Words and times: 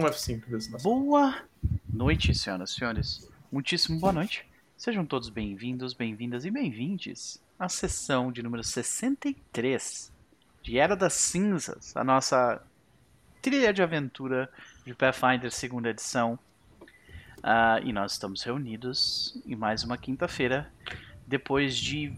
um 0.00 0.06
F5 0.06 0.48
desse 0.48 0.82
Boa 0.82 1.44
noite, 1.88 2.34
senhoras 2.34 2.70
e 2.70 2.74
senhores. 2.74 3.30
Muitíssimo 3.52 4.00
boa 4.00 4.12
noite. 4.12 4.44
Sejam 4.76 5.06
todos 5.06 5.28
bem-vindos, 5.28 5.94
bem-vindas 5.94 6.44
e 6.44 6.50
bem-vindes 6.50 7.40
à 7.56 7.68
sessão 7.68 8.32
de 8.32 8.42
número 8.42 8.64
63 8.64 10.12
de 10.62 10.78
Era 10.78 10.96
das 10.96 11.12
Cinzas, 11.12 11.96
a 11.96 12.02
nossa 12.02 12.60
trilha 13.40 13.72
de 13.72 13.84
aventura 13.84 14.50
de 14.84 14.92
Pathfinder 14.96 15.52
segunda 15.52 15.90
edição. 15.90 16.36
Uh, 17.38 17.78
e 17.84 17.92
nós 17.92 18.12
estamos 18.14 18.42
reunidos 18.42 19.40
em 19.46 19.54
mais 19.54 19.84
uma 19.84 19.96
quinta-feira, 19.96 20.72
depois 21.24 21.76
de 21.76 22.12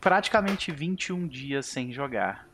praticamente 0.00 0.72
21 0.72 1.28
dias 1.28 1.66
sem 1.66 1.92
jogar 1.92 2.47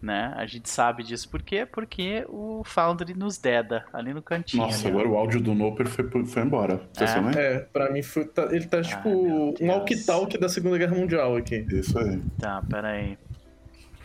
né? 0.00 0.32
A 0.36 0.46
gente 0.46 0.68
sabe 0.68 1.02
disso 1.02 1.28
por 1.28 1.42
quê? 1.42 1.66
Porque 1.66 2.24
o 2.28 2.62
Foundry 2.64 3.14
nos 3.14 3.36
deda 3.36 3.84
ali 3.92 4.14
no 4.14 4.22
cantinho. 4.22 4.62
Nossa, 4.62 4.88
ali, 4.88 4.96
agora 4.96 5.08
o 5.08 5.16
áudio 5.16 5.40
do 5.40 5.54
Noper 5.54 5.86
foi, 5.86 6.08
foi 6.24 6.42
embora. 6.42 6.80
Você 6.92 7.04
é. 7.04 7.14
Também? 7.14 7.38
é, 7.38 7.58
pra 7.60 7.90
mim 7.90 8.02
foi, 8.02 8.24
tá, 8.24 8.48
ele 8.50 8.66
tá 8.66 8.80
tipo 8.80 9.08
um 9.08 9.68
walkie-talkie 9.68 10.38
da 10.38 10.48
Segunda 10.48 10.78
Guerra 10.78 10.96
Mundial 10.96 11.36
aqui. 11.36 11.66
Isso 11.70 11.98
aí. 11.98 12.20
Tá, 12.38 12.62
pera 12.68 12.88
aí. 12.88 13.18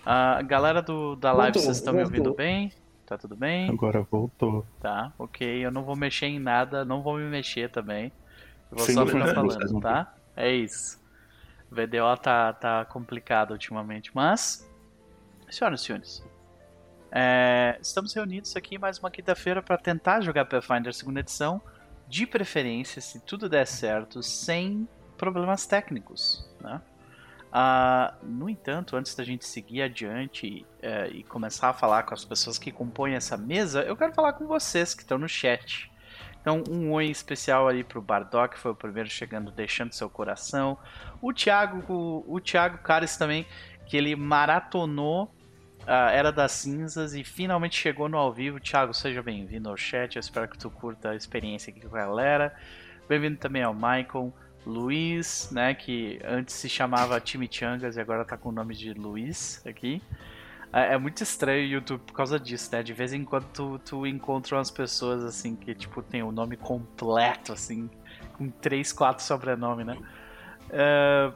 A 0.05 0.41
galera 0.41 0.81
do, 0.81 1.16
da 1.16 1.31
live, 1.31 1.53
voltou, 1.53 1.62
vocês 1.63 1.77
estão 1.77 1.94
me 1.94 2.03
ouvindo 2.03 2.34
bem? 2.34 2.72
Tá 3.05 3.17
tudo 3.17 3.36
bem? 3.36 3.70
Agora 3.70 4.02
voltou. 4.02 4.66
Tá, 4.81 5.14
ok. 5.17 5.66
Eu 5.66 5.72
não 5.72 5.84
vou 5.84 5.95
mexer 5.95 6.25
em 6.25 6.39
nada, 6.39 6.84
não 6.84 7.02
vou 7.02 7.17
me 7.17 7.25
mexer 7.25 7.70
também. 7.70 8.12
Eu 8.72 8.77
vou 8.77 8.86
Sem 8.86 8.95
só 8.95 9.05
ficar 9.05 9.34
falando, 9.34 9.80
tá? 9.80 10.14
É 10.36 10.52
isso. 10.52 11.00
O 11.72 11.75
VDO 11.75 12.17
tá, 12.22 12.53
tá 12.53 12.86
complicado 12.86 13.52
ultimamente, 13.52 14.12
mas 14.14 14.67
Senhoras 15.49 15.81
e 15.81 15.85
senhores, 15.85 16.23
é, 17.12 17.77
estamos 17.81 18.13
reunidos 18.13 18.55
aqui 18.55 18.77
mais 18.77 18.99
uma 18.99 19.09
quinta-feira 19.09 19.62
para 19.62 19.77
tentar 19.77 20.22
jogar 20.22 20.45
Pathfinder 20.45 20.94
segunda 20.94 21.22
edição, 21.22 21.62
de 22.08 22.27
preferência, 22.27 23.02
se 23.02 23.20
tudo 23.22 23.48
der 23.48 23.66
certo, 23.66 24.22
sem 24.22 24.88
problemas 25.17 25.66
técnicos. 25.66 26.45
Né? 26.59 26.81
Ah, 27.52 28.16
no 28.22 28.50
entanto, 28.50 28.97
antes 28.97 29.16
da 29.16 29.23
gente 29.23 29.45
seguir 29.45 29.81
adiante 29.81 30.66
é, 30.81 31.08
e 31.08 31.23
começar 31.23 31.70
a 31.70 31.73
falar 31.73 32.03
com 32.03 32.14
as 32.14 32.25
pessoas 32.25 32.58
que 32.58 32.72
compõem 32.72 33.14
essa 33.14 33.38
mesa, 33.38 33.81
eu 33.83 33.95
quero 33.95 34.14
falar 34.14 34.33
com 34.33 34.45
vocês 34.45 34.94
que 34.94 35.03
estão 35.03 35.17
no 35.17 35.30
chat. 35.30 35.89
Então, 36.42 36.64
um 36.70 36.92
oi 36.92 37.05
especial 37.05 37.67
ali 37.67 37.83
pro 37.83 38.02
Bardock, 38.02 38.53
que 38.53 38.61
foi 38.61 38.72
o 38.72 38.75
primeiro 38.75 39.09
chegando, 39.09 39.52
deixando 39.52 39.94
seu 39.94 40.08
coração. 40.08 40.77
O 41.20 41.33
Thiago, 41.33 41.83
o, 41.92 42.36
o 42.36 42.39
Thiago 42.39 42.77
Cares 42.80 43.17
também, 43.17 43.48
que 43.86 43.95
ele 43.95 44.16
maratonou 44.16 45.31
a 45.86 46.11
Era 46.11 46.31
das 46.31 46.52
Cinzas 46.52 47.14
e 47.14 47.23
finalmente 47.23 47.78
chegou 47.80 48.09
no 48.09 48.17
ao 48.17 48.33
vivo. 48.33 48.59
Thiago, 48.59 48.94
seja 48.94 49.22
bem-vindo 49.22 49.69
ao 49.69 49.77
chat. 49.77 50.16
Eu 50.16 50.19
espero 50.19 50.47
que 50.47 50.58
tu 50.58 50.69
curta 50.69 51.11
a 51.11 51.16
experiência 51.16 51.72
aqui 51.72 51.81
com 51.81 51.95
a 51.95 52.00
galera. 52.00 52.55
Bem-vindo 53.08 53.38
também 53.38 53.61
ao 53.61 53.73
Michael, 53.73 54.33
Luiz, 54.66 55.50
né, 55.52 55.75
que 55.75 56.19
antes 56.25 56.55
se 56.55 56.67
chamava 56.67 57.22
Changas 57.23 57.97
e 57.97 58.02
agora 58.02 58.25
tá 58.25 58.36
com 58.36 58.50
o 58.50 58.52
nome 58.52 58.73
de 58.73 58.94
Luiz 58.94 59.64
aqui. 59.66 60.02
É, 60.73 60.95
é 60.95 60.97
muito 60.97 61.22
estranho 61.22 61.64
o 61.64 61.72
YouTube 61.72 62.02
por 62.02 62.14
causa 62.14 62.39
disso, 62.39 62.70
né? 62.73 62.81
De 62.81 62.92
vez 62.92 63.14
em 63.14 63.23
quando 63.23 63.45
tu, 63.53 63.80
tu 63.80 64.08
encontra 64.08 64.58
umas 64.58 64.72
pessoas 64.72 65.23
assim 65.23 65.55
que 65.55 65.75
tipo 65.75 66.02
tem 66.02 66.23
o 66.23 66.31
nome 66.31 66.58
completo 66.58 67.53
assim, 67.53 67.89
com 68.33 68.49
três, 68.49 68.92
quatro 68.92 69.23
sobrenomes, 69.23 69.86
né? 69.86 69.97
Uh, 70.72 71.33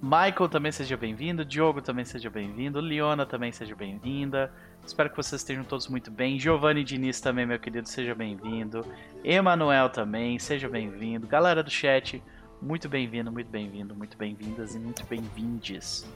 Michael 0.00 0.48
também 0.48 0.70
seja 0.70 0.96
bem-vindo, 0.96 1.44
Diogo 1.44 1.82
também 1.82 2.04
seja 2.04 2.30
bem-vindo, 2.30 2.80
Leona 2.80 3.26
também 3.26 3.50
seja 3.50 3.74
bem-vinda. 3.74 4.52
Espero 4.86 5.10
que 5.10 5.16
vocês 5.16 5.40
estejam 5.40 5.64
todos 5.64 5.88
muito 5.88 6.08
bem. 6.08 6.38
Giovanni 6.38 6.84
Diniz 6.84 7.20
também, 7.20 7.44
meu 7.44 7.58
querido, 7.58 7.88
seja 7.88 8.14
bem-vindo. 8.14 8.86
Emanuel 9.24 9.90
também, 9.90 10.38
seja 10.38 10.68
bem-vindo. 10.68 11.26
Galera 11.26 11.64
do 11.64 11.70
chat, 11.70 12.22
muito 12.62 12.88
bem-vindo, 12.88 13.32
muito 13.32 13.50
bem-vindo, 13.50 13.92
muito 13.92 14.16
bem-vindas 14.16 14.76
e 14.76 14.78
muito 14.78 15.04
bem-vindes. 15.04 16.08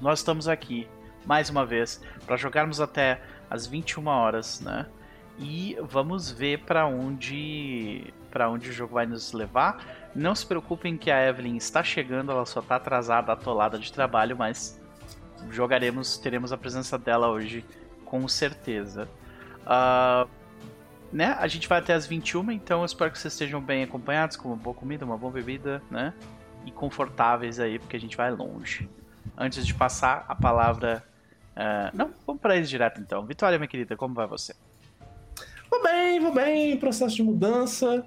Nós 0.00 0.20
estamos 0.20 0.48
aqui 0.48 0.88
mais 1.26 1.50
uma 1.50 1.66
vez 1.66 2.00
para 2.24 2.38
jogarmos 2.38 2.80
até 2.80 3.20
as 3.50 3.66
21 3.66 4.06
horas, 4.06 4.60
né? 4.62 4.86
E 5.38 5.76
vamos 5.82 6.30
ver 6.30 6.60
para 6.60 6.86
onde 6.86 8.14
para 8.36 8.50
onde 8.50 8.68
o 8.68 8.72
jogo 8.72 8.92
vai 8.92 9.06
nos 9.06 9.32
levar. 9.32 9.82
Não 10.14 10.34
se 10.34 10.44
preocupem 10.44 10.98
que 10.98 11.10
a 11.10 11.26
Evelyn 11.26 11.56
está 11.56 11.82
chegando, 11.82 12.30
ela 12.30 12.44
só 12.44 12.60
está 12.60 12.76
atrasada, 12.76 13.32
atolada 13.32 13.78
de 13.78 13.90
trabalho, 13.90 14.36
mas 14.36 14.78
jogaremos, 15.50 16.18
teremos 16.18 16.52
a 16.52 16.58
presença 16.58 16.98
dela 16.98 17.28
hoje 17.28 17.64
com 18.04 18.28
certeza. 18.28 19.08
Uh, 19.62 20.28
né? 21.10 21.34
A 21.40 21.48
gente 21.48 21.66
vai 21.66 21.78
até 21.78 21.94
as 21.94 22.06
21, 22.06 22.52
então 22.52 22.80
eu 22.80 22.84
espero 22.84 23.10
que 23.10 23.18
vocês 23.18 23.32
estejam 23.32 23.58
bem 23.58 23.82
acompanhados, 23.82 24.36
com 24.36 24.48
uma 24.48 24.56
boa 24.56 24.76
comida, 24.76 25.02
uma 25.02 25.16
boa 25.16 25.32
bebida, 25.32 25.82
né? 25.90 26.12
E 26.66 26.70
confortáveis 26.70 27.58
aí, 27.58 27.78
porque 27.78 27.96
a 27.96 28.00
gente 28.00 28.18
vai 28.18 28.30
longe. 28.30 28.86
Antes 29.34 29.66
de 29.66 29.72
passar 29.72 30.26
a 30.28 30.34
palavra. 30.34 31.02
Uh, 31.56 31.96
não, 31.96 32.10
vamos 32.26 32.42
para 32.42 32.54
eles 32.54 32.68
direto 32.68 33.00
então. 33.00 33.24
Vitória, 33.24 33.56
minha 33.56 33.66
querida, 33.66 33.96
como 33.96 34.14
vai 34.14 34.26
você? 34.26 34.54
Vou 35.70 35.82
bem, 35.82 36.20
vou 36.20 36.32
bem, 36.32 36.76
processo 36.76 37.16
de 37.16 37.22
mudança. 37.22 38.06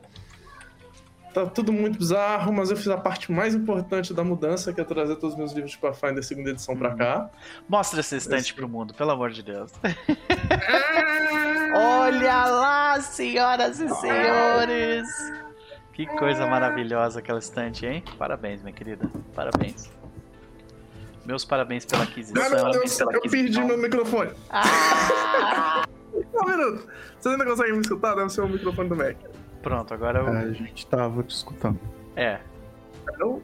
Tá 1.34 1.46
tudo 1.46 1.72
muito 1.72 2.00
bizarro, 2.00 2.52
mas 2.52 2.72
eu 2.72 2.78
fiz 2.78 2.88
a 2.88 2.98
parte 2.98 3.32
mais 3.32 3.54
importante 3.54 4.14
da 4.14 4.24
mudança, 4.24 4.74
que 4.74 4.82
é 4.82 4.84
trazer 4.84 5.16
todos 5.16 5.34
os 5.34 5.38
meus 5.38 5.52
livros 5.52 5.72
de 5.72 5.78
Pathfinder 5.78 6.24
segunda 6.24 6.50
edição 6.50 6.76
pra 6.76 6.96
cá. 6.96 7.30
Mostra 7.68 8.00
esse 8.00 8.16
estante 8.16 8.46
esse... 8.46 8.54
pro 8.54 8.68
mundo, 8.68 8.94
pelo 8.96 9.12
amor 9.12 9.30
de 9.30 9.44
Deus. 9.44 9.72
Olha 11.76 12.46
lá, 12.46 13.00
senhoras 13.00 13.80
e 13.80 13.88
senhores! 13.90 15.08
Que 15.94 16.08
coisa 16.08 16.48
maravilhosa 16.48 17.20
aquela 17.20 17.40
estante, 17.40 17.86
hein? 17.86 18.04
Parabéns, 18.18 18.64
minha 18.64 18.74
querida. 18.74 19.08
Parabéns. 19.36 19.92
Meus 21.26 21.46
parabéns 21.46 21.86
pela 21.86 22.04
aquisição. 22.04 22.50
Meu 22.50 22.72
Deus, 22.72 23.00
eu 23.00 23.22
perdi 23.22 23.62
meu 23.62 23.78
microfone. 23.78 24.32
Ah! 24.50 25.84
um 26.34 26.50
minuto. 26.50 26.88
Você 27.20 27.30
ainda 27.30 27.46
consegue 27.46 27.74
me 27.74 27.82
escutar? 27.82 28.16
Deve 28.16 28.30
ser 28.30 28.42
o 28.42 28.48
microfone 28.48 28.90
do 28.90 28.96
Mac. 28.96 29.18
Pronto, 29.62 29.94
agora 29.94 30.20
eu... 30.20 30.28
É, 30.28 30.42
a 30.44 30.52
gente 30.52 30.88
tava 30.88 31.24
te 31.24 31.36
escutando. 31.36 31.80
É. 32.16 32.40
Não? 33.18 33.42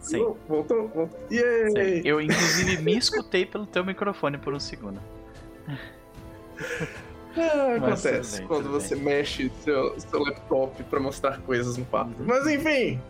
Sim. 0.00 0.18
Voltou, 0.48 0.88
voltou. 0.88 1.20
Yay! 1.30 1.70
Sim. 1.70 2.02
Eu, 2.04 2.20
inclusive, 2.20 2.82
me 2.82 2.96
escutei 2.96 3.44
pelo 3.44 3.66
teu 3.66 3.84
microfone 3.84 4.38
por 4.38 4.54
um 4.54 4.60
segundo. 4.60 5.00
Ah, 7.36 7.76
acontece 7.76 8.38
bem, 8.38 8.46
quando 8.48 8.70
você 8.70 8.94
bem. 8.94 9.04
mexe 9.04 9.50
seu, 9.62 9.98
seu 10.00 10.20
laptop 10.20 10.82
pra 10.84 10.98
mostrar 10.98 11.38
coisas 11.42 11.76
no 11.76 11.84
quarto. 11.84 12.18
Uhum. 12.18 12.26
Mas 12.26 12.46
enfim, 12.46 13.00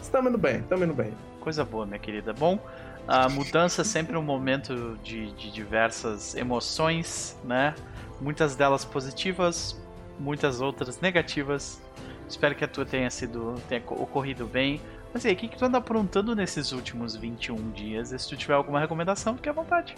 estamos 0.00 0.30
indo 0.30 0.38
bem, 0.38 0.60
estamos 0.60 0.84
indo 0.84 0.94
bem. 0.94 1.12
Coisa 1.40 1.64
boa, 1.64 1.84
minha 1.84 1.98
querida. 1.98 2.32
Bom, 2.32 2.58
a 3.06 3.28
mudança 3.28 3.82
é 3.82 3.84
sempre 3.84 4.16
um 4.16 4.22
momento 4.22 4.98
de, 5.02 5.32
de 5.32 5.50
diversas 5.50 6.34
emoções, 6.34 7.36
né? 7.44 7.74
Muitas 8.20 8.54
delas 8.54 8.84
positivas, 8.84 9.78
muitas 10.22 10.60
outras 10.60 11.00
negativas. 11.00 11.80
Espero 12.28 12.54
que 12.54 12.64
a 12.64 12.68
tua 12.68 12.86
tenha 12.86 13.10
sido 13.10 13.54
tenha 13.68 13.82
ocorrido 13.86 14.46
bem. 14.46 14.80
Mas 15.12 15.24
e 15.24 15.28
aí, 15.28 15.34
o 15.34 15.36
que, 15.36 15.48
que 15.48 15.58
tu 15.58 15.64
anda 15.64 15.78
aprontando 15.78 16.34
nesses 16.34 16.72
últimos 16.72 17.14
21 17.14 17.70
dias? 17.72 18.12
E 18.12 18.18
se 18.18 18.28
tu 18.28 18.36
tiver 18.36 18.54
alguma 18.54 18.80
recomendação, 18.80 19.36
fique 19.36 19.48
à 19.48 19.52
vontade. 19.52 19.94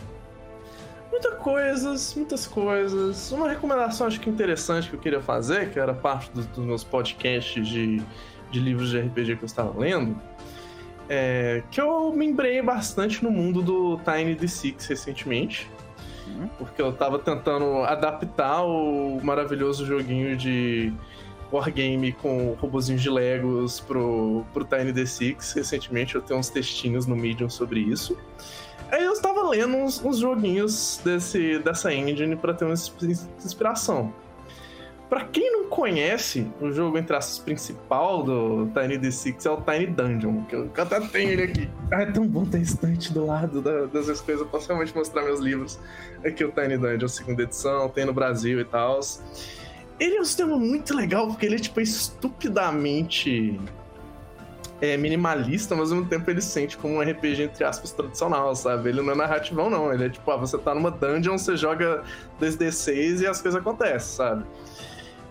Muitas 1.11 1.35
coisas, 1.35 2.15
muitas 2.17 2.47
coisas. 2.47 3.31
Uma 3.31 3.49
recomendação 3.49 4.09
acho 4.09 4.19
que 4.19 4.29
interessante 4.29 4.89
que 4.89 4.97
eu 4.97 5.01
queria 5.01 5.21
fazer, 5.21 5.71
que 5.71 5.79
era 5.79 5.95
parte 5.95 6.31
dos, 6.33 6.49
meus 6.57 6.83
podcasts 6.83 7.69
de, 7.69 8.03
de 8.51 8.59
livros 8.59 8.91
de 8.91 8.99
RPG 8.99 9.37
que 9.37 9.45
eu 9.45 9.47
estava 9.47 9.79
lendo, 9.79 10.21
é 11.09 11.63
que 11.71 11.81
eu 11.81 12.13
me 12.13 12.27
embrenhei 12.27 12.63
bastante 12.63 13.23
no 13.23 13.31
mundo 13.31 13.63
do 13.63 13.99
Tiny 13.99 14.35
D6 14.35 14.89
recentemente. 14.89 15.71
Porque 16.59 16.81
eu 16.81 16.93
tava 16.93 17.19
tentando 17.19 17.83
adaptar 17.85 18.65
o 18.65 19.21
maravilhoso 19.23 19.85
joguinho 19.85 20.37
de 20.37 20.93
wargame 21.53 22.13
com 22.13 22.57
robozinhos 22.61 23.03
de 23.03 23.11
Legos 23.11 23.81
pro, 23.81 24.45
pro 24.53 24.65
Tiny 24.65 24.93
D6. 24.93 25.55
Recentemente 25.55 26.15
eu 26.15 26.23
tenho 26.23 26.41
uns 26.41 26.51
textinhos 26.51 27.07
no 27.07 27.17
Medium 27.17 27.49
sobre 27.49 27.81
isso. 27.81 28.17
Aí 28.91 29.03
eu 29.05 29.13
estava 29.13 29.49
lendo 29.49 29.77
uns, 29.77 30.03
uns 30.05 30.19
joguinhos 30.19 31.01
desse, 31.05 31.59
dessa 31.59 31.93
engine 31.93 32.37
para 32.37 32.55
ter 32.55 32.65
uma 32.65 32.75
inspiração. 32.75 34.13
Para 35.09 35.25
quem 35.27 35.53
não 35.53 35.69
conhece, 35.69 36.47
o 36.61 36.73
jogo 36.73 36.97
entre 36.97 37.15
aspas 37.15 37.39
principal 37.39 38.23
do 38.23 38.67
Tiny 38.75 38.99
D6 38.99 39.47
é 39.47 39.51
o 39.51 39.61
Tiny 39.61 39.87
Dungeon, 39.87 40.45
que 40.45 40.57
eu 40.57 40.71
até 40.77 41.01
tenho 41.01 41.31
ele 41.31 41.43
aqui. 41.43 41.71
Ah, 41.93 42.03
é 42.03 42.07
tão 42.07 42.27
bom 42.27 42.45
ter 42.45 42.61
estante 42.61 43.13
do 43.13 43.27
lado 43.27 43.61
da, 43.61 43.85
das 43.87 44.21
coisas, 44.21 44.41
eu 44.41 44.47
posso 44.47 44.69
realmente 44.69 44.95
mostrar 44.95 45.23
meus 45.23 45.41
livros. 45.41 45.79
Aqui 46.25 46.45
o 46.45 46.51
Tiny 46.51 46.79
Dungeon, 46.79 47.09
segunda 47.09 47.43
edição, 47.43 47.89
tem 47.89 48.07
no 48.07 48.15
Brasil 48.15 48.61
e 48.61 48.65
tal. 48.65 49.01
Ele 50.01 50.17
é 50.17 50.21
um 50.21 50.25
sistema 50.25 50.57
muito 50.57 50.95
legal, 50.95 51.29
porque 51.29 51.47
ele 51.47 51.57
é 51.57 51.59
tipo 51.59 51.81
estupidamente 51.81 53.61
é 54.81 54.97
minimalista, 54.97 55.75
mas 55.75 55.91
ao 55.91 55.99
mesmo 55.99 56.11
tempo 56.11 56.31
ele 56.31 56.41
se 56.41 56.49
sente 56.49 56.77
como 56.77 56.95
um 56.95 57.01
RPG, 57.01 57.45
entre 57.45 57.65
aspas, 57.65 57.93
tradicional, 57.93 58.55
sabe? 58.55 58.89
Ele 58.91 59.01
não 59.01 59.13
é 59.13 59.17
narrativão, 59.17 59.71
não. 59.71 59.93
Ele 59.93 60.07
é 60.07 60.09
tipo, 60.09 60.29
ah, 60.31 60.37
você 60.37 60.59
tá 60.59 60.75
numa 60.75 60.91
dungeon, 60.91 61.39
você 61.39 61.57
joga 61.57 62.03
2D6 62.41 63.23
e 63.23 63.27
as 63.27 63.41
coisas 63.41 63.61
acontecem, 63.61 64.17
sabe? 64.17 64.45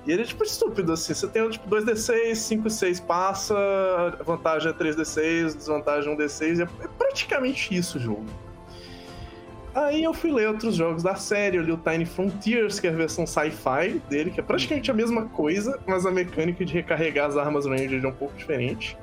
E 0.05 0.11
ele 0.11 0.23
é 0.23 0.25
tipo 0.25 0.44
estúpido, 0.44 0.91
assim. 0.91 1.13
Você 1.13 1.27
tem 1.27 1.50
tipo 1.50 1.69
2D6, 1.69 2.35
5 2.35 2.67
e 2.67 2.71
6 2.71 3.00
passa, 3.01 3.55
vantagem 4.25 4.71
é 4.71 4.73
3D6, 4.73 5.55
desvantagem 5.55 6.15
1D6. 6.15 6.59
É, 6.59 6.63
é 6.63 6.88
praticamente 6.97 7.73
isso 7.75 7.97
o 7.97 8.01
jogo. 8.01 8.25
Aí 9.73 10.03
eu 10.03 10.13
fui 10.13 10.31
ler 10.31 10.47
outros 10.50 10.75
jogos 10.75 11.01
da 11.01 11.15
série, 11.15 11.57
eu 11.57 11.63
li 11.63 11.71
o 11.71 11.77
Tiny 11.77 12.05
Frontiers, 12.05 12.79
que 12.79 12.85
é 12.85 12.91
a 12.91 12.94
versão 12.94 13.25
sci-fi 13.25 14.00
dele, 14.07 14.29
que 14.29 14.39
é 14.39 14.44
praticamente 14.44 14.91
a 14.91 14.94
mesma 14.94 15.25
coisa, 15.29 15.79
mas 15.88 16.06
a 16.06 16.11
mecânica 16.11 16.63
de 16.63 16.71
recarregar 16.71 17.27
as 17.27 17.38
armas 17.38 17.65
Ranger 17.65 18.03
é 18.03 18.07
um 18.07 18.13
pouco 18.13 18.35
diferente. 18.35 18.95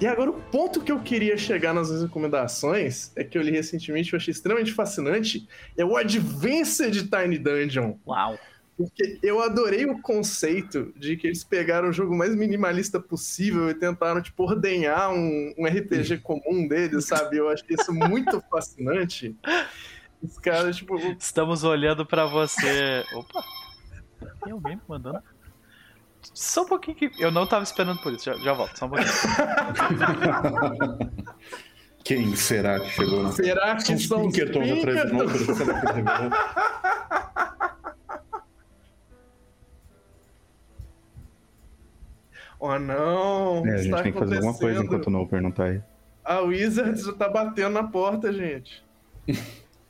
E 0.00 0.06
agora 0.06 0.30
o 0.30 0.34
ponto 0.34 0.80
que 0.80 0.92
eu 0.92 1.00
queria 1.00 1.36
chegar 1.36 1.74
nas 1.74 1.90
recomendações 2.02 3.12
é 3.16 3.24
que 3.24 3.36
eu 3.36 3.42
li 3.42 3.50
recentemente, 3.50 4.12
eu 4.12 4.16
achei 4.16 4.30
extremamente 4.30 4.72
fascinante, 4.72 5.48
é 5.76 5.84
o 5.84 5.96
Advanced 5.96 7.08
Tiny 7.08 7.38
Dungeon. 7.38 7.94
Uau! 8.06 8.38
Porque 8.76 9.18
eu 9.22 9.42
adorei 9.42 9.84
o 9.84 10.00
conceito 10.00 10.92
de 10.96 11.16
que 11.16 11.26
eles 11.26 11.44
pegaram 11.44 11.90
o 11.90 11.92
jogo 11.92 12.16
mais 12.16 12.34
minimalista 12.34 12.98
possível 12.98 13.68
e 13.68 13.74
tentaram, 13.74 14.22
tipo, 14.22 14.44
ordenhar 14.44 15.12
um, 15.12 15.52
um 15.58 15.66
RPG 15.66 16.18
comum 16.18 16.66
deles, 16.66 17.06
sabe? 17.06 17.36
Eu 17.36 17.48
achei 17.48 17.76
isso 17.78 17.92
muito 17.92 18.42
fascinante. 18.50 19.36
Os 20.22 20.38
caras, 20.38 20.76
tipo. 20.76 20.96
Estamos 21.18 21.64
olhando 21.64 22.06
para 22.06 22.26
você. 22.26 23.04
Opa! 23.12 23.44
Tem 24.42 24.52
alguém 24.52 24.76
me 24.76 24.82
mandando? 24.88 25.22
Só 26.32 26.62
um 26.62 26.66
pouquinho 26.66 26.96
que. 26.96 27.10
Eu 27.18 27.30
não 27.30 27.46
tava 27.46 27.64
esperando 27.64 28.00
por 28.00 28.12
isso, 28.12 28.24
já, 28.24 28.34
já 28.38 28.52
volto, 28.52 28.78
só 28.78 28.86
um 28.86 28.90
pouquinho. 28.90 29.10
Quem 32.04 32.34
será 32.34 32.80
que 32.80 32.90
chegou? 32.90 33.30
Será 33.30 33.76
que 33.76 33.82
são 33.82 34.26
os 34.26 34.32
Pinkertons 34.32 34.72
atrás 34.72 35.08
Oh 42.64 42.78
não! 42.78 43.66
É, 43.66 43.74
a 43.74 43.78
gente 43.78 44.02
tem 44.04 44.12
que 44.12 44.18
fazer 44.20 44.36
alguma 44.36 44.56
coisa 44.56 44.84
enquanto 44.84 45.08
o 45.08 45.10
Noper 45.10 45.42
não 45.42 45.50
tá 45.50 45.64
aí. 45.64 45.82
A 46.24 46.42
Wizards 46.42 47.04
já 47.04 47.12
tá 47.12 47.28
batendo 47.28 47.70
na 47.70 47.82
porta, 47.82 48.32
gente. 48.32 48.84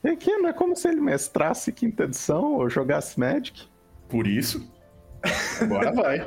É 0.03 0.15
que 0.15 0.35
não 0.37 0.49
é 0.49 0.53
como 0.53 0.75
se 0.75 0.87
ele 0.87 0.99
mestrasse 0.99 1.71
quinta 1.71 2.05
edição 2.05 2.55
ou 2.55 2.67
jogasse 2.67 3.19
Magic. 3.19 3.67
Por 4.09 4.25
isso. 4.25 4.67
Agora 5.61 5.93
vai. 5.93 6.17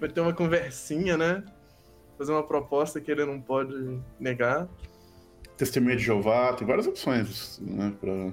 vai 0.00 0.08
ter 0.08 0.20
uma 0.20 0.34
conversinha, 0.34 1.16
né? 1.16 1.44
Fazer 2.18 2.32
uma 2.32 2.42
proposta 2.42 3.00
que 3.00 3.12
ele 3.12 3.24
não 3.24 3.40
pode 3.40 4.00
negar. 4.18 4.66
Testemunha 5.56 5.96
de 5.96 6.02
Jeová, 6.02 6.54
tem 6.54 6.66
várias 6.66 6.88
opções, 6.88 7.60
né? 7.60 7.94
Pra 8.00 8.32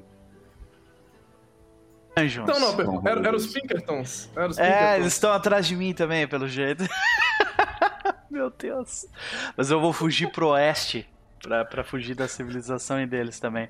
Dungeons. 2.15 2.50
Então, 2.50 2.59
não, 2.59 3.01
não 3.01 3.07
era, 3.07 3.27
era, 3.27 3.35
os 3.35 3.47
Pinkertons. 3.47 4.29
Era 4.35 4.47
os 4.47 4.57
é, 4.57 4.63
Pinkertons. 4.63 4.89
É, 4.89 5.00
eles 5.00 5.13
estão 5.13 5.31
atrás 5.31 5.67
de 5.67 5.75
mim 5.75 5.94
também, 5.94 6.27
pelo 6.27 6.47
jeito. 6.47 6.83
Meu 8.29 8.50
Deus. 8.50 9.06
Mas 9.56 9.71
eu 9.71 9.79
vou 9.79 9.94
fugir 9.94 10.31
pro 10.31 10.50
oeste. 10.50 11.07
Pra, 11.41 11.63
pra 11.63 11.83
fugir 11.83 12.15
da 12.15 12.27
civilização 12.27 13.06
deles 13.06 13.39
também. 13.39 13.69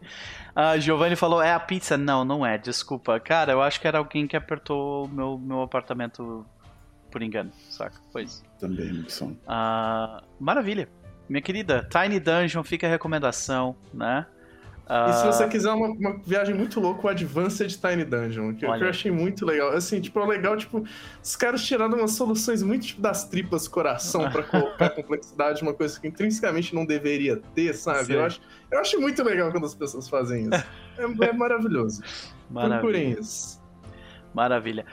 A 0.56 0.78
Giovanni 0.78 1.16
falou: 1.16 1.42
é 1.42 1.52
a 1.52 1.60
pizza? 1.60 1.98
Não, 1.98 2.24
não 2.24 2.46
é, 2.46 2.58
desculpa. 2.58 3.20
Cara, 3.20 3.52
eu 3.52 3.62
acho 3.62 3.82
que 3.82 3.88
era 3.88 3.98
alguém 3.98 4.26
que 4.26 4.38
apertou 4.38 5.10
meu, 5.10 5.38
meu 5.38 5.62
apartamento 5.62 6.46
por 7.12 7.22
engano, 7.22 7.52
saca? 7.70 8.00
Pois. 8.12 8.44
Também, 8.60 9.02
opção. 9.02 9.38
Ah, 9.48 10.24
maravilha. 10.40 10.88
Minha 11.28 11.42
querida, 11.42 11.88
Tiny 11.90 12.20
Dungeon, 12.20 12.64
fica 12.64 12.88
a 12.88 12.90
recomendação, 12.90 13.76
né? 13.94 14.26
Uh... 14.86 15.10
E 15.10 15.14
se 15.14 15.26
você 15.26 15.48
quiser 15.48 15.72
uma, 15.72 15.88
uma, 15.88 16.18
viagem 16.20 16.54
muito 16.54 16.80
louca, 16.80 17.08
o 17.08 17.10
Advanced 17.10 17.80
Tiny 17.80 18.06
Dungeon, 18.06 18.54
que, 18.54 18.66
eu 18.66 18.90
achei 18.90 19.12
muito 19.12 19.46
legal. 19.46 19.72
Assim, 19.72 20.00
tipo, 20.00 20.20
é 20.20 20.26
legal, 20.26 20.56
tipo, 20.56 20.84
os 21.24 21.36
caras 21.36 21.64
tiraram 21.64 21.98
umas 21.98 22.12
soluções 22.12 22.62
muito 22.62 22.86
tipo, 22.86 23.02
das 23.02 23.24
tripas 23.28 23.68
coração 23.68 24.30
para 24.30 24.44
colocar 24.44 24.90
complexidade, 24.96 25.64
uma 25.64 25.74
coisa 25.74 26.00
que 26.00 26.08
intrinsecamente 26.08 26.76
não 26.76 26.86
deveria 26.86 27.42
ter, 27.56 27.74
sabe? 27.74 28.14
Eu 28.14 28.24
acho, 28.24 28.40
eu 28.72 28.80
acho 28.80 29.02
muito 29.02 29.24
legal 29.24 29.52
quando 29.52 29.66
as 29.66 29.74
pessoas 29.74 30.08
fazem 30.08 30.50
isso. 30.50 30.66
É, 30.98 31.26
é 31.26 31.34
maravilhoso. 31.34 32.02
Procurem 32.54 33.12
isso. 33.20 33.62
Maravilha. 34.34 34.86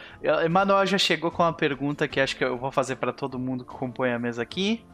Emanuel 0.45 0.85
já 0.85 0.99
chegou 0.99 1.31
com 1.31 1.45
uma 1.45 1.53
pergunta 1.53 2.09
que 2.09 2.19
acho 2.19 2.37
que 2.37 2.43
eu 2.43 2.59
vou 2.59 2.73
fazer 2.73 2.97
para 2.97 3.12
todo 3.12 3.38
mundo 3.38 3.65
que 3.65 3.71
compõe 3.71 4.11
a 4.11 4.19
mesa 4.19 4.43
aqui. 4.43 4.85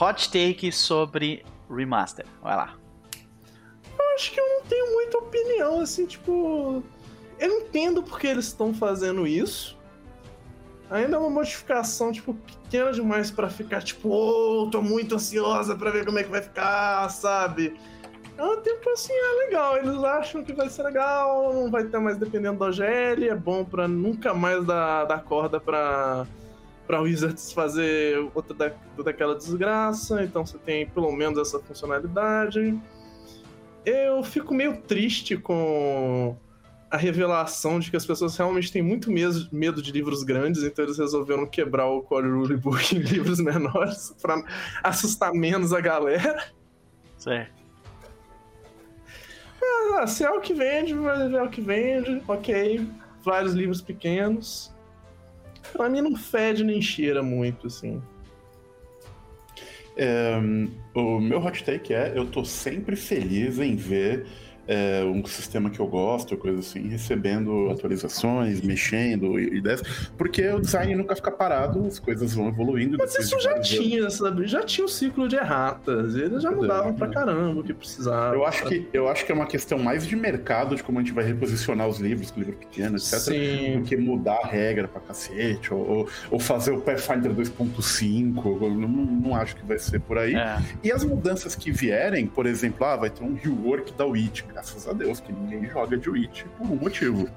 Hot 0.00 0.30
take 0.30 0.72
sobre 0.72 1.44
remaster. 1.68 2.24
Vai 2.42 2.56
lá 2.56 2.85
acho 4.16 4.32
que 4.32 4.40
eu 4.40 4.48
não 4.48 4.62
tenho 4.62 4.92
muita 4.92 5.18
opinião, 5.18 5.80
assim, 5.80 6.06
tipo. 6.06 6.82
Eu 7.38 7.60
entendo 7.60 8.02
porque 8.02 8.26
eles 8.26 8.46
estão 8.46 8.74
fazendo 8.74 9.26
isso. 9.26 9.76
Ainda 10.90 11.16
é 11.16 11.18
uma 11.18 11.30
modificação, 11.30 12.12
tipo, 12.12 12.32
pequena 12.34 12.92
demais 12.92 13.30
para 13.30 13.50
ficar, 13.50 13.82
tipo, 13.82 14.08
oh, 14.08 14.70
tô 14.70 14.80
muito 14.80 15.16
ansiosa 15.16 15.74
para 15.74 15.90
ver 15.90 16.04
como 16.04 16.18
é 16.18 16.22
que 16.22 16.30
vai 16.30 16.40
ficar, 16.40 17.08
sabe? 17.10 17.76
É 18.38 18.44
um 18.44 18.60
tempo 18.60 18.88
assim, 18.90 19.12
é 19.12 19.46
legal. 19.46 19.76
Eles 19.78 20.02
acham 20.04 20.44
que 20.44 20.52
vai 20.52 20.68
ser 20.68 20.84
legal, 20.84 21.52
não 21.52 21.70
vai 21.70 21.84
ter 21.84 21.98
mais 21.98 22.16
dependendo 22.16 22.58
da 22.58 22.66
OGL, 22.66 23.28
é 23.28 23.34
bom 23.34 23.64
pra 23.64 23.88
nunca 23.88 24.32
mais 24.32 24.64
dar, 24.64 25.04
dar 25.06 25.22
corda 25.24 25.58
pra, 25.58 26.26
pra 26.86 27.00
Wizards 27.00 27.52
fazer 27.52 28.18
outra 28.34 28.54
da, 28.54 28.72
daquela 29.02 29.34
desgraça. 29.34 30.22
Então 30.22 30.46
você 30.46 30.58
tem 30.58 30.86
pelo 30.86 31.10
menos 31.12 31.38
essa 31.38 31.58
funcionalidade 31.58 32.78
eu 33.86 34.24
fico 34.24 34.52
meio 34.52 34.76
triste 34.78 35.36
com 35.36 36.36
a 36.90 36.96
revelação 36.96 37.78
de 37.78 37.90
que 37.90 37.96
as 37.96 38.04
pessoas 38.04 38.36
realmente 38.36 38.72
têm 38.72 38.82
muito 38.82 39.10
medo 39.10 39.80
de 39.80 39.92
livros 39.92 40.24
grandes, 40.24 40.62
então 40.64 40.84
eles 40.84 40.98
resolveram 40.98 41.46
quebrar 41.46 41.86
o 41.86 42.02
Core 42.02 42.28
Rulebook 42.28 42.96
em 42.96 42.98
livros 42.98 43.38
menores 43.40 44.14
para 44.20 44.42
assustar 44.82 45.32
menos 45.32 45.72
a 45.72 45.80
galera. 45.80 46.52
Certo. 47.16 47.54
Ah, 49.98 50.06
se 50.06 50.24
é 50.24 50.30
o 50.30 50.40
que 50.40 50.52
vende, 50.52 50.94
vai 50.94 51.32
é 51.32 51.42
o 51.42 51.48
que 51.48 51.60
vende, 51.60 52.22
ok. 52.26 52.86
Vários 53.22 53.54
livros 53.54 53.80
pequenos. 53.80 54.72
Pra 55.72 55.88
mim 55.88 56.00
não 56.00 56.16
fede 56.16 56.62
nem 56.62 56.82
cheira 56.82 57.22
muito, 57.22 57.66
assim. 57.66 58.02
É, 59.96 60.36
o 60.94 61.18
meu 61.20 61.38
hot 61.38 61.64
take 61.64 61.94
é: 61.94 62.12
eu 62.14 62.26
tô 62.26 62.44
sempre 62.44 62.96
feliz 62.96 63.58
em 63.58 63.76
ver 63.76 64.26
é, 64.66 65.04
um 65.04 65.24
sistema 65.24 65.70
que 65.70 65.80
eu 65.80 65.86
gosto, 65.86 66.36
coisa 66.36 66.60
assim, 66.60 66.88
recebendo 66.88 67.70
atualizações, 67.70 68.60
mexendo, 68.60 69.38
ideias, 69.38 69.82
porque 70.16 70.46
o 70.48 70.60
design 70.60 70.94
nunca 70.94 71.14
fica 71.14 71.30
parado, 71.30 71.86
as 71.86 71.98
coisas 71.98 72.34
vão 72.34 72.48
evoluindo. 72.48 72.96
Mas 72.98 73.16
isso 73.18 73.38
já 73.40 73.58
tinha, 73.60 74.08
sabe? 74.10 74.46
Já 74.46 74.62
tinha 74.62 74.84
o 74.84 74.88
ciclo 74.88 75.28
de 75.28 75.36
erratas, 75.36 76.14
eles 76.16 76.42
já 76.42 76.50
mudavam 76.50 76.94
pra 76.94 77.08
caramba 77.08 77.60
o 77.60 77.64
que 77.64 77.72
precisava. 77.72 78.34
Eu 78.34 78.44
acho 78.44 78.64
que, 78.66 78.88
eu 78.92 79.08
acho 79.08 79.24
que 79.24 79.32
é 79.32 79.34
uma 79.34 79.46
questão 79.46 79.78
mais 79.78 80.06
de 80.06 80.16
mercado, 80.16 80.74
de 80.74 80.82
como 80.82 80.98
a 80.98 81.02
gente 81.02 81.12
vai 81.12 81.24
reposicionar 81.24 81.88
os 81.88 81.98
livros, 81.98 82.30
com 82.30 82.40
livro 82.40 82.56
pequeno, 82.56 82.96
etc., 82.96 83.18
Sim. 83.18 83.78
do 83.78 83.84
que 83.84 83.96
mudar 83.96 84.40
a 84.42 84.46
regra 84.46 84.88
pra 84.88 85.00
cacete, 85.00 85.72
ou, 85.72 86.08
ou 86.30 86.38
fazer 86.40 86.72
o 86.72 86.80
Pathfinder 86.80 87.32
2.5, 87.32 88.76
não, 88.76 88.88
não 88.88 89.34
acho 89.36 89.56
que 89.56 89.64
vai 89.64 89.78
ser 89.78 90.00
por 90.00 90.18
aí. 90.18 90.34
É. 90.34 90.58
E 90.82 90.92
as 90.92 91.04
mudanças 91.04 91.54
que 91.54 91.70
vierem, 91.70 92.26
por 92.26 92.46
exemplo, 92.46 92.84
ah, 92.86 92.96
vai 92.96 93.10
ter 93.10 93.22
um 93.22 93.34
rework 93.34 93.92
da 93.92 94.04
Witch, 94.04 94.42
graças 94.56 94.88
a 94.88 94.94
Deus, 94.94 95.20
que 95.20 95.30
ninguém 95.30 95.68
joga 95.68 95.98
de 95.98 96.08
Witch 96.08 96.44
por 96.56 96.66
um 96.66 96.76
motivo. 96.76 97.28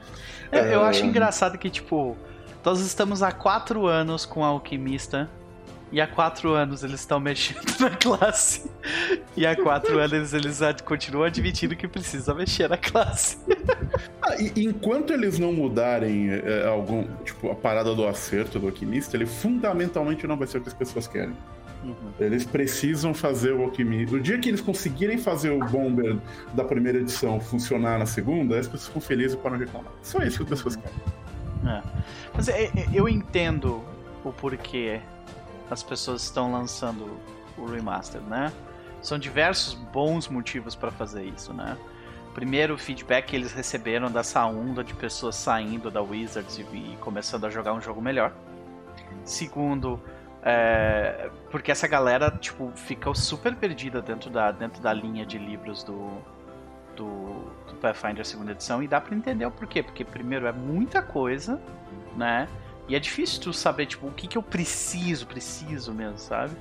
É, 0.49 0.73
eu 0.73 0.81
acho 0.81 1.03
é. 1.03 1.05
engraçado 1.05 1.57
que, 1.57 1.69
tipo, 1.69 2.15
nós 2.63 2.79
estamos 2.79 3.21
há 3.21 3.29
quatro 3.29 3.85
anos 3.88 4.25
com 4.25 4.43
Alquimista. 4.43 5.29
E 5.91 5.99
há 5.99 6.05
quatro 6.05 6.53
anos 6.53 6.83
eles 6.83 6.99
estão 6.99 7.19
mexendo 7.19 7.65
na 7.81 7.89
classe. 7.89 8.69
E 9.35 9.45
há 9.45 9.55
quatro 9.55 9.97
anos 9.99 10.33
eles 10.33 10.59
continuam 10.85 11.25
admitindo 11.25 11.75
que 11.75 11.88
precisa 11.88 12.33
mexer 12.33 12.69
na 12.69 12.77
classe. 12.77 13.38
Ah, 14.21 14.35
e, 14.39 14.65
enquanto 14.65 15.11
eles 15.11 15.39
não 15.39 15.51
mudarem 15.51 16.29
é, 16.29 16.67
algum, 16.67 17.05
tipo, 17.23 17.49
a 17.49 17.55
parada 17.55 17.95
do 17.95 18.05
acerto 18.05 18.59
do 18.59 18.67
alquimista, 18.67 19.17
ele 19.17 19.25
fundamentalmente 19.25 20.27
não 20.27 20.38
vai 20.38 20.47
ser 20.47 20.59
o 20.59 20.61
que 20.61 20.67
as 20.67 20.73
pessoas 20.73 21.07
querem. 21.07 21.35
Uhum. 21.83 21.95
Eles 22.19 22.45
precisam 22.45 23.13
fazer 23.13 23.53
o 23.53 23.63
alquimista. 23.63 24.15
O 24.15 24.19
dia 24.19 24.38
que 24.38 24.50
eles 24.50 24.59
conseguirem 24.59 25.17
fazer 25.17 25.50
o 25.50 25.59
Bomber 25.59 26.17
da 26.53 26.63
primeira 26.63 26.98
edição 26.98 27.39
funcionar 27.39 27.98
na 27.98 28.05
segunda, 28.05 28.59
as 28.59 28.67
pessoas 28.67 28.88
ficam 28.88 29.01
felizes 29.01 29.36
para 29.36 29.51
não 29.51 29.57
reclamar. 29.57 29.91
Só 30.01 30.19
isso 30.19 30.45
que 30.45 30.53
as 30.53 30.62
pessoas 30.62 30.75
querem. 30.75 30.98
É. 31.65 31.81
Mas 32.33 32.50
é, 32.50 32.65
é, 32.65 32.71
eu 32.93 33.07
entendo 33.07 33.83
o 34.24 34.31
porquê 34.31 35.00
as 35.69 35.83
pessoas 35.83 36.24
estão 36.24 36.51
lançando 36.51 37.17
o 37.57 37.65
remaster, 37.65 38.21
né? 38.21 38.51
São 39.01 39.17
diversos 39.17 39.75
bons 39.75 40.27
motivos 40.27 40.75
para 40.75 40.91
fazer 40.91 41.24
isso, 41.24 41.53
né? 41.53 41.77
Primeiro, 42.33 42.75
o 42.75 42.77
feedback 42.77 43.27
que 43.27 43.36
eles 43.36 43.51
receberam 43.51 44.12
dessa 44.12 44.45
onda 44.45 44.83
de 44.83 44.93
pessoas 44.93 45.36
saindo 45.36 45.89
da 45.89 46.01
Wizards 46.01 46.57
e, 46.57 46.62
e 46.62 46.98
começando 47.00 47.45
a 47.45 47.50
jogar 47.50 47.74
um 47.74 47.81
jogo 47.81 48.01
melhor. 48.01 48.33
Segundo, 49.24 50.00
É, 50.43 51.29
porque 51.51 51.72
essa 51.72 51.88
galera, 51.88 52.31
tipo, 52.31 52.72
fica 52.75 53.13
super 53.13 53.55
perdida 53.55 54.01
dentro 54.01 54.29
da, 54.29 54.51
dentro 54.51 54.81
da 54.81 54.93
linha 54.93 55.25
de 55.25 55.38
livros 55.38 55.84
do, 55.84 56.10
do, 56.96 57.51
do 57.67 57.75
Pathfinder 57.81 58.25
segunda 58.25 58.51
edição. 58.51 58.81
E 58.81 58.88
dá 58.88 59.01
pra 59.01 59.15
entender 59.15 59.46
o 59.46 59.51
porquê. 59.51 59.84
Porque, 59.84 60.03
primeiro, 60.05 60.48
é 60.48 60.51
muita 60.51 61.01
coisa, 61.01 61.60
né? 62.15 62.48
E 62.88 62.96
é 62.96 63.00
difícil 63.00 63.41
tu 63.41 63.53
saber, 63.53 63.86
tipo, 63.86 64.08
o 64.08 64.12
que, 64.12 64.27
que 64.27 64.38
eu 64.38 64.43
preciso, 64.43 65.27
preciso 65.27 65.93
mesmo, 65.93 66.17
sabe? 66.17 66.55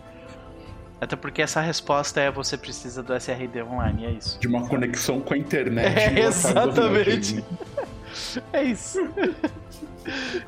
Até 1.00 1.14
porque 1.14 1.40
essa 1.40 1.61
resposta 1.61 2.20
é 2.20 2.30
você 2.30 2.58
precisa 2.58 3.02
do 3.02 3.14
SRD 3.14 3.62
online, 3.62 4.06
é 4.06 4.11
isso. 4.11 4.38
De 4.40 4.49
uma 4.49 4.66
conexão 4.66 5.20
com 5.20 5.32
a 5.32 5.38
internet. 5.38 5.97
É, 5.97 6.20
exatamente. 6.26 7.44
é 8.52 8.62
isso. 8.62 8.98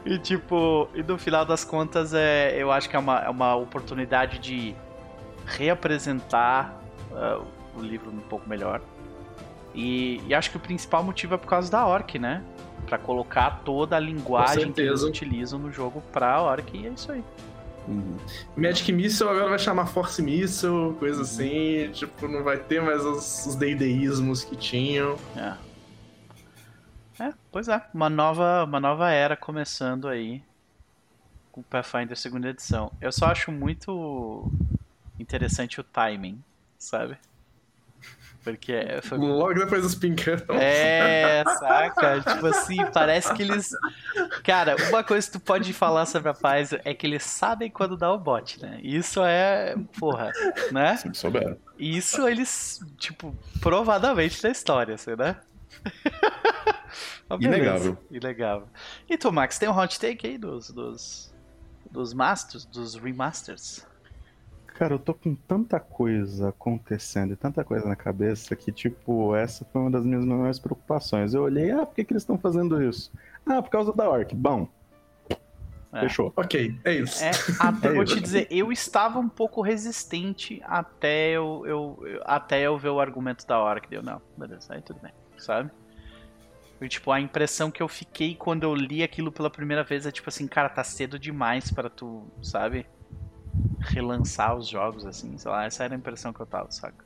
e 0.05 0.19
tipo, 0.19 0.89
e 0.95 1.03
no 1.03 1.19
final 1.19 1.45
das 1.45 1.65
contas, 1.65 2.15
é, 2.15 2.55
eu 2.57 2.71
acho 2.71 2.89
que 2.89 2.97
é 2.97 2.99
uma, 2.99 3.19
é 3.21 3.29
uma 3.29 3.57
oportunidade 3.57 4.39
de 4.39 4.75
reapresentar 5.47 6.81
uh, 7.11 7.45
o 7.77 7.83
livro 7.83 8.11
um 8.11 8.21
pouco 8.21 8.49
melhor. 8.49 8.81
E, 9.75 10.21
e, 10.27 10.35
acho 10.35 10.51
que 10.51 10.57
o 10.57 10.61
principal 10.61 11.03
motivo 11.03 11.35
é 11.35 11.37
por 11.37 11.47
causa 11.47 11.71
da 11.71 11.87
Orc, 11.87 12.19
né? 12.19 12.43
Pra 12.87 12.99
colocar 12.99 13.63
toda 13.65 13.97
a 13.97 14.01
linguagem 14.01 14.73
que 14.73 14.81
eles 14.81 15.03
utilizam 15.03 15.59
no 15.59 15.71
jogo 15.71 16.03
pra 16.13 16.41
Orc, 16.43 16.77
e 16.77 16.87
é 16.87 16.91
isso 16.91 17.13
aí. 17.13 17.23
Uhum. 17.87 18.17
Magic 18.57 18.93
Missile 18.93 19.31
agora 19.31 19.49
vai 19.49 19.59
chamar 19.59 19.87
Force 19.87 20.23
Missile, 20.23 20.95
coisa 20.99 21.19
uhum. 21.19 21.23
assim. 21.23 21.91
Tipo, 21.93 22.29
não 22.29 22.43
vai 22.43 22.59
ter 22.59 22.83
mais 22.83 23.05
os, 23.05 23.47
os 23.47 23.55
deideísmos 23.55 24.45
que 24.45 24.57
tinham. 24.57 25.17
É. 25.37 25.55
É, 27.21 27.35
pois 27.53 27.69
é. 27.69 27.83
Uma 27.93 28.09
nova, 28.09 28.65
uma 28.65 28.81
nova 28.81 29.11
era 29.11 29.37
começando 29.37 30.09
aí 30.09 30.43
com 31.53 31.63
Pathfinder 31.63 32.17
segunda 32.17 32.49
edição. 32.49 32.91
Eu 32.99 33.13
só 33.13 33.27
acho 33.27 33.53
muito 33.53 34.51
interessante 35.19 35.79
o 35.79 35.85
timing, 35.85 36.43
sabe? 36.79 37.19
Porque 38.43 38.73
foi... 39.03 39.19
Logo 39.19 39.53
depois 39.53 39.83
dos 39.83 39.95
pincão. 39.95 40.35
É, 40.59 41.45
saca? 41.59 42.21
tipo 42.25 42.47
assim, 42.47 42.79
parece 42.91 43.35
que 43.35 43.43
eles. 43.43 43.71
Cara, 44.43 44.77
uma 44.89 45.05
coisa 45.05 45.27
que 45.27 45.35
tu 45.35 45.41
pode 45.41 45.75
falar 45.75 46.07
sobre 46.07 46.31
a 46.31 46.35
paz 46.35 46.73
é 46.73 46.95
que 46.95 47.07
eles 47.07 47.23
sabem 47.23 47.71
quando 47.71 47.99
dá 47.99 48.11
o 48.11 48.19
bote, 48.19 48.63
né? 48.63 48.81
Isso 48.83 49.23
é. 49.23 49.77
Porra, 49.99 50.33
né? 50.73 50.97
Sempre 50.97 51.19
souberam. 51.19 51.59
Isso 51.79 52.27
eles, 52.27 52.81
tipo, 52.97 53.37
provadamente 53.61 54.43
da 54.43 54.49
história, 54.49 54.95
assim, 54.95 55.15
né? 55.15 55.37
Inegável. 57.39 57.99
Inegável. 58.11 58.69
E 59.09 59.17
tu, 59.17 59.33
Max, 59.33 59.59
tem 59.59 59.69
um 59.69 59.77
hot 59.77 60.01
take 60.01 60.27
aí 60.27 60.39
dos, 60.39 60.71
dos, 60.71 61.35
dos 61.91 62.13
masters, 62.13 62.65
dos 62.65 62.95
remasters? 62.95 63.87
Cara, 64.67 64.95
eu 64.95 64.99
tô 64.99 65.13
com 65.13 65.35
tanta 65.35 65.79
coisa 65.79 66.49
acontecendo 66.49 67.35
e 67.35 67.37
tanta 67.37 67.63
coisa 67.63 67.87
na 67.87 67.95
cabeça 67.95 68.57
que, 68.57 68.73
tipo, 68.73 69.37
essa 69.37 69.63
foi 69.67 69.83
uma 69.83 69.91
das 69.91 70.05
minhas 70.05 70.25
maiores 70.25 70.59
preocupações. 70.59 71.35
Eu 71.35 71.43
olhei, 71.43 71.71
ah, 71.71 71.85
por 71.85 71.95
que, 71.95 72.03
que 72.03 72.15
eles 72.15 72.23
estão 72.23 72.39
fazendo 72.39 72.83
isso? 72.83 73.13
Ah, 73.45 73.61
por 73.61 73.69
causa 73.69 73.93
da 73.93 74.09
Orc. 74.09 74.35
Bom. 74.35 74.67
É. 75.93 76.01
Fechou. 76.01 76.33
Ok, 76.37 76.81
é 76.85 76.95
isso. 76.95 77.23
É, 77.23 77.31
até 77.59 77.89
é 77.91 77.93
vou 77.93 78.05
isso. 78.05 78.15
te 78.15 78.23
dizer, 78.23 78.47
eu 78.51 78.71
estava 78.73 79.19
um 79.19 79.29
pouco 79.29 79.61
resistente 79.61 80.63
até 80.65 81.33
eu, 81.33 81.63
eu, 81.67 81.99
eu, 82.07 82.23
até 82.25 82.63
eu 82.63 82.79
ver 82.79 82.91
o 82.91 83.01
argumento 83.01 83.47
da 83.47 83.59
Orc. 83.61 83.89
Deu, 83.89 84.03
não, 84.03 84.23
beleza, 84.37 84.73
aí 84.73 84.81
tudo 84.81 85.01
bem, 85.01 85.13
sabe? 85.37 85.71
E, 86.81 86.89
tipo, 86.89 87.13
a 87.13 87.21
impressão 87.21 87.71
que 87.71 87.83
eu 87.83 87.89
fiquei 87.89 88.35
quando 88.35 88.63
eu 88.63 88.75
li 88.75 89.03
aquilo 89.03 89.31
pela 89.31 89.51
primeira 89.51 89.85
vez 89.85 90.07
é 90.07 90.11
tipo 90.11 90.29
assim, 90.29 90.47
cara, 90.47 90.69
tá 90.69 90.83
cedo 90.83 91.19
demais 91.19 91.71
para 91.71 91.91
tu, 91.91 92.25
sabe? 92.43 92.87
relançar 93.81 94.57
os 94.57 94.69
jogos, 94.69 95.07
assim, 95.07 95.37
sei 95.39 95.51
lá, 95.51 95.65
essa 95.65 95.85
era 95.85 95.95
a 95.95 95.99
impressão 95.99 96.33
que 96.33 96.41
eu 96.41 96.47
tava, 96.47 96.71
saca? 96.71 97.05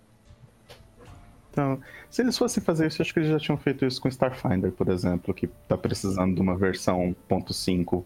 Então, 1.51 1.81
se 2.11 2.21
eles 2.21 2.37
fossem 2.37 2.63
fazer 2.63 2.89
isso, 2.89 3.01
acho 3.01 3.13
que 3.13 3.21
eles 3.21 3.31
já 3.31 3.39
tinham 3.39 3.57
feito 3.57 3.87
isso 3.87 4.01
com 4.01 4.09
Starfinder, 4.09 4.73
por 4.73 4.89
exemplo, 4.89 5.33
que 5.33 5.47
tá 5.69 5.79
precisando 5.79 6.35
de 6.35 6.41
uma 6.41 6.57
versão 6.57 7.15
.5 7.29 8.05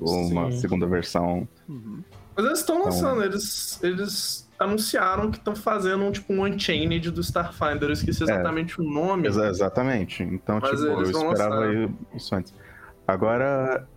ou 0.00 0.26
uma 0.26 0.52
segunda 0.52 0.86
versão. 0.86 1.48
Uhum. 1.66 2.04
Mas 2.36 2.44
eles 2.44 2.58
estão 2.58 2.76
então... 2.76 2.90
lançando, 2.90 3.24
eles, 3.24 3.82
eles 3.82 4.49
anunciaram 4.60 5.30
que 5.30 5.38
estão 5.38 5.56
fazendo 5.56 6.04
um, 6.04 6.12
tipo 6.12 6.32
um 6.34 6.44
Unchained 6.44 7.10
do 7.10 7.22
Starfinder, 7.22 7.84
eu 7.84 7.92
esqueci 7.92 8.22
é. 8.22 8.24
exatamente 8.24 8.78
é, 8.78 8.82
o 8.82 8.86
nome. 8.86 9.26
Exa 9.26 9.48
exatamente, 9.48 10.22
então 10.22 10.58
Mas 10.60 10.70
tipo, 10.70 10.84
eu 10.84 11.02
esperava 11.02 11.66
isso 12.14 12.34
antes. 12.34 12.54
Agora, 13.08 13.88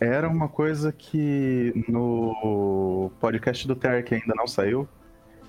era 0.00 0.28
uma 0.28 0.48
coisa 0.48 0.92
que 0.92 1.84
no 1.88 3.10
podcast 3.18 3.66
do 3.66 3.74
Ter, 3.74 4.04
que 4.04 4.14
ainda 4.14 4.34
não 4.36 4.46
saiu, 4.46 4.88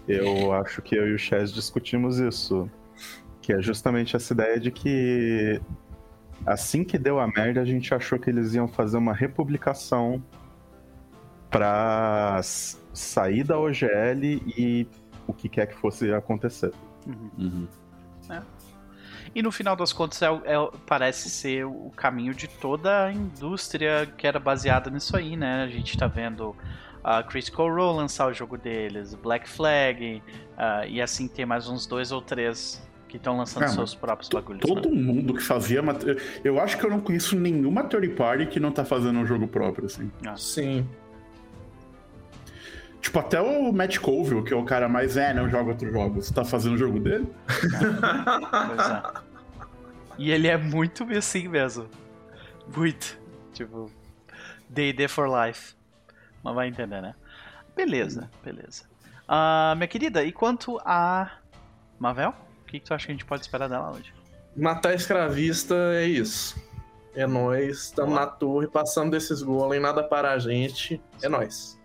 eu 0.08 0.52
acho 0.52 0.82
que 0.82 0.96
eu 0.96 1.08
e 1.08 1.14
o 1.14 1.20
Chaz 1.20 1.54
discutimos 1.54 2.18
isso. 2.18 2.70
Que 3.42 3.54
é 3.54 3.62
justamente 3.62 4.16
essa 4.16 4.34
ideia 4.34 4.60
de 4.60 4.72
que 4.72 5.62
assim 6.46 6.84
que 6.84 6.98
deu 6.98 7.20
a 7.20 7.28
merda, 7.28 7.62
a 7.62 7.66
gente 7.66 7.94
achou 7.94 8.20
que 8.20 8.30
eles 8.30 8.54
iam 8.54 8.68
fazer 8.68 8.98
uma 8.98 9.14
republicação 9.14 10.22
pra 11.52 12.40
sair 12.42 13.44
da 13.44 13.60
OGL 13.60 14.42
e 14.58 14.88
o 15.28 15.34
que 15.34 15.48
quer 15.48 15.68
que 15.68 15.76
fosse 15.76 16.12
acontecer. 16.14 16.72
Uhum. 17.06 17.30
Uhum. 17.38 17.68
É. 18.30 18.42
E 19.36 19.42
no 19.42 19.52
final 19.52 19.76
das 19.76 19.94
contas, 19.94 20.22
é, 20.22 20.28
é, 20.28 20.70
parece 20.86 21.30
ser 21.30 21.66
o 21.66 21.92
caminho 21.96 22.34
de 22.34 22.48
toda 22.48 23.06
a 23.06 23.14
indústria 23.14 24.06
que 24.18 24.26
era 24.26 24.40
baseada 24.40 24.90
nisso 24.90 25.16
aí, 25.16 25.38
né? 25.38 25.64
A 25.64 25.68
gente 25.68 25.98
tá 25.98 26.08
vendo 26.08 26.56
a 27.04 27.24
Critical 27.24 27.74
Role 27.74 27.98
lançar 27.98 28.28
o 28.28 28.34
jogo 28.34 28.58
deles, 28.58 29.14
Black 29.16 29.50
Flag, 29.50 30.22
uh, 30.58 30.88
e 30.88 31.02
assim 31.02 31.28
tem 31.28 31.46
mais 31.46 31.68
uns 31.68 31.86
dois 31.88 32.12
ou 32.12 32.22
três 32.22 32.82
que 33.08 33.18
estão 33.18 33.38
lançando 33.38 33.64
é, 33.64 33.68
seus 33.68 33.96
próprios 33.96 34.30
bagulhos. 34.30 34.62
Todo 34.62 34.90
né? 34.90 35.02
mundo 35.02 35.34
que 35.34 35.44
fazia. 35.44 35.82
Eu 36.44 36.60
acho 36.60 36.78
que 36.78 36.86
eu 36.86 36.90
não 36.90 37.02
conheço 37.02 37.38
nenhuma 37.38 37.84
third 37.84 38.08
party 38.10 38.46
que 38.46 38.60
não 38.60 38.72
tá 38.72 38.86
fazendo 38.86 39.20
um 39.20 39.26
jogo 39.26 39.48
próprio, 39.48 39.86
assim. 39.86 40.10
Ah. 40.26 40.36
Sim. 40.38 40.88
Tipo, 43.02 43.20
até 43.20 43.42
o 43.42 43.74
Matt 43.74 43.98
Colville, 43.98 44.44
que 44.44 44.54
é 44.54 44.56
o 44.56 44.64
cara 44.64 44.88
mais, 44.88 45.18
é, 45.18 45.34
não 45.34 45.50
joga 45.50 45.72
outros 45.72 45.92
jogos, 45.92 46.30
tá 46.30 46.46
fazendo 46.46 46.76
o 46.76 46.78
jogo 46.78 47.00
dele? 47.00 47.28
pois 47.58 48.90
é. 48.90 49.04
E 50.18 50.30
ele 50.30 50.48
é 50.48 50.56
muito 50.56 51.04
assim 51.18 51.48
mesmo. 51.48 51.90
Muito. 52.76 53.20
Tipo, 53.54 53.92
D&D 54.70 55.08
for 55.08 55.28
life. 55.28 55.74
Mas 56.44 56.56
vai 56.56 56.68
entender, 56.68 57.02
né? 57.02 57.16
Beleza, 57.76 58.30
beleza. 58.44 58.84
Uh, 59.28 59.76
minha 59.76 59.88
querida, 59.88 60.24
e 60.24 60.32
quanto 60.32 60.80
a 60.86 61.32
Mavel? 61.98 62.34
O 62.62 62.66
que, 62.66 62.80
que 62.80 62.86
tu 62.86 62.94
acha 62.94 63.06
que 63.08 63.12
a 63.12 63.16
gente 63.16 63.26
pode 63.26 63.42
esperar 63.42 63.68
dela 63.68 63.92
hoje? 63.92 64.14
Matar 64.56 64.94
escravista 64.94 65.76
é 65.94 66.06
isso. 66.06 66.62
É 67.16 67.26
nós, 67.26 67.86
estamos 67.86 68.14
na 68.14 68.28
torre, 68.28 68.68
passando 68.68 69.12
desses 69.12 69.42
golem, 69.42 69.80
nada 69.80 70.04
para 70.04 70.32
a 70.32 70.40
gente. 70.40 71.02
É 71.22 71.28
nós. 71.28 71.81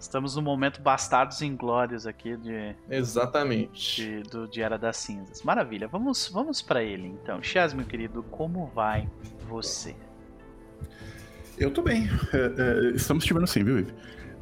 Estamos 0.00 0.36
no 0.36 0.42
momento 0.42 0.80
Bastardos 0.80 1.42
Inglórios 1.42 2.06
aqui 2.06 2.36
de. 2.36 2.74
Exatamente. 2.88 4.02
De, 4.02 4.22
do, 4.22 4.48
de 4.48 4.62
Era 4.62 4.78
das 4.78 4.96
Cinzas. 4.96 5.42
Maravilha. 5.42 5.88
Vamos, 5.88 6.28
vamos 6.28 6.62
para 6.62 6.82
ele 6.82 7.08
então. 7.08 7.42
Chaz, 7.42 7.74
meu 7.74 7.84
querido, 7.84 8.22
como 8.24 8.66
vai 8.66 9.08
você? 9.48 9.96
Eu 11.58 11.72
tô 11.72 11.82
bem. 11.82 12.08
É, 12.32 12.90
é, 12.92 12.96
estamos 12.96 13.24
te 13.24 13.34
vendo 13.34 13.44
assim, 13.44 13.64
viu, 13.64 13.80
Ive? 13.80 13.92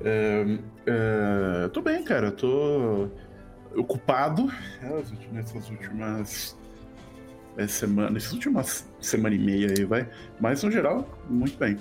É, 0.02 0.44
é, 0.86 1.68
tô 1.68 1.80
bem, 1.80 2.04
cara. 2.04 2.30
tô 2.30 3.08
ocupado 3.74 4.50
nessas 5.32 5.70
últimas 5.70 6.58
é, 7.56 7.66
semanas, 7.66 8.12
nessas 8.12 8.32
últimas 8.32 8.90
semana 9.00 9.34
e 9.34 9.38
meia 9.38 9.68
aí, 9.76 9.84
vai. 9.84 10.08
Mas 10.38 10.62
no 10.62 10.70
geral, 10.70 11.08
muito 11.30 11.56
bem. 11.56 11.78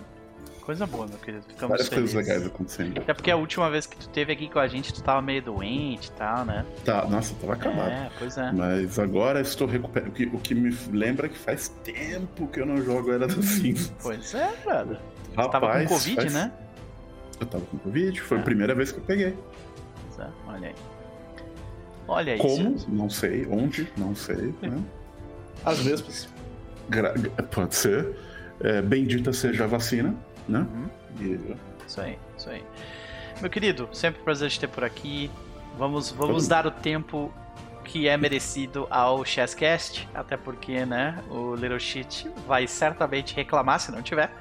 Coisa 0.65 0.87
boa, 0.87 1.05
meu 1.05 1.19
querido. 1.19 1.43
Ficamos 1.43 1.69
Várias 1.69 1.87
felizes. 1.87 2.15
coisas 2.15 2.27
legais 2.27 2.47
acontecendo. 2.47 2.97
Até 2.97 3.13
porque 3.13 3.29
a 3.29 3.35
última 3.35 3.69
vez 3.69 3.85
que 3.85 3.95
tu 3.95 4.09
teve 4.09 4.33
aqui 4.33 4.49
com 4.49 4.57
a 4.57 4.67
gente, 4.67 4.91
tu 4.91 5.03
tava 5.03 5.21
meio 5.21 5.39
doente 5.43 6.07
e 6.07 6.11
tal, 6.13 6.43
né? 6.43 6.65
Tá, 6.83 7.05
nossa, 7.05 7.35
tava 7.35 7.53
acabado. 7.53 7.91
É, 7.91 8.09
pois 8.17 8.35
é. 8.35 8.51
Mas 8.51 8.97
agora 8.97 9.39
estou 9.41 9.67
recuperando. 9.67 10.09
O 10.09 10.11
que, 10.11 10.25
o 10.25 10.39
que 10.39 10.55
me 10.55 10.75
lembra 10.91 11.29
que 11.29 11.37
faz 11.37 11.67
tempo 11.83 12.47
que 12.47 12.59
eu 12.59 12.65
não 12.65 12.77
jogo 12.77 13.11
Era 13.11 13.27
das 13.27 13.45
Cinzas. 13.45 13.93
Pois 14.01 14.33
é, 14.33 14.51
brother. 14.63 14.97
Rapaz, 15.37 15.51
tava 15.51 15.79
com 15.83 15.87
Covid, 15.87 16.15
faz... 16.15 16.33
né? 16.33 16.51
Eu 17.39 17.45
tava 17.45 17.65
com 17.65 17.77
Covid, 17.77 18.21
foi 18.21 18.37
é. 18.37 18.41
a 18.41 18.43
primeira 18.43 18.73
vez 18.73 18.91
que 18.91 18.97
eu 18.97 19.03
peguei. 19.03 19.37
Pois 20.07 20.27
é, 20.27 20.31
olha 20.47 20.67
aí. 20.69 20.75
Olha 22.07 22.33
aí. 22.33 22.39
Como? 22.39 22.75
Não 22.87 23.09
sei. 23.11 23.45
Onde? 23.51 23.87
Não 23.95 24.15
sei. 24.15 24.51
Né? 24.63 24.81
As 25.63 25.83
mesmas. 25.83 26.27
Gra... 26.89 27.13
Pode 27.51 27.75
ser. 27.75 28.15
É, 28.61 28.81
bendita 28.81 29.31
seja 29.31 29.65
a 29.65 29.67
vacina 29.67 30.15
né? 30.47 30.59
Uhum. 30.59 30.89
E... 31.19 31.55
Isso 31.87 32.01
aí, 32.01 32.17
isso 32.37 32.49
aí. 32.49 32.63
Meu 33.41 33.49
querido, 33.49 33.89
sempre 33.91 34.21
um 34.21 34.23
prazer 34.23 34.49
te 34.49 34.59
ter 34.59 34.67
por 34.67 34.83
aqui. 34.83 35.29
Vamos, 35.77 36.11
vamos 36.11 36.47
dar 36.47 36.65
o 36.65 36.71
tempo 36.71 37.33
que 37.83 38.07
é 38.07 38.17
merecido 38.17 38.87
ao 38.89 39.23
Chesscast, 39.23 40.09
até 40.13 40.35
porque, 40.35 40.85
né, 40.85 41.23
o 41.29 41.53
Little 41.53 41.79
Shit 41.79 42.29
vai 42.47 42.67
certamente 42.67 43.35
reclamar 43.35 43.79
se 43.79 43.91
não 43.91 44.01
tiver. 44.01 44.31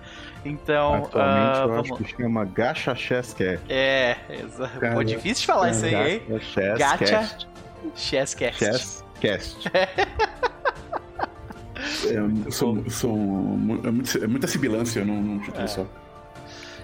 Então, 0.44 1.04
Atualmente 1.04 1.58
uh, 1.58 1.62
eu 1.62 1.68
vamos... 1.68 1.92
acho 1.92 2.04
que 2.04 2.16
chama 2.16 2.44
Gacha 2.44 2.94
Chesscast. 2.94 3.64
É, 3.68 4.16
exato. 4.28 4.80
Pô, 4.94 5.02
difícil 5.04 5.42
de 5.42 5.46
falar 5.46 5.70
isso 5.70 5.84
aí, 5.84 6.14
hein? 6.14 6.22
Gacha 6.78 7.46
Chesscast. 7.94 9.02
Chesscast. 9.20 9.70
É, 12.06 12.50
sou, 12.50 12.88
sou, 12.90 13.16
é, 13.84 14.24
é 14.24 14.26
muita 14.26 14.46
sibilância 14.46 15.04
num, 15.04 15.38
título 15.40 15.64
é. 15.64 15.66
só. 15.66 15.86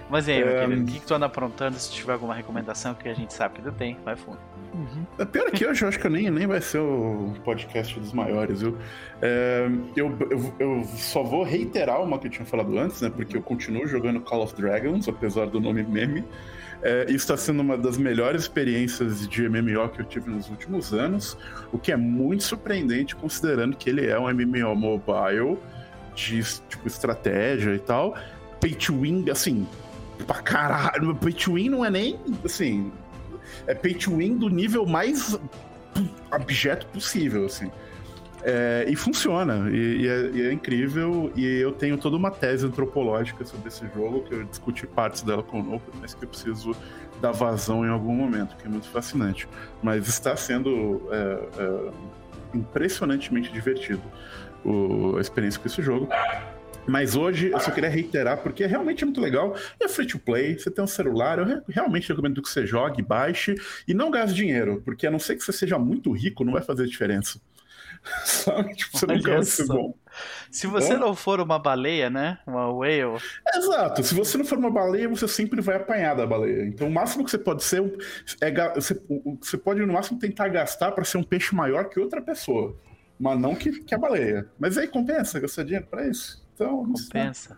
Mas 0.09 0.27
e 0.27 0.31
aí, 0.33 0.43
é... 0.43 0.65
querido, 0.65 0.81
o 0.81 0.85
que, 0.85 0.99
que 0.99 1.05
tu 1.05 1.13
anda 1.13 1.25
aprontando? 1.25 1.77
Se 1.79 1.89
tiver 1.91 2.13
alguma 2.13 2.35
recomendação 2.35 2.93
que 2.93 3.07
a 3.07 3.13
gente 3.13 3.33
sabe 3.33 3.55
que 3.55 3.61
tu 3.61 3.71
tem, 3.71 3.97
vai 4.03 4.15
fundo. 4.17 4.39
Uhum. 4.73 5.05
É 5.17 5.25
pior 5.25 5.49
que 5.51 5.65
hoje, 5.65 5.83
eu 5.83 5.89
acho 5.89 5.99
que 5.99 6.09
nem, 6.09 6.29
nem 6.29 6.47
vai 6.47 6.59
ser 6.59 6.79
o 6.79 7.33
podcast 7.45 7.97
dos 7.97 8.11
maiores, 8.11 8.61
viu? 8.61 8.77
É, 9.21 9.69
eu, 9.95 10.17
eu, 10.29 10.53
eu, 10.59 10.83
só 10.97 11.23
vou 11.23 11.43
reiterar 11.43 12.01
uma 12.01 12.19
que 12.19 12.27
eu 12.27 12.31
tinha 12.31 12.45
falado 12.45 12.77
antes, 12.77 13.01
né? 13.01 13.09
Porque 13.09 13.37
eu 13.37 13.41
continuo 13.41 13.87
jogando 13.87 14.19
Call 14.19 14.43
of 14.43 14.53
Dragons, 14.55 15.07
apesar 15.07 15.47
do 15.47 15.61
nome 15.61 15.81
meme. 15.83 16.25
É, 16.83 17.03
isso 17.05 17.17
está 17.17 17.37
sendo 17.37 17.61
uma 17.61 17.77
das 17.77 17.97
melhores 17.97 18.43
experiências 18.43 19.27
de 19.27 19.47
MMO 19.47 19.87
que 19.89 20.01
eu 20.01 20.05
tive 20.05 20.29
nos 20.29 20.49
últimos 20.49 20.93
anos, 20.93 21.37
o 21.71 21.77
que 21.77 21.91
é 21.91 21.95
muito 21.95 22.43
surpreendente 22.43 23.15
considerando 23.15 23.77
que 23.77 23.89
ele 23.89 24.07
é 24.07 24.19
um 24.19 24.27
MMO 24.33 24.75
mobile 24.75 25.57
de 26.15 26.43
tipo 26.67 26.87
estratégia 26.87 27.75
e 27.75 27.79
tal. 27.79 28.17
Pay 28.59 28.75
to 28.75 28.99
win, 28.99 29.29
assim, 29.29 29.67
pra 30.25 30.41
caralho. 30.41 31.15
Pay 31.15 31.33
to 31.33 31.53
win 31.53 31.69
não 31.69 31.85
é 31.85 31.89
nem 31.89 32.19
assim 32.43 32.91
é 33.67 33.73
pay 33.73 33.93
to 33.93 34.17
win 34.17 34.37
do 34.37 34.49
nível 34.49 34.85
mais 34.85 35.37
abjeto 36.29 36.85
possível, 36.87 37.45
assim. 37.45 37.71
É, 38.43 38.85
e 38.87 38.95
funciona, 38.95 39.69
e, 39.69 39.75
e, 39.75 40.07
é, 40.07 40.29
e, 40.33 40.41
é, 40.47 40.51
incrível, 40.51 41.31
e 41.35 41.45
eu 41.45 41.71
tenho 41.71 41.97
toda 41.97 42.17
uma 42.17 42.31
tese 42.31 42.65
antropológica 42.65 43.45
sobre 43.45 43.67
esse 43.67 43.85
jogo, 43.93 44.23
que 44.23 44.33
eu 44.33 44.43
discuti 44.43 44.87
partes 44.87 45.21
dela 45.21 45.43
com 45.43 45.59
o 45.59 45.63
Nope, 45.63 45.85
mas 46.01 46.15
que 46.15 46.25
eu 46.25 46.29
preciso 46.29 46.75
dar 47.21 47.31
vazão 47.31 47.85
em 47.85 47.89
algum 47.89 48.15
momento, 48.15 48.55
que 48.57 48.65
é 48.65 48.69
muito 48.69 48.87
fascinante. 48.87 49.47
Mas 49.83 50.07
está 50.07 50.35
sendo 50.35 51.01
é, 51.11 51.39
é 51.59 51.91
impressionantemente 52.53 53.51
divertido 53.51 54.01
o, 54.63 55.17
a 55.17 55.21
experiência 55.21 55.59
com 55.59 55.67
esse 55.67 55.81
jogo. 55.81 56.09
Mas 56.87 57.15
hoje 57.15 57.51
eu 57.51 57.59
só 57.59 57.69
queria 57.69 57.89
reiterar, 57.89 58.41
porque 58.41 58.65
realmente 58.65 59.03
é 59.03 59.05
muito 59.05 59.21
legal. 59.21 59.55
É 59.79 59.87
free 59.87 60.07
to 60.07 60.17
play, 60.17 60.57
você 60.57 60.71
tem 60.71 60.83
um 60.83 60.87
celular, 60.87 61.37
eu 61.37 61.61
realmente 61.69 62.09
recomendo 62.09 62.41
que 62.41 62.49
você 62.49 62.65
jogue, 62.65 63.03
baixe 63.03 63.55
e 63.87 63.93
não 63.93 64.09
gaste 64.09 64.35
dinheiro, 64.35 64.81
porque 64.83 65.05
a 65.05 65.11
não 65.11 65.19
ser 65.19 65.35
que 65.35 65.43
você 65.43 65.51
seja 65.51 65.77
muito 65.77 66.11
rico, 66.11 66.43
não 66.43 66.53
vai 66.53 66.61
fazer 66.61 66.87
diferença. 66.87 67.39
Sabe? 68.25 68.73
Tipo, 68.75 68.97
você 68.97 69.05
nunca 69.05 69.31
vai 69.31 69.43
ser 69.43 69.67
bom. 69.67 69.95
Se 70.49 70.67
você 70.67 70.97
não 70.97 71.15
for 71.15 71.39
uma 71.39 71.57
baleia, 71.57 72.09
né? 72.09 72.39
Uma 72.45 72.71
whale. 72.71 73.21
Exato. 73.55 74.03
Se 74.03 74.13
você 74.13 74.37
não 74.37 74.45
for 74.45 74.57
uma 74.57 74.71
baleia, 74.71 75.07
você 75.07 75.27
sempre 75.27 75.61
vai 75.61 75.77
apanhar 75.77 76.15
da 76.15 76.25
baleia. 76.25 76.65
Então, 76.65 76.87
o 76.87 76.91
máximo 76.91 77.23
que 77.23 77.31
você 77.31 77.37
pode 77.37 77.63
ser 77.63 77.81
é 78.41 78.51
você, 78.73 79.01
você 79.39 79.57
pode 79.57 79.79
no 79.85 79.93
máximo 79.93 80.19
tentar 80.19 80.49
gastar 80.49 80.91
para 80.91 81.03
ser 81.03 81.17
um 81.17 81.23
peixe 81.23 81.55
maior 81.55 81.85
que 81.89 81.99
outra 81.99 82.21
pessoa, 82.21 82.75
mas 83.19 83.39
não 83.39 83.55
que, 83.55 83.83
que 83.83 83.95
a 83.95 83.97
baleia. 83.97 84.47
Mas 84.59 84.77
aí 84.77 84.87
compensa 84.87 85.39
gastar 85.39 85.63
dinheiro 85.63 85.87
para 85.89 86.07
isso. 86.07 86.45
Então, 86.53 86.85
compensa, 86.91 87.57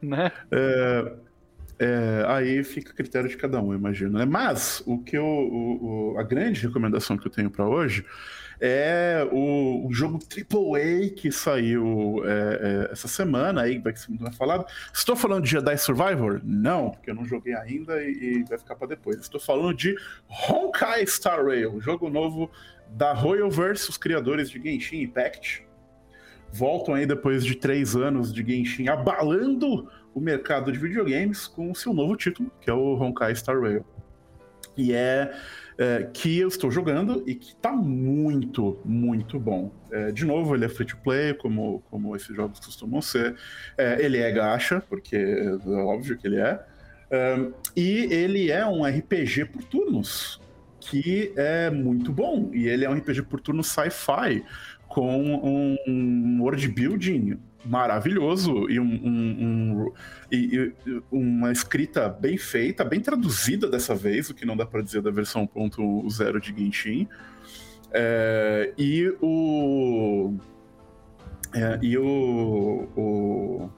né? 0.00 0.32
É, 0.50 1.12
é, 1.78 2.24
aí 2.28 2.64
fica 2.64 2.92
a 2.92 2.94
critério 2.94 3.28
de 3.28 3.36
cada 3.36 3.60
um, 3.60 3.74
imagino. 3.74 4.18
Né? 4.18 4.24
Mas 4.24 4.82
o 4.86 4.98
que 4.98 5.16
eu, 5.16 5.24
o, 5.24 6.12
o, 6.14 6.18
a 6.18 6.22
grande 6.22 6.66
recomendação 6.66 7.18
que 7.18 7.26
eu 7.26 7.30
tenho 7.30 7.50
para 7.50 7.66
hoje 7.66 8.04
é 8.66 9.28
o, 9.30 9.86
o, 9.86 9.92
jogo 9.92 10.18
AAA 10.18 11.10
que 11.10 11.30
saiu 11.30 12.22
é, 12.24 12.30
é, 12.88 12.92
essa 12.92 13.06
semana, 13.06 13.60
aí 13.60 13.78
vai 13.78 13.94
ser 13.94 14.08
muito 14.08 14.34
falado. 14.34 14.64
Estou 14.90 15.14
falando 15.14 15.44
de 15.44 15.50
Jedi 15.50 15.76
Survivor? 15.76 16.40
Não, 16.42 16.90
porque 16.90 17.10
eu 17.10 17.14
não 17.14 17.26
joguei 17.26 17.54
ainda 17.54 18.02
e, 18.02 18.38
e 18.38 18.44
vai 18.44 18.56
ficar 18.56 18.74
para 18.74 18.88
depois. 18.88 19.18
Estou 19.18 19.38
falando 19.38 19.74
de 19.74 19.94
Honkai 20.48 21.06
Star 21.06 21.44
Rail, 21.44 21.78
jogo 21.78 22.08
novo 22.08 22.50
da 22.88 23.12
Royalverse, 23.12 23.90
os 23.90 23.98
criadores 23.98 24.48
de 24.48 24.58
Genshin 24.62 25.02
Impact 25.02 25.66
voltam 26.50 26.94
aí 26.94 27.04
depois 27.04 27.44
de 27.44 27.56
três 27.56 27.94
anos 27.94 28.32
de 28.32 28.42
Genshin 28.42 28.88
abalando 28.88 29.90
o 30.14 30.20
mercado 30.20 30.72
de 30.72 30.78
videogames 30.78 31.46
com 31.46 31.70
o 31.70 31.74
seu 31.74 31.92
novo 31.92 32.16
título, 32.16 32.50
que 32.62 32.70
é 32.70 32.72
o 32.72 32.94
Honkai 32.94 33.34
Star 33.34 33.60
Rail. 33.60 33.84
E 34.76 34.94
é, 34.94 35.34
é 35.76 36.08
que 36.12 36.38
eu 36.38 36.48
estou 36.48 36.70
jogando 36.70 37.22
e 37.26 37.34
que 37.34 37.48
está 37.48 37.72
muito, 37.72 38.78
muito 38.84 39.38
bom. 39.38 39.72
É, 39.90 40.12
de 40.12 40.24
novo, 40.24 40.54
ele 40.54 40.64
é 40.64 40.68
free 40.68 40.86
to 40.86 40.96
play, 40.98 41.34
como, 41.34 41.82
como 41.90 42.14
esses 42.14 42.34
jogos 42.34 42.60
costumam 42.60 43.02
ser. 43.02 43.36
É, 43.76 44.04
ele 44.04 44.18
é 44.18 44.30
gacha, 44.30 44.80
porque 44.88 45.16
é 45.16 45.68
óbvio 45.82 46.16
que 46.16 46.26
ele 46.26 46.40
é. 46.40 46.60
é 47.10 47.48
e 47.76 48.12
ele 48.12 48.50
é 48.50 48.64
um 48.66 48.84
RPG 48.84 49.46
por 49.46 49.64
turnos, 49.64 50.40
que 50.80 51.32
é 51.36 51.70
muito 51.70 52.12
bom. 52.12 52.50
E 52.52 52.68
ele 52.68 52.84
é 52.84 52.90
um 52.90 52.94
RPG 52.94 53.22
por 53.22 53.40
turno 53.40 53.64
sci-fi 53.64 54.44
com 54.88 55.76
um 55.86 56.40
world 56.40 56.68
building 56.68 57.36
maravilhoso 57.64 58.68
e, 58.68 58.78
um, 58.78 58.84
um, 58.84 59.86
um, 59.88 59.92
e, 60.30 60.72
e, 60.86 61.02
uma 61.10 61.50
escrita 61.50 62.08
bem 62.08 62.36
feita, 62.36 62.84
bem 62.84 63.00
traduzida 63.00 63.68
dessa 63.68 63.94
vez, 63.94 64.30
o 64.30 64.34
que 64.34 64.44
não 64.44 64.56
dá 64.56 64.66
para 64.66 64.82
dizer 64.82 65.02
da 65.02 65.10
versão 65.10 65.48
1.0 65.48 66.40
de 66.40 66.54
Genshin. 66.56 67.08
É, 67.92 68.72
e 68.76 69.14
o. 69.20 70.34
É, 71.54 71.78
e 71.80 71.96
o, 71.96 72.88
o 72.96 73.70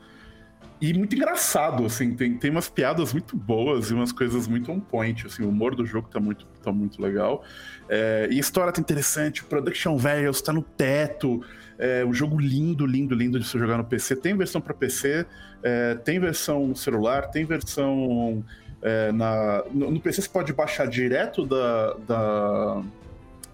e 0.81 0.93
muito 0.93 1.17
engraçado, 1.17 1.87
assim, 1.87 2.15
tem, 2.15 2.37
tem 2.37 2.51
umas 2.51 2.69
piadas 2.69 3.13
muito 3.13 3.35
boas 3.35 3.91
e 3.91 3.95
umas 3.95 4.13
coisas 4.13 4.47
muito 4.47 4.71
on 4.71 4.79
point, 4.79 5.27
assim, 5.27 5.43
o 5.43 5.49
humor 5.49 5.75
do 5.75 5.87
jogo 5.87 6.09
tá 6.09 6.21
muito, 6.21 6.47
tá 6.63 6.71
muito 6.71 7.01
legal. 7.01 7.43
É, 7.89 8.29
e 8.31 8.37
a 8.37 8.41
história 8.41 8.71
tá 8.71 8.81
interessante, 8.81 9.43
production 9.43 9.97
values 9.97 10.43
tá 10.43 10.53
no 10.53 10.61
teto, 10.61 11.43
é 11.79 12.05
um 12.05 12.13
jogo 12.13 12.39
lindo, 12.39 12.87
lindo, 12.87 13.15
lindo 13.15 13.39
de 13.39 13.47
se 13.47 13.59
jogar 13.59 13.77
no 13.79 13.85
PC. 13.85 14.17
Tem 14.17 14.37
versão 14.37 14.61
para 14.61 14.75
PC, 14.75 15.27
é, 15.63 15.95
tem 15.97 16.19
versão 16.19 16.75
celular, 16.75 17.29
tem 17.29 17.45
versão 17.45 18.45
é, 18.83 19.13
na... 19.13 19.63
No, 19.73 19.91
no, 19.91 20.01
PC 20.01 20.23
você 20.23 20.29
pode 20.29 20.53
baixar 20.53 20.87
direto 20.87 21.47
da... 21.47 21.95
da 22.07 22.83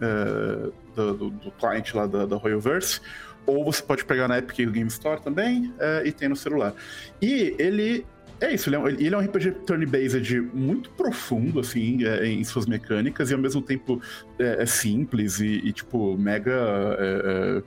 é, 0.01 0.83
do, 0.95 1.15
do, 1.15 1.31
do 1.31 1.51
client 1.53 1.95
lá 1.95 2.07
da, 2.07 2.27
da 2.27 2.37
Royalverse, 2.37 3.01
ou 3.47 3.65
você 3.65 3.83
pode 3.83 4.05
pegar 4.05 4.29
na 4.29 4.39
Epic 4.39 4.57
Game 4.71 4.89
Store 4.89 5.21
também 5.21 5.73
é, 5.79 6.03
e 6.05 6.13
tem 6.13 6.29
no 6.29 6.37
celular. 6.37 6.75
E 7.21 7.55
ele 7.59 8.05
é 8.43 8.53
isso, 8.53 8.69
ele 8.69 8.75
é 8.75 8.79
um, 8.81 8.89
ele 8.89 9.15
é 9.15 9.17
um 9.17 9.21
RPG 9.21 9.53
turn-based 9.65 10.41
muito 10.53 10.91
profundo, 10.91 11.61
assim, 11.61 12.05
é, 12.05 12.27
em 12.27 12.43
suas 12.43 12.67
mecânicas, 12.67 13.31
e 13.31 13.35
ao 13.35 13.39
mesmo 13.39 13.63
tempo 13.63 14.03
é, 14.37 14.63
é 14.63 14.67
simples 14.67 15.39
e, 15.39 15.61
e, 15.65 15.73
tipo, 15.73 16.19
mega 16.19 16.51
é, 16.99 17.61
é 17.61 17.63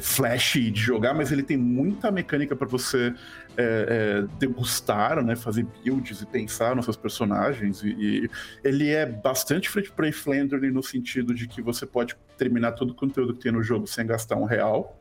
flash 0.00 0.54
de 0.54 0.80
jogar, 0.80 1.14
mas 1.14 1.30
ele 1.30 1.42
tem 1.42 1.56
muita 1.56 2.10
mecânica 2.10 2.56
para 2.56 2.66
você 2.66 3.14
é, 3.56 4.24
degustar, 4.38 5.24
né, 5.24 5.36
fazer 5.36 5.66
builds 5.82 6.22
e 6.22 6.26
pensar 6.26 6.74
nos 6.74 6.84
seus 6.84 6.96
personagens, 6.96 7.82
e, 7.82 7.88
e 7.88 8.30
ele 8.62 8.90
é 8.90 9.06
bastante 9.06 9.68
free-to-play 9.68 10.12
friendly 10.12 10.70
no 10.70 10.82
sentido 10.82 11.34
de 11.34 11.46
que 11.46 11.62
você 11.62 11.86
pode 11.86 12.16
terminar 12.36 12.72
todo 12.72 12.90
o 12.90 12.94
conteúdo 12.94 13.34
que 13.34 13.40
tem 13.40 13.52
no 13.52 13.62
jogo 13.62 13.86
sem 13.86 14.06
gastar 14.06 14.36
um 14.36 14.44
real, 14.44 14.98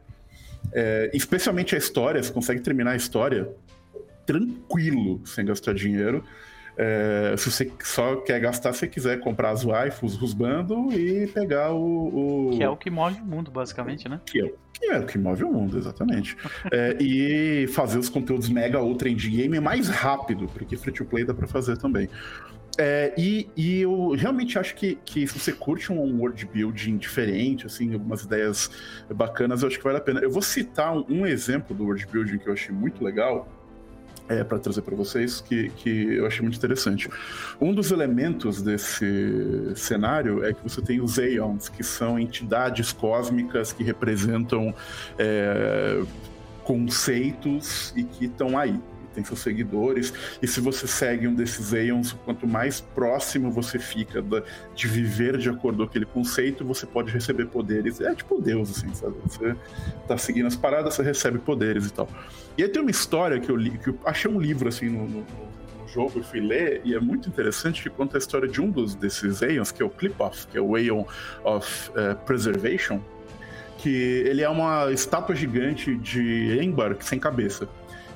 especialmente 1.11 1.75
a 1.75 1.77
história, 1.77 2.21
você 2.21 2.31
consegue 2.31 2.61
terminar 2.61 2.91
a 2.91 2.95
história 2.95 3.49
tranquilo, 4.25 5.21
sem 5.25 5.45
gastar 5.45 5.73
dinheiro. 5.73 6.23
É, 6.75 7.35
se 7.37 7.51
você 7.51 7.71
só 7.83 8.15
quer 8.17 8.39
gastar, 8.39 8.73
se 8.73 8.87
quiser 8.87 9.19
comprar 9.19 9.51
as 9.51 9.63
waifus, 9.63 10.19
os 10.21 10.33
bando 10.33 10.91
e 10.91 11.27
pegar 11.27 11.71
o, 11.71 12.49
o, 12.49 12.57
Que 12.57 12.63
é 12.63 12.69
o 12.69 12.75
que 12.75 12.89
move 12.89 13.21
o 13.21 13.25
mundo, 13.25 13.51
basicamente, 13.51 14.09
né? 14.09 14.19
Que 14.25 14.41
é, 14.41 14.53
que 14.73 14.85
é 14.87 14.99
o 14.99 15.05
que 15.05 15.17
move 15.17 15.43
o 15.43 15.51
mundo, 15.51 15.77
exatamente. 15.77 16.35
é, 16.71 16.97
e 16.99 17.67
fazer 17.67 17.99
os 17.99 18.09
conteúdos 18.09 18.49
mega 18.49 18.81
ultra 18.81 19.07
indie 19.07 19.29
game 19.29 19.59
mais 19.59 19.87
rápido, 19.87 20.47
porque 20.47 20.75
free 20.75 20.93
to 20.93 21.05
play 21.05 21.23
dá 21.23 21.33
pra 21.33 21.47
fazer 21.47 21.77
também. 21.77 22.09
É, 22.77 23.13
e, 23.15 23.49
e, 23.55 23.81
eu 23.81 24.15
realmente 24.15 24.57
acho 24.57 24.73
que, 24.73 24.95
que 25.05 25.27
se 25.27 25.39
você 25.39 25.53
curte 25.53 25.91
um 25.91 26.19
world 26.19 26.43
building 26.47 26.97
diferente, 26.97 27.67
assim, 27.67 27.93
algumas 27.93 28.23
ideias 28.23 28.71
bacanas, 29.13 29.61
eu 29.61 29.67
acho 29.67 29.77
que 29.77 29.83
vale 29.83 29.97
a 29.97 30.01
pena. 30.01 30.21
Eu 30.21 30.31
vou 30.31 30.41
citar 30.41 30.95
um, 30.95 31.05
um 31.07 31.25
exemplo 31.27 31.75
do 31.75 31.83
world 31.83 32.05
building 32.07 32.39
que 32.39 32.49
eu 32.49 32.53
achei 32.53 32.73
muito 32.73 33.03
legal, 33.03 33.47
é, 34.29 34.43
para 34.43 34.59
trazer 34.59 34.81
para 34.81 34.95
vocês 34.95 35.41
que, 35.41 35.69
que 35.69 36.15
eu 36.15 36.25
achei 36.25 36.41
muito 36.41 36.57
interessante. 36.57 37.09
Um 37.59 37.73
dos 37.73 37.91
elementos 37.91 38.61
desse 38.61 39.73
cenário 39.75 40.43
é 40.43 40.53
que 40.53 40.63
você 40.63 40.81
tem 40.81 41.01
os 41.01 41.19
Aeons, 41.19 41.69
que 41.69 41.83
são 41.83 42.17
entidades 42.17 42.91
cósmicas 42.91 43.73
que 43.73 43.83
representam 43.83 44.73
é, 45.17 46.01
conceitos 46.63 47.93
e 47.95 48.03
que 48.03 48.25
estão 48.25 48.57
aí. 48.57 48.79
Tem 49.13 49.23
seus 49.23 49.39
seguidores, 49.39 50.13
e 50.41 50.47
se 50.47 50.59
você 50.59 50.87
segue 50.87 51.27
um 51.27 51.35
desses 51.35 51.73
Aeons, 51.73 52.13
quanto 52.25 52.47
mais 52.47 52.81
próximo 52.81 53.51
você 53.51 53.79
fica 53.79 54.21
da, 54.21 54.43
de 54.75 54.87
viver 54.87 55.37
de 55.37 55.49
acordo 55.49 55.79
com 55.79 55.83
aquele 55.83 56.05
conceito, 56.05 56.65
você 56.65 56.85
pode 56.85 57.11
receber 57.11 57.45
poderes. 57.47 58.01
É 58.01 58.13
tipo 58.15 58.41
Deus, 58.41 58.69
assim, 58.71 58.93
sabe? 58.93 59.15
Você 59.25 59.55
tá 60.07 60.17
seguindo 60.17 60.47
as 60.47 60.55
paradas, 60.55 60.95
você 60.95 61.03
recebe 61.03 61.37
poderes 61.39 61.87
e 61.87 61.93
tal. 61.93 62.09
E 62.57 62.63
aí 62.63 62.69
tem 62.69 62.81
uma 62.81 62.91
história 62.91 63.39
que 63.39 63.49
eu 63.49 63.55
li, 63.55 63.71
que 63.77 63.89
eu 63.89 63.99
achei 64.05 64.29
um 64.29 64.39
livro 64.39 64.67
assim 64.67 64.89
no, 64.89 65.07
no, 65.07 65.19
no 65.19 65.87
jogo 65.87 66.19
e 66.19 66.23
fui 66.23 66.39
ler, 66.39 66.81
e 66.83 66.95
é 66.95 66.99
muito 66.99 67.29
interessante 67.29 67.81
que 67.81 67.89
conta 67.89 68.17
a 68.17 68.19
história 68.19 68.47
de 68.47 68.61
um 68.61 68.69
dos 68.69 68.95
desses 68.95 69.41
Aeons, 69.43 69.71
que 69.71 69.81
é 69.81 69.85
o 69.85 69.89
Clip-Off, 69.89 70.47
que 70.47 70.57
é 70.57 70.61
o 70.61 70.75
Aeon 70.75 71.05
of 71.43 71.91
uh, 71.91 72.15
Preservation, 72.25 72.99
que 73.77 74.23
ele 74.25 74.41
é 74.41 74.49
uma 74.49 74.91
estátua 74.91 75.35
gigante 75.35 75.95
de 75.97 76.57
Embar 76.61 76.95
sem 77.01 77.19
cabeça. 77.19 77.67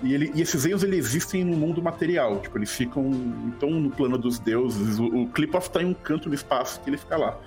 E, 0.04 0.14
ele, 0.14 0.32
e 0.36 0.42
esses 0.42 0.66
Aeons 0.66 0.84
eles 0.84 1.06
existem 1.08 1.44
no 1.44 1.58
mundo 1.58 1.82
material, 1.82 2.40
tipo, 2.40 2.58
eles 2.58 2.72
ficam 2.72 3.10
então 3.48 3.70
no 3.70 3.90
plano 3.90 4.18
dos 4.18 4.40
deuses. 4.40 5.00
O, 5.00 5.06
o 5.06 5.28
Clip-Off 5.30 5.70
tá 5.70 5.82
em 5.82 5.86
um 5.86 5.94
canto 5.94 6.30
do 6.30 6.36
espaço 6.36 6.80
que 6.82 6.90
ele 6.90 6.98
fica 6.98 7.18
lá. 7.18 7.38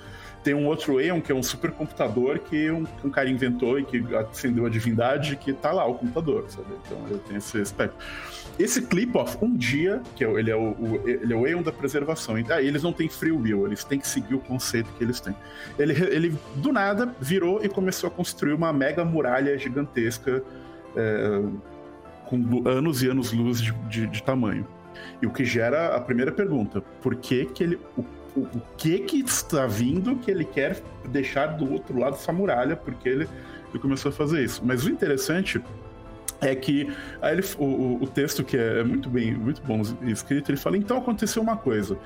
Tem 0.42 0.54
um 0.54 0.66
outro 0.66 0.96
Aeon, 0.96 1.20
que 1.20 1.30
é 1.30 1.34
um 1.34 1.42
supercomputador 1.42 2.38
que 2.38 2.70
um, 2.70 2.86
um 3.04 3.10
cara 3.10 3.28
inventou 3.28 3.78
e 3.78 3.84
que 3.84 4.02
acendeu 4.16 4.64
a 4.64 4.70
divindade, 4.70 5.36
que 5.36 5.52
tá 5.52 5.70
lá, 5.70 5.86
o 5.86 5.94
computador, 5.94 6.46
sabe? 6.48 6.68
Então 6.86 6.98
ele 7.08 7.20
tem 7.28 7.36
esse 7.36 7.60
aspecto. 7.60 7.96
Esse 8.58 8.82
Clip-Off, 8.82 9.36
um 9.42 9.54
dia, 9.54 10.00
que 10.16 10.24
é, 10.24 10.30
ele, 10.30 10.50
é 10.50 10.56
o, 10.56 10.70
o, 10.70 11.02
ele 11.06 11.32
é 11.32 11.36
o 11.36 11.44
Aeon 11.44 11.62
da 11.62 11.70
preservação, 11.70 12.38
e 12.38 12.52
aí 12.52 12.66
eles 12.66 12.82
não 12.82 12.92
têm 12.92 13.08
free 13.08 13.32
will, 13.32 13.66
eles 13.66 13.84
têm 13.84 13.98
que 13.98 14.08
seguir 14.08 14.34
o 14.34 14.38
conceito 14.38 14.90
que 14.96 15.04
eles 15.04 15.20
têm. 15.20 15.36
Ele, 15.78 15.92
ele 15.92 16.38
do 16.56 16.72
nada, 16.72 17.14
virou 17.20 17.62
e 17.62 17.68
começou 17.68 18.08
a 18.08 18.10
construir 18.10 18.54
uma 18.54 18.72
mega 18.72 19.04
muralha 19.04 19.58
gigantesca, 19.58 20.42
é, 20.96 21.42
com 22.30 22.66
anos 22.66 23.02
e 23.02 23.08
anos-luz 23.10 23.60
de, 23.60 23.72
de, 23.88 24.06
de 24.06 24.22
tamanho. 24.22 24.66
E 25.20 25.26
o 25.26 25.30
que 25.30 25.44
gera 25.44 25.96
a 25.96 26.00
primeira 26.00 26.32
pergunta: 26.32 26.80
por 27.02 27.16
que, 27.16 27.44
que 27.44 27.62
ele. 27.62 27.78
O 27.96 28.04
o, 28.36 28.40
o 28.40 28.62
que 28.76 29.00
que 29.00 29.20
está 29.20 29.66
vindo 29.66 30.16
que 30.16 30.30
ele 30.30 30.44
quer 30.44 30.80
deixar 31.08 31.46
do 31.48 31.72
outro 31.72 31.98
lado 31.98 32.12
dessa 32.12 32.32
muralha, 32.32 32.76
porque 32.76 33.08
ele, 33.08 33.28
ele 33.70 33.78
começou 33.78 34.10
a 34.10 34.12
fazer 34.12 34.44
isso. 34.44 34.62
Mas 34.64 34.84
o 34.84 34.90
interessante 34.90 35.60
é 36.40 36.54
que 36.54 36.88
ele, 37.22 37.42
o, 37.58 37.98
o 38.02 38.06
texto 38.06 38.44
que 38.44 38.56
é 38.56 38.82
muito 38.82 39.08
bem, 39.08 39.34
muito 39.34 39.62
bom 39.62 39.82
escrito, 40.02 40.50
ele 40.50 40.58
fala: 40.58 40.76
então 40.76 40.98
aconteceu 40.98 41.42
uma 41.42 41.56
coisa. 41.56 41.98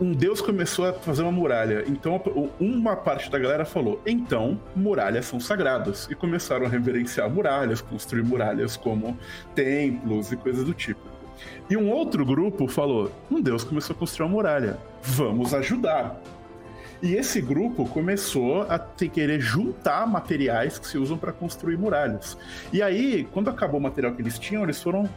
Um 0.00 0.12
deus 0.12 0.40
começou 0.40 0.86
a 0.86 0.92
fazer 0.92 1.22
uma 1.22 1.32
muralha. 1.32 1.84
Então, 1.86 2.20
uma 2.60 2.96
parte 2.96 3.30
da 3.30 3.38
galera 3.38 3.64
falou: 3.64 4.00
então, 4.06 4.60
muralhas 4.76 5.26
são 5.26 5.40
sagradas. 5.40 6.06
E 6.10 6.14
começaram 6.14 6.66
a 6.66 6.68
reverenciar 6.68 7.30
muralhas, 7.30 7.80
construir 7.80 8.22
muralhas 8.22 8.76
como 8.76 9.18
templos 9.54 10.32
e 10.32 10.36
coisas 10.36 10.64
do 10.64 10.74
tipo. 10.74 11.00
E 11.68 11.76
um 11.76 11.90
outro 11.90 12.24
grupo 12.24 12.68
falou: 12.68 13.10
um 13.30 13.40
Deus 13.40 13.64
começou 13.64 13.96
a 13.96 13.98
construir 13.98 14.26
uma 14.26 14.34
muralha, 14.34 14.78
vamos 15.02 15.54
ajudar. 15.54 16.20
E 17.02 17.14
esse 17.14 17.40
grupo 17.40 17.86
começou 17.86 18.62
a 18.62 18.78
ter, 18.78 19.08
querer 19.08 19.40
juntar 19.40 20.06
materiais 20.06 20.78
que 20.78 20.86
se 20.86 20.98
usam 20.98 21.16
para 21.16 21.32
construir 21.32 21.78
muralhas. 21.78 22.36
E 22.70 22.82
aí, 22.82 23.26
quando 23.32 23.48
acabou 23.48 23.80
o 23.80 23.82
material 23.82 24.12
que 24.12 24.20
eles 24.20 24.38
tinham, 24.38 24.64
eles 24.64 24.82
foram 24.82 25.08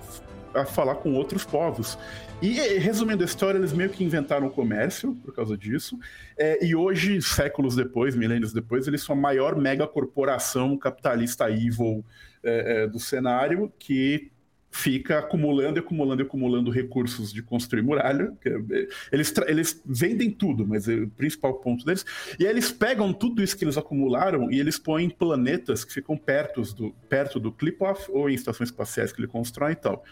a 0.53 0.65
falar 0.65 0.95
com 0.95 1.13
outros 1.13 1.45
povos. 1.45 1.97
E, 2.41 2.51
resumindo 2.77 3.23
a 3.23 3.25
história, 3.25 3.57
eles 3.57 3.73
meio 3.73 3.89
que 3.89 4.03
inventaram 4.03 4.47
o 4.47 4.51
comércio 4.51 5.15
por 5.23 5.33
causa 5.33 5.57
disso. 5.57 5.97
É, 6.37 6.65
e 6.65 6.75
hoje, 6.75 7.21
séculos 7.21 7.75
depois, 7.75 8.15
milênios 8.15 8.51
depois, 8.51 8.87
eles 8.87 9.01
são 9.01 9.15
a 9.15 9.19
maior 9.19 9.55
mega 9.55 9.87
corporação 9.87 10.77
capitalista 10.77 11.49
evil 11.49 12.03
é, 12.43 12.83
é, 12.83 12.87
do 12.87 12.99
cenário 12.99 13.71
que 13.79 14.29
fica 14.73 15.19
acumulando 15.19 15.79
acumulando 15.79 16.23
e 16.23 16.25
acumulando 16.25 16.71
recursos 16.71 17.31
de 17.31 17.43
construir 17.43 17.83
muralha. 17.83 18.33
É, 18.43 18.87
eles, 19.11 19.33
eles 19.47 19.81
vendem 19.85 20.31
tudo, 20.31 20.67
mas 20.67 20.89
é 20.89 20.95
o 20.95 21.09
principal 21.11 21.53
ponto 21.59 21.85
deles. 21.85 22.03
E 22.39 22.45
aí 22.45 22.51
eles 22.51 22.71
pegam 22.71 23.13
tudo 23.13 23.43
isso 23.43 23.55
que 23.55 23.63
eles 23.63 23.77
acumularam 23.77 24.51
e 24.51 24.59
eles 24.59 24.79
põem 24.79 25.05
em 25.05 25.09
planetas 25.09 25.85
que 25.85 25.93
ficam 25.93 26.17
perto 26.17 26.61
do, 26.73 26.91
perto 27.07 27.39
do 27.39 27.51
Clip-Off 27.51 28.11
ou 28.11 28.29
em 28.29 28.33
estações 28.33 28.69
espaciais 28.69 29.13
que 29.13 29.21
ele 29.21 29.27
constrói 29.27 29.73
e 29.73 29.75
tal. 29.75 30.03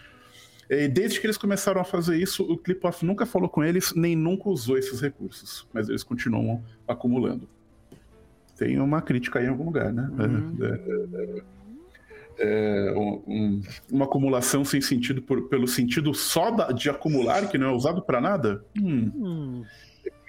E 0.72 0.88
desde 0.88 1.20
que 1.20 1.26
eles 1.26 1.36
começaram 1.36 1.80
a 1.80 1.84
fazer 1.84 2.16
isso, 2.16 2.42
o 2.44 2.56
Clip-Off 2.56 3.04
nunca 3.04 3.26
falou 3.26 3.48
com 3.48 3.62
eles, 3.62 3.92
nem 3.94 4.16
nunca 4.16 4.48
usou 4.48 4.78
esses 4.78 5.00
recursos, 5.00 5.66
mas 5.72 5.88
eles 5.88 6.02
continuam 6.02 6.64
acumulando. 6.88 7.46
Tem 8.56 8.80
uma 8.80 9.02
crítica 9.02 9.38
aí 9.38 9.44
em 9.44 9.48
algum 9.48 9.64
lugar, 9.64 9.92
né? 9.92 10.10
Uhum. 10.18 10.56
É, 10.62 10.66
é, 10.66 11.38
é 11.38 11.42
é, 12.38 12.92
um, 12.96 13.60
uma 13.90 14.06
acumulação 14.06 14.64
sem 14.64 14.80
sentido 14.80 15.22
por, 15.22 15.48
pelo 15.48 15.68
sentido 15.68 16.14
só 16.14 16.50
da, 16.50 16.72
de 16.72 16.88
acumular, 16.88 17.48
que 17.48 17.58
não 17.58 17.68
é 17.68 17.72
usado 17.72 18.02
para 18.02 18.20
nada? 18.20 18.64
Hum. 18.76 19.12
Hum. 19.14 19.64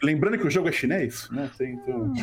Lembrando 0.04 0.38
que 0.38 0.46
o 0.46 0.52
jogo 0.52 0.68
é 0.68 0.72
chinês, 0.72 1.30
né? 1.32 1.50
Tem 1.58 1.76
então. 1.76 2.14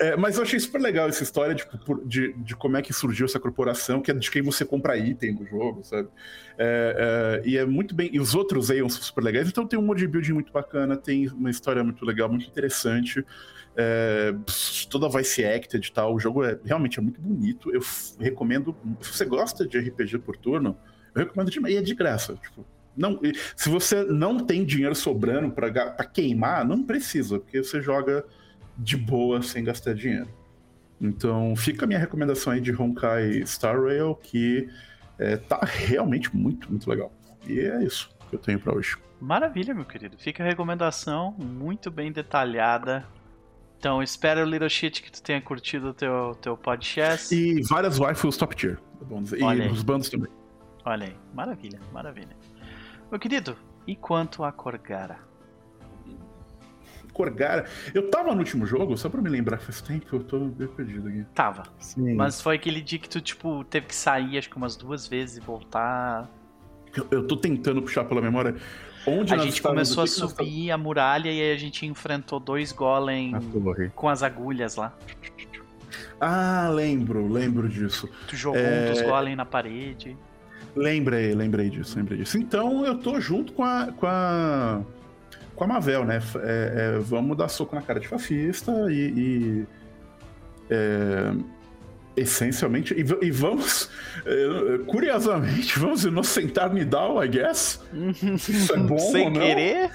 É, 0.00 0.16
mas 0.16 0.36
eu 0.36 0.42
achei 0.42 0.58
super 0.58 0.80
legal 0.80 1.08
essa 1.08 1.22
história 1.22 1.54
de, 1.54 1.64
de, 2.04 2.32
de, 2.32 2.56
como 2.56 2.76
é 2.76 2.82
que 2.82 2.92
surgiu 2.92 3.24
essa 3.24 3.38
corporação, 3.38 4.00
que 4.02 4.10
é 4.10 4.14
de 4.14 4.28
quem 4.28 4.42
você 4.42 4.64
compra 4.64 4.96
item 4.96 5.34
no 5.34 5.46
jogo, 5.46 5.84
sabe? 5.84 6.08
É, 6.58 7.40
é, 7.44 7.48
e 7.48 7.56
é 7.56 7.64
muito 7.64 7.94
bem. 7.94 8.10
E 8.12 8.18
os 8.18 8.34
outros 8.34 8.68
aí 8.68 8.78
são 8.78 8.90
super 8.90 9.22
legais. 9.22 9.48
Então 9.48 9.64
tem 9.64 9.78
um 9.78 9.82
modo 9.82 9.98
de 9.98 10.08
building 10.08 10.32
muito 10.32 10.52
bacana, 10.52 10.96
tem 10.96 11.28
uma 11.28 11.50
história 11.50 11.84
muito 11.84 12.04
legal, 12.04 12.28
muito 12.28 12.48
interessante. 12.48 13.24
É, 13.76 14.34
toda 14.90 15.08
voice 15.08 15.44
acted 15.44 15.86
e 15.86 15.92
tal. 15.92 16.14
O 16.14 16.18
jogo 16.18 16.42
é 16.42 16.58
realmente 16.64 16.98
é 16.98 17.02
muito 17.02 17.20
bonito. 17.20 17.72
Eu 17.72 17.80
recomendo. 18.18 18.74
Se 19.00 19.12
você 19.12 19.24
gosta 19.24 19.66
de 19.66 19.78
RPG 19.78 20.18
por 20.18 20.36
turno, 20.36 20.76
eu 21.14 21.22
recomendo 21.22 21.50
demais. 21.50 21.74
E 21.74 21.78
é 21.78 21.80
de 21.80 21.94
graça. 21.94 22.34
Tipo, 22.34 22.66
não, 22.96 23.20
se 23.56 23.68
você 23.68 24.02
não 24.04 24.38
tem 24.38 24.64
dinheiro 24.64 24.94
sobrando 24.94 25.50
para 25.50 26.04
queimar, 26.04 26.64
não 26.64 26.82
precisa, 26.82 27.38
porque 27.38 27.62
você 27.62 27.80
joga 27.80 28.24
de 28.76 28.96
boa 28.96 29.42
sem 29.42 29.64
gastar 29.64 29.94
dinheiro. 29.94 30.28
Então 31.00 31.54
fica 31.56 31.84
a 31.84 31.88
minha 31.88 31.98
recomendação 31.98 32.52
aí 32.52 32.60
de 32.60 32.72
Honkai 32.72 33.44
Star 33.46 33.80
Rail, 33.82 34.14
que 34.14 34.68
é, 35.18 35.36
tá 35.36 35.60
realmente 35.62 36.34
muito, 36.34 36.70
muito 36.70 36.88
legal. 36.88 37.12
E 37.46 37.58
é 37.58 37.82
isso 37.82 38.10
que 38.28 38.36
eu 38.36 38.38
tenho 38.38 38.60
para 38.60 38.74
hoje. 38.74 38.96
Maravilha, 39.20 39.74
meu 39.74 39.84
querido. 39.84 40.16
Fica 40.18 40.42
a 40.42 40.46
recomendação 40.46 41.32
muito 41.38 41.90
bem 41.90 42.10
detalhada 42.10 43.04
então, 43.82 44.00
espero, 44.00 44.44
Little 44.44 44.70
Shit, 44.70 45.02
que 45.02 45.10
tu 45.10 45.20
tenha 45.20 45.42
curtido 45.42 45.88
o 45.88 45.92
teu, 45.92 46.36
teu 46.40 46.56
podcast. 46.56 47.34
E 47.34 47.60
várias 47.62 47.98
waifus 47.98 48.36
top 48.36 48.54
tier. 48.54 48.78
E 49.36 49.42
Olha 49.42 49.72
os 49.72 49.82
bandos 49.82 50.08
também. 50.08 50.30
Olha 50.84 51.08
aí, 51.08 51.16
maravilha, 51.34 51.80
maravilha. 51.92 52.36
Meu 53.12 53.18
querido, 53.18 53.54
e 53.86 53.94
quanto 53.94 54.42
a 54.42 54.50
Corgara? 54.50 55.18
Corgara. 57.12 57.66
Eu 57.92 58.10
tava 58.10 58.32
no 58.32 58.38
último 58.38 58.64
jogo, 58.64 58.96
só 58.96 59.10
pra 59.10 59.20
me 59.20 59.28
lembrar, 59.28 59.58
faz 59.58 59.82
tempo 59.82 60.06
que 60.06 60.14
eu 60.14 60.24
tô 60.24 60.38
bem 60.46 60.66
perdido 60.66 61.08
aqui. 61.08 61.26
Tava. 61.34 61.64
Sim. 61.78 62.14
Mas 62.14 62.40
foi 62.40 62.56
aquele 62.56 62.80
dia 62.80 62.98
que 62.98 63.10
tu, 63.10 63.20
tipo, 63.20 63.64
teve 63.64 63.88
que 63.88 63.94
sair, 63.94 64.38
acho 64.38 64.48
que 64.48 64.56
umas 64.56 64.76
duas 64.76 65.06
vezes 65.06 65.36
e 65.36 65.40
voltar. 65.40 66.26
Eu, 66.96 67.06
eu 67.10 67.26
tô 67.26 67.36
tentando 67.36 67.82
puxar 67.82 68.04
pela 68.04 68.22
memória. 68.22 68.56
Onde 69.06 69.34
a 69.34 69.36
gente 69.36 69.60
começou 69.60 70.04
a 70.04 70.06
subir 70.06 70.70
a 70.70 70.78
muralha 70.78 71.30
e 71.30 71.38
aí 71.38 71.52
a 71.52 71.58
gente 71.58 71.84
enfrentou 71.84 72.40
dois 72.40 72.72
golem 72.72 73.34
com 73.94 74.08
as 74.08 74.22
agulhas 74.22 74.76
lá. 74.76 74.96
Ah, 76.18 76.70
lembro, 76.72 77.30
lembro 77.30 77.68
disso. 77.68 78.08
Tu 78.26 78.36
jogou 78.36 78.58
é... 78.58 78.86
um 78.88 78.92
dos 78.92 79.02
golem 79.02 79.36
na 79.36 79.44
parede. 79.44 80.16
Lembrei, 80.74 81.34
lembrei 81.34 81.68
disso, 81.68 81.96
lembrei 81.96 82.18
disso. 82.18 82.38
Então 82.38 82.84
eu 82.86 82.98
tô 82.98 83.20
junto 83.20 83.52
com 83.52 83.64
a. 83.64 83.92
com 83.92 84.06
a. 84.06 84.82
com 85.54 85.64
a 85.64 85.66
Mavel, 85.66 86.04
né? 86.04 86.20
É, 86.36 86.96
é, 86.96 86.98
vamos 86.98 87.36
dar 87.36 87.48
soco 87.48 87.74
na 87.74 87.82
cara 87.82 88.00
de 88.00 88.08
fascista 88.08 88.72
e. 88.90 89.12
e 89.16 89.66
é, 90.70 91.34
essencialmente. 92.16 92.94
E, 92.94 93.26
e 93.26 93.30
vamos, 93.30 93.90
eh, 94.26 94.78
curiosamente, 94.86 95.78
vamos 95.78 96.04
inocentar 96.04 96.72
Nidal, 96.72 97.22
I 97.24 97.28
guess. 97.28 97.80
Isso 98.48 98.74
é 98.74 98.76
bom 98.78 98.98
Sem 99.12 99.24
ou 99.24 99.30
não? 99.30 99.40
querer? 99.40 99.90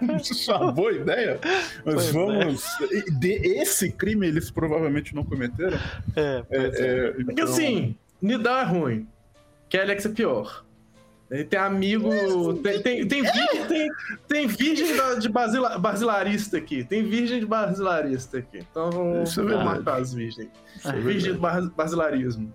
Mas, 0.00 0.30
isso 0.30 0.52
é 0.52 0.56
uma 0.56 0.72
boa 0.72 0.92
ideia. 0.92 1.38
Mas 1.84 1.94
pois 1.94 2.08
é. 2.08 2.12
vamos. 2.12 2.64
É. 2.80 3.10
De, 3.18 3.32
esse 3.58 3.90
crime 3.90 4.26
eles 4.26 4.50
provavelmente 4.50 5.14
não 5.14 5.24
cometeram. 5.24 5.78
É, 6.14 6.44
é, 6.50 6.58
é. 6.58 7.08
Então... 7.10 7.24
Porque 7.24 7.42
assim, 7.42 7.96
Nidal 8.20 8.58
é 8.58 8.64
ruim. 8.64 9.08
Kellex 9.68 10.06
é 10.06 10.08
pior. 10.10 10.64
Ele 11.30 11.44
tem 11.44 11.58
amigo. 11.58 12.08
Tem, 12.62 12.80
tem, 12.80 13.06
tem, 13.06 13.22
virgem, 13.22 13.66
tem, 13.66 13.88
tem 14.28 14.46
virgem 14.46 14.86
de 15.18 15.28
basila, 15.28 15.78
basilarista 15.78 16.56
aqui. 16.56 16.84
Tem 16.84 17.02
virgem 17.02 17.40
de 17.40 17.46
basilarista 17.46 18.38
aqui. 18.38 18.58
Então 18.58 18.90
vamos, 18.90 19.36
é 19.36 19.42
vamos 19.42 19.64
matar 19.64 20.00
as 20.00 20.14
virgens. 20.14 20.48
É 20.84 20.92
virgem 20.92 21.32
de 21.32 21.38
basilarismo. 21.38 22.52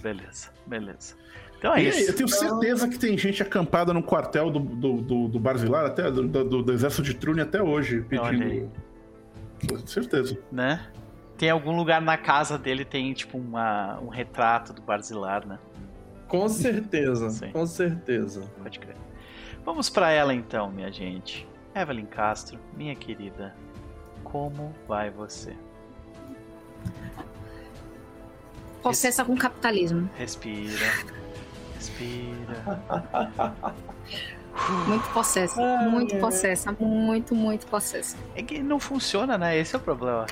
Beleza, 0.00 0.50
beleza. 0.66 1.16
Então 1.58 1.74
é 1.74 1.82
e 1.82 1.88
isso. 1.88 2.10
eu 2.10 2.14
tenho 2.14 2.28
então... 2.28 2.38
certeza 2.38 2.88
que 2.88 2.98
tem 2.98 3.18
gente 3.18 3.42
acampada 3.42 3.92
no 3.92 4.02
quartel 4.02 4.50
do, 4.50 4.60
do, 4.60 5.00
do, 5.00 5.28
do 5.28 5.40
Barzilar, 5.40 5.86
até, 5.86 6.10
do, 6.10 6.28
do, 6.28 6.62
do, 6.62 6.72
exército 6.72 7.02
de 7.02 7.14
Trune 7.14 7.40
até 7.40 7.60
hoje, 7.60 8.02
pedindo. 8.02 8.70
Certeza. 9.84 10.38
Né? 10.52 10.80
Tem 11.38 11.50
algum 11.50 11.76
lugar 11.76 12.00
na 12.00 12.16
casa 12.16 12.58
dele, 12.58 12.84
tem 12.84 13.12
tipo 13.12 13.36
uma, 13.36 13.98
um 14.00 14.08
retrato 14.08 14.72
do 14.72 14.80
Barzilar, 14.80 15.46
né? 15.46 15.58
Com 16.28 16.48
certeza, 16.48 17.30
Sim. 17.30 17.50
com 17.52 17.66
certeza. 17.66 18.50
Pode 18.62 18.78
crer. 18.78 18.96
Vamos 19.64 19.90
para 19.90 20.10
ela 20.10 20.34
então, 20.34 20.70
minha 20.70 20.90
gente. 20.90 21.46
Evelyn 21.74 22.06
Castro, 22.06 22.58
minha 22.74 22.94
querida, 22.94 23.54
como 24.24 24.74
vai 24.88 25.10
você? 25.10 25.54
Possessa 28.82 29.24
com 29.24 29.36
capitalismo. 29.36 30.08
Respira. 30.16 30.92
Respira. 31.74 32.82
Muito 34.88 35.06
possessa, 35.10 35.60
muito 35.90 36.16
possessa, 36.16 36.72
muito, 36.80 37.34
muito 37.34 37.66
possessa. 37.66 38.16
É 38.34 38.42
que 38.42 38.58
não 38.58 38.80
funciona, 38.80 39.36
né? 39.36 39.56
Esse 39.58 39.74
é 39.74 39.78
o 39.78 39.82
problema. 39.82 40.24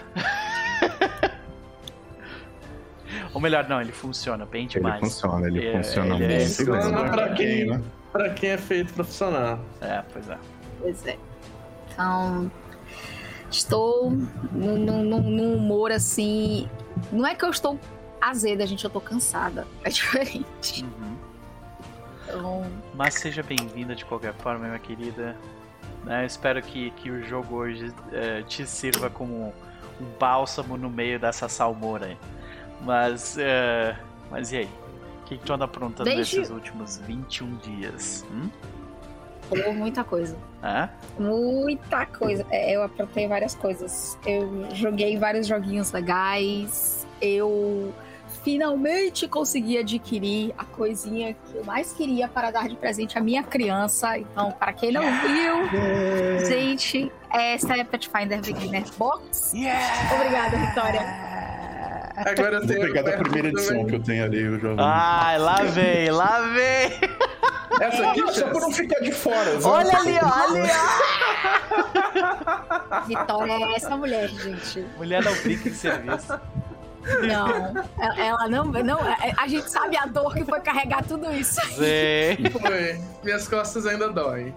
Ou 3.33 3.41
melhor, 3.41 3.69
não, 3.69 3.81
ele 3.81 3.93
funciona 3.93 4.47
bem 4.47 4.67
demais. 4.67 5.01
Ele 5.01 5.11
funciona, 5.11 5.47
ele, 5.47 5.59
ele 5.59 5.77
funciona 5.77 6.15
ele 6.15 6.37
muito. 6.37 6.49
Funciona 6.49 7.11
pra 7.11 7.33
quem, 7.35 7.67
né? 7.67 7.83
pra 8.13 8.31
quem 8.31 8.51
é 8.51 8.59
feito 8.59 8.95
pra 8.95 9.05
funcionar. 9.05 9.59
É, 9.81 10.03
pois 10.13 10.29
é. 10.29 10.39
Pois 10.81 11.07
é. 11.07 11.19
Então, 11.91 12.51
estou 13.51 14.13
num, 14.53 14.77
num, 14.77 15.21
num 15.21 15.57
humor 15.57 15.91
assim. 15.91 16.69
Não 17.11 17.27
é 17.27 17.35
que 17.35 17.45
eu 17.45 17.51
estou 17.51 17.79
azeda, 18.21 18.67
gente, 18.67 18.85
eu 18.85 18.91
tô 18.91 19.01
cansada. 19.01 19.67
É 19.83 19.91
diferente. 19.91 20.85
Uhum. 20.85 21.17
Então... 22.23 22.67
Mas 22.95 23.15
seja 23.15 23.43
bem-vinda 23.43 23.95
de 23.95 24.05
qualquer 24.05 24.33
forma, 24.35 24.67
minha 24.67 24.79
querida. 24.79 25.37
Né? 26.05 26.25
Espero 26.25 26.63
que, 26.63 26.91
que 26.93 27.11
o 27.11 27.23
jogo 27.27 27.57
hoje 27.57 27.93
é, 28.13 28.43
te 28.43 28.67
sirva 28.67 29.11
como 29.11 29.53
um 30.01 30.05
bálsamo 30.19 30.77
no 30.77 30.91
meio 30.91 31.19
dessa 31.19 31.49
salmoura 31.49 32.07
aí. 32.07 32.17
Mas, 32.81 33.37
é, 33.39 33.97
mas 34.31 34.53
e 34.53 34.59
aí? 34.59 34.71
O 35.23 35.27
que, 35.27 35.39
que 35.39 35.45
tu 35.45 35.53
anda 35.53 35.65
aprontando 35.65 36.05
Desde... 36.05 36.39
nesses 36.39 36.51
últimos 36.51 36.99
21 36.99 37.57
dias? 37.57 38.27
Hum? 38.31 38.51
Muita 39.75 40.05
coisa. 40.05 40.37
É? 40.63 40.89
Muita 41.19 42.07
coisa. 42.07 42.47
É, 42.51 42.75
eu 42.75 42.83
aprontei 42.83 43.29
várias 43.29 43.55
coisas. 43.55 44.19
Eu 44.27 44.69
joguei 44.75 45.19
vários 45.19 45.47
joguinhos 45.47 45.93
legais. 45.93 47.07
Eu 47.21 47.93
finalmente 48.45 49.27
consegui 49.27 49.79
adquirir 49.79 50.55
a 50.59 50.65
coisinha 50.65 51.35
que 51.35 51.57
eu 51.57 51.65
mais 51.65 51.93
queria 51.93 52.29
para 52.29 52.51
dar 52.51 52.69
de 52.69 52.77
presente 52.77 53.17
à 53.17 53.21
minha 53.21 53.43
criança. 53.43 54.19
Então, 54.19 54.53
para 54.53 54.73
quem 54.75 54.93
não 54.93 55.03
viu, 55.03 56.47
gente, 56.47 57.11
essa 57.31 57.75
é 57.75 57.83
Pathfinder 57.83 58.41
Beginner 58.43 58.85
Box. 58.99 59.57
Yeah! 59.57 60.15
Obrigada, 60.15 60.59
Vitória. 60.59 61.01
Agora 62.17 62.57
eu 62.57 62.67
tenho. 62.67 62.81
Vou 62.81 62.89
pegar 62.93 63.03
da 63.03 63.17
primeira 63.17 63.49
edição 63.49 63.69
também. 63.69 63.87
que 63.87 63.95
eu 63.95 64.03
tenho 64.03 64.25
ali, 64.25 64.43
eu 64.43 64.61
já 64.61 64.69
Ai, 64.79 65.39
lá 65.39 65.63
vem, 65.63 66.11
lá 66.11 66.41
vem. 66.41 66.93
Essa 67.81 68.11
aqui 68.11 68.33
só 68.33 68.47
por 68.49 68.61
não 68.61 68.71
ficar 68.71 69.01
de 69.01 69.11
fora. 69.11 69.59
Olha 69.65 69.99
ali, 69.99 70.17
olha 70.23 70.63
ali. 70.63 70.71
Vitória 73.09 73.53
é 73.53 73.75
essa 73.75 73.97
mulher, 73.97 74.29
gente. 74.29 74.87
Mulher 74.97 75.25
não 75.25 75.35
brinca 75.43 75.69
em 75.69 75.75
serviço. 75.75 76.39
Não, 77.27 77.85
ela 78.17 78.49
não, 78.49 78.65
não. 78.65 78.99
A 79.37 79.47
gente 79.47 79.71
sabe 79.71 79.97
a 79.97 80.07
dor 80.07 80.35
que 80.35 80.45
foi 80.45 80.61
carregar 80.61 81.05
tudo 81.05 81.31
isso. 81.33 81.61
Sim. 81.69 82.51
Foi. 82.51 83.01
Minhas 83.23 83.49
costas 83.49 83.87
ainda 83.87 84.09
doem. 84.09 84.55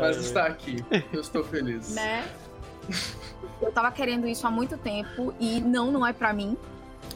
Mas 0.00 0.16
está 0.16 0.46
aqui. 0.46 0.84
Eu 1.12 1.20
estou 1.20 1.44
feliz. 1.44 1.94
Né? 1.94 2.24
Eu 3.60 3.72
tava 3.72 3.90
querendo 3.90 4.26
isso 4.26 4.46
há 4.46 4.50
muito 4.50 4.76
tempo 4.76 5.34
e 5.38 5.60
não, 5.60 5.90
não 5.90 6.06
é 6.06 6.12
para 6.12 6.32
mim. 6.32 6.56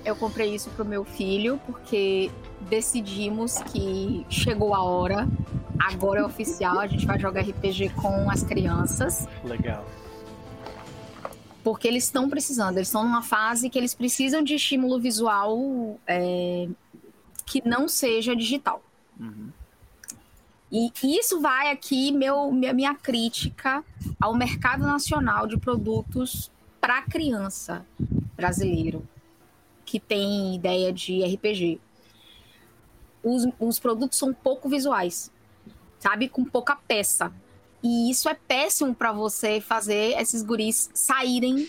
Eu 0.05 0.15
comprei 0.17 0.55
isso 0.55 0.71
pro 0.71 0.85
meu 0.85 1.05
filho 1.05 1.61
porque 1.67 2.31
decidimos 2.63 3.59
que 3.59 4.25
chegou 4.29 4.75
a 4.75 4.83
hora. 4.83 5.27
Agora 5.79 6.21
é 6.21 6.25
oficial, 6.25 6.81
a 6.81 6.87
gente 6.87 7.07
vai 7.07 7.19
jogar 7.19 7.43
RPG 7.43 7.91
com 7.91 8.29
as 8.31 8.43
crianças. 8.43 9.29
Legal 9.45 9.85
porque 11.69 11.87
eles 11.87 12.05
estão 12.05 12.31
precisando, 12.31 12.79
eles 12.79 12.89
estão 12.89 13.05
numa 13.05 13.21
fase 13.21 13.69
que 13.69 13.77
eles 13.77 13.95
precisam 13.95 14.43
de 14.43 14.55
estímulo 14.55 14.99
visual 14.99 16.01
é, 16.07 16.67
que 17.45 17.61
não 17.63 17.87
seja 17.87 18.35
digital. 18.35 18.83
Uhum. 19.21 19.51
E 20.73 20.91
isso 21.03 21.43
vai 21.43 21.71
aqui 21.71 22.11
meu, 22.11 22.51
minha, 22.51 22.73
minha 22.73 22.95
crítica 22.95 23.85
ao 24.19 24.35
mercado 24.35 24.87
nacional 24.87 25.47
de 25.47 25.59
produtos 25.59 26.51
para 26.81 27.03
criança 27.03 27.85
brasileiro 28.35 29.07
que 29.85 30.01
tem 30.01 30.55
ideia 30.55 30.91
de 30.91 31.23
RPG. 31.23 31.79
Os, 33.23 33.47
os 33.61 33.79
produtos 33.79 34.17
são 34.17 34.33
pouco 34.33 34.71
visuais, 34.71 35.31
sabe, 35.99 36.31
com 36.31 36.47
pouca 36.47 36.77
peça. 36.77 37.31
E 37.83 38.11
isso 38.11 38.29
é 38.29 38.35
péssimo 38.35 38.95
para 38.95 39.13
você 39.13 39.61
fazer 39.61 40.21
esses 40.21 40.43
guris 40.43 40.91
saírem. 40.93 41.69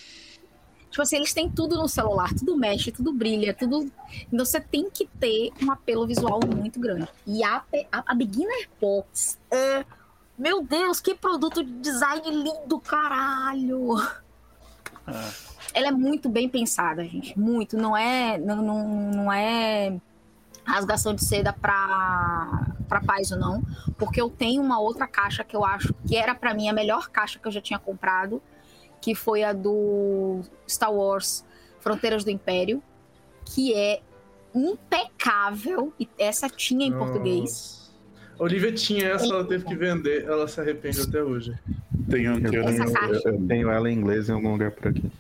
Tipo 0.90 1.04
assim, 1.04 1.18
eles 1.18 1.34
têm 1.34 1.50
tudo 1.50 1.78
no 1.78 1.88
celular, 1.88 2.34
tudo 2.34 2.58
mexe, 2.58 2.92
tudo 2.92 3.14
brilha, 3.14 3.54
tudo. 3.54 3.92
Então 4.32 4.44
você 4.44 4.60
tem 4.60 4.90
que 4.90 5.08
ter 5.20 5.52
um 5.62 5.72
apelo 5.72 6.08
visual 6.08 6.40
muito 6.44 6.80
grande. 6.80 7.08
E 7.28 7.44
a, 7.44 7.64
a, 7.92 8.04
a 8.08 8.16
Beginner 8.16 8.70
Box 8.82 9.38
é. 9.52 9.86
Meu 10.38 10.64
Deus, 10.64 11.02
que 11.02 11.14
produto 11.14 11.62
de 11.64 11.72
design 11.74 12.32
lindo, 12.32 12.80
caralho! 12.80 13.98
É. 15.06 15.50
Ela 15.74 15.90
é 15.90 15.92
muito 15.92 16.30
bem 16.30 16.48
pensada, 16.48 17.04
gente. 17.04 17.38
Muito. 17.38 17.78
Não 17.78 17.96
é. 17.96 18.38
Não, 18.38 18.62
não, 18.62 18.88
não 19.12 19.34
é 19.34 20.00
rasgação 20.64 21.14
de 21.14 21.24
seda 21.24 21.54
para 21.54 22.76
para 22.88 23.02
paz 23.02 23.32
ou 23.32 23.38
não, 23.38 23.62
porque 24.00 24.20
eu 24.20 24.32
tenho 24.32 24.64
uma 24.64 24.80
outra 24.80 25.06
caixa 25.06 25.44
que 25.44 25.56
eu 25.56 25.64
acho 25.64 25.94
que 26.08 26.16
era 26.16 26.34
para 26.34 26.56
mim 26.56 26.70
a 26.70 26.74
melhor 26.74 27.08
caixa 27.10 27.38
que 27.38 27.48
eu 27.48 27.52
já 27.52 27.62
tinha 27.62 27.78
comprado, 27.78 28.42
que 29.00 29.14
foi 29.14 29.44
a 29.44 29.54
do 29.54 30.42
Star 30.68 30.92
Wars 30.92 31.46
Fronteiras 31.80 32.24
do 32.24 32.32
Império, 32.32 32.82
que 33.46 33.76
é 33.76 34.02
impecável 34.56 35.94
e 36.00 36.10
essa 36.18 36.50
tinha 36.50 36.88
em 36.88 36.90
Nossa. 36.90 37.06
português. 37.06 37.94
Olivia 38.40 38.72
tinha 38.72 39.10
essa, 39.10 39.26
ela 39.26 39.46
teve 39.46 39.66
que 39.66 39.76
vender, 39.76 40.24
ela 40.24 40.48
se 40.48 40.60
arrepende 40.60 41.02
até 41.02 41.22
hoje. 41.22 41.54
Tenho, 42.10 42.40
eu, 42.40 42.52
tenho, 42.52 42.84
eu 43.24 43.48
tenho 43.48 43.70
ela 43.70 43.92
em 43.92 43.96
inglês 43.96 44.30
em 44.30 44.32
algum 44.32 44.54
lugar 44.54 44.72
por 44.72 44.88
aqui 44.88 45.12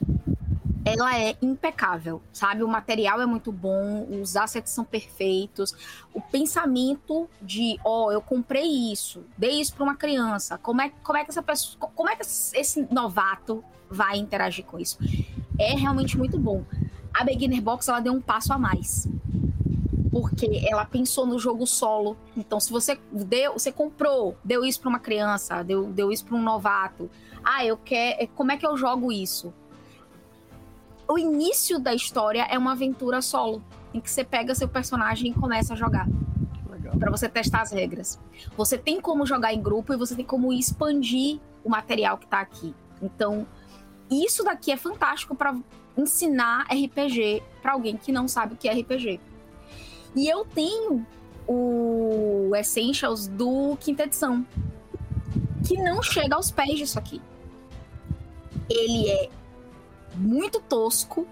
ela 0.93 1.17
é 1.17 1.36
impecável, 1.41 2.21
sabe? 2.32 2.63
O 2.63 2.67
material 2.67 3.21
é 3.21 3.25
muito 3.25 3.52
bom, 3.52 4.08
os 4.21 4.36
assets 4.36 4.71
são 4.71 4.84
perfeitos. 4.84 5.75
O 6.13 6.21
pensamento 6.21 7.30
de, 7.41 7.80
ó, 7.84 8.08
oh, 8.08 8.12
eu 8.12 8.21
comprei 8.21 8.91
isso, 8.91 9.23
dei 9.38 9.60
isso 9.60 9.73
para 9.73 9.84
uma 9.84 9.95
criança. 9.95 10.58
Como 10.58 10.82
é, 10.82 10.91
como 11.04 11.17
é 11.17 11.23
que 11.23 11.32
essa 11.32 11.43
pessoa, 11.43 11.89
como 11.95 12.10
é 12.10 12.15
que 12.15 12.21
esse 12.23 12.88
novato 12.91 13.63
vai 13.89 14.17
interagir 14.17 14.65
com 14.65 14.80
isso? 14.80 14.97
É 15.58 15.75
realmente 15.75 16.17
muito 16.17 16.38
bom. 16.38 16.63
A 17.13 17.23
Beginner 17.23 17.62
Box 17.62 17.88
ela 17.89 17.99
deu 17.99 18.13
um 18.13 18.21
passo 18.21 18.54
a 18.54 18.58
mais. 18.58 19.08
Porque 20.12 20.65
ela 20.69 20.86
pensou 20.86 21.25
no 21.25 21.38
jogo 21.38 21.67
solo. 21.67 22.17
Então, 22.36 22.60
se 22.60 22.71
você 22.71 22.99
deu, 23.12 23.54
você 23.54 23.71
comprou, 23.71 24.36
deu 24.43 24.65
isso 24.65 24.80
para 24.80 24.89
uma 24.89 24.99
criança, 24.99 25.63
deu, 25.63 25.86
deu 25.86 26.12
isso 26.12 26.25
para 26.25 26.36
um 26.36 26.41
novato. 26.41 27.10
Ah, 27.43 27.63
eu 27.63 27.78
quero. 27.78 28.28
Como 28.30 28.52
é 28.52 28.58
que 28.58 28.65
eu 28.65 28.75
jogo 28.75 29.12
isso? 29.12 29.54
O 31.10 31.17
início 31.17 31.80
da 31.80 31.93
história 31.93 32.43
é 32.43 32.58
uma 32.58 32.74
aventura 32.74 33.19
solo, 33.19 33.63
em 33.93 34.00
que 34.00 34.12
você 34.12 34.24
pega 34.24 34.54
seu 34.54 34.69
personagem 34.69 35.32
e 35.32 35.34
começa 35.34 35.74
a 35.74 35.76
jogar. 35.76 36.08
Para 37.00 37.10
você 37.10 37.28
testar 37.28 37.62
as 37.62 37.72
regras. 37.72 38.19
Você 38.56 38.78
tem 38.78 39.02
como 39.02 39.26
jogar 39.26 39.54
em 39.54 39.62
grupo 39.62 39.93
e 39.93 39.98
você 39.98 40.15
tem 40.15 40.26
como 40.26 40.54
expandir 40.54 41.39
o 41.63 41.69
material 41.69 42.17
que 42.17 42.28
tá 42.28 42.39
aqui. 42.41 42.76
Então, 43.02 43.48
isso 44.10 44.43
daqui 44.43 44.72
é 44.72 44.78
fantástico 44.78 45.34
para 45.34 45.58
ensinar 45.98 46.67
RPG 46.69 47.41
para 47.62 47.74
alguém 47.74 47.98
que 47.98 48.12
não 48.12 48.28
sabe 48.28 48.54
o 48.54 48.58
que 48.58 48.67
é 48.67 48.74
RPG. 48.74 49.19
E 50.15 50.28
eu 50.28 50.45
tenho 50.45 51.06
o 51.48 52.52
Essentials 52.56 53.28
do 53.28 53.76
quinta 53.80 54.04
edição, 54.04 54.45
que 55.67 55.76
não 55.78 56.04
chega 56.04 56.36
aos 56.36 56.52
pés 56.52 56.78
disso 56.78 57.00
aqui. 57.00 57.22
Ele 58.69 59.10
é 59.10 59.30
muito 60.19 60.60
tosco. 60.60 61.27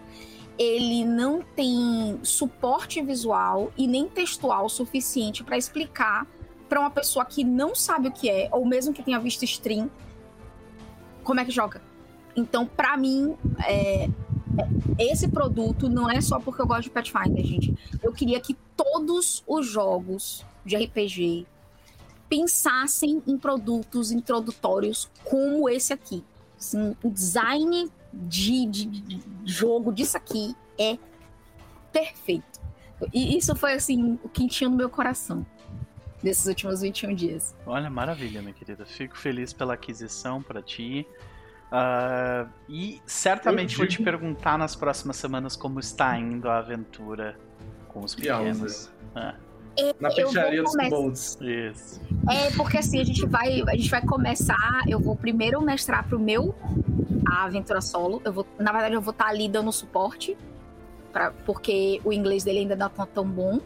Ele 0.58 1.06
não 1.06 1.42
tem 1.42 2.20
suporte 2.24 3.02
visual 3.02 3.72
e 3.78 3.86
nem 3.86 4.08
textual 4.08 4.68
suficiente 4.70 5.44
para 5.44 5.58
explicar 5.58 6.26
para 6.68 6.80
uma 6.80 6.90
pessoa 6.90 7.24
que 7.24 7.44
não 7.44 7.76
sabe 7.76 8.08
o 8.08 8.12
que 8.12 8.30
é, 8.30 8.50
ou 8.52 8.66
mesmo 8.66 8.94
que 8.94 9.04
tenha 9.04 9.20
visto 9.20 9.44
stream, 9.44 9.90
como 11.24 11.40
é 11.40 11.46
que 11.46 11.52
joga. 11.52 11.82
Então, 12.36 12.66
para 12.66 12.98
mim, 12.98 13.36
é, 13.66 14.10
esse 14.98 15.28
produto 15.28 15.90
não 15.90 16.10
é 16.10 16.22
só 16.22 16.40
porque 16.40 16.62
eu 16.62 16.68
gosto 16.68 16.84
de 16.84 16.90
Pathfinder, 16.90 17.44
gente. 17.46 17.76
Eu 18.02 18.12
queria 18.14 18.40
que 18.40 18.56
todos 18.76 19.44
os 19.48 19.66
jogos 19.66 20.46
de 20.66 20.76
RPG 20.76 21.48
pensassem 22.30 23.22
em 23.26 23.38
produtos 23.38 24.12
introdutórios 24.12 25.10
como 25.24 25.70
esse 25.70 25.94
aqui. 25.94 26.24
Assim, 26.58 26.96
o 27.04 27.10
design 27.10 27.90
de, 28.28 28.66
de, 28.66 29.20
jogo 29.46 29.92
disso 29.92 30.18
aqui 30.18 30.56
é 30.80 30.98
perfeito. 31.92 32.60
E 33.14 33.38
isso 33.38 33.56
foi, 33.56 33.74
assim, 33.74 34.20
o 34.24 34.30
quentinho 34.30 34.72
no 34.72 34.78
meu 34.78 34.90
coração 34.90 35.46
desses 36.24 36.46
últimos 36.48 36.82
21 36.82 37.14
dias. 37.14 37.56
Olha, 37.66 37.90
maravilha, 37.90 38.42
minha 38.42 38.54
querida. 38.54 38.86
Fico 38.86 39.18
feliz 39.18 39.54
pela 39.54 39.76
aquisição 39.76 40.42
para 40.42 40.62
ti. 40.62 41.08
Uh, 41.72 42.50
e 42.70 43.02
certamente 43.06 43.76
vou 43.76 43.86
te 43.86 44.02
perguntar 44.02 44.58
nas 44.58 44.76
próximas 44.76 45.18
semanas 45.18 45.56
como 45.56 45.80
está 45.80 46.18
indo 46.18 46.50
a 46.50 46.60
aventura 46.60 47.38
com 47.90 48.04
os 48.04 48.16
pequenos. 48.16 48.92
Ah. 49.14 49.36
Na 50.00 50.10
peixaria 50.10 50.64
dos 50.64 50.76
bolts. 50.90 51.38
Isso. 51.42 52.02
É, 52.30 52.50
porque 52.56 52.78
assim, 52.78 53.00
a 53.00 53.04
gente 53.04 53.26
vai, 53.26 53.62
a 53.62 53.76
gente 53.76 53.90
vai 53.90 54.02
começar. 54.02 54.84
Eu 54.88 55.00
vou 55.00 55.16
primeiro 55.16 55.62
mestrar 55.62 56.08
pro 56.08 56.20
meu 56.20 56.56
a 57.28 57.46
aventura 57.46 57.82
solo. 57.82 58.22
Eu 58.26 58.34
vou, 58.34 58.48
na 58.58 58.72
verdade, 58.72 58.96
eu 58.96 59.02
vou 59.02 59.12
estar 59.12 59.26
tá 59.26 59.30
ali 59.30 59.48
dando 59.48 59.72
suporte. 59.72 60.36
Pra, 61.14 61.32
porque 61.46 62.02
o 62.04 62.12
inglês 62.12 62.44
dele 62.44 62.60
ainda 62.60 62.76
não 62.76 62.90
tá 62.90 63.06
tão 63.06 63.26
bom. 63.26 63.60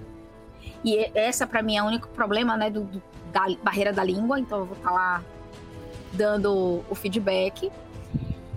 E 0.84 1.10
essa, 1.16 1.48
para 1.48 1.62
mim, 1.62 1.78
é 1.78 1.84
o 1.84 1.86
único 1.86 2.08
problema, 2.10 2.58
né? 2.58 2.70
Do, 2.70 2.82
do, 2.84 3.02
da 3.32 3.46
barreira 3.64 3.94
da 3.94 4.04
língua. 4.04 4.40
Então 4.40 4.60
eu 4.60 4.66
vou 4.66 4.78
estar 4.78 4.90
tá 4.90 4.96
lá 4.96 5.24
dando 6.12 6.84
o 6.90 6.96
feedback. 6.96 7.72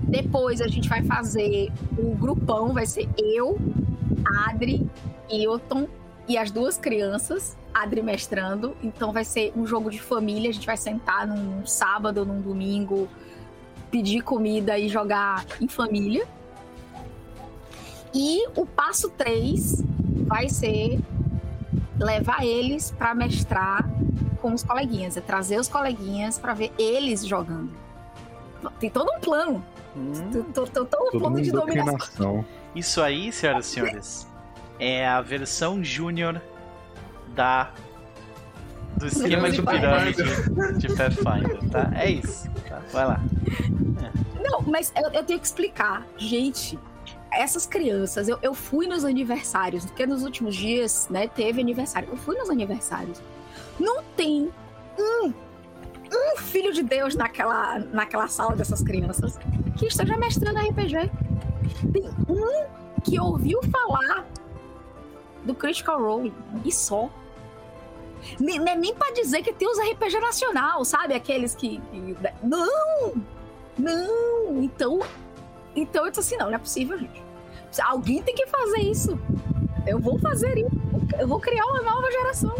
Depois 0.02 0.60
a 0.60 0.68
gente 0.68 0.88
vai 0.88 1.02
fazer 1.02 1.72
o 1.96 2.14
grupão, 2.14 2.74
vai 2.74 2.84
ser 2.84 3.08
eu, 3.16 3.58
Adri, 4.46 4.86
Hilton 5.30 5.88
e 6.26 6.38
as 6.38 6.50
duas 6.50 6.78
crianças, 6.78 7.56
Adri 7.72 8.02
mestrando. 8.02 8.76
Então 8.82 9.12
vai 9.12 9.24
ser 9.24 9.52
um 9.56 9.66
jogo 9.66 9.90
de 9.90 10.00
família, 10.00 10.50
a 10.50 10.52
gente 10.52 10.66
vai 10.66 10.76
sentar 10.76 11.26
num 11.26 11.66
sábado, 11.66 12.24
num 12.24 12.40
domingo, 12.40 13.08
pedir 13.90 14.22
comida 14.22 14.78
e 14.78 14.88
jogar 14.88 15.44
em 15.60 15.68
família. 15.68 16.26
E 18.14 18.46
o 18.56 18.64
passo 18.64 19.10
3 19.10 19.82
vai 20.26 20.48
ser 20.48 21.00
levar 21.98 22.44
eles 22.44 22.92
para 22.92 23.14
mestrar 23.14 23.88
com 24.40 24.52
os 24.52 24.62
coleguinhas, 24.62 25.16
é 25.16 25.20
trazer 25.20 25.58
os 25.58 25.68
coleguinhas 25.68 26.38
para 26.38 26.54
ver 26.54 26.72
eles 26.78 27.26
jogando. 27.26 27.72
Tem 28.78 28.88
todo 28.88 29.10
um 29.10 29.20
plano. 29.20 29.64
Hum, 29.96 30.12
todo 30.52 30.86
um 31.12 31.18
plano 31.18 31.40
de 31.40 31.50
dominação. 31.50 32.44
Isso 32.74 33.00
aí, 33.00 33.32
senhoras 33.32 33.66
e 33.66 33.70
senhores, 33.70 34.28
é 34.78 35.06
a 35.06 35.20
versão 35.20 35.82
júnior 35.82 36.40
da 37.34 37.72
do 38.96 39.06
esquema 39.06 39.50
de 39.50 39.60
pirâmide 39.60 40.22
de 40.78 40.94
Pathfinder, 40.94 41.58
tá? 41.70 41.90
É 41.94 42.10
isso. 42.10 42.48
Tá? 42.68 42.80
Vai 42.92 43.06
lá. 43.06 43.20
É. 44.02 44.48
Não, 44.48 44.62
mas 44.62 44.92
eu, 44.96 45.10
eu, 45.10 45.24
tenho 45.24 45.40
que 45.40 45.46
explicar. 45.46 46.06
Gente, 46.16 46.78
essas 47.32 47.66
crianças, 47.66 48.28
eu, 48.28 48.38
eu 48.40 48.54
fui 48.54 48.86
nos 48.86 49.04
aniversários, 49.04 49.84
porque 49.84 50.06
nos 50.06 50.22
últimos 50.22 50.54
dias, 50.54 51.08
né, 51.10 51.26
teve 51.26 51.60
aniversário. 51.60 52.08
Eu 52.10 52.16
fui 52.16 52.36
nos 52.38 52.48
aniversários. 52.48 53.20
Não 53.78 54.02
tem 54.16 54.52
um, 54.98 55.32
um 56.12 56.36
filho 56.38 56.72
de 56.72 56.82
Deus 56.82 57.16
naquela, 57.16 57.80
naquela 57.80 58.28
sala 58.28 58.54
dessas 58.54 58.82
crianças 58.82 59.38
que 59.76 59.86
esteja 59.86 60.16
mestrando 60.16 60.60
RPG. 60.60 61.10
Tem 61.92 62.08
um 62.28 62.64
que 63.02 63.18
ouviu 63.18 63.60
falar 63.64 64.24
do 65.44 65.54
Critical 65.54 66.00
Role 66.02 66.32
e 66.64 66.72
só. 66.72 67.10
Nem, 68.40 68.58
nem, 68.58 68.78
nem 68.78 68.94
pra 68.94 69.10
dizer 69.12 69.42
que 69.42 69.52
tem 69.52 69.68
os 69.68 69.78
RPG 69.78 70.18
nacional, 70.18 70.84
sabe? 70.84 71.14
Aqueles 71.14 71.54
que. 71.54 71.80
que 71.90 72.16
não! 72.42 73.14
Não! 73.78 74.62
Então. 74.62 75.00
Então 75.76 76.04
eu 76.04 76.10
disse 76.10 76.20
assim: 76.20 76.36
não, 76.36 76.46
não 76.46 76.54
é 76.54 76.58
possível, 76.58 76.98
gente. 76.98 77.22
Alguém 77.82 78.22
tem 78.22 78.34
que 78.34 78.46
fazer 78.46 78.80
isso. 78.80 79.18
Eu 79.86 79.98
vou 79.98 80.18
fazer 80.18 80.56
isso. 80.56 80.70
Eu 81.18 81.28
vou 81.28 81.38
criar 81.40 81.64
uma 81.66 81.82
nova 81.82 82.10
geração. 82.10 82.54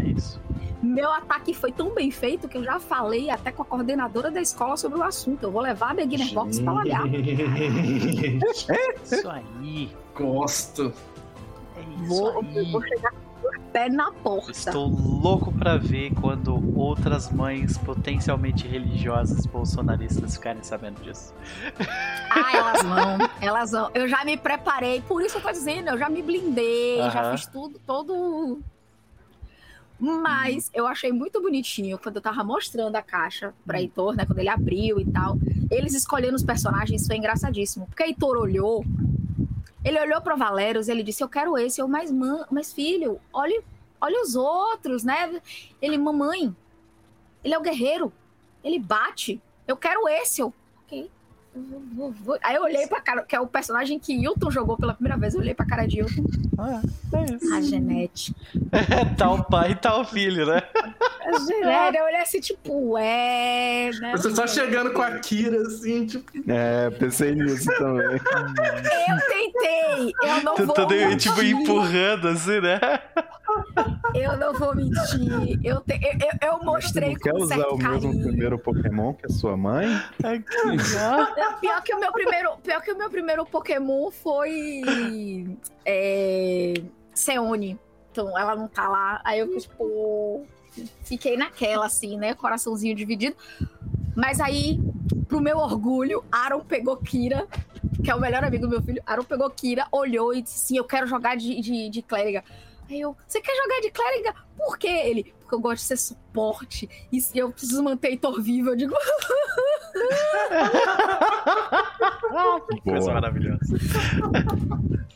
É 0.00 0.04
isso. 0.08 0.40
Meu 0.82 1.10
ataque 1.10 1.52
foi 1.54 1.72
tão 1.72 1.94
bem 1.94 2.10
feito 2.10 2.46
que 2.46 2.58
eu 2.58 2.62
já 2.62 2.78
falei 2.78 3.30
até 3.30 3.50
com 3.50 3.62
a 3.62 3.64
coordenadora 3.64 4.30
da 4.30 4.40
escola 4.40 4.76
sobre 4.76 4.98
o 4.98 5.02
assunto. 5.02 5.42
Eu 5.44 5.50
vou 5.50 5.62
levar 5.62 5.90
a 5.90 5.94
Beginner 5.94 6.32
Box 6.32 6.60
pra 6.60 6.74
olhar. 6.74 7.02
Isso 9.02 9.28
aí. 9.28 9.90
Gosto. 10.14 10.92
Vou, 11.96 12.42
vou 12.42 12.82
chegar 12.82 13.12
pé 13.74 13.88
na 13.88 14.12
porta. 14.12 14.52
Estou 14.52 14.86
louco 14.86 15.52
para 15.52 15.76
ver 15.76 16.14
quando 16.14 16.78
outras 16.78 17.28
mães 17.28 17.76
potencialmente 17.76 18.68
religiosas 18.68 19.44
bolsonaristas 19.46 20.36
ficarem 20.36 20.62
sabendo 20.62 21.02
disso. 21.02 21.34
Ah, 22.30 22.56
elas 22.56 22.82
vão, 22.86 23.30
elas 23.40 23.70
vão. 23.72 23.90
Eu 23.92 24.08
já 24.08 24.24
me 24.24 24.36
preparei, 24.36 25.00
por 25.02 25.20
isso 25.20 25.38
eu 25.38 25.42
tô 25.42 25.50
dizendo, 25.50 25.88
eu 25.88 25.98
já 25.98 26.08
me 26.08 26.22
blindei, 26.22 27.00
uh 27.00 27.06
-huh. 27.06 27.12
já 27.12 27.32
fiz 27.32 27.46
tudo, 27.46 27.80
todo. 27.84 28.62
Mas 29.98 30.70
eu 30.72 30.86
achei 30.86 31.10
muito 31.10 31.40
bonitinho 31.42 31.98
quando 31.98 32.16
eu 32.16 32.22
tava 32.22 32.44
mostrando 32.44 32.94
a 32.94 33.02
caixa 33.02 33.52
pra 33.66 33.78
hum. 33.78 33.80
Heitor, 33.80 34.14
né? 34.14 34.24
Quando 34.24 34.38
ele 34.38 34.48
abriu 34.48 35.00
e 35.00 35.06
tal. 35.06 35.36
Eles 35.70 35.94
escolhendo 35.94 36.36
os 36.36 36.42
personagens 36.42 37.06
foi 37.06 37.16
engraçadíssimo. 37.16 37.86
Porque 37.86 38.02
Heitor 38.02 38.36
olhou 38.36 38.84
ele 39.84 40.00
olhou 40.00 40.20
para 40.20 40.34
Valeros 40.34 40.88
ele 40.88 41.02
disse: 41.02 41.22
Eu 41.22 41.28
quero 41.28 41.58
esse. 41.58 41.80
Eu, 41.80 41.86
mas, 41.86 42.10
man, 42.10 42.46
mas 42.50 42.72
filho, 42.72 43.20
olhe, 43.32 43.62
olha 44.00 44.22
os 44.22 44.34
outros, 44.34 45.04
né? 45.04 45.40
Ele, 45.80 45.98
mamãe, 45.98 46.54
ele 47.44 47.54
é 47.54 47.58
o 47.58 47.62
guerreiro. 47.62 48.12
Ele 48.62 48.78
bate. 48.78 49.40
Eu 49.68 49.76
quero 49.76 50.08
esse. 50.08 50.40
Eu, 50.40 50.52
ok. 50.82 51.10
Aí 52.42 52.56
eu 52.56 52.62
olhei 52.62 52.86
pra 52.86 53.00
cara, 53.00 53.22
que 53.22 53.36
é 53.36 53.40
o 53.40 53.46
personagem 53.46 53.98
que 53.98 54.12
Hilton 54.12 54.50
jogou 54.50 54.76
pela 54.76 54.94
primeira 54.94 55.16
vez. 55.16 55.34
Eu 55.34 55.40
olhei 55.40 55.54
pra 55.54 55.64
cara 55.64 55.86
de 55.86 55.98
Hilton. 55.98 56.24
Ah, 56.58 56.80
é 57.12 57.34
isso. 57.34 57.54
A 57.54 57.60
Genete. 57.60 58.34
É, 58.72 59.04
tal 59.16 59.44
pai 59.44 59.72
e 59.72 59.74
tal 59.76 60.04
filho, 60.04 60.46
né? 60.46 60.62
A 60.74 61.38
Genete, 61.38 61.98
eu 61.98 62.04
olhei 62.04 62.20
assim, 62.20 62.40
tipo, 62.40 62.98
é. 62.98 63.90
Né? 64.00 64.12
Você 64.12 64.34
só 64.34 64.46
chegando 64.46 64.92
com 64.92 65.02
a 65.02 65.18
Kira, 65.18 65.60
assim, 65.62 66.06
tipo. 66.06 66.24
É, 66.48 66.90
pensei 66.90 67.34
nisso 67.34 67.70
também. 67.78 68.06
eu 68.06 69.20
tentei. 69.28 70.12
Eu 70.22 70.42
não 70.42 70.54
tu, 70.54 70.66
vou. 70.66 70.74
Tô, 70.74 70.86
tipo, 71.16 71.42
empurrando, 71.42 72.28
assim, 72.28 72.60
né? 72.60 72.80
Eu 74.14 74.36
não 74.36 74.52
vou 74.54 74.74
mentir. 74.74 75.60
Eu, 75.62 75.80
te, 75.80 75.98
eu, 76.02 76.48
eu 76.48 76.64
mostrei 76.64 77.14
com 77.14 77.20
quer 77.20 77.34
usar 77.34 77.58
o 77.68 77.78
carinho. 77.78 78.12
mesmo 78.12 78.22
primeiro 78.22 78.58
Pokémon 78.58 79.14
que 79.14 79.26
a 79.26 79.28
sua 79.28 79.56
mãe? 79.56 79.86
É 80.22 80.38
que. 80.38 81.60
Pior 81.60 81.82
que 81.82 81.94
o 81.94 82.00
meu 82.00 82.12
primeiro, 82.12 82.56
pior 82.58 82.80
que 82.82 82.92
o 82.92 82.98
meu 82.98 83.10
primeiro 83.10 83.46
Pokémon 83.46 84.10
foi 84.10 84.82
é, 85.84 86.74
Seone. 87.14 87.78
Então 88.10 88.38
ela 88.38 88.54
não 88.54 88.68
tá 88.68 88.88
lá. 88.88 89.20
Aí 89.24 89.40
eu 89.40 89.58
tipo 89.58 90.46
fiquei 91.02 91.36
naquela 91.36 91.86
assim, 91.86 92.16
né, 92.16 92.34
coraçãozinho 92.34 92.94
dividido. 92.94 93.36
Mas 94.14 94.40
aí, 94.40 94.80
pro 95.26 95.40
meu 95.40 95.58
orgulho, 95.58 96.24
Aaron 96.30 96.60
pegou 96.60 96.96
Kira, 96.96 97.48
que 98.02 98.10
é 98.10 98.14
o 98.14 98.20
melhor 98.20 98.44
amigo 98.44 98.62
do 98.62 98.70
meu 98.70 98.82
filho. 98.82 99.02
Aaron 99.04 99.24
pegou 99.24 99.50
Kira, 99.50 99.86
olhou 99.90 100.32
e 100.32 100.42
disse 100.42 100.64
assim: 100.64 100.76
Eu 100.78 100.84
quero 100.84 101.06
jogar 101.06 101.36
de, 101.36 101.60
de, 101.60 101.90
de 101.90 102.02
clériga. 102.02 102.44
Aí 102.88 103.00
eu, 103.00 103.16
você 103.26 103.40
quer 103.40 103.56
jogar 103.56 103.80
de 103.80 103.90
clériga? 103.90 104.34
Por 104.56 104.78
quê? 104.78 104.88
Ele, 104.88 105.34
porque 105.40 105.54
eu 105.54 105.60
gosto 105.60 105.82
de 105.82 105.88
ser 105.88 105.96
suporte. 105.96 106.88
E 107.10 107.22
eu 107.34 107.50
preciso 107.50 107.82
manter 107.82 108.08
Heitor 108.08 108.40
vivo. 108.42 108.70
Eu 108.70 108.76
digo. 108.76 108.94
que 112.70 112.80
coisa 112.82 113.12
maravilhosa. 113.12 113.60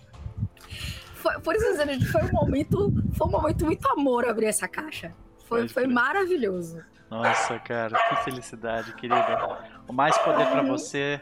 Foi, 1.18 1.40
por 1.40 1.54
isso 1.56 1.66
dizendo, 1.72 2.06
foi 2.06 2.22
um 2.22 2.32
momento. 2.32 2.92
Foi 3.12 3.26
um 3.26 3.30
momento 3.30 3.64
muito 3.64 3.88
amor 3.90 4.24
abrir 4.28 4.46
essa 4.46 4.68
caixa. 4.68 5.12
Foi, 5.46 5.68
foi 5.68 5.86
maravilhoso. 5.86 6.80
Nossa, 7.10 7.58
cara, 7.58 7.98
que 8.08 8.16
felicidade, 8.24 8.92
querida. 8.94 9.58
O 9.88 9.92
mais 9.92 10.16
poder 10.18 10.46
para 10.46 10.62
você, 10.62 11.20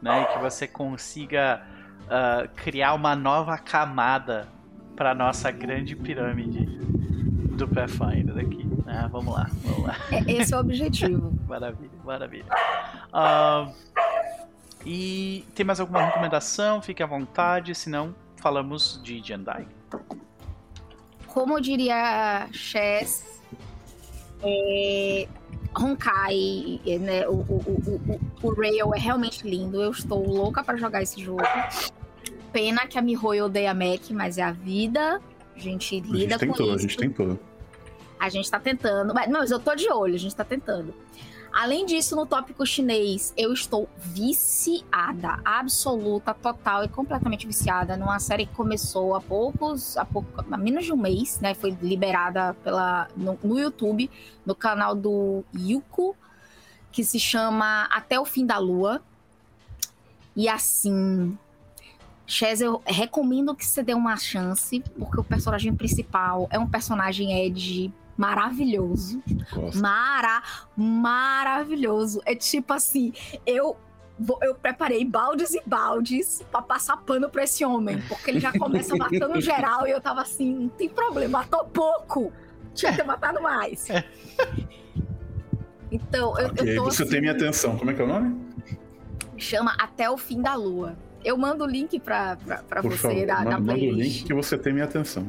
né? 0.00 0.22
E 0.22 0.26
que 0.32 0.38
você 0.38 0.66
consiga 0.66 1.62
uh, 2.04 2.48
criar 2.56 2.94
uma 2.94 3.14
nova 3.14 3.58
camada 3.58 4.48
para 4.96 5.14
nossa 5.14 5.50
grande 5.50 5.96
pirâmide 5.96 6.66
do 7.56 7.68
Pathfinder 7.68 8.38
aqui. 8.38 8.66
Ah, 8.86 9.08
vamos 9.08 9.34
lá, 9.34 9.50
vamos 9.62 9.86
lá. 9.86 9.96
É, 10.10 10.32
esse 10.32 10.52
é 10.52 10.56
o 10.56 10.60
objetivo. 10.60 11.32
maravilha, 11.48 11.90
maravilha. 12.04 12.44
Uh, 13.12 13.72
e 14.84 15.44
tem 15.54 15.64
mais 15.64 15.80
alguma 15.80 16.04
recomendação? 16.04 16.82
Fique 16.82 17.02
à 17.02 17.06
vontade, 17.06 17.74
senão 17.74 18.14
falamos 18.36 19.00
de 19.02 19.22
Jendai. 19.22 19.66
Como 21.26 21.60
diria 21.60 22.46
Chess, 22.52 23.42
é, 24.42 25.26
Honkai, 25.76 26.80
né, 27.00 27.26
o, 27.26 27.32
o, 27.32 27.62
o, 27.66 28.18
o, 28.42 28.48
o 28.48 28.54
Rail 28.54 28.94
é 28.94 28.98
realmente 28.98 29.48
lindo. 29.48 29.82
Eu 29.82 29.90
estou 29.90 30.24
louca 30.24 30.62
para 30.62 30.76
jogar 30.76 31.02
esse 31.02 31.20
jogo 31.20 31.42
pena 32.54 32.86
que 32.86 32.96
a 32.96 33.02
Mihoyo 33.02 33.46
odeia 33.46 33.72
a 33.72 33.74
Mac, 33.74 34.08
mas 34.12 34.38
é 34.38 34.42
a 34.42 34.52
vida. 34.52 35.20
A 35.56 35.58
gente 35.58 35.98
lida 35.98 36.36
a 36.36 36.38
gente 36.38 36.38
tentou, 36.38 36.56
com 36.56 36.62
isso. 36.62 36.74
A 36.74 36.78
gente 36.78 36.96
tentou. 36.96 37.40
A 38.20 38.28
gente 38.28 38.50
tá 38.50 38.60
tentando. 38.60 39.12
Mas, 39.12 39.28
mas 39.28 39.50
eu 39.50 39.58
tô 39.58 39.74
de 39.74 39.90
olho, 39.90 40.14
a 40.14 40.18
gente 40.18 40.36
tá 40.36 40.44
tentando. 40.44 40.94
Além 41.52 41.84
disso, 41.84 42.16
no 42.16 42.26
tópico 42.26 42.64
chinês, 42.64 43.32
eu 43.36 43.52
estou 43.52 43.88
viciada, 43.96 45.40
absoluta, 45.44 46.32
total 46.34 46.84
e 46.84 46.88
completamente 46.88 47.46
viciada 47.46 47.96
numa 47.96 48.18
série 48.18 48.46
que 48.46 48.54
começou 48.54 49.14
há 49.14 49.20
poucos, 49.20 49.96
há, 49.96 50.04
pouco, 50.04 50.28
há 50.50 50.56
menos 50.56 50.84
de 50.84 50.92
um 50.92 50.96
mês, 50.96 51.40
né? 51.40 51.54
Foi 51.54 51.76
liberada 51.80 52.54
pela, 52.54 53.08
no, 53.16 53.38
no 53.42 53.58
YouTube, 53.58 54.10
no 54.44 54.54
canal 54.54 54.96
do 54.96 55.44
Yuko, 55.56 56.16
que 56.90 57.04
se 57.04 57.18
chama 57.18 57.84
Até 57.84 58.18
o 58.18 58.24
Fim 58.24 58.46
da 58.46 58.58
Lua. 58.58 59.00
E 60.36 60.48
assim, 60.48 61.38
Chaz, 62.26 62.60
eu 62.60 62.82
recomendo 62.86 63.54
que 63.54 63.66
você 63.66 63.82
dê 63.82 63.92
uma 63.92 64.16
chance, 64.16 64.82
porque 64.98 65.20
o 65.20 65.24
personagem 65.24 65.74
principal 65.74 66.48
é 66.50 66.58
um 66.58 66.66
personagem 66.66 67.44
Ed 67.44 67.92
maravilhoso. 68.16 69.22
Mara, 69.74 70.42
maravilhoso. 70.76 72.22
É 72.24 72.34
tipo 72.34 72.72
assim, 72.72 73.12
eu 73.46 73.76
eu 74.42 74.54
preparei 74.54 75.04
baldes 75.04 75.54
e 75.54 75.62
baldes 75.66 76.40
para 76.50 76.62
passar 76.62 76.96
pano 76.98 77.28
pra 77.28 77.42
esse 77.42 77.64
homem, 77.64 78.00
porque 78.08 78.30
ele 78.30 78.38
já 78.38 78.52
começa 78.52 78.94
matando 78.96 79.40
geral 79.40 79.88
e 79.88 79.90
eu 79.90 80.00
tava 80.00 80.22
assim, 80.22 80.54
não 80.54 80.68
tem 80.68 80.88
problema, 80.88 81.40
matou 81.40 81.64
pouco. 81.64 82.32
Tinha 82.74 82.92
que 82.92 82.98
ter 82.98 83.04
matado 83.04 83.42
mais. 83.42 83.88
Então, 85.90 86.36
eu, 86.38 86.48
okay, 86.48 86.72
eu 86.72 86.76
tô 86.76 86.84
Você 86.84 87.02
assim, 87.02 87.12
tem 87.12 87.20
minha 87.20 87.32
atenção. 87.32 87.76
Como 87.76 87.90
é 87.90 87.94
que 87.94 88.00
é 88.00 88.04
o 88.04 88.08
nome? 88.08 88.36
Chama 89.36 89.74
Até 89.78 90.10
o 90.10 90.16
Fim 90.16 90.42
da 90.42 90.54
Lua. 90.54 90.96
Eu 91.24 91.36
mando 91.38 91.64
o 91.64 91.66
link 91.66 91.98
pra, 91.98 92.36
pra, 92.36 92.58
pra 92.58 92.82
você 92.82 92.96
favor, 92.98 93.26
da, 93.26 93.38
manda, 93.38 93.50
da 93.50 93.56
playlist. 93.56 93.86
Manda 93.86 93.96
o 93.96 94.02
link 94.02 94.24
que 94.24 94.34
você 94.34 94.58
tem 94.58 94.72
minha 94.72 94.84
atenção. 94.84 95.26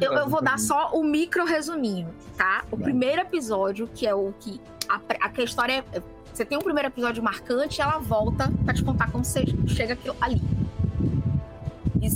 Eu, 0.00 0.12
eu, 0.12 0.28
vou 0.28 0.42
dar 0.42 0.58
só 0.58 0.90
o 0.92 1.04
micro 1.04 1.44
resuminho, 1.44 2.08
tá? 2.36 2.64
O 2.70 2.76
primeiro 2.76 3.20
episódio, 3.20 3.88
que 3.94 4.06
é 4.06 4.14
o 4.14 4.32
que. 4.40 4.60
A, 4.88 5.00
a, 5.20 5.42
história 5.42 5.84
é. 5.92 6.02
Você 6.32 6.44
tem 6.44 6.56
um 6.56 6.62
primeiro 6.62 6.88
episódio 6.88 7.22
marcante, 7.22 7.80
ela 7.82 7.98
volta 7.98 8.50
pra 8.64 8.72
te 8.72 8.84
contar 8.84 9.10
como 9.10 9.24
você 9.24 9.44
chega 9.66 9.98
ali. 10.20 10.40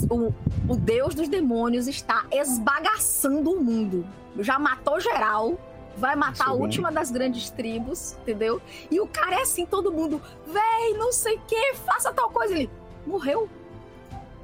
O, 0.09 0.33
o 0.67 0.75
deus 0.75 1.13
dos 1.13 1.27
demônios 1.27 1.87
está 1.87 2.25
esbagaçando 2.31 3.51
o 3.51 3.63
mundo. 3.63 4.05
Já 4.39 4.57
matou 4.57 4.99
geral, 4.99 5.59
vai 5.97 6.15
matar 6.15 6.49
a 6.49 6.53
última 6.53 6.91
das 6.91 7.09
grandes 7.09 7.49
tribos, 7.49 8.13
entendeu? 8.21 8.61
E 8.91 8.99
o 8.99 9.07
cara 9.07 9.35
é 9.35 9.41
assim, 9.41 9.65
todo 9.65 9.91
mundo, 9.91 10.21
véi, 10.45 10.93
não 10.97 11.11
sei 11.11 11.35
o 11.35 11.41
que, 11.41 11.73
faça 11.75 12.13
tal 12.13 12.29
coisa. 12.29 12.53
Ele 12.53 12.69
morreu. 13.05 13.49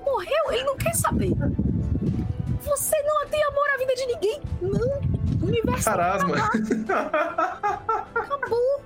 Morreu, 0.03 0.51
ele 0.51 0.63
não 0.63 0.77
quer 0.77 0.95
saber. 0.95 1.31
Você 2.61 3.01
não 3.03 3.27
tem 3.27 3.43
amor 3.43 3.69
à 3.73 3.77
vida 3.77 3.93
de 3.95 4.05
ninguém. 4.05 4.41
Não. 4.61 5.01
O 5.41 5.45
universo 5.45 5.85
Carasma. 5.85 6.35
Acabou. 8.15 8.81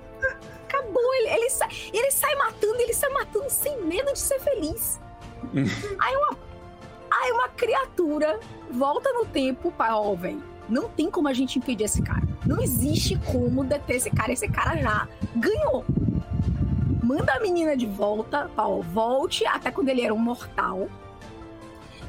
Acabou. 0.64 1.14
Ele, 1.14 1.28
ele, 1.28 1.50
sai, 1.50 1.68
ele 1.92 2.10
sai 2.10 2.34
matando, 2.36 2.80
ele 2.80 2.94
sai 2.94 3.10
matando 3.10 3.50
sem 3.50 3.80
medo 3.82 4.12
de 4.12 4.18
ser 4.18 4.40
feliz. 4.40 5.00
aí 6.00 6.16
uma. 6.16 6.46
Aí 7.08 7.32
uma 7.32 7.48
criatura 7.48 8.38
volta 8.70 9.10
no 9.12 9.24
tempo 9.26 9.70
para, 9.72 9.96
ó, 9.96 10.14
velho. 10.14 10.42
Não 10.68 10.88
tem 10.88 11.10
como 11.10 11.28
a 11.28 11.32
gente 11.32 11.58
impedir 11.58 11.84
esse 11.84 12.02
cara. 12.02 12.26
Não 12.44 12.60
existe 12.60 13.18
como 13.30 13.64
deter 13.64 13.96
esse 13.96 14.10
cara. 14.10 14.32
Esse 14.32 14.48
cara 14.48 14.76
já 14.76 15.08
ganhou. 15.34 15.84
Manda 17.02 17.34
a 17.34 17.40
menina 17.40 17.76
de 17.76 17.86
volta, 17.86 18.50
ó, 18.56 18.80
volte 18.80 19.46
até 19.46 19.70
quando 19.70 19.88
ele 19.88 20.02
era 20.02 20.12
um 20.12 20.18
mortal 20.18 20.88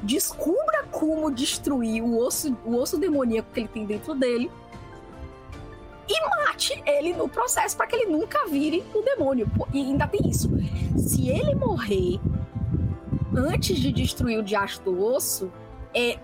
descubra 0.02 0.84
como 0.92 1.32
destruir 1.32 2.04
o 2.04 2.18
osso, 2.20 2.56
o 2.66 2.76
osso 2.76 2.98
demoníaco 2.98 3.52
que 3.52 3.62
ele 3.62 3.68
tem 3.68 3.86
dentro 3.86 4.14
dele 4.14 4.52
e 6.08 6.30
mate 6.30 6.82
ele 6.86 7.14
no 7.14 7.28
processo 7.28 7.76
para 7.76 7.88
que 7.88 7.96
ele 7.96 8.06
nunca 8.06 8.48
vire 8.48 8.84
o 8.94 9.02
demônio. 9.02 9.50
E 9.74 9.82
ainda 9.82 10.08
tem 10.08 10.30
isso. 10.30 10.50
Se 10.98 11.30
ele 11.30 11.54
morrer 11.54 12.20
antes 13.36 13.78
de 13.78 13.92
destruir 13.92 14.40
o 14.40 14.44
diacho 14.44 14.82
do 14.84 15.04
osso, 15.04 15.52
é, 15.94 16.18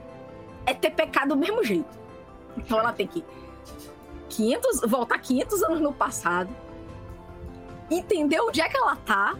é 0.65 0.73
ter 0.73 0.91
pecado 0.91 1.29
do 1.29 1.35
mesmo 1.35 1.63
jeito. 1.63 2.02
Então 2.57 2.79
ela 2.79 2.93
tem 2.93 3.07
que 3.07 3.23
500, 4.29 4.81
voltar 4.89 5.19
500 5.19 5.63
anos 5.63 5.79
no 5.81 5.93
passado, 5.93 6.49
entender 7.89 8.39
onde 8.41 8.61
é 8.61 8.69
que 8.69 8.77
ela 8.77 8.95
tá, 8.95 9.35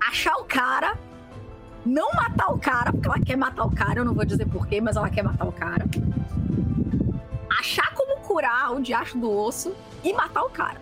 achar 0.00 0.36
o 0.36 0.44
cara 0.44 0.98
não 1.86 2.10
matar 2.12 2.52
o 2.52 2.58
cara, 2.58 2.92
porque 2.92 3.06
ela 3.06 3.20
quer 3.20 3.36
matar 3.36 3.64
o 3.64 3.70
cara, 3.70 4.00
eu 4.00 4.04
não 4.04 4.12
vou 4.12 4.24
dizer 4.24 4.44
porquê, 4.46 4.80
mas 4.80 4.96
ela 4.96 5.08
quer 5.08 5.22
matar 5.22 5.46
o 5.46 5.52
cara. 5.52 5.86
Achar 7.58 7.94
como 7.94 8.20
curar 8.22 8.74
o 8.74 8.82
diacho 8.82 9.16
do 9.16 9.30
osso 9.30 9.74
e 10.02 10.12
matar 10.12 10.42
o 10.42 10.50
cara. 10.50 10.80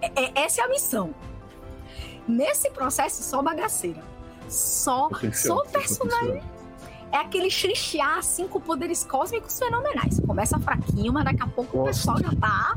É, 0.00 0.24
é, 0.24 0.44
essa 0.44 0.62
é 0.62 0.64
a 0.64 0.68
missão. 0.68 1.14
Nesse 2.26 2.70
processo, 2.70 3.22
só 3.22 3.42
bagaceira. 3.42 4.02
Só, 4.48 5.10
só 5.32 5.62
personagem. 5.66 6.42
É 7.12 7.18
aquele 7.18 7.50
xixear 7.50 8.18
assim 8.18 8.46
com 8.48 8.60
poderes 8.60 9.04
cósmicos 9.04 9.58
fenomenais. 9.58 10.20
Começa 10.20 10.58
fraquinho, 10.58 11.12
mas 11.12 11.24
daqui 11.24 11.42
a 11.42 11.46
pouco 11.46 11.76
Nossa. 11.76 11.90
o 11.90 11.92
pessoal 11.92 12.18
já 12.18 12.30
tá 12.38 12.76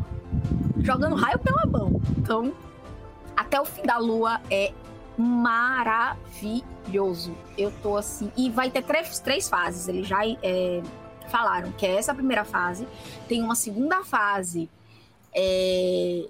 jogando 0.82 1.16
raio 1.16 1.40
pela 1.40 1.66
mão. 1.66 2.02
Então, 2.18 2.54
até 3.36 3.60
o 3.60 3.66
fim 3.66 3.84
da 3.84 3.98
lua 3.98 4.40
é 4.50 4.72
maravilhoso. 5.18 6.56
Eu 7.58 7.74
tô 7.82 7.98
assim. 7.98 8.32
E 8.38 8.50
vai 8.50 8.70
ter 8.72 8.84
três, 8.84 9.20
três 9.20 9.50
fases. 9.50 9.88
Eles 9.88 10.08
já 10.08 10.26
é, 10.26 10.82
falaram 11.30 11.72
que 11.74 11.86
é 11.86 11.96
essa 11.96 12.12
a 12.12 12.16
primeira 12.16 12.46
fase. 12.46 12.88
Tem 13.28 13.42
uma 13.42 13.56
segunda 13.56 14.04
fase. 14.04 14.70
É, 15.36 16.26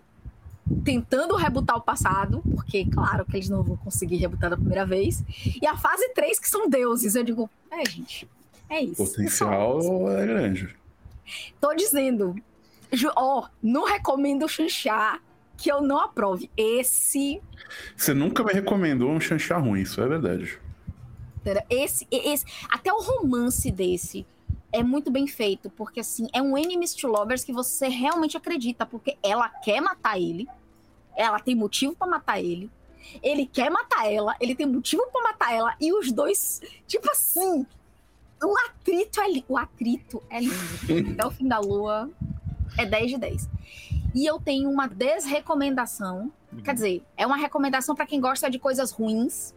tentando 0.83 1.35
rebutar 1.35 1.77
o 1.77 1.81
passado, 1.81 2.41
porque 2.55 2.85
claro 2.85 3.25
que 3.25 3.37
eles 3.37 3.49
não 3.49 3.63
vão 3.63 3.77
conseguir 3.77 4.17
rebutar 4.17 4.49
da 4.49 4.57
primeira 4.57 4.85
vez. 4.85 5.23
E 5.61 5.65
a 5.65 5.77
fase 5.77 6.09
3, 6.13 6.39
que 6.39 6.49
são 6.49 6.69
deuses. 6.69 7.15
Eu 7.15 7.23
digo, 7.23 7.49
é, 7.71 7.85
gente, 7.89 8.27
é 8.69 8.81
isso. 8.81 9.01
O 9.01 9.07
potencial 9.07 10.11
é 10.11 10.25
grande. 10.25 10.75
Tô 11.59 11.73
dizendo, 11.73 12.35
ó, 13.15 13.39
oh, 13.39 13.47
não 13.61 13.85
recomendo 13.85 14.47
chanchar 14.47 15.21
que 15.57 15.71
eu 15.71 15.81
não 15.81 15.99
aprove. 15.99 16.49
Esse. 16.55 17.41
Você 17.95 18.13
nunca 18.13 18.43
me 18.43 18.53
recomendou 18.53 19.09
um 19.09 19.19
chanchá 19.19 19.57
ruim, 19.57 19.81
isso 19.81 20.01
é 20.01 20.07
verdade. 20.07 20.59
Esse, 21.69 22.07
esse, 22.11 22.45
até 22.69 22.93
o 22.93 22.99
romance 23.01 23.71
desse 23.71 24.25
é 24.71 24.83
muito 24.83 25.09
bem 25.09 25.27
feito, 25.27 25.69
porque 25.69 25.99
assim, 25.99 26.27
é 26.33 26.41
um 26.41 26.57
enemies 26.57 26.93
to 26.93 27.07
lovers 27.07 27.43
que 27.43 27.53
você 27.53 27.87
realmente 27.87 28.37
acredita, 28.37 28.85
porque 28.85 29.17
ela 29.23 29.49
quer 29.49 29.81
matar 29.81 30.19
ele, 30.19 30.47
ela 31.15 31.39
tem 31.39 31.55
motivo 31.55 31.95
para 31.95 32.07
matar 32.07 32.39
ele, 32.39 32.69
ele 33.23 33.45
quer 33.45 33.69
matar 33.69 34.11
ela, 34.11 34.35
ele 34.39 34.55
tem 34.55 34.65
motivo 34.65 35.03
para 35.11 35.23
matar 35.23 35.53
ela, 35.53 35.75
e 35.79 35.91
os 35.91 36.11
dois, 36.11 36.61
tipo 36.87 37.09
assim, 37.11 37.65
o 38.43 38.55
atrito 38.67 39.19
é, 39.21 39.43
o 39.47 39.57
atrito 39.57 40.23
é 40.29 40.39
lindo. 40.39 41.11
Até 41.13 41.27
o 41.27 41.31
fim 41.31 41.47
da 41.47 41.59
lua 41.59 42.09
é 42.77 42.85
10 42.85 43.11
de 43.11 43.17
10. 43.17 43.49
E 44.15 44.25
eu 44.25 44.39
tenho 44.39 44.69
uma 44.69 44.87
desrecomendação. 44.87 46.31
Uhum. 46.51 46.61
Quer 46.63 46.73
dizer, 46.73 47.03
é 47.17 47.27
uma 47.27 47.37
recomendação 47.37 47.95
para 47.95 48.05
quem 48.05 48.19
gosta 48.19 48.49
de 48.49 48.57
coisas 48.57 48.91
ruins, 48.91 49.53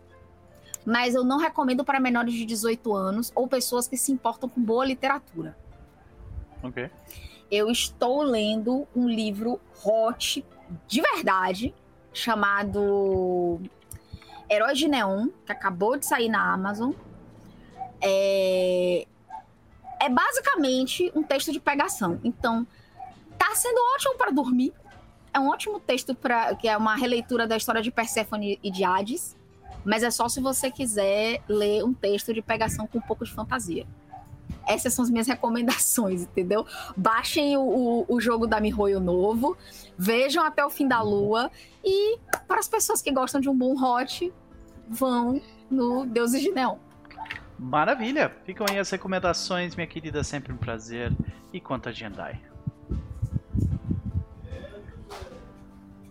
mas 0.85 1.15
eu 1.15 1.25
não 1.25 1.39
recomendo 1.39 1.85
para 1.85 2.01
menores 2.01 2.35
de 2.35 2.45
18 2.45 2.95
anos 2.95 3.33
ou 3.35 3.47
pessoas 3.47 3.87
que 3.87 3.97
se 3.97 4.13
importam 4.13 4.49
com 4.49 4.63
boa 4.63 4.85
literatura. 4.85 5.57
Ok. 6.63 6.91
Eu 7.51 7.71
estou 7.71 8.23
lendo 8.23 8.87
um 8.95 9.09
livro 9.09 9.61
hot 9.85 10.45
de 10.87 11.01
verdade 11.01 11.75
chamado 12.13 13.61
Heróis 14.49 14.79
de 14.79 14.89
Neon, 14.89 15.29
que 15.45 15.53
acabou 15.53 15.97
de 15.97 16.07
sair 16.07 16.29
na 16.29 16.53
Amazon. 16.53 16.93
É, 18.01 19.07
é 20.01 20.09
basicamente 20.09 21.11
um 21.15 21.23
texto 21.23 21.53
de 21.53 21.61
pegação. 21.61 22.21
Então, 22.25 22.67
tá 23.39 23.55
sendo 23.55 23.79
ótimo 23.95 24.17
para 24.17 24.31
dormir. 24.31 24.73
É 25.33 25.41
um 25.41 25.49
ótimo 25.49 25.81
texto 25.81 26.15
para 26.15 26.55
que 26.55 26.69
é 26.69 26.77
uma 26.77 26.95
releitura 26.95 27.47
da 27.47 27.57
história 27.57 27.81
de 27.81 27.91
Perséfone 27.91 28.59
e 28.63 28.71
de 28.71 28.85
Hades, 28.85 29.37
mas 29.85 30.03
é 30.03 30.11
só 30.11 30.29
se 30.29 30.41
você 30.41 30.71
quiser 30.71 31.43
ler 31.49 31.85
um 31.85 31.93
texto 31.93 32.33
de 32.33 32.43
pegação 32.43 32.87
com 32.87 32.99
um 32.99 33.03
pouco 33.03 33.25
de 33.25 33.33
fantasia. 33.33 33.87
Essas 34.67 34.95
são 34.95 35.05
as 35.05 35.11
minhas 35.11 35.27
recomendações, 35.29 36.23
entendeu? 36.23 36.67
Baixem 36.97 37.57
o, 37.57 37.63
o, 37.63 38.05
o 38.09 38.21
jogo 38.21 38.47
da 38.47 38.61
Mihoyo 38.61 39.01
novo, 39.01 39.57
vejam 39.97 40.45
até 40.45 40.65
o 40.65 40.71
fim 40.71 40.87
da 40.87 41.03
lua 41.03 41.51
e 41.85 42.19
para 42.47 42.61
as 42.61 42.69
pessoas 42.69 43.03
que 43.03 43.11
gostam 43.11 43.41
de 43.41 43.49
um 43.49 43.57
bom 43.57 43.75
hot, 43.83 44.33
vão 44.89 45.41
no 45.71 46.05
Deuses 46.07 46.41
de 46.41 46.51
Neon. 46.51 46.77
Maravilha! 47.59 48.29
Ficam 48.45 48.67
aí 48.69 48.79
as 48.79 48.91
recomendações, 48.91 49.77
minha 49.77 49.87
querida, 49.87 50.25
sempre 50.25 50.53
um 50.53 50.57
prazer. 50.57 51.13
E 51.53 51.61
quanto 51.61 51.89
a 51.89 51.93
Jendai? 51.93 52.41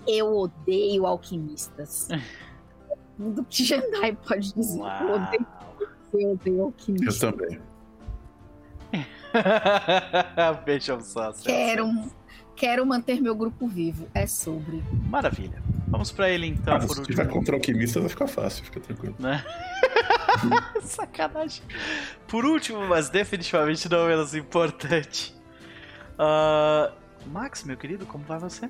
Eu 0.08 0.34
odeio 0.34 1.06
alquimistas. 1.06 2.08
Do 3.30 3.44
que 3.46 3.64
Jedi 3.64 4.18
pode 4.28 4.54
dizer. 4.54 4.80
Uau. 4.80 5.04
Eu 5.04 5.16
odeio, 5.16 5.48
eu 6.14 6.32
odeio 6.32 6.64
alquimistas. 6.64 7.22
Eu 7.22 7.32
também. 7.32 7.62
Vejam 10.66 11.00
só. 11.02 11.32
Quero, 11.34 11.88
quero 12.56 12.86
manter 12.86 13.22
meu 13.22 13.36
grupo 13.36 13.68
vivo. 13.68 14.08
É 14.14 14.26
sobre. 14.26 14.84
Maravilha. 15.08 15.62
Vamos 15.88 16.12
para 16.12 16.30
ele 16.30 16.48
então. 16.48 16.76
Ah, 16.76 16.80
por 16.80 16.96
se 16.96 17.04
tiver 17.04 17.28
contra 17.28 17.54
o 17.54 17.58
alquimista, 17.58 18.00
vai 18.00 18.10
ficar 18.10 18.28
fácil, 18.28 18.64
fica 18.66 18.80
tranquilo. 18.80 19.16
Né? 19.20 19.44
Sacanagem. 20.82 21.64
Por 22.28 22.46
último, 22.46 22.88
mas 22.88 23.10
definitivamente 23.10 23.90
não 23.90 24.08
menos 24.08 24.34
importante. 24.34 25.36
Uh, 26.14 26.94
Max, 27.30 27.64
meu 27.64 27.78
querido, 27.78 28.06
como 28.06 28.24
vai 28.24 28.40
você? 28.40 28.70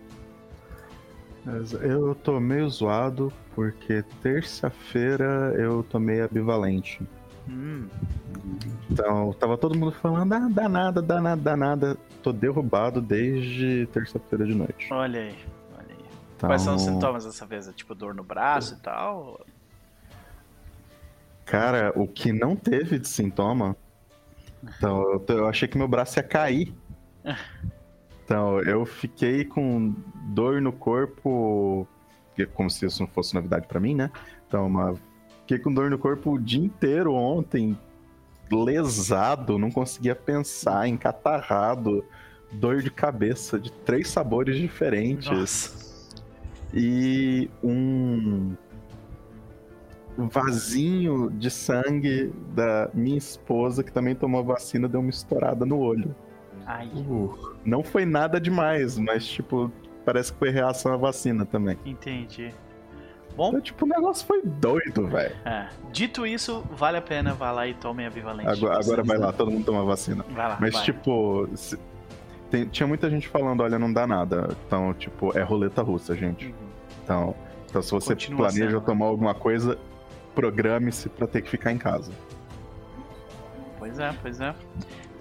Eu 1.82 2.14
tô 2.16 2.40
meio 2.40 2.70
zoado 2.70 3.34
porque 3.56 4.04
terça-feira 4.22 5.54
eu 5.58 5.84
tomei 5.84 6.22
ambivalente. 6.22 7.02
Hum. 7.50 7.88
Então, 8.90 9.34
tava 9.34 9.58
todo 9.58 9.78
mundo 9.78 9.92
falando, 9.92 10.34
ah, 10.34 10.48
danada, 10.50 11.02
danada, 11.02 11.42
danada. 11.42 11.98
Tô 12.22 12.32
derrubado 12.32 13.02
desde 13.02 13.88
terça-feira 13.92 14.46
de 14.46 14.54
noite. 14.54 14.88
Olha 14.92 15.22
aí, 15.22 15.36
olha 15.76 15.88
aí. 15.90 16.06
Então... 16.38 16.50
Quais 16.50 16.62
são 16.62 16.76
os 16.76 16.84
sintomas 16.84 17.26
dessa 17.26 17.46
vez? 17.46 17.68
É 17.68 17.74
tipo 17.74 17.96
dor 17.96 18.14
no 18.14 18.24
braço 18.24 18.76
e 18.76 18.78
tal? 18.78 19.44
Cara, 21.46 21.92
o 21.96 22.08
que 22.08 22.32
não 22.32 22.56
teve 22.56 23.00
de 23.00 23.08
sintoma. 23.08 23.76
Então, 24.64 25.02
eu, 25.02 25.26
eu 25.28 25.48
achei 25.48 25.68
que 25.68 25.78
meu 25.78 25.88
braço 25.88 26.20
ia 26.20 26.24
cair. 26.24 26.74
Então, 28.32 28.62
eu 28.62 28.86
fiquei 28.86 29.44
com 29.44 29.94
dor 30.28 30.62
no 30.62 30.72
corpo, 30.72 31.86
como 32.54 32.70
se 32.70 32.86
isso 32.86 33.02
não 33.02 33.08
fosse 33.10 33.36
novidade 33.36 33.68
para 33.68 33.78
mim, 33.78 33.94
né? 33.94 34.10
Então, 34.48 34.68
uma... 34.68 34.96
fiquei 35.42 35.60
com 35.60 35.74
dor 35.74 35.90
no 35.90 35.98
corpo 35.98 36.32
o 36.32 36.40
dia 36.40 36.64
inteiro 36.64 37.14
ontem, 37.14 37.78
lesado, 38.50 39.60
não 39.60 39.70
conseguia 39.70 40.16
pensar, 40.16 40.88
encatarrado, 40.88 42.06
dor 42.54 42.82
de 42.82 42.90
cabeça 42.90 43.60
de 43.60 43.70
três 43.70 44.08
sabores 44.08 44.58
diferentes. 44.58 45.28
Nossa. 45.30 46.22
E 46.74 47.50
um 47.62 48.56
vasinho 50.18 51.30
de 51.32 51.50
sangue 51.50 52.32
da 52.56 52.90
minha 52.94 53.18
esposa, 53.18 53.84
que 53.84 53.92
também 53.92 54.16
tomou 54.16 54.42
vacina, 54.42 54.88
deu 54.88 55.02
uma 55.02 55.10
estourada 55.10 55.66
no 55.66 55.80
olho. 55.80 56.16
Uh, 56.68 57.56
não 57.66 57.84
foi 57.84 58.06
nada 58.06 58.40
demais, 58.40 58.98
mas, 58.98 59.26
tipo, 59.26 59.72
parece 60.06 60.32
que 60.34 60.40
foi 60.40 60.50
reação 60.50 60.94
à 60.94 60.98
vacina 60.98 61.46
também. 61.46 61.78
Entendi. 61.86 62.54
Bom. 63.36 63.50
Então, 63.50 63.62
tipo, 63.62 63.86
o 63.86 63.88
negócio 63.88 64.26
foi 64.26 64.42
doido, 64.44 65.08
velho. 65.08 65.36
É. 65.46 65.70
Dito 65.92 66.26
isso, 66.26 66.64
vale 66.72 66.98
a 66.98 67.02
pena, 67.02 67.34
vá 67.34 67.52
lá 67.52 67.68
e 67.68 67.74
tome 67.74 68.06
a 68.06 68.10
Vivalente. 68.10 68.50
Agora, 68.50 68.80
agora 68.80 69.04
vai 69.04 69.18
lá, 69.18 69.32
todo 69.32 69.50
mundo 69.50 69.66
toma 69.66 69.84
vacina. 69.86 70.26
Vai 70.30 70.50
lá. 70.50 70.58
Mas, 70.60 70.74
vai. 70.74 70.84
tipo, 70.84 71.48
se... 71.56 71.80
Tem, 72.50 72.66
tinha 72.66 72.86
muita 72.86 73.10
gente 73.10 73.30
falando, 73.30 73.62
olha, 73.62 73.80
não 73.80 73.92
dá 73.92 74.06
nada. 74.06 74.50
Então, 74.68 74.94
tipo, 74.94 75.38
é 75.38 75.42
roleta 75.42 75.82
russa, 75.82 76.16
gente. 76.16 76.48
Uhum. 76.48 76.54
Então, 77.04 77.36
então, 77.70 77.82
se 77.82 77.92
você 77.92 78.14
Continua 78.14 78.50
planeja 78.50 78.72
sendo. 78.72 78.82
tomar 78.82 79.06
alguma 79.06 79.34
coisa, 79.34 79.78
programe-se 80.36 81.08
para 81.08 81.26
ter 81.26 81.42
que 81.42 81.50
ficar 81.50 81.72
em 81.72 81.78
casa. 81.78 82.12
Pois 83.80 83.98
é, 83.98 84.14
pois 84.22 84.42
é. 84.42 84.54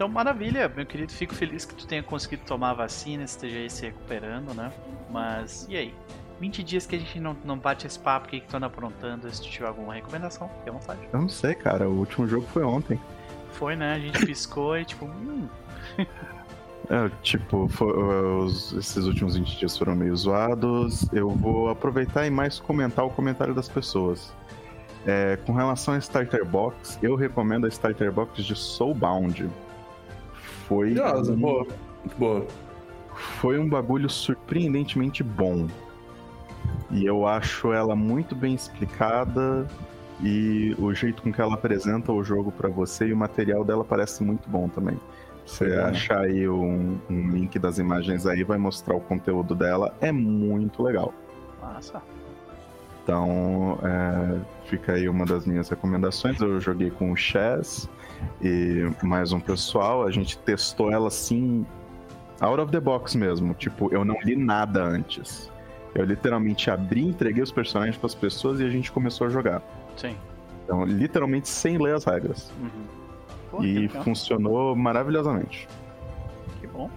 Então, 0.00 0.08
maravilha, 0.08 0.66
meu 0.74 0.86
querido. 0.86 1.12
Fico 1.12 1.34
feliz 1.34 1.66
que 1.66 1.74
tu 1.74 1.86
tenha 1.86 2.02
conseguido 2.02 2.42
tomar 2.46 2.70
a 2.70 2.72
vacina, 2.72 3.22
esteja 3.22 3.58
aí 3.58 3.68
se 3.68 3.84
recuperando, 3.84 4.54
né? 4.54 4.72
Mas, 5.10 5.66
e 5.68 5.76
aí? 5.76 5.94
20 6.40 6.62
dias 6.62 6.86
que 6.86 6.96
a 6.96 6.98
gente 6.98 7.20
não, 7.20 7.36
não 7.44 7.58
bate 7.58 7.86
esse 7.86 7.98
papo, 7.98 8.26
o 8.26 8.30
que, 8.30 8.40
que 8.40 8.48
tu 8.48 8.56
anda 8.56 8.64
aprontando? 8.64 9.30
Se 9.30 9.42
tu 9.42 9.50
tiver 9.50 9.68
alguma 9.68 9.92
recomendação, 9.92 10.48
fique 10.48 10.70
à 10.70 10.72
vontade. 10.72 11.00
Eu 11.12 11.20
não 11.20 11.28
sei, 11.28 11.54
cara. 11.54 11.86
O 11.86 11.98
último 11.98 12.26
jogo 12.26 12.46
foi 12.46 12.64
ontem. 12.64 12.98
Foi, 13.52 13.76
né? 13.76 13.92
A 13.92 13.98
gente 13.98 14.18
piscou 14.24 14.78
e 14.78 14.86
tipo. 14.86 15.04
Hum. 15.04 15.46
É, 16.88 17.10
tipo, 17.22 17.68
foi, 17.68 17.92
os, 17.92 18.72
esses 18.72 19.04
últimos 19.04 19.36
20 19.36 19.58
dias 19.58 19.76
foram 19.76 19.94
meio 19.94 20.16
zoados. 20.16 21.12
Eu 21.12 21.28
vou 21.28 21.68
aproveitar 21.68 22.26
e 22.26 22.30
mais 22.30 22.58
comentar 22.58 23.04
o 23.04 23.10
comentário 23.10 23.52
das 23.52 23.68
pessoas. 23.68 24.32
É, 25.06 25.38
com 25.44 25.52
relação 25.52 25.92
a 25.92 25.98
Starter 25.98 26.46
Box, 26.46 26.98
eu 27.02 27.16
recomendo 27.16 27.66
a 27.66 27.68
Starter 27.68 28.10
Box 28.10 28.42
de 28.42 28.56
Soulbound. 28.56 29.50
Foi. 30.70 30.94
Nossa, 30.94 31.32
um... 31.32 31.36
boa. 31.36 31.66
boa. 32.16 32.46
Foi 33.40 33.58
um 33.58 33.68
bagulho 33.68 34.08
surpreendentemente 34.08 35.20
bom. 35.20 35.66
E 36.92 37.04
eu 37.04 37.26
acho 37.26 37.72
ela 37.72 37.96
muito 37.96 38.36
bem 38.36 38.54
explicada 38.54 39.66
e 40.22 40.76
o 40.78 40.94
jeito 40.94 41.22
com 41.22 41.32
que 41.32 41.40
ela 41.40 41.54
apresenta 41.54 42.12
o 42.12 42.22
jogo 42.22 42.52
para 42.52 42.68
você 42.68 43.08
e 43.08 43.12
o 43.12 43.16
material 43.16 43.64
dela 43.64 43.84
parece 43.84 44.22
muito 44.22 44.48
bom 44.48 44.68
também. 44.68 44.96
Você 45.44 45.70
é, 45.70 45.80
achar 45.80 46.20
aí 46.20 46.48
um, 46.48 47.00
um, 47.10 47.30
link 47.30 47.58
das 47.58 47.78
imagens 47.78 48.24
aí, 48.24 48.44
vai 48.44 48.58
mostrar 48.58 48.94
o 48.94 49.00
conteúdo 49.00 49.56
dela. 49.56 49.92
É 50.00 50.12
muito 50.12 50.84
legal. 50.84 51.12
Massa. 51.60 52.00
Então, 53.02 53.76
é, 53.82 54.68
fica 54.68 54.92
aí 54.92 55.08
uma 55.08 55.26
das 55.26 55.44
minhas 55.46 55.68
recomendações. 55.68 56.40
Eu 56.40 56.60
joguei 56.60 56.90
com 56.90 57.10
o 57.10 57.16
Chess 57.16 57.88
e 58.42 58.90
mais 59.02 59.32
um 59.32 59.40
pessoal. 59.40 60.04
A 60.04 60.10
gente 60.10 60.38
testou 60.38 60.90
ela 60.92 61.08
assim, 61.08 61.66
out 62.40 62.60
of 62.60 62.72
the 62.72 62.80
box 62.80 63.16
mesmo. 63.16 63.54
Tipo, 63.54 63.92
eu 63.92 64.04
não 64.04 64.16
li 64.22 64.36
nada 64.36 64.82
antes. 64.82 65.50
Eu 65.94 66.04
literalmente 66.04 66.70
abri, 66.70 67.04
entreguei 67.04 67.42
os 67.42 67.50
personagens 67.50 67.96
para 67.96 68.06
as 68.06 68.14
pessoas 68.14 68.60
e 68.60 68.64
a 68.64 68.70
gente 68.70 68.90
começou 68.92 69.26
a 69.26 69.30
jogar. 69.30 69.62
Sim. 69.96 70.16
Então, 70.64 70.84
literalmente 70.84 71.48
sem 71.48 71.78
ler 71.78 71.96
as 71.96 72.04
regras. 72.04 72.52
Uhum. 72.60 73.00
Pô, 73.50 73.64
e 73.64 73.88
funcionou 73.88 74.76
maravilhosamente. 74.76 75.68
Que 76.60 76.66
bom. 76.68 76.88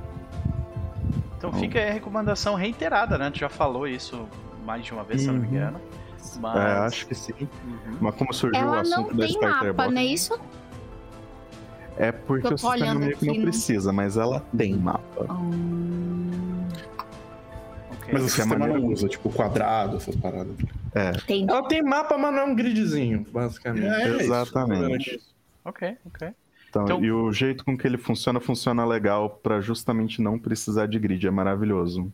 Então, 1.38 1.50
então 1.50 1.54
fica 1.54 1.80
aí 1.80 1.90
a 1.90 1.94
recomendação 1.94 2.56
reiterada, 2.56 3.18
né? 3.18 3.32
Tu 3.32 3.40
já 3.40 3.50
falou 3.50 3.88
isso 3.88 4.28
mais 4.64 4.86
de 4.86 4.94
uma 4.94 5.04
vez, 5.04 5.22
uhum. 5.22 5.28
se 5.28 5.34
não 5.34 5.40
me 5.42 5.48
uhum. 5.48 5.56
engano. 5.56 5.82
Mas... 6.40 6.56
É, 6.56 6.72
acho 6.86 7.08
que 7.08 7.16
sim. 7.16 7.34
Uhum. 7.66 7.98
Mas 8.00 8.16
como 8.16 8.34
surgiu 8.34 8.62
Ela 8.62 8.78
o 8.78 8.80
assunto 8.80 9.16
da 9.16 9.26
Starter 9.26 9.68
mapa, 9.70 9.92
Não 9.92 10.02
é 10.02 10.06
isso? 10.06 10.40
É 11.98 12.12
porque 12.12 12.54
o 12.54 12.58
sistema 12.58 12.96
meio 12.96 13.18
que 13.18 13.26
não 13.26 13.42
precisa, 13.42 13.94
mas 13.94 14.18
ela 14.18 14.40
tem 14.56 14.74
mapa. 14.76 15.32
Hum... 15.32 16.68
Okay. 17.98 18.14
Mas 18.14 18.24
o 18.24 18.30
sistema 18.30 18.68
não 18.68 18.86
usa, 18.88 19.08
tipo, 19.08 19.30
quadrado, 19.30 19.98
essas 19.98 20.16
paradas. 20.16 20.56
É. 20.94 21.12
Tem. 21.12 21.46
Ela 21.48 21.68
tem 21.68 21.82
mapa, 21.82 22.18
mas 22.18 22.34
não 22.34 22.40
é 22.40 22.44
um 22.46 22.56
gridzinho, 22.56 23.26
basicamente. 23.32 23.86
É, 23.86 24.10
é 24.10 24.24
Exatamente. 24.24 25.16
Isso. 25.16 25.34
Ok, 25.64 25.98
ok. 26.06 26.30
Então, 26.70 26.84
então, 26.86 27.04
e 27.04 27.12
o 27.12 27.32
jeito 27.32 27.64
com 27.64 27.78
que 27.78 27.86
ele 27.86 27.98
funciona, 27.98 28.40
funciona 28.40 28.84
legal 28.84 29.30
para 29.30 29.62
justamente 29.62 30.22
não 30.22 30.40
precisar 30.40 30.88
de 30.88 30.98
grid. 30.98 31.26
É 31.26 31.32
maravilhoso. 31.32 32.12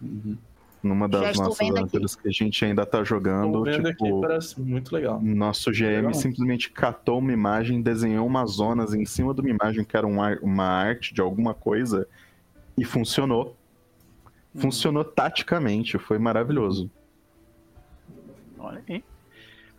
Uhum 0.00 0.36
numa 0.82 1.08
das 1.08 1.36
nossas 1.36 1.70
aventuras 1.70 2.16
que 2.16 2.28
a 2.28 2.32
gente 2.32 2.64
ainda 2.64 2.84
tá 2.84 3.04
jogando. 3.04 3.62
Vendo 3.62 3.90
tipo, 3.90 4.04
aqui, 4.04 4.20
parece 4.20 4.60
muito 4.60 4.94
legal. 4.94 5.20
Nosso 5.22 5.70
GM 5.70 5.84
legal. 5.84 6.14
simplesmente 6.14 6.70
catou 6.70 7.18
uma 7.18 7.32
imagem, 7.32 7.80
desenhou 7.80 8.26
umas 8.26 8.52
zonas 8.52 8.92
em 8.92 9.04
cima 9.04 9.32
de 9.32 9.40
uma 9.40 9.50
imagem 9.50 9.84
que 9.84 9.96
era 9.96 10.06
um 10.06 10.18
uma 10.42 10.64
arte 10.64 11.14
de 11.14 11.20
alguma 11.20 11.54
coisa 11.54 12.06
e 12.76 12.84
funcionou. 12.84 13.56
Hum. 14.54 14.60
Funcionou 14.60 15.04
taticamente, 15.04 15.98
foi 15.98 16.18
maravilhoso. 16.18 16.90
Olha 18.58 18.82
aí. 18.88 19.04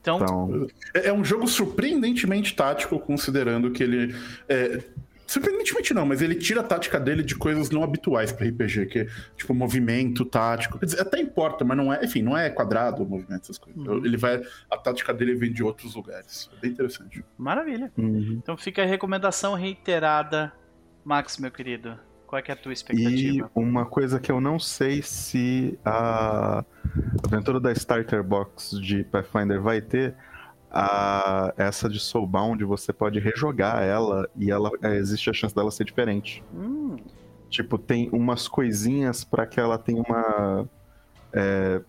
Então, 0.02 0.18
então, 0.22 0.68
é 0.94 1.14
um 1.14 1.24
jogo 1.24 1.48
surpreendentemente 1.48 2.54
tático, 2.54 3.00
considerando 3.00 3.72
que 3.72 3.82
ele 3.82 4.14
é, 4.50 4.84
Surpreendentemente 5.34 5.96
não, 5.96 6.06
mas 6.06 6.22
ele 6.22 6.36
tira 6.36 6.62
a 6.62 6.64
tática 6.64 7.00
dele 7.00 7.24
de 7.24 7.36
coisas 7.36 7.72
não 7.72 7.84
habituais 7.84 8.32
para 8.32 8.48
RPG, 8.48 8.86
que 8.86 9.00
é 9.00 9.08
tipo 9.36 9.52
movimento 9.52 10.24
tático. 10.24 10.78
Quer 10.78 10.86
dizer, 10.86 11.02
até 11.02 11.20
importa, 11.20 11.66
mas 11.66 11.76
não 11.76 11.92
é, 11.92 12.06
enfim, 12.06 12.22
não 12.22 12.38
é 12.38 12.52
quadrado 12.52 13.02
o 13.02 13.06
movimento, 13.10 13.42
essas 13.42 13.58
coisas. 13.58 13.84
Uhum. 13.84 14.06
Ele 14.06 14.16
vai. 14.16 14.44
A 14.70 14.78
tática 14.78 15.12
dele 15.12 15.34
vem 15.34 15.52
de 15.52 15.64
outros 15.64 15.96
lugares. 15.96 16.52
É 16.56 16.62
bem 16.62 16.70
interessante. 16.70 17.26
Maravilha. 17.36 17.92
Uhum. 17.98 18.38
Então 18.44 18.56
fica 18.56 18.84
a 18.84 18.86
recomendação 18.86 19.56
reiterada, 19.56 20.54
Max, 21.04 21.40
meu 21.40 21.50
querido. 21.50 21.98
Qual 22.28 22.38
é, 22.38 22.44
que 22.44 22.52
é 22.52 22.54
a 22.54 22.58
tua 22.58 22.74
expectativa? 22.74 23.50
E 23.56 23.60
uma 23.60 23.88
coisa 23.88 24.20
que 24.20 24.32
eu 24.32 24.40
não 24.40 24.60
sei 24.60 25.02
se 25.02 25.80
a 25.84 26.64
aventura 27.26 27.60
da 27.60 27.72
Starter 27.72 28.24
Box 28.24 28.80
de 28.80 29.04
Pathfinder 29.04 29.60
vai 29.60 29.82
ter 29.82 30.16
a, 30.74 31.54
essa 31.56 31.88
de 31.88 32.00
Soulbound, 32.00 32.64
você 32.66 32.92
pode 32.92 33.20
rejogar 33.20 33.84
ela 33.84 34.28
e 34.36 34.50
ela 34.50 34.72
é, 34.82 34.96
existe 34.96 35.30
a 35.30 35.34
chance 35.34 35.54
dela 35.54 35.70
ser 35.70 35.84
diferente. 35.84 36.44
Hum. 36.52 36.98
Tipo, 37.48 37.78
tem 37.78 38.10
umas 38.12 38.48
coisinhas 38.48 39.24
para 39.24 39.46
que 39.46 39.60
ela 39.60 39.78
tenha 39.78 40.02
uma. 40.02 40.68
É, 41.32 41.80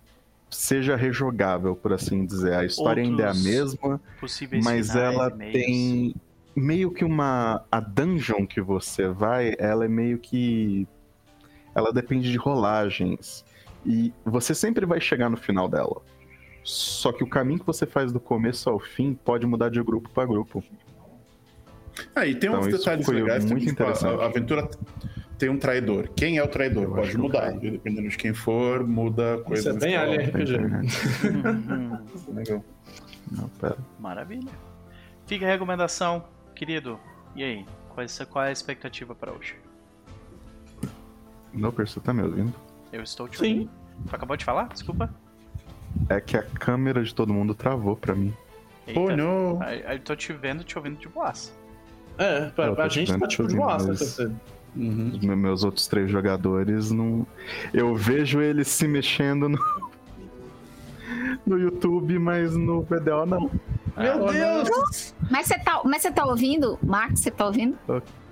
seja 0.51 0.95
rejogável, 0.95 1.75
por 1.75 1.95
assim 1.95 2.27
dizer. 2.27 2.53
A 2.53 2.65
história 2.67 3.03
Outros 3.03 3.21
ainda 3.21 3.23
é 3.23 3.31
a 3.31 3.35
mesma, 3.35 4.01
mas 4.63 4.95
ela 4.95 5.31
tem 5.31 6.15
meio 6.55 6.91
que 6.91 7.07
uma. 7.07 7.65
A 7.73 7.81
dungeon 7.81 8.47
que 8.47 8.61
você 8.61 9.09
vai, 9.09 9.55
ela 9.59 9.87
é 9.87 9.89
meio 9.89 10.19
que. 10.19 10.87
Ela 11.75 11.91
depende 11.91 12.31
de 12.31 12.37
rolagens. 12.37 13.43
E 13.87 14.13
você 14.25 14.55
sempre 14.55 14.85
vai 14.85 15.01
chegar 15.01 15.31
no 15.31 15.37
final 15.39 15.69
dela. 15.69 16.03
Só 16.65 17.13
que 17.13 17.23
o 17.23 17.27
caminho 17.27 17.61
que 17.61 17.67
você 17.67 17.85
faz 17.85 18.11
do 18.11 18.19
começo 18.19 18.71
ao 18.71 18.81
fim 18.81 19.13
pode 19.13 19.47
mudar 19.47 19.69
de 19.69 19.83
grupo 19.83 20.09
para 20.09 20.25
grupo. 20.25 20.65
Ah, 22.17 22.27
e 22.27 22.35
tem 22.35 22.49
então, 22.49 22.61
uns 22.61 22.69
detalhes 22.69 23.07
legais 23.07 23.45
muito 23.45 23.61
tipo, 23.61 23.73
interessante. 23.73 24.21
A, 24.21 24.25
aventura 24.25 24.69
tem 25.39 25.51
um 25.51 25.59
traidor. 25.59 26.09
Quem 26.17 26.39
é 26.39 26.43
o 26.43 26.49
traidor? 26.49 26.85
Eu 26.85 26.91
Pode 26.91 27.19
mudar. 27.19 27.53
Dependendo 27.53 28.09
de 28.09 28.17
quem 28.17 28.33
for, 28.33 28.83
muda 28.83 29.43
coisa. 29.45 29.69
Isso 29.71 29.79
é 29.79 29.81
bem 29.81 29.95
alien 29.95 30.27
RPG. 30.27 30.53
Legal. 32.33 32.65
Não, 33.31 33.49
pera. 33.51 33.77
Maravilha. 33.99 34.51
Fica 35.27 35.45
a 35.45 35.49
recomendação, 35.49 36.25
querido. 36.55 36.99
E 37.37 37.45
aí? 37.45 37.67
Qual 37.91 38.05
é, 38.05 38.25
qual 38.25 38.45
é 38.45 38.49
a 38.49 38.53
expectativa 38.53 39.15
para 39.15 39.33
hoje? 39.33 39.55
Não, 41.53 41.71
você 41.71 42.01
tá 42.01 42.13
me 42.13 42.23
ouvindo? 42.23 42.55
Eu 42.91 43.03
estou 43.03 43.29
te 43.29 43.39
ouvindo. 43.39 43.63
Sim. 43.63 43.71
Tu 44.09 44.17
acabou 44.17 44.37
de 44.37 44.45
falar? 44.45 44.69
Desculpa. 44.69 45.15
É 46.09 46.21
que 46.21 46.37
a 46.37 46.43
câmera 46.43 47.03
de 47.03 47.15
todo 47.15 47.33
mundo 47.33 47.55
travou 47.55 47.97
pra 47.97 48.15
mim. 48.15 48.35
Eita. 48.87 49.01
Oh, 49.01 49.17
não. 49.17 49.61
Eu 49.63 49.99
tô 50.01 50.15
te 50.15 50.33
vendo, 50.33 50.63
te 50.65 50.77
ouvindo 50.77 50.99
de 50.99 51.09
boaça. 51.09 51.53
É, 52.19 52.47
pra, 52.51 52.75
pra 52.75 52.89
gente 52.89 53.17
tá 53.17 53.27
tipo 53.27 53.49
de 53.49 53.57
boaça, 53.57 53.89
mas... 53.89 54.19
Uhum. 54.77 55.13
Os 55.15 55.25
meus 55.25 55.63
outros 55.63 55.87
três 55.87 56.11
jogadores 56.11 56.91
não. 56.91 57.25
Eu 57.73 57.95
vejo 57.95 58.41
eles 58.41 58.67
se 58.67 58.89
mexendo 58.89 59.49
no, 59.49 59.59
no 61.47 61.59
YouTube, 61.59 62.19
mas 62.19 62.57
no 62.57 62.83
VDO 62.83 63.25
não. 63.25 63.51
Meu 63.97 64.27
Deus! 64.27 65.15
Mas 65.31 65.47
você 65.47 65.59
tá, 65.61 65.81
mas 65.85 66.03
você 66.03 66.11
tá 66.11 66.27
ouvindo? 66.27 66.77
Max, 66.83 67.21
você 67.21 67.31
tá 67.31 67.47
ouvindo? 67.47 67.79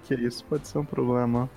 Que 0.04 0.14
isso 0.14 0.44
pode 0.46 0.66
ser 0.66 0.78
um 0.78 0.84
problema. 0.84 1.48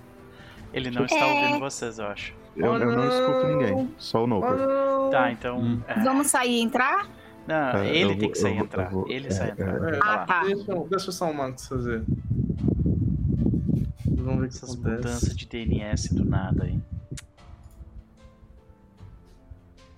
Ele 0.71 0.91
não 0.91 1.05
está 1.05 1.17
é... 1.17 1.41
ouvindo 1.41 1.59
vocês, 1.59 1.97
eu 1.97 2.05
acho. 2.05 2.33
Eu, 2.55 2.71
oh, 2.71 2.77
eu 2.77 2.85
não. 2.85 2.95
não 2.95 3.09
escuto 3.09 3.47
ninguém, 3.47 3.95
só 3.97 4.23
o 4.23 4.27
Noper. 4.27 4.51
Oh, 4.51 5.09
tá, 5.09 5.31
então. 5.31 5.59
Hum. 5.59 5.81
É... 5.87 5.99
Vamos 6.01 6.27
sair 6.27 6.59
e 6.59 6.61
entrar? 6.61 7.09
Não, 7.47 7.77
é, 7.77 7.95
ele 7.95 8.11
tem 8.11 8.19
vou, 8.21 8.31
que 8.31 8.37
sair 8.37 8.55
e 8.55 8.59
entrar. 8.59 8.89
Vou, 8.89 9.09
ele 9.09 9.27
é, 9.27 9.31
sai 9.31 9.49
e 9.49 9.51
entrar. 9.51 9.93
É, 9.93 9.99
ah, 10.01 10.25
tá. 10.25 10.43
Deixa, 10.43 10.73
deixa 10.89 11.11
só 11.11 11.29
o 11.29 11.33
Max 11.33 11.67
fazer. 11.67 12.03
Vamos 14.07 14.41
ver 14.41 14.47
Essas 14.47 14.75
mudanças 14.75 15.35
de 15.35 15.45
DNS 15.45 16.15
do 16.15 16.25
nada 16.25 16.63
aí. 16.63 16.79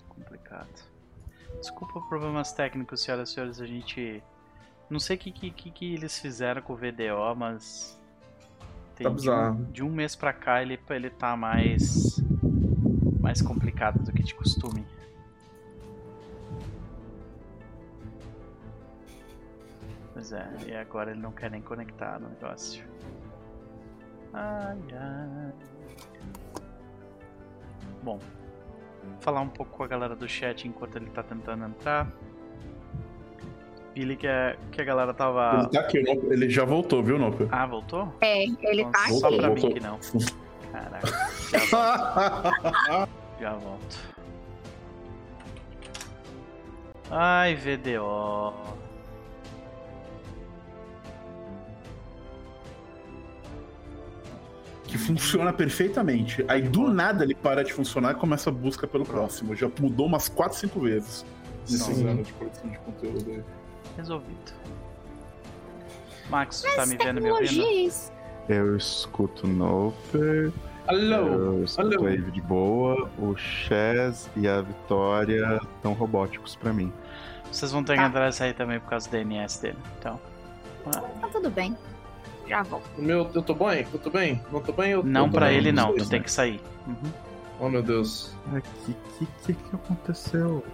Complicado. 0.08 0.68
Desculpa 1.60 2.00
problemas 2.02 2.52
técnicos, 2.52 3.02
senhoras 3.02 3.30
e 3.30 3.34
senhores. 3.34 3.60
A 3.60 3.66
gente. 3.66 4.22
Não 4.90 4.98
sei 4.98 5.16
o 5.16 5.18
que, 5.18 5.30
que, 5.30 5.70
que, 5.70 5.94
eles 5.94 6.18
fizeram 6.18 6.60
com 6.60 6.74
o 6.74 6.76
VDO, 6.76 7.34
mas. 7.36 7.98
Tem 8.94 9.06
tá 9.06 9.14
de, 9.14 9.30
um, 9.30 9.64
de 9.70 9.82
um 9.82 9.90
mês 9.90 10.16
pra 10.16 10.32
cá 10.32 10.60
ele, 10.60 10.78
ele 10.90 11.08
tá 11.08 11.36
mais. 11.36 12.20
Mais 13.28 13.42
complicado 13.42 14.02
do 14.02 14.10
que 14.10 14.22
de 14.22 14.34
costume. 14.34 14.86
Pois 20.14 20.32
é, 20.32 20.48
e 20.66 20.74
agora 20.74 21.10
ele 21.10 21.20
não 21.20 21.30
quer 21.30 21.50
nem 21.50 21.60
conectar 21.60 22.18
no 22.18 22.30
negócio. 22.30 22.82
Ai, 24.32 24.78
ai. 24.92 25.52
Bom, 28.02 28.18
falar 29.20 29.42
um 29.42 29.48
pouco 29.50 29.76
com 29.76 29.82
a 29.82 29.86
galera 29.86 30.16
do 30.16 30.26
chat 30.26 30.66
enquanto 30.66 30.96
ele 30.96 31.10
tá 31.10 31.22
tentando 31.22 31.66
entrar. 31.66 32.10
Billy 33.94 34.16
que, 34.16 34.26
é, 34.26 34.56
que 34.72 34.80
a 34.80 34.84
galera 34.84 35.12
tava. 35.12 35.64
Ele 35.64 35.68
tá 35.68 35.80
aqui, 35.80 35.98
ele 35.98 36.48
já 36.48 36.64
voltou, 36.64 37.02
viu, 37.02 37.18
Nope? 37.18 37.46
Ah, 37.52 37.66
voltou? 37.66 38.10
É, 38.22 38.44
ele 38.44 38.84
tá 38.84 39.02
aqui. 39.04 39.18
Só 39.18 39.36
pra 39.36 39.48
voltou. 39.48 39.68
mim 39.68 39.74
que 39.74 39.80
não. 39.80 39.98
Caraca, 40.72 41.30
já 41.50 41.58
volto. 41.70 43.08
já 43.40 43.54
volto. 43.54 43.98
Ai, 47.10 47.54
VDO. 47.54 48.78
que 54.88 54.96
funciona 54.96 55.52
perfeitamente. 55.52 56.44
Aí 56.48 56.62
do 56.62 56.88
nada 56.88 57.22
ele 57.22 57.34
para 57.34 57.62
de 57.62 57.72
funcionar 57.72 58.12
e 58.12 58.14
começa 58.14 58.48
a 58.48 58.52
busca 58.52 58.86
pelo 58.86 59.04
próximo. 59.04 59.54
Já 59.54 59.70
mudou 59.78 60.06
umas 60.06 60.28
4, 60.28 60.58
5 60.58 60.80
vezes 60.80 61.26
nesses 61.68 62.02
anos 62.02 62.26
de 62.26 62.32
produção 62.32 62.70
de 62.70 62.78
conteúdo 62.78 63.22
dele. 63.22 63.44
Resolvido. 63.96 64.52
Max, 66.30 66.64
tá 66.74 66.86
me 66.86 66.96
vendo, 66.96 67.20
me 67.20 67.30
ouvindo? 67.30 67.64
Eu 68.48 68.76
escuto 68.76 69.46
Noper. 69.46 70.52
Alô, 70.86 71.26
eu 71.26 71.64
escuto 71.64 71.96
alô. 71.96 72.08
Eve 72.08 72.30
de 72.30 72.40
boa. 72.40 73.10
O 73.18 73.36
Chaz 73.36 74.30
e 74.36 74.48
a 74.48 74.62
Vitória 74.62 75.60
estão 75.76 75.92
robóticos 75.92 76.56
pra 76.56 76.72
mim. 76.72 76.92
Vocês 77.52 77.72
vão 77.72 77.84
ter 77.84 77.94
que 77.94 78.00
tá. 78.00 78.06
entrar 78.06 78.28
e 78.28 78.32
sair 78.32 78.54
também 78.54 78.80
por 78.80 78.90
causa 78.90 79.08
do 79.08 79.12
DNS 79.12 79.60
dele, 79.60 79.78
então. 79.98 80.18
Tá 81.20 81.28
tudo 81.30 81.50
bem 81.50 81.76
já 82.48 82.62
volto. 82.62 82.88
O 82.96 83.02
meu, 83.02 83.30
eu 83.34 83.42
tô 83.42 83.54
bem? 83.54 83.86
Eu 83.92 83.98
tô 83.98 84.10
bem? 84.10 84.42
Não 84.50 84.60
tô 84.60 84.72
bem? 84.72 84.92
Eu, 84.92 85.02
não 85.04 85.26
eu 85.26 85.30
pra 85.30 85.46
bem, 85.46 85.56
ele 85.58 85.70
não, 85.70 85.94
tu 85.94 86.08
tem 86.08 86.22
que 86.22 86.32
sair. 86.32 86.60
Uhum. 86.86 87.12
Oh 87.60 87.68
meu 87.68 87.82
Deus. 87.82 88.34
O 88.46 88.60
que, 88.60 89.26
que, 89.44 89.52
que 89.52 89.74
aconteceu? 89.74 90.64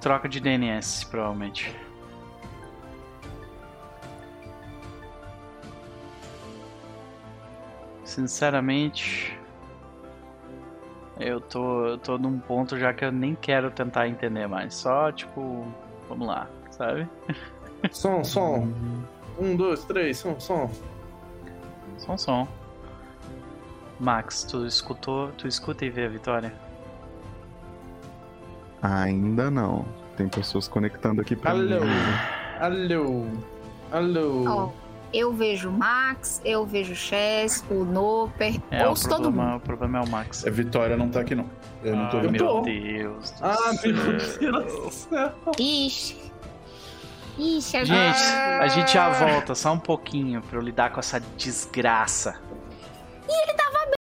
Troca 0.00 0.28
de 0.28 0.40
DNS, 0.40 1.04
provavelmente. 1.04 1.74
Sinceramente, 8.16 9.38
eu 11.20 11.38
tô, 11.38 11.84
eu 11.84 11.98
tô 11.98 12.16
num 12.16 12.38
ponto 12.38 12.78
já 12.78 12.94
que 12.94 13.04
eu 13.04 13.12
nem 13.12 13.34
quero 13.34 13.70
tentar 13.70 14.08
entender 14.08 14.46
mais. 14.46 14.74
Só, 14.74 15.12
tipo, 15.12 15.66
vamos 16.08 16.26
lá, 16.26 16.48
sabe? 16.70 17.06
Som, 17.92 18.24
som. 18.24 18.72
Um, 19.38 19.54
dois, 19.54 19.84
três, 19.84 20.16
som, 20.16 20.40
som. 20.40 20.70
Som, 21.98 22.16
som. 22.16 22.48
Max, 24.00 24.44
tu 24.44 24.64
escutou, 24.64 25.30
tu 25.32 25.46
escuta 25.46 25.84
e 25.84 25.90
vê 25.90 26.06
a 26.06 26.08
vitória? 26.08 26.54
Ainda 28.80 29.50
não. 29.50 29.84
Tem 30.16 30.26
pessoas 30.26 30.66
conectando 30.66 31.20
aqui 31.20 31.36
pra 31.36 31.50
Alô. 31.50 31.84
mim. 31.84 31.90
Alô. 32.60 33.26
Alô. 33.92 34.44
Oh, 34.48 34.85
eu 35.12 35.32
vejo 35.32 35.70
Max, 35.70 36.40
eu 36.44 36.66
vejo 36.66 36.94
Chess, 36.94 37.64
o 37.70 37.84
Noper, 37.84 38.60
é, 38.70 38.86
ouço 38.86 39.08
todo 39.08 39.30
mundo. 39.30 39.56
O 39.56 39.60
problema 39.60 39.98
é 39.98 40.02
o 40.02 40.08
Max. 40.08 40.46
A 40.46 40.50
Vitória 40.50 40.96
não 40.96 41.08
tá 41.08 41.20
aqui 41.20 41.34
não. 41.34 41.48
Eu 41.82 41.94
ah, 41.94 41.96
não 41.96 42.08
tô 42.08 42.20
vendo. 42.20 42.32
Meu 42.32 42.62
Deus 42.62 43.30
do 43.30 43.44
ah, 43.44 43.54
céu. 43.54 43.92
meu 43.92 44.12
Deus 44.12 44.72
do 44.72 44.90
céu. 44.90 45.32
Ixi. 45.58 46.32
Ixi, 47.38 47.84
gente, 47.84 48.22
a 48.60 48.66
gente 48.68 48.94
já 48.94 49.10
volta 49.10 49.54
só 49.54 49.72
um 49.72 49.78
pouquinho 49.78 50.40
pra 50.40 50.58
eu 50.58 50.62
lidar 50.62 50.90
com 50.90 51.00
essa 51.00 51.20
desgraça. 51.20 52.40
E 53.28 53.42
ele 53.42 53.52
tava 53.52 53.95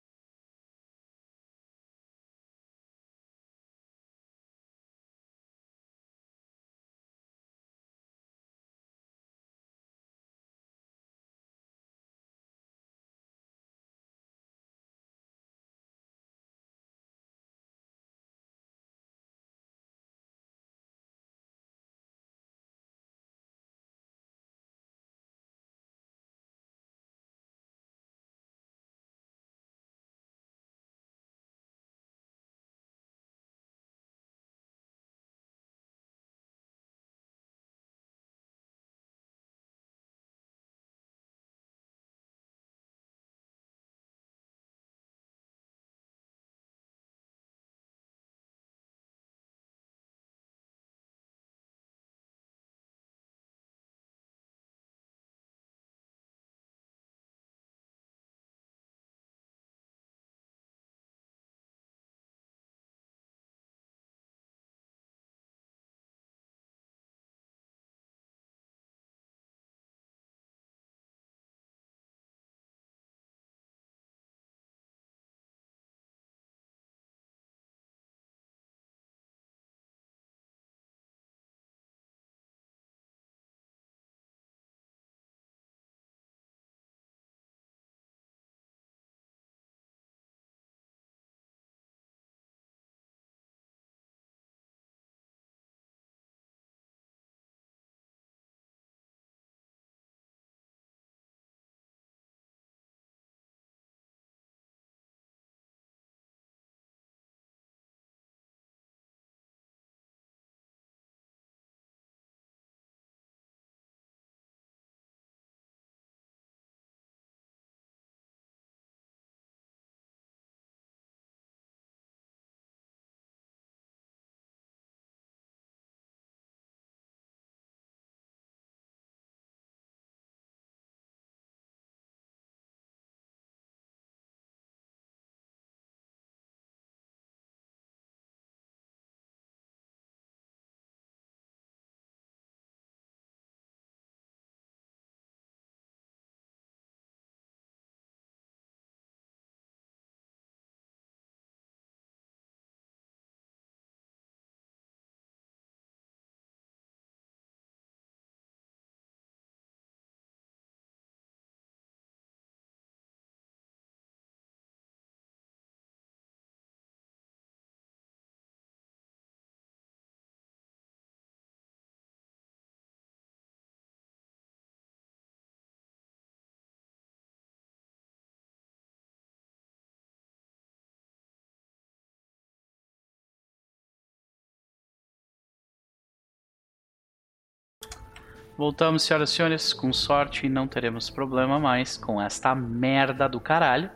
Voltamos, 188.57 189.03
senhoras 189.03 189.31
e 189.31 189.33
senhores. 189.35 189.73
Com 189.73 189.93
sorte, 189.93 190.49
não 190.49 190.67
teremos 190.67 191.11
problema 191.11 191.59
mais 191.59 191.97
com 191.97 192.21
esta 192.21 192.55
merda 192.55 193.29
do 193.29 193.41
caralho. 193.41 193.91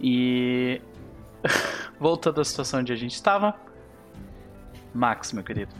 E. 0.00 0.80
Voltando 2.00 2.40
à 2.40 2.44
situação 2.44 2.80
onde 2.80 2.92
a 2.92 2.96
gente 2.96 3.14
estava. 3.14 3.54
Max, 4.94 5.32
meu 5.32 5.44
querido. 5.44 5.72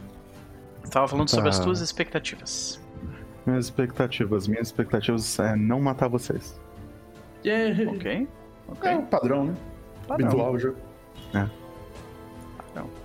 Estava 0.83 1.07
falando 1.07 1.29
sobre 1.29 1.49
as 1.49 1.59
tuas 1.59 1.81
expectativas. 1.81 2.81
Minhas 3.45 3.65
expectativas. 3.65 4.47
Minhas 4.47 4.67
expectativas 4.67 5.39
é 5.39 5.55
não 5.55 5.81
matar 5.81 6.07
vocês. 6.07 6.59
Yeah. 7.45 7.91
Ok. 7.91 8.27
okay. 8.69 8.91
É 8.91 8.97
o 8.97 9.03
padrão, 9.03 9.45
né? 9.45 9.55
Padrão. 10.07 10.27
Habitual 10.27 10.59
já. 10.59 10.69
É. 11.33 11.49
Padrão. 12.57 13.02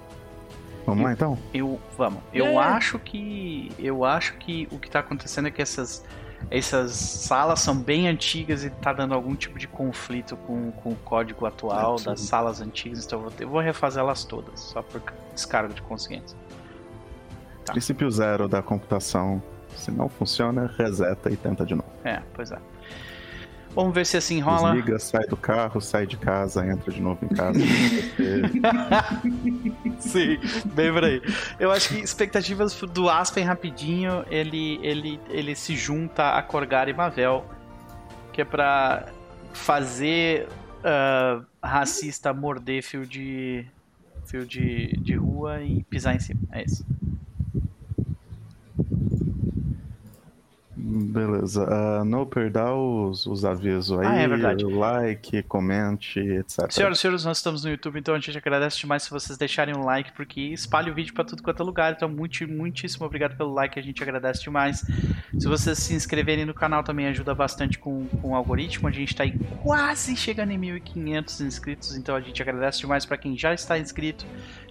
Vamos 0.88 1.04
lá 1.04 1.12
então? 1.12 1.38
Eu, 1.52 1.78
vamos. 1.98 2.22
Eu 2.32 2.46
yeah. 2.46 2.76
acho 2.76 2.98
que. 2.98 3.70
Eu 3.78 4.04
acho 4.04 4.34
que 4.38 4.66
o 4.70 4.78
que 4.78 4.86
está 4.86 5.00
acontecendo 5.00 5.48
é 5.48 5.50
que 5.50 5.60
essas. 5.60 6.04
Essas 6.52 6.92
salas 6.92 7.60
são 7.60 7.76
bem 7.76 8.06
antigas 8.06 8.64
e 8.64 8.70
tá 8.70 8.92
dando 8.92 9.12
algum 9.12 9.34
tipo 9.34 9.58
de 9.58 9.66
conflito 9.66 10.36
com, 10.36 10.70
com 10.70 10.92
o 10.92 10.96
código 10.96 11.44
atual 11.44 11.96
é, 11.98 12.04
das 12.04 12.20
salas 12.20 12.60
antigas, 12.60 13.04
então 13.04 13.18
eu 13.18 13.28
vou, 13.28 13.32
eu 13.40 13.48
vou 13.48 13.60
refazer 13.60 14.00
elas 14.00 14.22
todas, 14.24 14.60
só 14.60 14.80
por 14.80 15.02
descargo 15.34 15.74
de 15.74 15.82
consciência. 15.82 16.38
Tá. 17.64 17.72
Princípio 17.72 18.08
zero 18.08 18.48
da 18.48 18.62
computação. 18.62 19.42
Se 19.74 19.90
não 19.90 20.08
funciona, 20.08 20.72
reseta 20.78 21.28
e 21.28 21.36
tenta 21.36 21.66
de 21.66 21.74
novo. 21.74 21.90
É, 22.04 22.22
pois 22.32 22.52
é. 22.52 22.58
Vamos 23.78 23.94
ver 23.94 24.04
se 24.04 24.16
assim 24.16 24.40
rola. 24.40 24.72
Desliga, 24.72 24.98
sai 24.98 25.24
do 25.28 25.36
carro, 25.36 25.80
sai 25.80 26.04
de 26.04 26.16
casa, 26.16 26.66
entra 26.66 26.90
de 26.90 27.00
novo 27.00 27.24
em 27.24 27.28
casa. 27.28 27.60
Sim, 30.00 30.36
bem 30.74 30.92
por 30.92 31.04
aí. 31.04 31.22
Eu 31.60 31.70
acho 31.70 31.90
que 31.90 32.00
expectativas 32.00 32.74
do 32.74 33.08
Aspen 33.08 33.44
rapidinho, 33.44 34.24
ele, 34.28 34.80
ele, 34.82 35.20
ele 35.30 35.54
se 35.54 35.76
junta 35.76 36.30
a 36.30 36.42
Corgar 36.42 36.88
e 36.88 36.92
Mavel, 36.92 37.46
que 38.32 38.40
é 38.40 38.44
pra 38.44 39.06
fazer 39.52 40.48
uh, 40.78 41.46
racista 41.62 42.34
morder 42.34 42.82
fio 42.82 43.06
de 43.06 43.64
fio 44.26 44.44
de, 44.44 44.88
de 45.00 45.14
rua 45.14 45.62
e 45.62 45.84
pisar 45.84 46.16
em 46.16 46.18
cima. 46.18 46.40
É 46.50 46.64
isso. 46.64 46.84
Beleza. 50.80 51.64
Uh, 51.64 52.04
no 52.04 52.24
perder 52.24 52.70
os, 52.72 53.26
os 53.26 53.44
avisos 53.44 53.98
aí. 53.98 54.06
Ah, 54.06 54.14
é 54.14 54.28
verdade. 54.28 54.64
Like, 54.64 55.42
comente, 55.42 56.20
etc. 56.20 56.70
Senhoras 56.70 56.98
e 56.98 57.00
senhores, 57.00 57.24
nós 57.24 57.38
estamos 57.38 57.64
no 57.64 57.70
YouTube, 57.70 57.98
então 57.98 58.14
a 58.14 58.18
gente 58.20 58.38
agradece 58.38 58.78
demais 58.78 59.02
se 59.02 59.10
vocês 59.10 59.36
deixarem 59.36 59.76
um 59.76 59.84
like, 59.84 60.12
porque 60.12 60.40
espalha 60.40 60.92
o 60.92 60.94
vídeo 60.94 61.12
para 61.12 61.24
tudo 61.24 61.42
quanto 61.42 61.62
é 61.62 61.66
lugar. 61.66 61.92
Então, 61.92 62.08
muito, 62.08 62.46
muitíssimo 62.46 63.04
obrigado 63.04 63.36
pelo 63.36 63.52
like, 63.52 63.78
a 63.78 63.82
gente 63.82 64.00
agradece 64.02 64.42
demais. 64.42 64.84
Se 65.36 65.48
vocês 65.48 65.78
se 65.78 65.94
inscreverem 65.94 66.44
no 66.44 66.54
canal 66.54 66.84
também 66.84 67.08
ajuda 67.08 67.34
bastante 67.34 67.76
com, 67.76 68.06
com 68.22 68.30
o 68.30 68.34
algoritmo. 68.36 68.86
A 68.86 68.92
gente 68.92 69.08
está 69.08 69.24
aí 69.24 69.36
quase 69.62 70.14
chegando 70.14 70.52
em 70.52 70.60
1.500 70.60 71.44
inscritos, 71.44 71.96
então 71.96 72.14
a 72.14 72.20
gente 72.20 72.40
agradece 72.40 72.80
demais 72.80 73.04
para 73.04 73.16
quem 73.16 73.36
já 73.36 73.52
está 73.52 73.78
inscrito 73.78 74.24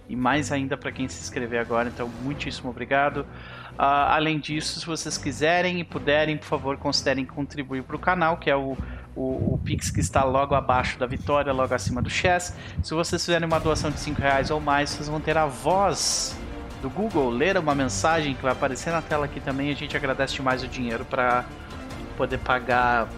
e 0.08 0.16
mais 0.16 0.50
ainda 0.50 0.76
para 0.76 0.90
quem 0.90 1.06
se 1.06 1.20
inscrever 1.20 1.60
agora. 1.60 1.88
Então, 1.88 2.10
muitíssimo 2.22 2.70
obrigado. 2.70 3.26
Uh, 3.78 4.10
além 4.10 4.40
disso, 4.40 4.80
se 4.80 4.84
vocês 4.84 5.16
quiserem 5.16 5.78
e 5.78 5.84
puderem, 5.84 6.36
por 6.36 6.46
favor, 6.46 6.76
considerem 6.78 7.24
contribuir 7.24 7.84
para 7.84 7.94
o 7.94 7.98
canal, 7.98 8.36
que 8.36 8.50
é 8.50 8.56
o, 8.56 8.76
o, 9.14 9.54
o, 9.54 9.60
Pix 9.64 9.88
que 9.88 10.00
está 10.00 10.24
logo 10.24 10.52
abaixo 10.56 10.98
da 10.98 11.06
vitória, 11.06 11.52
logo 11.52 11.72
acima 11.72 12.02
do 12.02 12.10
Chess. 12.10 12.56
Se 12.82 12.92
vocês 12.92 13.24
fizerem 13.24 13.46
uma 13.46 13.60
doação 13.60 13.88
de 13.92 14.00
5 14.00 14.20
reais 14.20 14.50
ou 14.50 14.58
mais, 14.58 14.90
vocês 14.90 15.08
vão 15.08 15.20
ter 15.20 15.38
a 15.38 15.46
voz 15.46 16.36
do 16.82 16.90
Google 16.90 17.30
ler 17.30 17.56
uma 17.56 17.72
mensagem 17.72 18.34
que 18.34 18.42
vai 18.42 18.50
aparecer 18.50 18.92
na 18.92 19.00
tela 19.00 19.26
aqui 19.26 19.38
também. 19.38 19.70
A 19.70 19.76
gente 19.76 19.96
agradece 19.96 20.34
demais 20.34 20.64
o 20.64 20.66
dinheiro 20.66 21.04
para 21.04 21.44
poder 22.16 22.38
pagar 22.38 23.08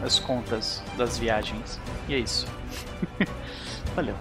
as 0.00 0.20
contas 0.20 0.80
das 0.96 1.18
viagens. 1.18 1.80
E 2.08 2.14
é 2.14 2.18
isso. 2.20 2.46
Valeu. 3.96 4.14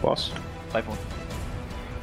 Posso? 0.00 0.32
Vai, 0.70 0.82
bom. 0.82 1.17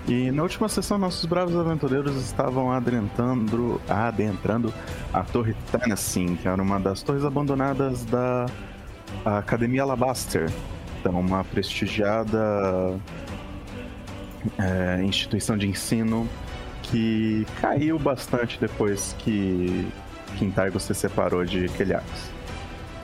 E 0.08 0.30
na 0.32 0.44
última 0.44 0.70
sessão, 0.70 1.00
nossos 1.00 1.26
bravos 1.26 1.56
aventureiros 1.56 2.16
estavam 2.18 2.72
adentrando, 2.72 3.82
adentrando 3.90 4.72
a 5.12 5.24
Torre 5.24 5.56
Tennessee, 5.72 6.38
que 6.38 6.48
era 6.48 6.62
uma 6.62 6.80
das 6.80 7.02
torres 7.02 7.26
abandonadas 7.26 8.06
da 8.06 8.46
Academia 9.26 9.82
Alabaster. 9.82 10.52
Então, 11.00 11.20
uma 11.20 11.44
prestigiada 11.44 13.00
é, 14.60 15.02
instituição 15.04 15.58
de 15.58 15.68
ensino 15.68 16.30
que 16.84 17.48
caiu 17.60 17.98
bastante 17.98 18.60
depois 18.60 19.16
que 19.20 19.88
Quintargo 20.38 20.80
se 20.80 20.94
separou 20.94 21.44
de 21.44 21.68
Keliax. 21.70 22.06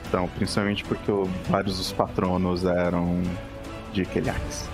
Então, 0.06 0.28
principalmente 0.36 0.84
porque 0.84 1.10
vários 1.48 1.78
dos 1.78 1.92
patronos 1.92 2.64
eram 2.64 3.22
de 3.92 4.04
Keliax. 4.04 4.68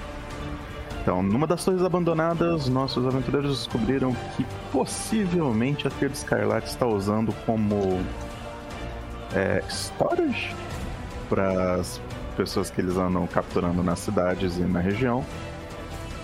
Então, 1.03 1.23
numa 1.23 1.47
das 1.47 1.65
torres 1.65 1.83
abandonadas, 1.83 2.69
nossos 2.69 3.07
aventureiros 3.07 3.59
descobriram 3.59 4.15
que 4.37 4.45
possivelmente 4.71 5.87
a 5.87 5.91
Fear 5.91 6.13
Escarlate 6.13 6.69
está 6.69 6.87
usando 6.87 7.33
como 7.47 8.01
é, 9.35 9.63
storage 9.69 10.55
para 11.29 11.77
as 11.77 12.01
pessoas 12.37 12.71
que 12.71 12.81
eles 12.81 12.97
andam 12.97 13.27
capturando 13.27 13.83
nas 13.83 13.99
cidades 14.01 14.59
e 14.59 14.63
na 14.63 14.81
região. 14.81 15.25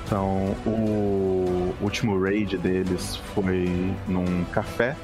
Então, 0.06 0.54
o 0.66 1.74
último 1.80 2.20
raid 2.20 2.58
deles 2.58 3.16
foi 3.34 3.94
num 4.06 4.44
café, 4.52 4.96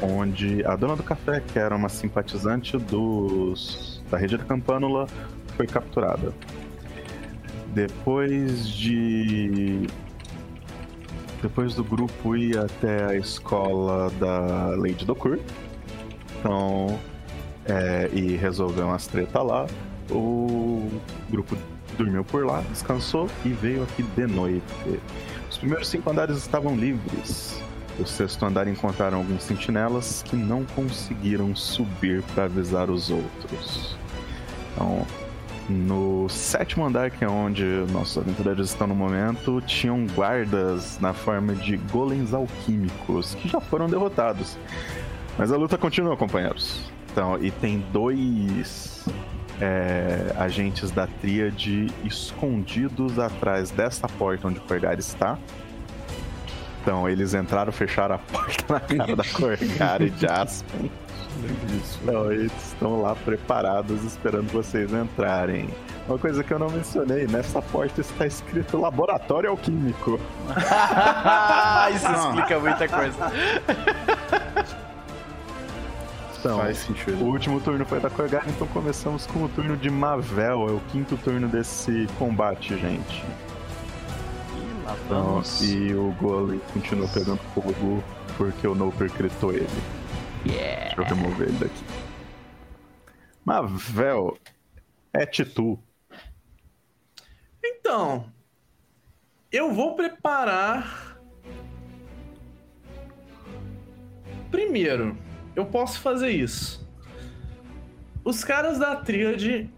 onde 0.00 0.64
a 0.64 0.76
dona 0.76 0.94
do 0.94 1.02
café, 1.02 1.40
que 1.40 1.58
era 1.58 1.74
uma 1.74 1.88
simpatizante 1.88 2.78
dos 2.78 4.00
da 4.10 4.16
rede 4.16 4.36
da 4.36 4.44
Campânula, 4.44 5.08
foi 5.56 5.66
capturada. 5.66 6.32
Depois 7.76 8.66
de. 8.66 9.86
Depois 11.42 11.74
do 11.74 11.84
grupo 11.84 12.34
ir 12.34 12.58
até 12.58 13.04
a 13.04 13.14
escola 13.14 14.10
da 14.18 14.74
Lady 14.76 15.04
Dokur. 15.04 15.38
Então. 16.38 16.98
É, 17.66 18.08
e 18.14 18.34
resolver 18.36 18.80
umas 18.80 19.06
treta 19.06 19.42
lá. 19.42 19.66
O 20.10 20.88
grupo 21.28 21.54
dormiu 21.98 22.24
por 22.24 22.46
lá, 22.46 22.62
descansou 22.70 23.28
e 23.44 23.50
veio 23.50 23.82
aqui 23.82 24.02
de 24.02 24.26
noite. 24.26 24.64
Os 25.50 25.58
primeiros 25.58 25.88
cinco 25.88 26.08
andares 26.08 26.38
estavam 26.38 26.74
livres. 26.74 27.60
O 27.98 28.06
sexto 28.06 28.46
andar 28.46 28.68
encontraram 28.68 29.18
alguns 29.18 29.42
sentinelas 29.42 30.22
que 30.22 30.36
não 30.36 30.64
conseguiram 30.64 31.54
subir 31.54 32.22
para 32.34 32.44
avisar 32.44 32.88
os 32.88 33.10
outros. 33.10 33.96
Então, 34.72 35.04
no 35.68 36.28
sétimo 36.28 36.84
andar, 36.84 37.10
que 37.10 37.24
é 37.24 37.28
onde 37.28 37.64
nossos 37.90 38.18
aventureiros 38.18 38.70
estão 38.70 38.86
no 38.86 38.94
momento, 38.94 39.60
tinham 39.66 40.06
guardas 40.06 40.98
na 41.00 41.12
forma 41.12 41.54
de 41.54 41.76
golems 41.76 42.32
alquímicos 42.32 43.34
que 43.34 43.48
já 43.48 43.60
foram 43.60 43.88
derrotados. 43.88 44.56
Mas 45.38 45.52
a 45.52 45.56
luta 45.56 45.76
continua, 45.76 46.16
companheiros. 46.16 46.90
Então, 47.10 47.42
e 47.42 47.50
tem 47.50 47.84
dois 47.92 49.04
é, 49.60 50.34
agentes 50.38 50.90
da 50.90 51.06
tríade 51.06 51.86
escondidos 52.04 53.18
atrás 53.18 53.70
dessa 53.70 54.08
porta 54.08 54.48
onde 54.48 54.58
o 54.58 54.62
Corgar 54.62 54.98
está. 54.98 55.38
Então, 56.82 57.08
eles 57.08 57.34
entraram, 57.34 57.72
fecharam 57.72 58.14
a 58.14 58.18
porta 58.18 58.72
na 58.72 58.80
cara 58.80 59.16
da 59.16 59.24
Corgar 59.34 60.02
e 60.02 60.10
de 60.10 60.26
Aspen. 60.26 60.90
Não, 62.04 62.32
eles 62.32 62.52
estão 62.66 63.02
lá 63.02 63.14
preparados 63.14 64.04
esperando 64.04 64.50
vocês 64.52 64.92
entrarem. 64.92 65.68
Uma 66.08 66.18
coisa 66.18 66.44
que 66.44 66.52
eu 66.52 66.58
não 66.58 66.70
mencionei, 66.70 67.26
nessa 67.26 67.60
porta 67.60 68.00
está 68.00 68.26
escrito 68.26 68.78
Laboratório 68.78 69.50
Alquímico. 69.50 70.20
Isso 71.94 72.12
explica 72.12 72.58
muita 72.60 72.88
coisa. 72.88 73.32
Então, 76.38 76.58
Faz 76.58 76.78
sentido. 76.78 77.24
O 77.24 77.28
último 77.28 77.60
turno 77.60 77.84
foi 77.84 77.98
da 77.98 78.08
Corgar, 78.08 78.44
então 78.48 78.68
começamos 78.68 79.26
com 79.26 79.44
o 79.44 79.48
turno 79.48 79.76
de 79.76 79.90
Mavel. 79.90 80.68
É 80.68 80.72
o 80.72 80.80
quinto 80.92 81.16
turno 81.16 81.48
desse 81.48 82.06
combate, 82.18 82.76
gente. 82.78 83.24
E 84.54 84.84
lá 84.86 84.96
vamos. 85.08 85.60
Então, 85.60 85.76
e 85.76 85.94
o 85.94 86.14
Golem 86.20 86.60
continua 86.72 87.08
pegando 87.08 87.40
fogo 87.52 88.02
porque 88.36 88.66
o 88.68 88.76
Noper 88.76 89.10
critou 89.10 89.52
ele. 89.52 89.66
Yeah. 90.48 90.94
Deixa 90.94 91.00
eu 91.00 91.04
remover 91.04 91.48
ele 91.48 91.58
daqui. 91.58 91.84
Mavel, 93.44 94.38
é 95.12 95.24
Titu. 95.24 95.78
Então, 97.64 98.26
eu 99.50 99.72
vou 99.72 99.94
preparar. 99.94 101.18
Primeiro, 104.50 105.16
eu 105.54 105.66
posso 105.66 106.00
fazer 106.00 106.30
isso. 106.30 106.86
Os 108.24 108.42
caras 108.42 108.78
da 108.78 108.96
Tríade, 108.96 109.70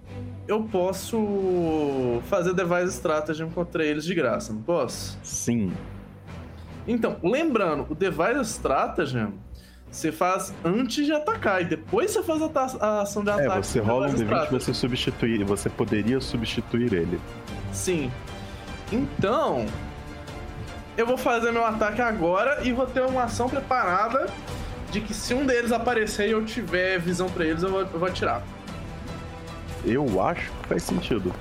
eu 0.47 0.65
posso 0.65 2.23
fazer 2.29 2.55
device 2.55 2.97
strategy, 2.97 3.43
encontrei 3.43 3.89
eles 3.89 4.05
de 4.05 4.15
graça, 4.15 4.53
não 4.53 4.63
posso? 4.63 5.19
Sim. 5.23 5.73
Então, 6.87 7.19
lembrando, 7.23 7.87
o 7.91 7.95
Device 7.95 8.53
Stratagem 8.53 9.35
você 9.91 10.13
faz 10.13 10.53
antes 10.65 11.07
de 11.07 11.13
atacar 11.13 11.63
e 11.63 11.65
depois 11.65 12.11
você 12.11 12.23
faz 12.23 12.43
a, 12.81 13.01
ação 13.01 13.25
de 13.25 13.31
é, 13.31 13.33
ataque. 13.33 13.59
É, 13.59 13.63
você 13.63 13.81
rola 13.81 14.09
um 14.09 14.15
D20 14.15 14.47
e 14.47 14.51
você 14.51 14.75
substituir, 14.75 15.45
você 15.45 15.71
poderia 15.71 16.21
substituir 16.21 16.93
ele. 16.93 17.19
Sim. 17.73 18.11
Então, 18.93 19.67
eu 20.97 21.07
vou 21.07 21.17
fazer 21.17 21.53
meu 21.53 21.65
ataque 21.65 22.03
agora 22.03 22.61
e 22.63 22.73
vou 22.73 22.87
ter 22.87 23.03
uma 23.03 23.25
ação 23.25 23.49
preparada 23.49 24.27
de 24.91 25.01
que 25.01 25.13
se 25.13 25.35
um 25.35 25.45
deles 25.45 25.73
aparecer 25.73 26.29
e 26.29 26.33
eu 26.33 26.45
tiver 26.45 26.99
visão 26.99 27.29
para 27.29 27.45
eles, 27.45 27.63
eu 27.63 27.71
vou, 27.71 27.81
eu 27.81 27.99
vou 27.99 28.09
atirar. 28.09 28.43
Eu 29.85 30.23
acho 30.23 30.51
que 30.51 30.69
faz 30.69 30.83
sentido. 30.83 31.33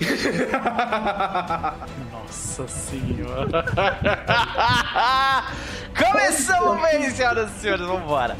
Nossa 2.28 2.68
senhora. 2.68 3.64
Começamos 5.96 6.82
bem, 6.82 7.10
senhoras 7.10 7.50
e 7.56 7.60
senhores, 7.60 7.86
vambora. 7.86 8.36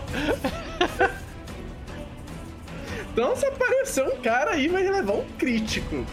Então, 3.11 3.35
se 3.35 3.47
aparecer 3.47 4.05
um 4.05 4.21
cara 4.21 4.51
aí, 4.51 4.69
vai 4.69 4.83
levar 4.83 5.15
um 5.15 5.25
crítico. 5.39 6.05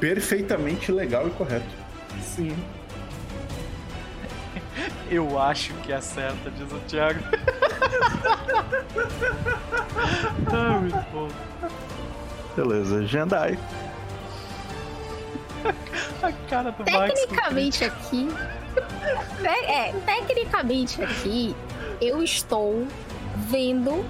Perfeitamente 0.00 0.90
legal 0.90 1.28
e 1.28 1.30
correto. 1.30 1.68
Sim. 2.20 2.56
Eu 5.08 5.38
acho 5.38 5.72
que 5.74 5.92
acerta, 5.92 6.50
diz 6.50 6.72
o 6.72 6.80
Thiago. 6.88 7.20
ah, 10.52 10.80
muito 10.80 11.06
bom. 11.12 11.28
Beleza, 12.56 13.06
Jandai. 13.06 13.56
A 16.22 16.32
cara 16.48 16.70
do 16.72 16.84
Tecnicamente 16.84 17.84
Max, 17.84 17.96
aqui. 18.06 18.28
é, 19.44 19.92
tecnicamente 19.92 21.02
aqui, 21.02 21.56
eu 22.00 22.22
estou 22.22 22.86
vendo 23.48 24.04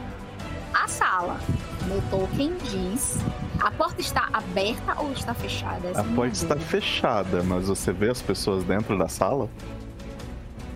a 0.75 0.89
sala. 0.89 1.41
Meu 1.87 2.03
token 2.11 2.57
diz. 2.65 3.19
A 3.61 3.71
porta 3.71 4.01
está 4.01 4.29
aberta 4.33 4.99
ou 5.01 5.13
está 5.13 5.35
fechada? 5.35 5.89
Essa 5.89 6.01
a 6.01 6.05
porta 6.05 6.33
está 6.33 6.57
fechada, 6.57 7.43
mas 7.43 7.69
você 7.69 7.93
vê 7.93 8.09
as 8.09 8.23
pessoas 8.23 8.65
dentro 8.65 8.97
da 8.99 9.09
sala? 9.09 9.49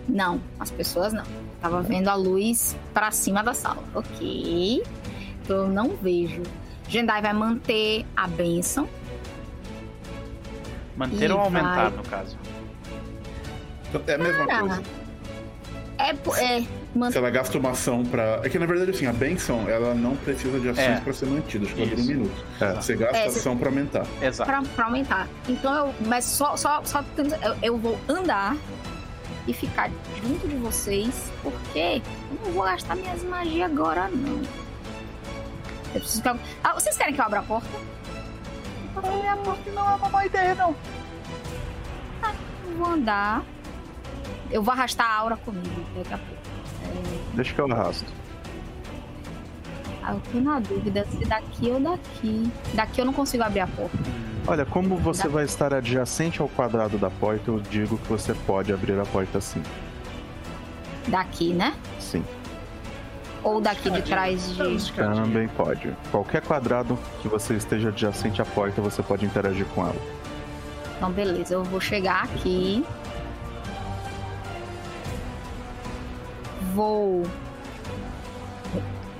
Não, 0.07 0.39
as 0.59 0.69
pessoas 0.69 1.11
não. 1.11 1.23
Tava 1.59 1.81
vendo 1.81 2.09
a 2.09 2.15
luz 2.15 2.75
para 2.93 3.09
cima 3.11 3.43
da 3.43 3.53
sala. 3.53 3.83
Ok. 3.93 4.83
Então 5.43 5.57
eu 5.57 5.67
não 5.67 5.89
vejo. 5.89 6.43
Jendai 6.87 7.21
vai 7.21 7.33
manter 7.33 8.05
a 8.15 8.27
benção. 8.27 8.87
Manter 10.95 11.31
ou 11.31 11.39
aumentar, 11.39 11.89
vai... 11.89 11.97
no 11.97 12.03
caso? 12.03 12.37
É 14.07 14.13
a 14.13 14.17
mesma 14.17 14.45
ah, 14.49 14.59
coisa. 14.59 14.83
É, 15.97 16.09
é 16.11 16.65
Man... 16.95 17.11
Se 17.11 17.17
ela 17.17 17.29
gasta 17.29 17.57
uma 17.57 17.71
ação 17.71 18.05
pra. 18.05 18.39
É 18.41 18.47
que 18.47 18.57
na 18.57 18.65
verdade, 18.65 18.91
assim, 18.91 19.05
a 19.05 19.11
benção, 19.11 19.69
ela 19.69 19.93
não 19.93 20.15
precisa 20.15 20.57
de 20.61 20.69
ações 20.69 20.85
é. 20.85 21.01
pra 21.01 21.11
ser 21.11 21.25
mantida, 21.25 21.65
acho 21.65 21.75
que 21.75 21.85
dura 21.85 22.01
um 22.01 22.05
minuto. 22.05 22.45
É. 22.61 22.73
Você 22.73 22.95
gasta 22.95 23.17
é, 23.17 23.25
ação 23.25 23.57
pra 23.57 23.67
aumentar. 23.67 24.07
Exato. 24.21 24.49
Pra, 24.49 24.61
pra, 24.61 24.85
aumentar. 24.85 25.27
Então 25.49 25.73
eu. 25.73 25.93
Mas 26.05 26.23
só, 26.23 26.55
só, 26.55 26.81
só 26.85 27.03
eu, 27.17 27.55
eu 27.61 27.77
vou 27.77 27.99
andar 28.07 28.55
e 29.45 29.53
ficar 29.53 29.91
junto 30.23 30.47
de 30.47 30.55
vocês, 30.55 31.29
porque 31.43 32.01
eu 32.29 32.45
não 32.45 32.53
vou 32.53 32.63
gastar 32.63 32.95
minhas 32.95 33.21
magias 33.23 33.69
agora, 33.69 34.07
não. 34.07 34.41
Eu 35.93 35.99
preciso 35.99 36.23
ah, 36.63 36.73
vocês 36.73 36.95
querem 36.97 37.13
que 37.13 37.19
eu 37.19 37.25
abra 37.25 37.39
a 37.39 37.43
porta? 37.43 37.67
Abrir 38.95 39.27
a 39.27 39.37
porta 39.37 39.71
não 39.71 39.91
é 39.91 39.95
uma 39.95 40.09
boa 40.09 40.25
ideia, 40.25 40.55
não. 40.55 40.75
Tá, 42.21 42.33
eu 42.65 42.77
vou 42.77 42.87
andar. 42.87 43.43
Eu 44.51 44.61
vou 44.61 44.73
arrastar 44.73 45.05
a 45.05 45.15
aura 45.15 45.37
comigo 45.37 45.85
daqui 45.95 46.13
a 46.13 46.17
pouco. 46.17 46.41
É... 46.83 47.35
Deixa 47.35 47.53
que 47.53 47.59
eu 47.59 47.71
arrasto. 47.71 48.11
Ah, 50.03 50.13
eu 50.13 50.21
tô 50.31 50.39
na 50.39 50.59
dúvida 50.59 51.05
se 51.09 51.25
daqui 51.25 51.71
ou 51.71 51.79
daqui. 51.79 52.51
Daqui 52.75 53.01
eu 53.01 53.05
não 53.05 53.13
consigo 53.13 53.43
abrir 53.43 53.61
a 53.61 53.67
porta. 53.67 53.97
Olha, 54.47 54.63
como 54.63 54.95
você 54.97 55.27
vai 55.27 55.43
estar 55.45 55.73
adjacente 55.73 56.39
ao 56.41 56.47
quadrado 56.47 56.99
da 56.99 57.09
porta, 57.09 57.49
eu 57.49 57.59
digo 57.59 57.97
que 57.97 58.07
você 58.07 58.33
pode 58.45 58.71
abrir 58.71 58.99
a 58.99 59.05
porta 59.05 59.41
sim. 59.41 59.63
Daqui, 61.07 61.53
né? 61.53 61.75
Sim. 61.99 62.23
Ou 63.45 63.61
daqui 63.61 63.91
de 63.91 64.01
trás 64.01 64.55
de. 64.55 64.91
Também 64.93 65.47
pode. 65.49 65.95
Qualquer 66.09 66.41
quadrado 66.41 66.97
que 67.21 67.27
você 67.27 67.53
esteja 67.53 67.89
adjacente 67.89 68.41
à 68.41 68.45
porta, 68.45 68.81
você 68.81 69.03
pode 69.03 69.23
interagir 69.23 69.67
com 69.67 69.83
ela. 69.83 70.01
Então, 70.97 71.11
beleza. 71.11 71.53
Eu 71.53 71.63
vou 71.63 71.79
chegar 71.79 72.23
aqui. 72.23 72.83
Vou 76.73 77.21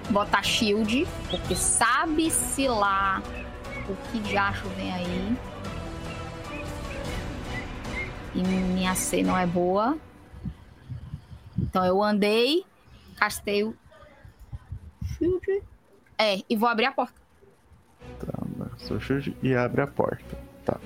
botar 0.09 0.41
shield, 0.41 1.07
porque 1.30 1.55
sabe-se 1.55 2.67
lá 2.67 3.21
o 3.88 3.95
que 4.09 4.19
de 4.21 4.36
acho 4.36 4.67
vem 4.69 4.91
aí. 4.91 5.38
E 8.34 8.41
minha 8.41 8.95
C 8.95 9.21
não 9.21 9.38
é 9.38 9.45
boa. 9.45 9.95
Então 11.59 11.86
eu 11.86 12.01
andei, 12.01 12.65
castei 13.17 13.63
o 13.63 13.76
shield. 15.18 15.63
É, 16.18 16.38
e 16.49 16.55
vou 16.55 16.70
abrir 16.70 16.86
a 16.86 16.91
porta. 16.91 17.20
Tá, 18.20 18.34
seu 18.78 18.99
shield 18.99 19.36
e 19.41 19.55
abre 19.55 19.82
a 19.82 19.88
porta. 19.88 20.38
Tá. 20.63 20.78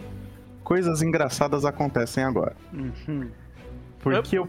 Coisas 0.64 1.02
engraçadas 1.02 1.66
acontecem 1.66 2.24
agora. 2.24 2.56
Uhum. 2.74 3.30
Porque 4.00 4.38
eu, 4.38 4.44
eu 4.44 4.48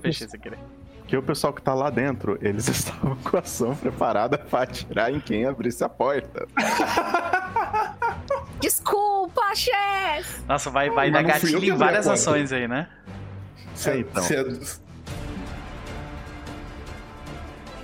Porque 1.01 1.17
o 1.17 1.23
pessoal 1.23 1.53
que 1.53 1.61
tá 1.61 1.75
lá 1.75 1.91
dentro, 1.91 2.39
eles 2.41 2.67
estavam 2.69 3.17
com 3.17 3.37
a 3.37 3.41
ação 3.41 3.75
preparada 3.75 4.39
para 4.39 4.63
atirar 4.63 5.13
em 5.13 5.21
quem 5.21 5.45
abrisse 5.45 5.83
a 5.83 5.89
porta. 5.89 6.47
Desculpa, 8.61 9.55
chefe! 9.55 10.43
Nossa, 10.47 10.71
vai, 10.71 10.91
vai 10.91 11.11
dar 11.11 11.23
gatilho 11.23 11.65
em 11.65 11.77
várias 11.77 12.07
ações 12.07 12.53
aí, 12.53 12.69
né? 12.69 12.89
Sei, 13.75 14.01
então. 14.01 14.23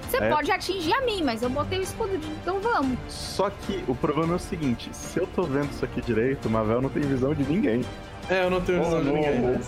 Você 0.09 0.17
é. 0.19 0.29
pode 0.29 0.51
atingir 0.51 0.93
a 0.93 1.01
mim, 1.03 1.23
mas 1.23 1.43
eu 1.43 1.51
botei 1.51 1.79
o 1.79 1.83
escudo 1.83 2.17
de 2.17 2.29
então 2.29 2.61
vamos. 2.61 2.99
Só 3.09 3.51
que 3.51 3.85
o 3.89 3.95
problema 3.95 4.35
é 4.35 4.37
o 4.37 4.41
seguinte: 4.41 4.89
se 4.93 5.19
eu 5.19 5.27
tô 5.27 5.43
vendo 5.43 5.71
isso 5.71 5.85
aqui 5.85 6.01
direito, 6.01 6.47
o 6.47 6.51
Mavel 6.51 6.81
não 6.81 6.89
tem 6.89 7.03
visão 7.03 7.35
de 7.35 7.43
ninguém. 7.45 7.85
É, 8.29 8.45
eu 8.45 8.51
não 8.51 8.61
tenho 8.61 8.83
visão 8.83 8.99
oh, 8.99 9.03
de 9.03 9.11
ninguém. 9.11 9.61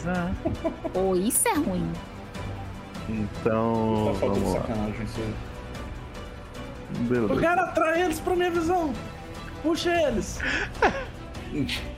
Pô, 0.92 1.00
oh, 1.00 1.16
isso 1.16 1.48
é 1.48 1.54
ruim. 1.54 1.92
Então. 3.08 4.16
Tá 4.20 4.26
vamos 4.26 4.54
lá. 4.54 4.60
sacanagem 4.60 5.04
isso 5.04 5.20
aí. 5.20 5.34
Beleza. 7.00 7.32
Eu 7.32 7.40
quero 7.40 7.60
atrair 7.60 8.04
eles 8.04 8.20
pra 8.20 8.36
minha 8.36 8.50
visão. 8.50 8.92
Puxa 9.62 9.90
eles. 9.90 10.38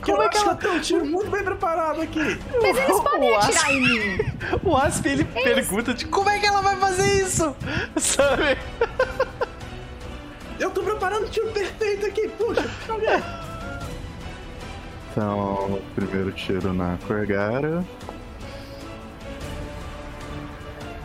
Como 0.00 0.22
é 0.22 0.28
que 0.28 0.36
ela 0.36 0.54
tem 0.54 0.70
um 0.70 0.80
tiro 0.80 1.06
muito 1.06 1.30
bem 1.30 1.42
preparado 1.42 2.00
aqui? 2.00 2.38
Mas 2.60 2.76
eles 2.76 3.00
podem 3.00 3.36
atirar 3.36 3.72
em 3.72 3.80
mim. 3.80 4.32
O 4.62 4.76
Asp 4.76 5.06
ele 5.06 5.26
eles... 5.34 5.66
pergunta 5.66 5.94
de 5.94 6.06
como 6.06 6.28
é 6.28 6.38
que 6.38 6.46
ela 6.46 6.60
vai 6.60 6.76
fazer 6.76 7.22
isso? 7.22 7.56
Sabe? 7.96 8.58
Eu 10.58 10.70
tô 10.70 10.82
preparando 10.82 11.26
o 11.26 11.28
tiro 11.30 11.50
perfeito 11.50 12.06
aqui. 12.06 12.28
Puxa, 12.28 12.64
alguém. 12.88 13.22
Então, 15.10 15.80
primeiro 15.94 16.32
tiro 16.32 16.72
na 16.72 16.98
Corgara. 17.06 17.84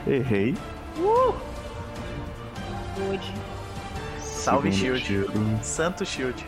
Errei. 0.08 0.56
Uh! 0.98 1.34
Good. 2.96 3.34
Salve 4.20 4.72
Shield. 4.72 5.04
Tiro. 5.04 5.32
Santo 5.62 6.06
Shield. 6.06 6.46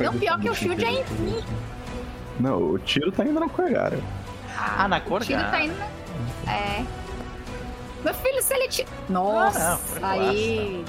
Não, 0.00 0.18
pior 0.18 0.38
que 0.40 0.50
o 0.50 0.54
Shield 0.54 0.84
é 0.84 0.90
em 0.90 1.04
mim. 1.20 1.44
Não, 2.38 2.58
o 2.72 2.78
tiro 2.78 3.12
tá 3.12 3.24
indo 3.24 3.38
na 3.38 3.48
Corgara. 3.48 3.98
Ah, 4.58 4.88
na 4.88 5.00
Corgara? 5.00 5.24
O 5.24 5.26
tiro 5.26 5.50
tá 5.50 5.62
indo 5.62 5.74
na... 5.76 6.52
É. 6.52 6.84
Meu 8.04 8.14
filho, 8.14 8.42
se 8.42 8.54
ele 8.54 8.68
tira... 8.68 8.88
Nossa, 9.08 9.78
ah, 9.96 10.00
não, 10.00 10.08
aí... 10.08 10.84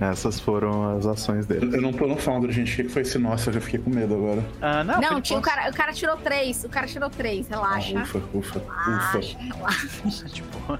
Essas 0.00 0.38
foram 0.38 0.96
as 0.96 1.06
ações 1.06 1.46
dele. 1.46 1.74
Eu 1.74 1.80
não 1.80 1.92
tô 1.92 2.06
no 2.06 2.16
Foundry, 2.16 2.52
gente. 2.52 2.82
O 2.82 2.84
que 2.84 2.90
foi 2.90 3.02
esse 3.02 3.18
nossa? 3.18 3.48
Eu 3.48 3.54
já 3.54 3.60
fiquei 3.62 3.80
com 3.80 3.88
medo 3.88 4.14
agora. 4.14 4.44
Ah, 4.60 4.84
não, 4.84 5.00
não 5.00 5.20
tio, 5.22 5.38
o, 5.38 5.40
cara, 5.40 5.70
o 5.70 5.74
cara 5.74 5.92
tirou 5.92 6.16
três. 6.18 6.64
O 6.64 6.68
cara 6.68 6.86
tirou 6.86 7.08
três, 7.08 7.48
relaxa. 7.48 7.98
Ah, 7.98 8.02
ufa, 8.02 8.22
ufa, 8.34 8.62
relaxa, 8.84 9.18
ufa. 9.18 9.38
Relaxa. 9.38 10.28
tipo... 10.28 10.78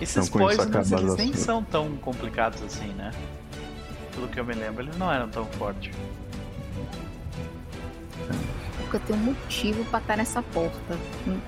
Esses 0.00 0.28
então, 0.28 0.40
poisons, 0.40 0.92
eles 0.92 1.16
nem 1.16 1.32
são 1.32 1.62
tão 1.62 1.96
complicados 1.96 2.62
assim, 2.62 2.88
né? 2.92 3.12
Pelo 4.14 4.28
que 4.28 4.38
eu 4.38 4.44
me 4.44 4.54
lembro, 4.54 4.82
eles 4.82 4.96
não 4.96 5.10
eram 5.10 5.28
tão 5.28 5.44
fortes. 5.46 5.94
Porque 8.78 8.96
eu 8.96 9.00
tenho 9.00 9.18
motivo 9.18 9.84
para 9.86 9.98
estar 9.98 10.16
nessa 10.16 10.42
porta. 10.42 10.98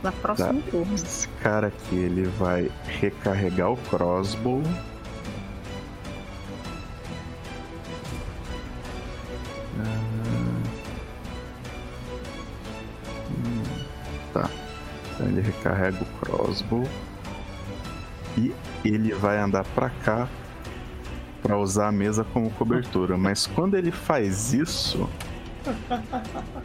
Na 0.03 0.13
próxima 0.13 0.55
tá. 0.55 0.79
Esse 0.95 1.29
cara 1.41 1.69
aqui, 1.69 1.95
ele 1.95 2.25
vai 2.25 2.71
recarregar 3.01 3.71
o 3.71 3.77
crossbow. 3.77 4.63
Ah. 9.81 10.09
Hum, 13.31 13.63
tá. 14.33 14.51
Então 15.15 15.27
ele 15.27 15.41
recarrega 15.41 15.99
o 16.03 16.07
crossbow 16.25 16.89
e 18.39 18.55
ele 18.85 19.13
vai 19.13 19.39
andar 19.39 19.65
para 19.65 19.91
cá 19.91 20.29
para 21.43 21.59
usar 21.59 21.89
a 21.89 21.93
mesa 21.93 22.25
como 22.25 22.51
cobertura. 22.51 23.17
Mas 23.17 23.47
quando 23.47 23.77
ele 23.77 23.91
faz 23.91 24.53
isso, 24.53 25.09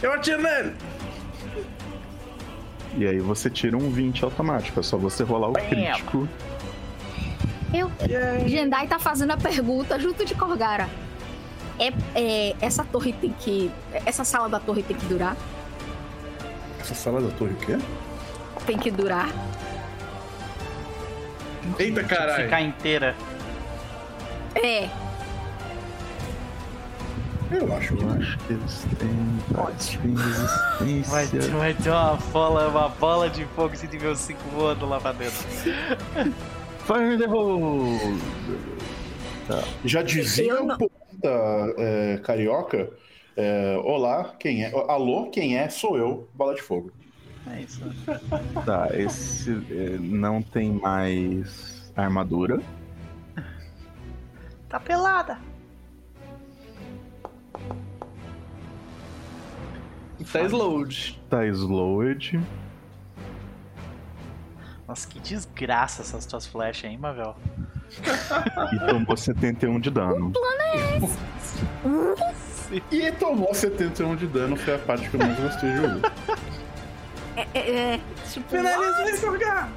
eu 0.02 0.14
atiro 0.14 0.42
nele. 0.42 0.74
E 2.96 3.08
aí 3.08 3.20
você 3.20 3.50
tira 3.50 3.76
um 3.76 3.90
20 3.90 4.24
automático, 4.24 4.80
é 4.80 4.84
só 4.84 4.98
você 4.98 5.24
rolar 5.24 5.50
o 5.50 5.54
crítico. 5.54 6.28
Eu. 7.74 7.92
Jendai 8.48 8.88
tá 8.88 9.00
fazendo 9.00 9.32
a 9.32 9.38
pergunta 9.38 10.00
junto 10.00 10.24
de 10.24 10.36
Corgara. 10.36 10.88
É, 11.80 11.92
é, 12.14 12.56
essa 12.62 12.84
torre 12.84 13.14
tem 13.14 13.32
que. 13.32 13.72
Essa 14.06 14.24
sala 14.24 14.48
da 14.48 14.60
torre 14.60 14.84
tem 14.84 14.96
que 14.96 15.06
durar? 15.08 15.36
Essa 16.80 16.94
sala 16.94 17.20
da 17.20 17.30
torre 17.32 17.54
o 17.54 17.58
quê? 17.58 17.80
Tem 18.68 18.78
que 18.78 18.92
durar. 18.92 19.30
Eita 21.80 22.04
caralho. 22.04 22.44
Ficar 22.44 22.62
inteira. 22.62 23.16
É. 24.56 24.90
Eu 27.52 27.72
acho 27.76 27.96
que, 27.96 28.04
eu 28.04 28.10
acho 28.12 28.38
que 28.40 28.54
eles 28.54 28.86
têm. 28.98 29.40
Pode. 29.54 30.00
Vai, 31.08 31.26
vai 31.26 31.74
ter 31.76 31.90
uma 31.90 32.16
bola, 32.32 32.68
uma 32.68 32.90
bola 32.90 33.30
de 33.30 33.46
fogo 33.48 33.76
de 33.76 33.88
nível 33.88 34.16
5 34.16 34.40
voando 34.50 34.88
lá 34.88 35.00
pra 35.00 35.12
dentro. 35.12 35.48
Fire 36.86 37.18
the 37.18 37.28
hole! 37.28 38.20
Tá. 39.48 39.64
Já 39.86 40.02
dizia 40.02 40.62
o 40.64 40.78
poeta 40.78 41.74
é, 41.78 42.20
carioca: 42.24 42.90
é, 43.38 43.78
Olá, 43.84 44.34
quem 44.40 44.64
é? 44.64 44.72
Alô, 44.88 45.30
quem 45.30 45.58
é? 45.58 45.70
Sou 45.70 45.98
eu, 45.98 46.28
bola 46.34 46.56
de 46.56 46.62
fogo. 46.62 46.92
É 47.48 47.62
isso. 47.62 47.82
Tá, 48.66 48.88
esse 48.94 49.52
é, 49.70 49.98
não 50.00 50.42
tem 50.42 50.72
mais 50.72 51.92
armadura. 51.96 52.62
Tá 54.70 54.80
pelada. 54.80 55.38
Tá 60.32 60.42
slowed. 60.42 61.22
Tá 61.30 61.46
slowed. 61.48 62.40
Nossa, 64.88 65.08
que 65.08 65.20
desgraça 65.20 66.02
essas 66.02 66.26
tuas 66.26 66.46
flechas, 66.46 66.90
hein, 66.90 66.98
Mavel? 66.98 67.36
e 68.74 68.80
tomou 68.88 69.16
71 69.16 69.80
de 69.80 69.92
dano. 69.92 70.28
O 70.28 70.32
plano 70.32 70.62
é 70.62 70.98
esse. 70.98 72.84
e 72.92 73.12
tomou 73.14 73.54
71 73.54 74.16
de 74.16 74.28
dano, 74.28 74.56
foi 74.56 74.76
a 74.76 74.80
parte 74.80 75.10
que 75.10 75.16
eu 75.16 75.20
mais 75.20 75.40
gostei 75.40 75.72
de 75.72 75.78
jogo. 75.78 76.02
É, 77.36 77.48
é, 77.54 77.94
é. 77.96 78.00
Tipo, 78.32 78.50
Finaliza 78.50 79.10
esse 79.10 79.26
lugar! 79.26 79.70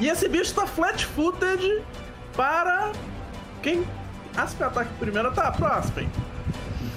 E 0.00 0.08
esse 0.08 0.28
bicho 0.28 0.54
tá 0.54 0.66
flat-footed 0.66 1.82
para 2.34 2.92
quem 3.62 3.86
Aspen 4.36 4.66
ataque 4.66 4.90
primeiro, 4.98 5.32
tá, 5.32 5.50
pro 5.52 5.66
Aspen. 5.66 6.08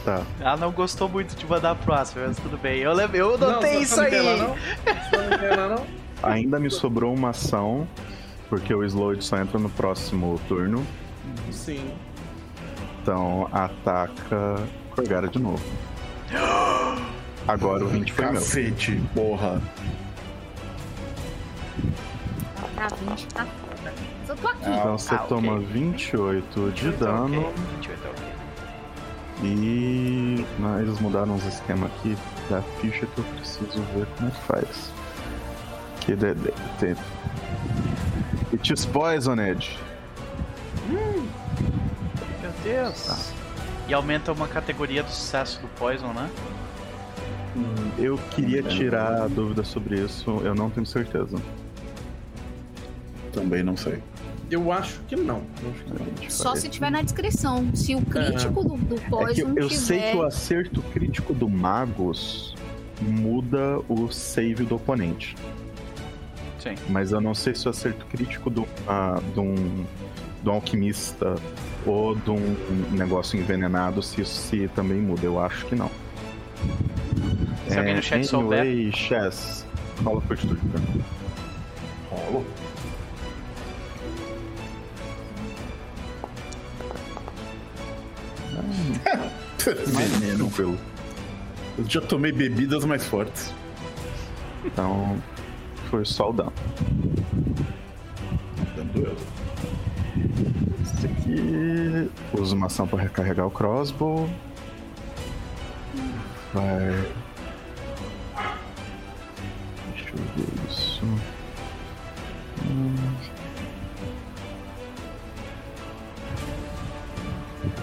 Tá. 0.06 0.22
Ela 0.39 0.58
não 0.58 0.72
gostou 0.72 1.10
muito 1.10 1.36
de 1.36 1.45
mandar 1.45 1.76
pro 1.76 1.93
Aspen, 1.93 2.24
mas 2.28 2.38
tudo 2.38 2.58
bem. 2.58 2.80
Eu, 2.80 2.93
levei, 2.93 3.22
eu 3.22 3.38
notei 3.38 3.74
não, 3.74 3.82
isso 3.82 3.99
aí. 3.99 4.39
Não? 4.39 4.56
Não? 5.70 5.86
Ainda 6.22 6.60
me 6.60 6.70
sobrou 6.70 7.14
uma 7.14 7.30
ação, 7.30 7.88
porque 8.49 8.74
o 8.74 8.84
Slowed 8.84 9.24
só 9.24 9.38
entra 9.38 9.60
no 9.60 9.70
próximo 9.70 10.39
turno. 10.47 10.86
Sim. 11.51 11.93
Então 13.01 13.49
ataca 13.51 14.56
Corgara 14.95 15.28
de 15.28 15.39
novo. 15.39 15.64
Agora 17.47 17.83
o 17.83 17.87
20 17.87 18.13
foi 18.13 18.25
Cacete, 18.25 18.91
meu. 18.91 19.03
porra. 19.13 19.61
Tá 22.75 22.87
20, 22.87 23.27
tá 23.27 23.45
foda. 23.45 23.93
Eu 24.27 24.35
tô 24.35 24.47
aqui. 24.47 24.69
Então 24.69 24.97
você 24.97 25.15
ah, 25.15 25.17
toma 25.19 25.55
okay. 25.55 25.67
28 25.67 26.71
de 26.71 26.91
dano. 26.91 27.41
Okay. 27.41 27.63
28 27.75 28.07
é 28.07 28.09
ok. 28.09 28.33
E 29.43 30.45
não, 30.57 30.79
eles 30.79 30.99
mudaram 30.99 31.35
os 31.35 31.45
esquemas 31.45 31.91
aqui 31.91 32.17
da 32.49 32.61
ficha 32.79 33.05
que 33.05 33.17
eu 33.17 33.25
preciso 33.35 33.81
ver 33.93 34.07
como 34.17 34.31
faz. 34.31 34.91
Que 36.01 36.15
de, 36.15 36.33
de, 36.33 36.53
tem. 36.79 36.95
It 38.53 38.73
is 38.73 38.85
poisoned. 38.85 39.77
Hum. 40.89 41.27
Meu 42.41 42.51
Deus. 42.63 43.05
Tá. 43.05 43.17
E 43.89 43.93
aumenta 43.93 44.31
uma 44.31 44.47
categoria 44.47 45.03
do 45.03 45.09
sucesso 45.09 45.59
do 45.59 45.67
poison, 45.69 46.13
né? 46.13 46.29
Eu 47.97 48.18
queria 48.32 48.64
tirar 48.64 49.22
a 49.22 49.28
dúvida 49.28 49.64
sobre 49.64 49.99
isso, 49.99 50.30
eu 50.43 50.56
não 50.56 50.70
tenho 50.70 50.86
certeza. 50.86 51.38
Também 53.32 53.64
não 53.64 53.76
sei. 53.76 54.01
Eu 54.49 54.72
acho 54.72 55.01
que 55.08 55.16
não. 55.16 55.41
Acho 55.58 55.84
que 55.84 56.24
não. 56.24 56.30
Só 56.30 56.56
se 56.56 56.70
tiver 56.70 56.91
na 56.91 57.01
descrição. 57.01 57.76
Se 57.76 57.95
o 57.95 58.01
crítico 58.01 58.60
é. 58.60 58.64
do, 58.64 58.78
do 58.78 59.10
Poison 59.10 59.41
é 59.41 59.51
eu, 59.51 59.58
eu 59.58 59.68
tiver... 59.68 59.82
sei 59.82 60.12
que 60.12 60.18
o 60.18 60.24
acerto 60.24 60.82
crítico 60.93 61.34
do 61.34 61.49
Magos 61.49 62.56
muda 63.01 63.80
o 63.89 64.12
save 64.12 64.64
do 64.64 64.76
oponente. 64.76 65.36
Sim. 66.60 66.76
Mas 66.89 67.12
eu 67.12 67.20
não 67.20 67.34
sei 67.34 67.56
se 67.56 67.68
o 67.68 67.70
acerto 67.72 68.06
crítico 68.06 68.49
do, 68.49 68.62
uh, 68.62 69.22
de, 69.34 69.39
um, 69.39 69.86
de 70.43 70.49
um 70.49 70.51
alquimista 70.51 71.36
ou 71.86 72.16
de 72.16 72.30
um 72.30 72.56
negócio 72.91 73.39
envenenado, 73.39 74.01
se 74.01 74.22
isso 74.22 74.49
se 74.49 74.68
também 74.70 74.99
muda. 74.99 75.26
Eu 75.26 75.39
acho 75.39 75.66
que 75.66 75.76
não. 75.76 75.89
Se 77.68 77.74
é, 77.74 77.78
alguém 77.80 77.95
no 77.95 78.03
chat 78.03 78.14
anyway, 78.36 78.91
souber. 78.91 78.95
Chess, 78.95 79.66
rola 80.03 80.22
fortitude 80.22 80.61
pra 80.68 80.80
mim. 80.80 81.03
Rolo. 82.09 82.45
Veneno 89.66 90.49
pelo. 90.51 90.78
Eu 91.78 91.86
já 91.89 92.01
tomei 92.01 92.32
bebidas 92.32 92.86
mais 92.86 93.05
fortes. 93.05 93.53
Então, 94.66 95.18
foi 95.89 96.05
só 96.05 96.30
o 96.30 96.34
dano. 96.34 96.53
Dando 98.76 99.18
Esse 100.84 101.05
aqui. 101.05 102.11
Usa 102.38 102.55
uma 102.55 102.68
ação 102.68 102.88
para 102.88 103.03
recarregar 103.03 103.47
o 103.47 103.51
crossbow. 103.51 104.30
Vai. 106.54 107.14
Deixa 109.95 110.10
eu 110.12 110.24
ver 110.36 110.70
isso. 110.70 111.04
Hum. 112.66 112.95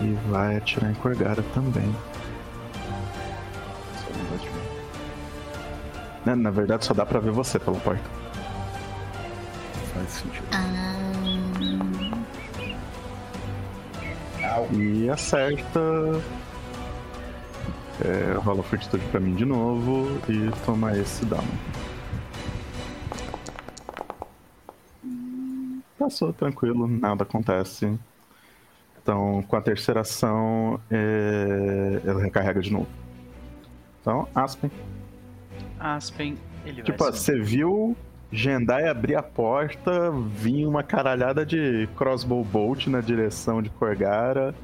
E 0.02 0.30
vai 0.30 0.56
atirar 0.56 0.90
em 0.90 0.94
Corgara 0.94 1.42
também. 1.54 1.94
Na, 6.24 6.36
na 6.36 6.50
verdade, 6.50 6.84
só 6.84 6.94
dá 6.94 7.04
pra 7.04 7.18
ver 7.18 7.32
você 7.32 7.58
pela 7.58 7.78
porta. 7.80 8.08
Faz 9.94 10.10
sentido. 10.10 10.46
Ah. 10.52 11.00
E 14.72 15.08
acerta. 15.10 15.80
É, 18.04 18.32
rola 18.38 18.62
fortitude 18.62 19.04
pra 19.06 19.20
mim 19.20 19.34
de 19.34 19.44
novo 19.44 20.18
e 20.28 20.50
toma 20.64 20.96
esse 20.96 21.24
dano. 21.24 21.48
Passou 25.98 26.32
tranquilo, 26.32 26.86
nada 26.86 27.24
acontece. 27.24 27.98
Então, 29.02 29.42
com 29.46 29.56
a 29.56 29.60
terceira 29.60 30.00
ação, 30.00 30.80
é... 30.90 32.00
ela 32.04 32.22
recarrega 32.22 32.60
de 32.60 32.72
novo. 32.72 32.88
Então, 34.00 34.26
Aspen. 34.34 34.70
Aspen, 35.78 36.38
ele 36.64 36.82
tipo, 36.82 36.98
vai. 36.98 37.12
Tipo, 37.12 37.18
você 37.18 37.38
viu 37.38 37.96
Jendai 38.32 38.88
abrir 38.88 39.16
a 39.16 39.22
porta, 39.22 40.10
vinha 40.10 40.68
uma 40.68 40.84
caralhada 40.84 41.44
de 41.44 41.88
crossbow 41.96 42.44
bolt 42.44 42.86
na 42.86 43.00
direção 43.00 43.60
de 43.60 43.68
Corgara. 43.70 44.54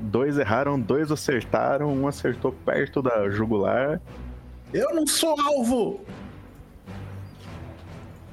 Dois 0.00 0.38
erraram, 0.38 0.78
dois 0.78 1.10
acertaram, 1.10 1.92
um 1.92 2.06
acertou 2.06 2.52
perto 2.52 3.02
da 3.02 3.28
jugular. 3.30 4.00
Eu 4.72 4.94
não 4.94 5.06
sou 5.06 5.36
alvo! 5.40 6.00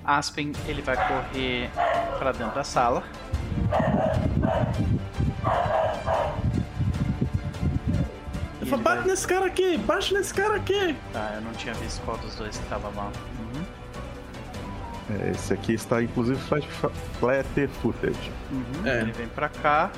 Aspen, 0.04 0.52
ele 0.68 0.82
vai 0.82 0.96
correr 1.08 1.70
para 2.20 2.32
dentro 2.34 2.56
da 2.56 2.64
sala. 2.64 3.04
Eu 8.60 8.68
falo, 8.68 8.82
bate 8.82 9.00
vai... 9.00 9.08
nesse 9.08 9.28
cara 9.28 9.46
aqui, 9.46 9.78
bate 9.78 10.14
nesse 10.14 10.34
cara 10.34 10.56
aqui. 10.56 10.96
Tá, 11.14 11.34
eu 11.36 11.42
não 11.42 11.52
tinha 11.54 11.74
visto 11.76 12.02
qual 12.04 12.18
dos 12.18 12.36
dois 12.36 12.58
que 12.58 12.66
tava 12.68 12.92
mal. 12.92 13.12
Uhum. 13.40 15.32
Esse 15.32 15.54
aqui 15.54 15.74
está 15.74 16.02
inclusive 16.02 16.40
flat, 16.42 16.68
flat 17.20 17.68
footage. 17.82 18.32
Uhum. 18.52 18.86
É. 18.86 19.02
Ele 19.02 19.12
vem 19.12 19.28
pra 19.28 19.50
cá. 19.50 19.92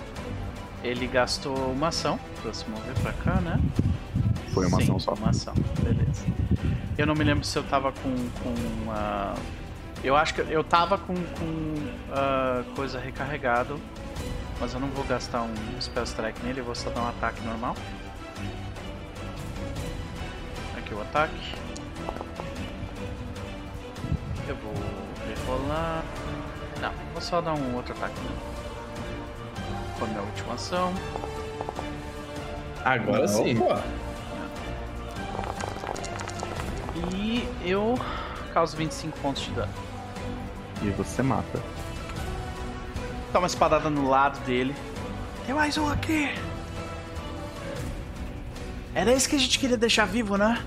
Ele 0.86 1.08
gastou 1.08 1.56
uma 1.72 1.88
ação 1.88 2.20
pra 2.44 2.54
se 2.54 2.64
mover 2.70 2.94
pra 3.02 3.12
cá, 3.12 3.42
né? 3.42 3.60
Foi 4.54 4.68
uma 4.68 4.78
Sim, 4.78 4.84
ação 4.84 5.00
só. 5.00 5.14
Uma 5.16 5.32
ação, 5.32 5.56
beleza. 5.82 6.28
Eu 6.96 7.08
não 7.08 7.16
me 7.16 7.24
lembro 7.24 7.44
se 7.44 7.58
eu 7.58 7.64
tava 7.64 7.92
com. 7.92 8.14
com 8.14 8.50
uh, 8.92 9.42
eu 10.04 10.16
acho 10.16 10.36
que 10.36 10.42
eu 10.42 10.64
tava 10.64 11.00
com, 11.00 11.16
com 11.16 11.46
uh, 12.12 12.76
coisa 12.76 13.00
recarregado. 13.00 13.82
Mas 14.60 14.76
eu 14.76 14.80
não 14.80 14.88
vou 14.90 15.04
gastar 15.06 15.42
um 15.42 15.54
Spell 15.82 16.04
Strike 16.04 16.46
nele, 16.46 16.60
eu 16.60 16.64
vou 16.64 16.76
só 16.76 16.92
dar 16.92 17.02
um 17.02 17.08
ataque 17.10 17.42
normal. 17.42 17.76
Aqui 20.78 20.94
o 20.94 21.02
ataque. 21.02 21.56
Eu 24.48 24.56
vou 24.58 24.74
rerolar. 25.28 26.04
Não, 26.80 26.92
vou 27.12 27.22
só 27.22 27.42
dar 27.42 27.56
um 27.56 27.76
outro 27.76 27.94
ataque. 27.94 28.14
Com 28.16 28.55
a 30.04 30.08
minha 30.08 30.22
última 30.22 30.54
ação. 30.56 30.94
Agora 32.84 33.28
sim. 33.28 33.58
Opa. 33.60 33.82
E 37.14 37.48
eu 37.64 38.00
causo 38.54 38.76
25 38.78 39.20
pontos 39.20 39.44
de 39.44 39.52
dano. 39.52 39.72
E 40.82 40.90
você 40.90 41.22
mata. 41.24 41.62
Dá 43.32 43.40
uma 43.40 43.48
espadada 43.48 43.90
no 43.90 44.08
lado 44.08 44.40
dele. 44.46 44.76
Tem 45.46 45.54
mais 45.54 45.78
um 45.78 45.90
aqui! 45.90 46.30
Era 48.94 49.12
esse 49.12 49.28
que 49.28 49.36
a 49.36 49.40
gente 49.40 49.60
queria 49.60 49.78
deixar 49.78 50.06
vivo, 50.06 50.38
né? 50.38 50.64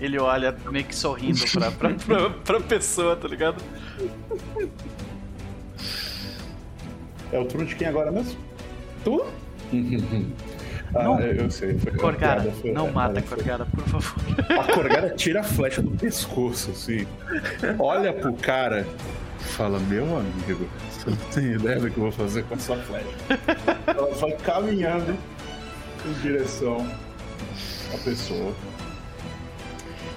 Ele 0.00 0.18
olha 0.18 0.56
meio 0.70 0.84
que 0.84 0.94
sorrindo 0.94 1.40
pra, 1.52 1.70
pra, 1.70 1.94
pra, 1.94 2.30
pra 2.30 2.60
pessoa, 2.60 3.16
tá 3.16 3.28
ligado? 3.28 3.62
É 7.32 7.38
o 7.38 7.44
turno 7.44 7.66
de 7.66 7.76
quem 7.76 7.86
agora 7.86 8.10
mesmo? 8.10 8.47
Tu? 9.08 9.24
ah, 10.94 11.02
não. 11.02 11.18
eu 11.18 11.50
sei. 11.50 11.78
Foi 11.78 11.92
Corgara, 11.92 12.52
foi, 12.52 12.72
não 12.72 12.92
mata 12.92 13.22
foi. 13.22 13.38
Corgara, 13.38 13.64
por 13.64 13.84
favor. 13.84 14.14
A 14.50 14.72
Corgara 14.72 15.10
tira 15.10 15.40
a 15.40 15.42
flecha 15.42 15.80
do 15.80 15.90
pescoço, 15.92 16.70
assim. 16.72 17.06
Olha 17.78 18.12
pro 18.12 18.34
cara 18.34 18.86
fala, 19.38 19.78
meu 19.78 20.04
amigo, 20.18 20.68
você 20.90 21.08
não 21.10 21.16
tem 21.32 21.52
ideia 21.52 21.80
do 21.80 21.90
que 21.90 21.96
eu 21.96 22.02
vou 22.02 22.12
fazer 22.12 22.44
com 22.44 22.54
essa 22.54 22.76
flecha. 22.76 23.06
Ela 23.86 24.14
vai 24.14 24.32
caminhando 24.32 25.16
em 26.04 26.12
direção 26.20 26.86
à 27.94 27.98
pessoa. 28.04 28.52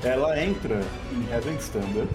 Ela 0.04 0.38
entra 0.44 0.82
em 1.14 1.34
Heaven 1.34 1.56
Standard. 1.56 2.10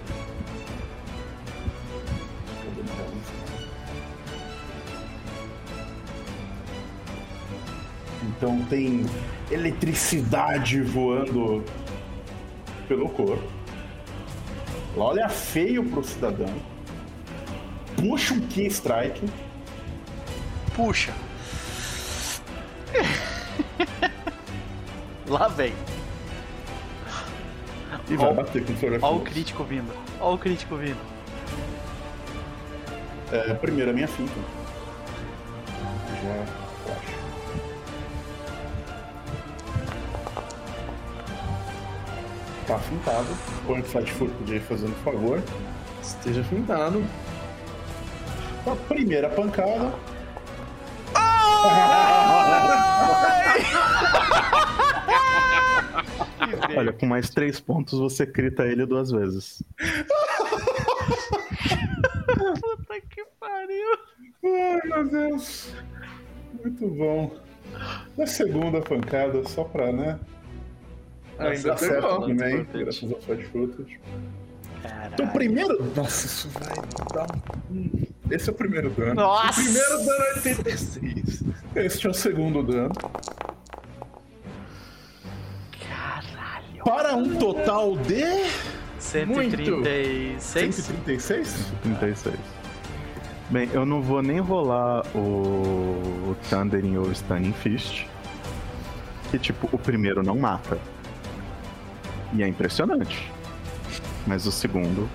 Então 8.27 8.63
tem 8.65 9.07
eletricidade 9.51 10.83
voando 10.83 11.65
pelo 12.89 13.09
corpo. 13.09 13.45
Ela 14.95 15.05
olha 15.05 15.29
feio 15.29 15.85
pro 15.85 16.03
cidadão. 16.03 16.53
Puxa 17.97 18.35
um 18.35 18.41
Key 18.41 18.67
Strike. 18.67 19.25
Puxa. 20.75 21.15
Lá 25.29 25.49
vem. 25.49 25.73
E 28.09 28.17
vai 28.17 28.29
ó, 28.29 28.35
bater 28.35 28.65
com 28.65 28.73
o 28.73 28.77
Olha 29.03 29.17
o 29.17 29.21
crítico 29.21 29.65
vindo. 29.65 29.93
Olha 30.21 30.35
o 30.35 30.39
crítico 30.39 30.77
vindo. 30.77 31.01
É, 33.33 33.53
primeiro 33.55 33.91
a 33.91 33.95
minha 33.95 34.07
finta. 34.07 34.39
Já 36.23 36.66
Tá 42.67 42.79
fintado. 42.79 43.29
Põe 43.67 43.81
o 43.81 43.85
Flat 43.85 44.11
Foot 44.13 44.33
podia 44.35 44.57
ir 44.57 44.63
fazendo 44.63 44.95
favor. 45.05 45.43
Esteja 46.03 46.43
fintado. 46.45 47.05
A 48.67 48.75
primeira 48.89 49.29
pancada. 49.31 49.93
Olha, 56.77 56.93
com 56.93 57.07
mais 57.07 57.31
três 57.31 57.61
pontos 57.61 57.99
você 57.99 58.27
crita 58.27 58.65
ele 58.65 58.85
duas 58.85 59.11
vezes. 59.11 59.63
Puta 62.61 63.01
que 63.09 63.25
pariu. 63.41 63.99
Ai, 64.45 64.81
meu 64.85 65.09
Deus. 65.09 65.73
Muito 66.63 66.89
bom. 66.89 67.37
Na 68.17 68.27
segunda 68.27 68.81
pancada, 68.81 69.43
só 69.49 69.65
pra, 69.65 69.93
né? 69.93 70.19
Ainda 71.39 71.75
acerta 71.75 72.21
também, 72.21 72.67
graças 72.73 73.13
a 73.13 73.17
Fat 73.17 73.43
Footage. 73.53 74.01
Então, 75.13 75.29
primeiro. 75.29 75.93
Nossa, 75.95 76.27
isso 76.27 76.49
vai 76.51 76.75
dar 77.15 77.27
um. 77.71 77.91
Esse 78.31 78.49
é 78.49 78.53
o 78.53 78.55
primeiro 78.55 78.91
dano. 78.91 79.15
Nossa! 79.15 79.61
O 79.61 79.65
primeiro 79.65 79.99
dano 79.99 80.25
é 80.25 80.33
86. 80.35 81.45
Este 81.75 82.07
é 82.07 82.11
o 82.11 82.15
segundo 82.15 82.63
dano. 82.63 82.93
Caralho. 85.89 86.85
Para 86.85 87.17
um 87.17 87.37
total 87.37 87.97
de. 87.97 88.25
136. 88.99 90.75
136? 90.75 91.49
136. 91.83 92.35
Bem, 93.49 93.69
eu 93.73 93.87
não 93.87 94.03
vou 94.03 94.21
nem 94.23 94.41
rolar 94.41 95.07
o, 95.15 95.19
o 96.31 96.37
Thundering 96.51 96.97
ou 96.97 97.07
o 97.07 97.13
Stunning 97.13 97.53
Fist. 97.53 98.07
Que, 99.31 99.39
tipo, 99.39 99.69
o 99.73 99.79
primeiro 99.79 100.23
não 100.23 100.37
mata. 100.37 100.79
E 102.33 102.43
é 102.43 102.49
impressionante. 102.49 103.31
Mas 104.27 104.47
o 104.47 104.53
segundo. 104.53 105.09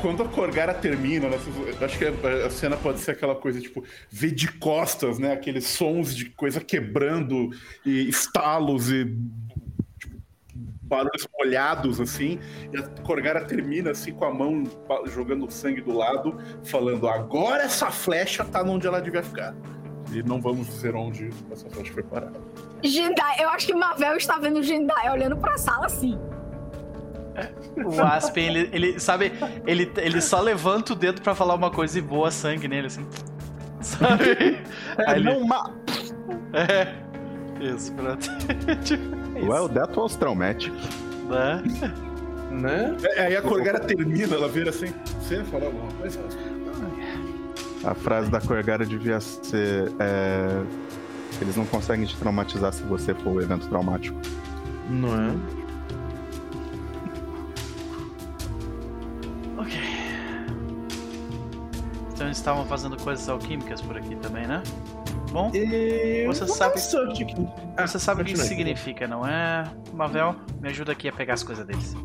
Quando 0.00 0.22
a 0.22 0.28
Corgara 0.28 0.72
termina, 0.72 1.28
né, 1.28 1.38
acho 1.82 1.98
que 1.98 2.06
a 2.06 2.48
cena 2.48 2.74
pode 2.74 3.00
ser 3.00 3.10
aquela 3.10 3.34
coisa, 3.34 3.60
tipo, 3.60 3.84
ver 4.10 4.30
de 4.30 4.50
costas, 4.50 5.18
né? 5.18 5.32
Aqueles 5.32 5.66
sons 5.66 6.16
de 6.16 6.30
coisa 6.30 6.58
quebrando 6.58 7.50
e 7.84 8.08
estalos 8.08 8.90
e 8.90 9.04
tipo, 9.98 10.16
barulhos 10.80 11.28
molhados, 11.38 12.00
assim. 12.00 12.38
E 12.72 12.78
a 12.78 12.82
Corgara 13.02 13.44
termina, 13.44 13.90
assim, 13.90 14.12
com 14.12 14.24
a 14.24 14.32
mão 14.32 14.64
jogando 15.06 15.50
sangue 15.50 15.82
do 15.82 15.92
lado, 15.92 16.38
falando: 16.64 17.06
agora 17.06 17.64
essa 17.64 17.90
flecha 17.90 18.42
tá 18.42 18.62
onde 18.62 18.86
ela 18.86 19.00
devia 19.00 19.22
ficar. 19.22 19.54
E 20.12 20.22
não 20.22 20.40
vamos 20.40 20.66
dizer 20.66 20.94
onde 20.94 21.30
essa 21.50 21.68
flecha 21.68 21.92
foi 21.92 22.02
parar. 22.02 22.32
Jindai, 22.82 23.42
eu 23.42 23.48
acho 23.48 23.66
que 23.66 23.74
Mavel 23.74 24.16
está 24.16 24.38
vendo 24.38 24.62
Jindai 24.62 25.10
olhando 25.10 25.36
pra 25.36 25.56
sala 25.56 25.86
assim. 25.86 26.18
O 27.76 28.00
Aspen, 28.00 28.46
ele, 28.46 28.70
ele 28.72 29.00
sabe, 29.00 29.32
ele, 29.66 29.90
ele 29.96 30.20
só 30.20 30.40
levanta 30.40 30.92
o 30.92 30.96
dedo 30.96 31.20
pra 31.20 31.34
falar 31.34 31.54
uma 31.54 31.70
coisa 31.70 31.98
e 31.98 32.00
voa 32.00 32.30
sangue 32.30 32.68
nele, 32.68 32.86
assim. 32.86 33.04
Sabe? 33.80 34.62
É, 34.96 35.10
Aí 35.10 35.22
não 35.22 35.32
ele... 35.32 35.48
É. 36.52 36.94
Isso, 37.60 37.92
pronto. 37.92 38.28
É 39.34 39.40
well, 39.40 39.68
that 39.68 39.98
was 39.98 40.14
traumatic. 40.14 40.72
Né? 41.28 41.60
Né? 42.52 42.96
É, 43.16 43.26
aí 43.26 43.36
a 43.36 43.42
Corgara 43.42 43.80
termina, 43.80 44.36
ela 44.36 44.48
vira 44.48 44.70
assim, 44.70 44.94
você 45.18 45.42
falar 45.42 45.66
alguma 45.66 45.90
coisa? 45.94 46.20
A 47.84 47.94
frase 47.94 48.30
da 48.30 48.40
Corgara 48.40 48.84
devia 48.86 49.20
ser. 49.20 49.92
É... 49.98 50.62
Eles 51.40 51.56
não 51.56 51.66
conseguem 51.66 52.06
te 52.06 52.16
traumatizar 52.16 52.72
se 52.72 52.82
você 52.84 53.12
for 53.14 53.34
o 53.34 53.40
evento 53.40 53.68
traumático. 53.68 54.16
Não 54.88 55.08
é? 55.08 55.30
Ok. 59.58 59.80
Então 62.12 62.26
eles 62.26 62.38
estavam 62.38 62.64
fazendo 62.66 62.96
coisas 62.96 63.28
alquímicas 63.28 63.80
por 63.80 63.96
aqui 63.96 64.14
também, 64.16 64.46
né? 64.46 64.62
Bom, 65.32 65.50
e... 65.52 66.24
você 66.26 66.46
sabe. 66.46 66.76
Ah, 67.76 67.86
você 67.86 67.98
sabe 67.98 68.22
o 68.22 68.24
que 68.24 68.34
isso 68.34 68.44
significa, 68.44 69.08
não 69.08 69.26
é? 69.26 69.64
Mavel, 69.92 70.36
me 70.60 70.68
ajuda 70.68 70.92
aqui 70.92 71.08
a 71.08 71.12
pegar 71.12 71.34
as 71.34 71.42
coisas 71.42 71.66
deles. 71.66 71.96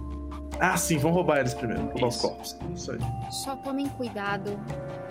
Ah, 0.60 0.76
sim, 0.76 0.98
vamos 0.98 1.15
roubar 1.15 1.40
eles 1.40 1.53
primeiro. 1.53 1.84
Roubar 1.86 2.07
os 2.07 2.18
corpos. 2.18 2.57
Isso 2.76 2.91
aí. 2.91 2.99
Só 3.31 3.56
tomem 3.57 3.88
cuidado. 3.90 4.60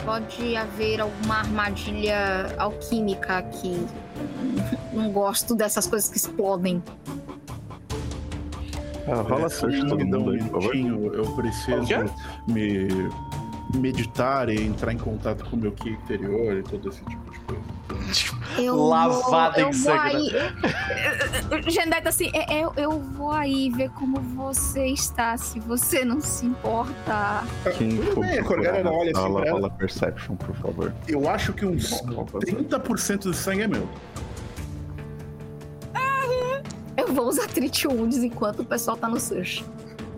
Pode 0.05 0.57
haver 0.57 1.01
alguma 1.01 1.39
armadilha 1.39 2.55
alquímica 2.59 3.39
aqui. 3.39 3.87
Não 4.93 5.11
gosto 5.11 5.55
dessas 5.55 5.87
coisas 5.87 6.11
que 6.11 6.19
explodem. 6.19 6.83
Ah, 9.07 9.23
rola 9.23 9.47
é, 9.47 9.49
search 9.49 9.87
todo 9.87 10.05
mundo 10.05 10.31
aí, 10.31 10.45
por 10.45 10.63
favor. 10.63 11.15
Eu 11.15 11.35
preciso 11.35 12.05
me 12.47 12.89
meditar 13.75 14.49
e 14.51 14.63
entrar 14.63 14.93
em 14.93 14.99
contato 14.99 15.49
com 15.49 15.57
o 15.57 15.59
meu 15.59 15.73
ki 15.73 15.91
interior 15.91 16.59
e 16.59 16.63
todo 16.63 16.89
esse 16.91 17.03
tipo 17.05 17.31
de 17.31 17.39
coisa. 17.41 17.78
Eu 18.59 18.77
Lavada 18.77 19.61
vou, 19.61 19.71
em 19.71 19.73
sangue. 19.73 20.31
Gendeta, 21.69 22.03
tá 22.03 22.09
assim, 22.09 22.31
é, 22.35 22.61
é, 22.61 22.67
eu 22.77 22.99
vou 22.99 23.31
aí 23.31 23.71
ver 23.71 23.91
como 23.91 24.21
você 24.21 24.87
está, 24.87 25.37
se 25.37 25.61
você 25.61 26.05
não 26.05 26.21
se 26.21 26.47
importa. 26.47 27.45
Quem 27.77 27.99
for 27.99 28.27
bem, 28.27 28.39
a 28.41 28.91
olha 28.91 29.13
assim 29.15 29.21
rola, 29.21 29.51
rola 29.51 29.71
Perception, 29.71 30.37
por 30.37 30.55
favor. 30.57 30.95
Eu 31.07 31.29
acho 31.29 31.53
que 31.53 31.65
uns 31.65 31.91
30% 31.93 33.19
do 33.25 33.35
sangue 33.35 33.63
é 33.63 33.69
meu. 33.69 33.89
vou 37.19 37.29
usar 37.29 37.49
Tritiundes 37.49 38.19
enquanto 38.19 38.61
o 38.61 38.65
pessoal 38.65 38.97
tá 38.97 39.09
no 39.09 39.19
search. 39.19 39.65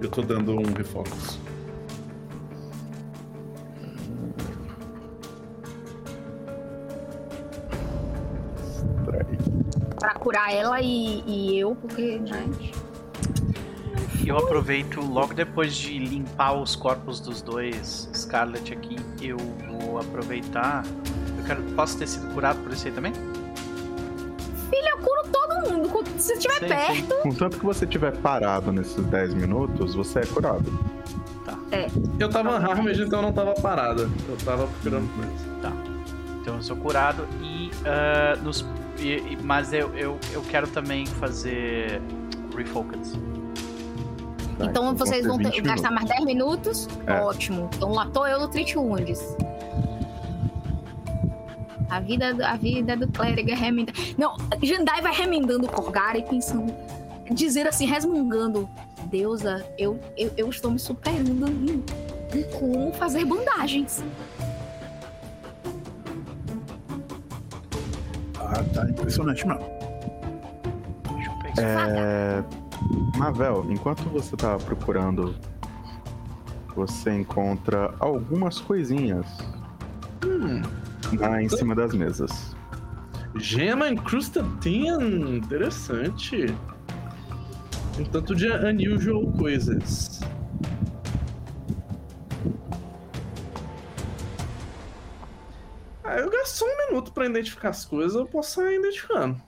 Eu 0.01 0.11
tô 0.11 0.23
dando 0.23 0.53
um 0.53 0.73
refocus. 0.73 1.39
Curar 10.31 10.55
ela 10.55 10.81
e, 10.81 11.25
e 11.27 11.59
eu, 11.59 11.75
porque, 11.75 12.21
né? 12.21 12.49
Eu 14.25 14.39
aproveito 14.39 15.01
logo 15.01 15.35
depois 15.35 15.75
de 15.75 15.99
limpar 15.99 16.53
os 16.53 16.77
corpos 16.77 17.19
dos 17.19 17.43
dois 17.43 18.09
Scarlet 18.15 18.73
aqui, 18.73 18.95
eu 19.21 19.37
vou 19.37 19.99
aproveitar. 19.99 20.85
Eu 21.37 21.45
quero. 21.45 21.65
Posso 21.75 21.99
ter 21.99 22.07
sido 22.07 22.33
curado 22.33 22.63
por 22.63 22.73
isso 22.73 22.87
aí 22.87 22.93
também? 22.93 23.13
Filho, 23.13 24.89
eu 24.89 24.99
curo 24.99 25.23
todo 25.33 25.73
mundo. 25.73 26.05
Se 26.17 26.29
você 26.29 26.35
estiver 26.35 26.61
perto. 26.61 26.95
Sim. 26.95 27.23
Contanto 27.23 27.59
que 27.59 27.67
você 27.67 27.85
estiver 27.85 28.17
parado 28.19 28.71
nesses 28.71 29.05
10 29.05 29.35
minutos, 29.35 29.97
você 29.97 30.21
é 30.21 30.27
curado. 30.27 30.71
Tá. 31.45 31.59
É. 31.73 31.89
Eu 32.21 32.29
tava 32.29 32.57
harmed, 32.57 33.03
então 33.03 33.19
eu 33.19 33.23
não 33.25 33.33
tava 33.33 33.53
parada. 33.55 34.03
Eu 34.03 34.37
tava 34.45 34.69
procurando 34.69 35.13
coisa. 35.13 35.61
Tá. 35.61 35.73
Então 36.41 36.55
eu 36.55 36.63
sou 36.63 36.77
curado 36.77 37.27
e. 37.43 37.69
Uh, 37.81 38.45
nos, 38.45 38.65
e 39.09 39.39
mas 39.43 39.73
eu, 39.73 39.95
eu, 39.97 40.19
eu 40.33 40.43
quero 40.43 40.67
também 40.69 41.07
fazer. 41.07 42.01
Refocus. 42.57 43.13
Tá, 43.13 44.67
então, 44.67 44.93
então 44.93 44.97
vocês 44.97 45.27
vão 45.27 45.39
ter, 45.39 45.61
gastar 45.63 45.91
mais 45.91 46.09
10 46.09 46.25
minutos? 46.25 46.89
É. 47.07 47.21
Ótimo. 47.21 47.71
Então 47.75 47.93
lá 47.93 48.07
tô 48.07 48.27
eu 48.27 48.39
no 48.41 48.49
Treat 48.49 48.77
Wounds. 48.77 49.37
A 51.89 51.99
vida, 51.99 52.37
a 52.47 52.57
vida 52.57 52.97
do 52.97 53.09
clérigo 53.09 53.51
é 53.51 53.55
remendar. 53.55 53.95
Não, 54.17 54.37
Jandai 54.63 55.01
vai 55.01 55.13
remendando 55.13 55.67
o 55.67 55.69
Corgar 55.69 56.17
e 56.17 56.23
pensando. 56.23 56.73
Dizer 57.31 57.67
assim, 57.67 57.87
resmungando. 57.87 58.69
Deusa, 59.07 59.67
eu, 59.77 59.99
eu, 60.17 60.31
eu 60.37 60.49
estou 60.51 60.71
me 60.71 60.79
superando 60.79 61.49
em, 61.49 61.83
em 62.39 62.43
como 62.59 62.93
fazer 62.93 63.25
bandagens. 63.25 64.05
Ah, 68.51 68.65
tá 68.75 68.89
impressionante, 68.89 69.47
mano. 69.47 69.61
Deixa 71.15 71.31
eu 71.31 71.39
pegar. 71.39 71.63
É... 71.63 72.45
Mavel, 73.17 73.67
enquanto 73.69 74.03
você 74.09 74.37
tá 74.37 74.57
procurando, 74.57 75.35
você 76.75 77.13
encontra 77.13 77.95
algumas 78.01 78.59
coisinhas 78.59 79.27
hum, 80.25 80.63
lá 81.19 81.43
em 81.43 81.49
cima 81.49 81.75
das 81.75 81.95
mesas. 81.95 82.57
Gema 83.37 83.89
incrustadinha, 83.89 84.97
interessante. 85.37 86.47
Um 87.99 88.05
tanto 88.05 88.35
de 88.35 88.49
unusual 88.49 89.31
coisas. 89.33 90.21
Ah, 96.11 96.19
eu 96.19 96.29
gasto 96.29 96.65
um 96.65 96.89
minuto 96.89 97.13
para 97.13 97.25
identificar 97.25 97.69
as 97.69 97.85
coisas, 97.85 98.17
eu 98.17 98.27
posso 98.27 98.57
sair 98.57 98.81
identificando. 98.81 99.41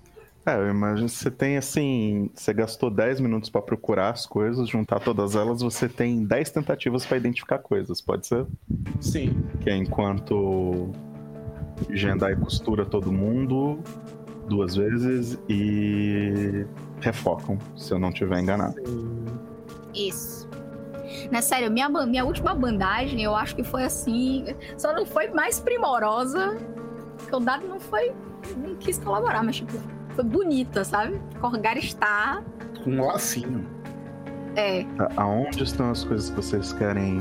É, 0.46 0.54
eu 0.54 0.70
imagino 0.70 1.08
que 1.08 1.14
você 1.14 1.28
tem 1.28 1.56
assim. 1.56 2.30
Você 2.32 2.54
gastou 2.54 2.88
10 2.88 3.18
minutos 3.18 3.50
para 3.50 3.60
procurar 3.60 4.10
as 4.10 4.26
coisas, 4.26 4.68
juntar 4.68 5.00
todas 5.00 5.34
elas, 5.34 5.60
você 5.60 5.88
tem 5.88 6.24
10 6.24 6.50
tentativas 6.52 7.04
para 7.04 7.16
identificar 7.16 7.58
coisas, 7.58 8.00
pode 8.00 8.28
ser? 8.28 8.46
Sim. 9.00 9.42
Que 9.60 9.70
é 9.70 9.76
enquanto 9.76 10.92
Jendai 11.90 12.36
costura 12.36 12.86
todo 12.86 13.10
mundo 13.10 13.80
duas 14.48 14.76
vezes 14.76 15.36
e 15.48 16.64
refocam, 17.00 17.58
se 17.76 17.92
eu 17.92 17.98
não 17.98 18.12
tiver 18.12 18.38
enganado. 18.38 18.76
Isso. 19.92 20.48
Na 21.30 21.42
sério, 21.42 21.70
minha, 21.70 21.88
minha 21.88 22.24
última 22.24 22.54
bandagem, 22.54 23.22
eu 23.22 23.34
acho 23.34 23.54
que 23.54 23.62
foi 23.62 23.84
assim. 23.84 24.46
Só 24.76 24.94
não 24.94 25.06
foi 25.06 25.28
mais 25.28 25.60
primorosa. 25.60 26.58
Porque 27.18 27.34
o 27.34 27.40
dado 27.40 27.66
não 27.66 27.80
foi. 27.80 28.12
Nem 28.56 28.74
quis 28.76 28.98
colaborar, 28.98 29.42
mas 29.42 29.56
tipo 29.56 29.72
foi 30.14 30.24
bonita, 30.24 30.84
sabe? 30.84 31.20
Corgar 31.40 31.76
está. 31.76 32.42
Com 32.84 32.90
um 32.90 33.06
lacinho. 33.06 33.66
É. 34.56 34.84
Aonde 35.16 35.62
estão 35.62 35.90
as 35.90 36.04
coisas 36.04 36.30
que 36.30 36.36
vocês 36.36 36.72
querem? 36.72 37.18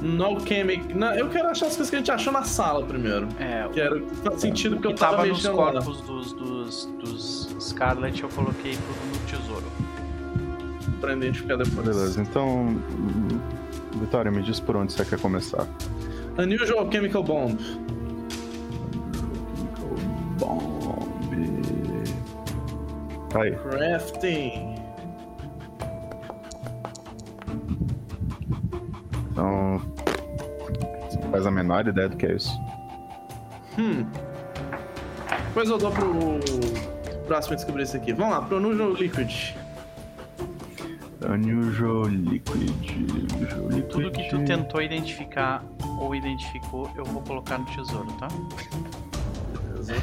No 0.00 0.24
Alchemic. 0.24 0.94
Não, 0.94 1.12
eu 1.12 1.28
quero 1.28 1.48
achar 1.48 1.66
as 1.66 1.76
coisas 1.76 1.90
que 1.90 1.96
a 1.96 1.98
gente 1.98 2.10
achou 2.10 2.32
na 2.32 2.42
sala 2.42 2.86
primeiro. 2.86 3.28
É. 3.38 3.68
Quero. 3.72 4.06
Faz 4.24 4.40
sentido 4.40 4.76
porque 4.76 4.88
que 4.88 4.94
eu 4.94 4.98
tava, 4.98 5.18
tava 5.18 5.28
nos 5.28 5.46
corpos 5.46 6.00
dos, 6.00 6.32
dos, 6.32 6.86
dos 6.98 7.56
Scarlet, 7.60 8.22
eu 8.22 8.28
coloquei 8.30 8.72
tudo 8.72 9.12
no 9.12 9.26
tesouro. 9.26 9.66
Pra 11.00 11.14
identificar 11.14 11.56
depois. 11.56 11.86
Beleza, 11.86 12.20
então. 12.20 12.76
Vitória, 14.00 14.30
me 14.30 14.42
diz 14.42 14.60
por 14.60 14.76
onde 14.76 14.92
você 14.92 15.04
quer 15.04 15.18
começar. 15.18 15.66
Unusual 16.38 16.90
Chemical 16.92 17.22
Bomb. 17.22 17.58
Bomb. 20.38 20.80
Aí. 23.34 23.52
Crafting. 23.52 24.74
Então. 29.30 29.80
Você 31.08 31.18
não 31.18 31.30
faz 31.30 31.46
a 31.46 31.50
menor 31.50 31.86
ideia 31.86 32.08
do 32.08 32.16
que 32.16 32.26
é 32.26 32.36
isso. 32.36 32.52
Hum. 33.78 34.04
Depois 35.46 35.68
eu 35.68 35.78
dou 35.78 35.90
pro 35.90 36.40
próximo 37.26 37.56
descobrir 37.56 37.84
isso 37.84 37.96
aqui. 37.96 38.12
Vamos 38.12 38.34
lá, 38.34 38.42
pro 38.42 38.58
Unusual 38.58 38.92
Liquid. 38.92 39.54
Unusual 41.28 42.06
Liquid. 42.06 42.70
Unusual 43.32 43.68
Liquid. 43.68 43.90
Tudo 43.90 44.10
que 44.10 44.28
tu 44.30 44.44
tentou 44.44 44.80
identificar 44.80 45.64
ou 45.98 46.14
identificou, 46.14 46.90
eu 46.96 47.04
vou 47.04 47.22
colocar 47.22 47.58
no 47.58 47.66
tesouro, 47.66 48.10
tá? 48.12 48.28
Beleza. 49.52 49.94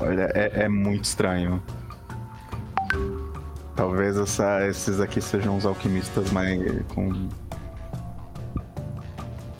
Olha, 0.00 0.30
é, 0.34 0.64
é 0.64 0.68
muito 0.68 1.04
estranho. 1.04 1.62
Talvez 3.76 4.16
essa, 4.16 4.66
esses 4.66 5.00
aqui 5.00 5.20
sejam 5.20 5.56
os 5.56 5.64
alquimistas 5.64 6.30
mais 6.32 6.60
com. 6.94 7.28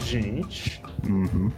Gente. 0.04 0.82
Uhum. 1.08 1.50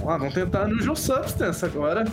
Vamos 0.00 0.06
lá, 0.06 0.16
vamos 0.16 0.34
tentar 0.34 0.66
no 0.66 0.80
Joe 0.80 0.96
Substance 0.96 1.62
agora. 1.64 2.04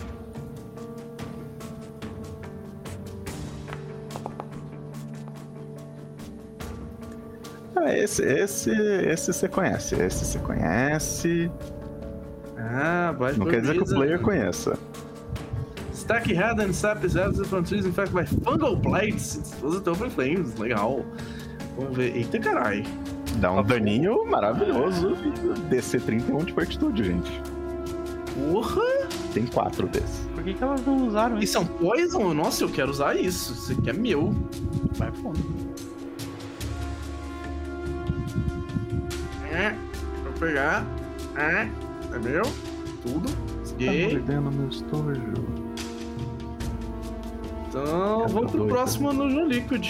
Ah, 7.76 7.94
esse, 7.98 8.24
esse, 8.24 8.72
esse 8.72 9.32
você 9.34 9.48
conhece. 9.48 9.96
Esse 9.96 10.26
você 10.26 10.40
conhece. 10.40 11.50
Ah, 12.58 13.16
Não 13.38 13.46
quer 13.48 13.62
dizer 13.62 13.76
que 13.76 13.84
o 13.84 13.86
player 13.86 14.20
conheça. 14.20 14.78
Stack 15.94 16.34
head 16.34 16.62
and 16.62 16.74
sap 16.74 17.04
is 17.06 17.16
absent 17.16 17.48
from 17.48 17.64
trees 17.64 17.86
infected 17.86 18.14
by 18.14 18.26
fungal 18.26 18.76
blights. 18.76 19.38
Exposed 19.38 19.88
open 19.88 20.10
flames. 20.10 20.58
Legal. 20.58 21.06
Vamos 21.78 21.96
ver. 21.96 22.16
Eita 22.16 22.40
carai. 22.40 22.84
Dá 23.40 23.52
um 23.52 23.64
daninho 23.64 24.26
maravilhoso. 24.26 25.16
DC 25.70 26.00
31 26.02 26.46
de 26.46 26.54
fortitude, 26.54 27.04
gente. 27.04 27.57
Porra! 28.38 28.82
Tem 29.34 29.46
quatro 29.48 29.88
desses. 29.88 30.28
Por 30.36 30.44
que, 30.44 30.54
que 30.54 30.64
elas 30.64 30.86
não 30.86 31.08
usaram 31.08 31.40
E 31.40 31.44
isso? 31.44 31.54
são 31.54 31.66
poison? 31.66 32.34
Nossa, 32.34 32.64
eu 32.64 32.70
quero 32.70 32.92
usar 32.92 33.16
isso. 33.16 33.54
Isso 33.54 33.72
aqui 33.80 33.90
é 33.90 33.94
meu. 33.94 34.34
Vai 34.94 35.12
fundo. 35.12 35.40
É. 39.52 39.72
Vou 40.24 40.34
pegar. 40.40 40.86
É. 41.36 41.68
É 42.14 42.20
meu. 42.20 42.44
Tudo. 43.04 43.28
Tá 43.30 43.62
Esguei. 43.64 44.14
mordendo 44.14 44.52
meu 44.52 44.70
estojo. 44.70 45.22
Então, 47.70 48.28
vou 48.28 48.42
tô 48.44 48.48
pro 48.50 48.58
doido. 48.60 48.68
próximo 48.70 49.14
no 49.14 49.46
Liquid. 49.48 49.88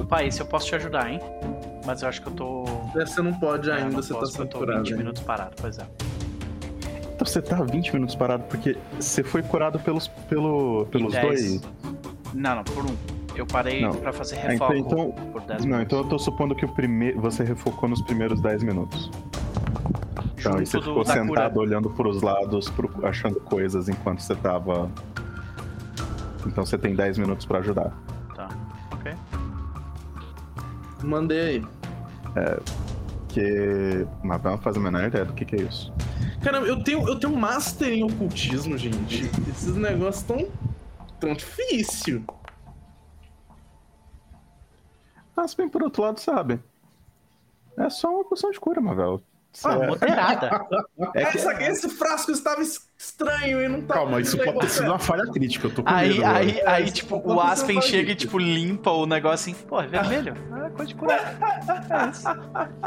Opa, 0.00 0.24
esse 0.24 0.40
eu 0.40 0.46
posso 0.46 0.66
te 0.66 0.74
ajudar, 0.74 1.10
hein? 1.10 1.20
Mas 1.86 2.02
eu 2.02 2.08
acho 2.08 2.22
que 2.22 2.28
eu 2.28 2.32
tô. 2.32 2.64
Você 2.94 3.22
não 3.22 3.32
pode 3.34 3.70
É, 3.70 3.74
ainda, 3.74 3.84
não 3.90 4.02
você 4.02 4.12
posso, 4.14 4.32
tá 4.36 4.42
eu 4.42 4.46
tô 4.46 4.58
saturado. 4.58 4.78
20 4.80 4.88
ainda. 4.88 4.98
minutos 4.98 5.22
parado, 5.22 5.52
pois 5.60 5.78
é. 5.78 5.86
Então 7.14 7.26
você 7.26 7.42
tá 7.42 7.62
20 7.62 7.92
minutos 7.92 8.14
parado 8.14 8.44
porque 8.44 8.76
você 8.98 9.22
foi 9.22 9.42
curado 9.42 9.78
pelos, 9.80 10.08
pelo, 10.08 10.86
pelos 10.86 11.12
dois. 11.14 11.60
Não, 12.34 12.56
não, 12.56 12.64
por 12.64 12.84
um. 12.86 12.96
Eu 13.36 13.46
parei 13.46 13.82
Não. 13.82 13.92
pra 13.92 14.12
fazer 14.12 14.36
Ah, 14.38 14.48
refoco 14.50 14.74
então- 14.74 15.12
por 15.32 15.40
10 15.42 15.60
Não, 15.64 15.66
minutos. 15.78 15.86
então 15.86 15.98
eu 16.00 16.04
tô 16.08 16.18
supondo 16.18 16.54
que 16.54 16.64
o 16.64 16.68
primeiro 16.68 17.20
você 17.20 17.44
refocou 17.44 17.88
nos 17.88 18.02
primeiros 18.02 18.40
10 18.40 18.62
minutos. 18.62 19.10
Então, 20.38 20.52
Junto 20.52 20.66
você 20.66 20.78
do- 20.78 20.82
ficou 20.84 21.04
sentado 21.04 21.26
cura. 21.52 21.58
olhando 21.58 21.90
pros 21.90 22.22
lados, 22.22 22.68
pro- 22.70 23.06
achando 23.06 23.38
coisas 23.40 23.88
enquanto 23.88 24.20
você 24.20 24.34
tava. 24.34 24.90
Então 26.46 26.64
você 26.64 26.76
tem 26.78 26.94
10 26.94 27.18
minutos 27.18 27.44
pra 27.46 27.58
ajudar. 27.58 27.92
Mandei 31.02 31.40
aí. 31.40 31.66
É. 32.36 32.60
Que. 33.28 34.06
Mas 34.22 34.42
vamos 34.42 34.62
fazer 34.62 34.78
a 34.78 34.82
menor 34.82 35.04
ideia 35.04 35.24
do 35.24 35.32
que, 35.32 35.44
que 35.44 35.56
é 35.56 35.62
isso. 35.62 35.92
Caramba, 36.42 36.66
eu 36.66 36.82
tenho, 36.82 37.06
eu 37.08 37.18
tenho 37.18 37.36
master 37.36 37.92
em 37.92 38.02
ocultismo, 38.02 38.76
gente. 38.76 39.30
Esses 39.48 39.76
negócios 39.76 40.24
tão. 40.24 40.48
tão 41.18 41.34
difícil. 41.34 42.24
Mas 45.36 45.54
bem 45.54 45.68
por 45.68 45.82
outro 45.82 46.02
lado, 46.02 46.20
sabe? 46.20 46.60
É 47.78 47.88
só 47.88 48.14
uma 48.14 48.24
poção 48.24 48.50
de 48.50 48.60
cura, 48.60 48.80
Mavel. 48.80 49.22
Ah, 49.64 49.74
é... 49.74 49.86
moderada. 49.86 50.66
É 51.14 51.24
que... 51.26 51.38
esse, 51.38 51.48
esse 51.48 51.88
frasco 51.88 52.30
estava 52.30 52.62
estranho 53.00 53.62
e 53.62 53.68
não 53.68 53.80
tá. 53.80 53.94
Calma, 53.94 54.20
isso 54.20 54.36
pode 54.36 54.58
ter 54.58 54.68
sido 54.68 54.88
uma 54.88 54.98
falha 54.98 55.24
crítica, 55.26 55.68
eu 55.68 55.70
tô 55.70 55.82
com 55.82 55.88
Aí, 55.88 56.18
medo, 56.18 56.26
aí, 56.26 56.60
aí, 56.66 56.90
tipo, 56.90 57.16
o 57.16 57.40
Aspen 57.40 57.80
chega 57.80 58.12
e, 58.12 58.14
tipo, 58.14 58.38
limpa 58.38 58.90
o 58.90 59.06
negócio 59.06 59.50
assim, 59.50 59.66
pô, 59.66 59.80
é 59.80 59.86
vermelho. 59.86 60.34
Ah, 60.52 60.66
é 60.66 60.70
coisa 60.70 60.86
de 60.86 60.94
cura. 60.94 61.14
É 61.14 62.10
isso. 62.10 62.28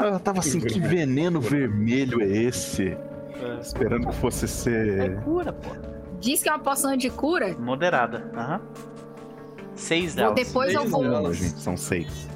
Eu 0.00 0.20
tava 0.20 0.38
assim, 0.38 0.60
que 0.60 0.78
veneno 0.78 1.40
vermelho 1.40 2.22
é 2.22 2.26
esse? 2.26 2.96
É. 3.42 3.60
Esperando 3.60 4.06
que 4.06 4.14
fosse 4.14 4.46
ser. 4.46 5.00
É 5.00 5.08
cura, 5.22 5.52
pô. 5.52 5.70
Diz 6.20 6.42
que 6.42 6.48
é 6.48 6.52
uma 6.52 6.60
poção 6.60 6.96
de 6.96 7.10
cura? 7.10 7.52
Moderada. 7.58 8.30
Aham. 8.34 8.60
Uhum. 8.60 8.94
Seis 9.74 10.14
delas. 10.14 10.36
Depois 10.36 10.70
seis 10.70 10.84
eu 10.84 10.88
vou. 10.88 11.02
Não, 11.02 11.32
gente, 11.32 11.60
são 11.60 11.76
seis. 11.76 12.28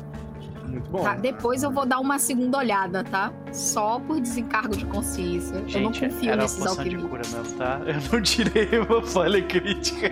Muito 0.69 0.91
bom. 0.91 1.03
Tá, 1.03 1.15
depois 1.15 1.63
eu 1.63 1.71
vou 1.71 1.87
dar 1.87 1.99
uma 1.99 2.19
segunda 2.19 2.59
olhada, 2.59 3.03
tá? 3.05 3.33
Só 3.53 3.99
por 4.01 4.21
desencargo 4.21 4.77
de 4.77 4.85
consciência. 4.87 5.57
Gente, 5.67 5.75
eu 5.77 5.81
não 5.83 5.93
confio 5.93 6.31
era 6.31 6.43
nesses 6.43 6.65
alquimistas. 6.67 7.03
de 7.03 7.09
cura 7.09 7.23
mesmo, 7.33 7.59
tá? 7.59 7.81
Eu 7.87 8.13
não 8.13 8.23
tirei 8.23 8.69
uma 8.89 9.03
falha 9.03 9.43
crítica. 9.43 10.11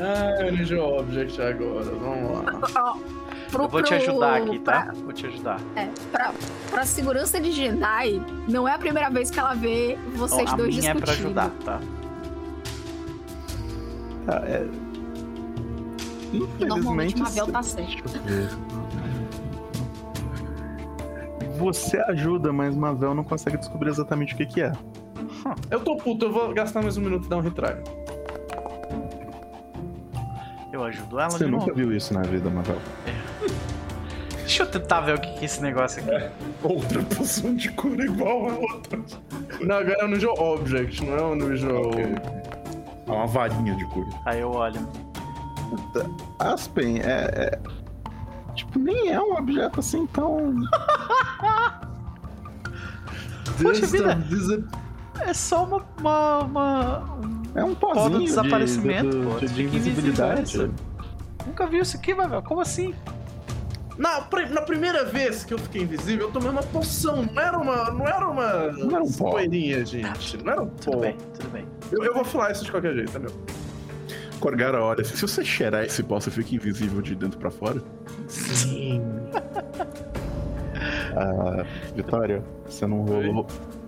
ah, 0.00 0.50
Ninja 0.50 0.82
Object 0.82 1.40
agora. 1.42 1.84
Vamos 1.84 2.44
lá. 2.44 2.96
Pro, 3.50 3.64
eu 3.64 3.68
vou 3.68 3.82
te 3.82 3.94
ajudar 3.94 4.36
aqui, 4.42 4.58
tá? 4.58 4.82
Pra, 4.82 4.92
vou 4.94 5.12
te 5.12 5.26
ajudar. 5.26 5.60
É, 5.76 5.88
pra, 6.10 6.32
pra 6.70 6.84
segurança 6.86 7.40
de 7.40 7.52
Jedi, 7.52 8.20
não 8.48 8.66
é 8.66 8.72
a 8.74 8.78
primeira 8.78 9.08
vez 9.10 9.30
que 9.30 9.38
ela 9.38 9.54
vê 9.54 9.96
vocês 10.16 10.52
dois 10.54 10.76
a 10.76 10.80
minha 10.80 10.94
discutindo. 10.94 10.98
é 10.98 11.00
pra 11.00 11.12
ajudar, 11.12 11.50
tá? 11.64 11.80
Ah, 14.26 14.42
é... 14.46 14.66
E 16.32 16.64
normalmente 16.64 17.16
Mavel 17.16 17.46
tá 17.46 17.62
certo. 17.62 18.02
Você 21.56 21.98
ajuda, 21.98 22.52
mas 22.52 22.74
Mavel 22.74 23.14
não 23.14 23.24
consegue 23.24 23.56
descobrir 23.56 23.90
exatamente 23.90 24.34
o 24.34 24.36
que, 24.36 24.46
que 24.46 24.62
é. 24.62 24.72
Eu 25.70 25.80
tô 25.80 25.96
puto, 25.96 26.26
eu 26.26 26.32
vou 26.32 26.52
gastar 26.52 26.82
mais 26.82 26.96
um 26.96 27.00
minuto 27.00 27.26
e 27.26 27.28
dar 27.28 27.36
um 27.36 27.40
retry. 27.40 27.76
Eu 30.72 30.82
ajudo 30.82 31.20
ela 31.20 31.30
Você 31.30 31.44
de 31.44 31.50
nunca 31.50 31.66
novo. 31.66 31.76
viu 31.76 31.92
isso 31.96 32.12
na 32.12 32.22
vida, 32.22 32.50
Mavel. 32.50 32.78
É. 33.06 33.44
Deixa 34.38 34.64
eu 34.64 34.66
tentar 34.66 35.00
ver 35.00 35.14
o 35.14 35.20
que 35.20 35.28
é 35.28 35.44
esse 35.44 35.62
negócio 35.62 36.02
aqui. 36.02 36.10
É. 36.10 36.30
Outra 36.62 37.02
poção 37.02 37.54
de 37.54 37.70
cura 37.70 38.04
igual 38.04 38.50
a 38.50 38.54
outra. 38.54 39.00
Não, 39.60 39.76
agora 39.76 39.96
é 40.00 40.06
no 40.06 40.18
jogo 40.18 40.42
Object, 40.42 41.04
não 41.04 41.32
é 41.32 41.34
no 41.36 41.56
jogo. 41.56 41.88
Okay. 41.88 42.04
É 43.06 43.10
uma 43.10 43.26
varinha 43.26 43.74
de 43.76 43.84
cura. 43.86 44.08
Aí 44.26 44.40
eu 44.40 44.50
olho. 44.50 44.80
Aspen 46.38 46.98
é, 47.00 47.30
é 47.34 47.58
Tipo, 48.54 48.78
nem 48.78 49.10
é 49.10 49.20
um 49.20 49.36
objeto 49.36 49.80
assim 49.80 50.06
tão. 50.06 50.54
Poxa 53.60 53.86
vida! 53.86 54.18
É 55.20 55.32
só 55.32 55.64
uma. 55.64 55.84
uma, 55.98 56.38
uma... 56.40 57.18
É 57.54 57.64
um 57.64 57.74
pozinho 57.74 58.18
de 58.18 58.24
desaparecimento, 58.24 59.10
de, 59.10 59.26
pô. 59.26 59.38
De, 59.38 59.46
de 59.48 59.62
invisibilidade. 59.64 60.70
Nunca 61.46 61.66
vi 61.66 61.78
isso 61.78 61.96
aqui, 61.96 62.14
Mavel. 62.14 62.42
Como 62.42 62.60
assim? 62.60 62.94
Na, 63.96 64.26
na 64.50 64.62
primeira 64.62 65.04
vez 65.04 65.44
que 65.44 65.54
eu 65.54 65.58
fiquei 65.58 65.82
invisível, 65.82 66.26
eu 66.26 66.32
tomei 66.32 66.50
uma 66.50 66.62
poção. 66.62 67.22
Não 67.22 67.40
era 67.40 67.56
uma. 67.56 67.90
Não 67.92 68.06
era 68.06 68.28
uma. 68.28 68.72
Não 68.72 68.96
era 68.96 69.04
um 69.04 69.12
pó. 69.12 69.30
Poeirinha, 69.32 69.84
gente. 69.84 70.36
Não 70.42 70.52
era 70.52 70.62
um 70.62 70.68
pó. 70.68 70.90
Tudo 70.90 70.98
bem, 70.98 71.16
tudo 71.38 71.50
bem. 71.50 71.66
Eu, 71.92 72.02
eu 72.02 72.14
vou 72.14 72.24
falar 72.24 72.50
isso 72.50 72.64
de 72.64 72.70
qualquer 72.72 72.94
jeito, 72.94 73.10
entendeu? 73.10 73.32
Corgara 74.40 74.82
olha, 74.82 75.04
se 75.04 75.20
você 75.20 75.44
cheirar 75.44 75.84
esse 75.84 76.02
pó, 76.02 76.20
você 76.20 76.30
fica 76.30 76.54
invisível 76.54 77.00
de 77.00 77.14
dentro 77.14 77.38
pra 77.38 77.50
fora? 77.50 77.82
Sim. 78.28 79.02
ah, 81.16 81.64
Vitória, 81.94 82.42
você 82.66 82.86
não 82.86 83.02
rolou. 83.02 83.46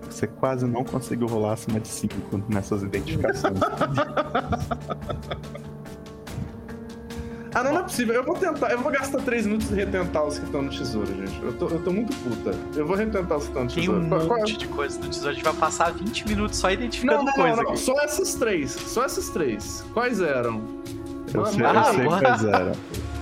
Você 0.09 0.27
quase 0.27 0.67
não 0.67 0.85
conseguiu 0.85 1.27
rolar 1.27 1.53
acima 1.53 1.79
de 1.79 1.89
5 1.89 2.15
nessas 2.49 2.83
identificações. 2.83 3.59
Ah, 7.57 7.63
não, 7.63 7.73
não 7.73 7.81
é 7.81 7.83
possível. 7.85 8.15
Eu 8.15 8.23
vou 8.23 8.37
tentar. 8.37 8.71
Eu 8.71 8.79
vou 8.81 8.93
gastar 8.93 9.19
3 9.23 9.47
minutos 9.47 9.71
e 9.71 9.75
retentar 9.75 10.23
os 10.23 10.39
que 10.39 10.45
estão 10.45 10.61
no 10.61 10.69
tesouro, 10.69 11.07
gente. 11.07 11.43
Eu 11.43 11.55
tô, 11.55 11.69
eu 11.69 11.83
tô 11.83 11.91
muito 11.91 12.15
puta. 12.17 12.55
Eu 12.79 12.87
vou 12.87 12.95
retentar 12.95 13.39
os 13.39 13.45
que 13.45 13.49
estão 13.49 13.65
no 13.65 13.71
tesouro. 13.71 14.01
Tem 14.01 14.13
um 14.13 14.15
monte 14.15 14.29
qual, 14.29 14.45
de 14.45 14.69
coisa 14.69 14.99
no 14.99 15.09
tesouro. 15.09 15.31
A 15.31 15.33
gente 15.33 15.43
vai 15.43 15.55
passar 15.55 15.91
20 15.95 16.29
minutos 16.29 16.59
só 16.59 16.71
identificando 16.71 17.21
não, 17.21 17.25
não, 17.25 17.33
coisa. 17.33 17.57
Não, 17.57 17.63
não, 17.63 17.71
aqui. 17.71 17.81
Só 17.81 17.99
essas 18.03 18.35
três. 18.35 18.73
Só 18.73 19.05
essas 19.05 19.31
três. 19.31 19.83
Quais 19.95 20.21
eram? 20.21 20.63
Eu 21.33 21.47
sei, 21.47 21.65
eu 21.65 21.85
sei 21.95 22.05
quais 22.05 22.45
eram. 22.45 22.73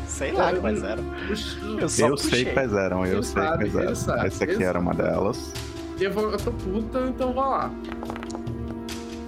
Sei 0.09 0.33
lá 0.33 0.53
eu, 0.53 0.61
quais 0.61 0.83
eram. 0.83 1.05
Eu, 1.29 1.79
eu 1.79 2.19
sei 2.19 2.45
quais 2.45 2.73
eram, 2.73 3.07
eu 3.07 3.13
ele 3.13 3.23
sei 3.23 3.41
sabe, 3.41 3.71
quais 3.71 3.85
eram. 3.85 3.95
Sabe, 3.95 4.27
Essa 4.27 4.45
aqui 4.45 4.65
era 4.65 4.81
uma 4.81 4.95
delas. 4.95 5.53
Eu, 6.01 6.13
vou, 6.13 6.33
eu 6.33 6.39
tô 6.39 6.51
puta, 6.51 6.99
então 7.07 7.33
vou 7.33 7.51
lá. 7.51 7.71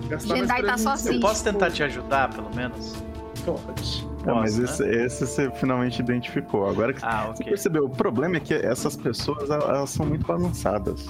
Gastar 0.08 0.36
Jedi 0.36 0.62
tá 0.64 0.76
só 0.76 0.90
assim. 0.90 1.14
Eu 1.14 1.20
posso 1.20 1.44
tentar 1.44 1.70
te 1.70 1.84
ajudar, 1.84 2.28
pelo 2.34 2.52
menos? 2.56 2.96
Pode. 3.44 4.15
Não, 4.26 4.36
mas 4.36 4.58
esse, 4.58 4.82
esse, 4.84 5.26
você 5.26 5.50
finalmente 5.52 6.00
identificou. 6.00 6.68
Agora 6.68 6.92
que 6.92 7.04
ah, 7.04 7.26
você 7.26 7.42
okay. 7.42 7.46
percebeu, 7.46 7.84
o 7.84 7.90
problema 7.90 8.36
é 8.36 8.40
que 8.40 8.54
essas 8.54 8.96
pessoas 8.96 9.48
elas 9.48 9.90
são 9.90 10.04
muito 10.04 10.26
balançadas. 10.26 11.06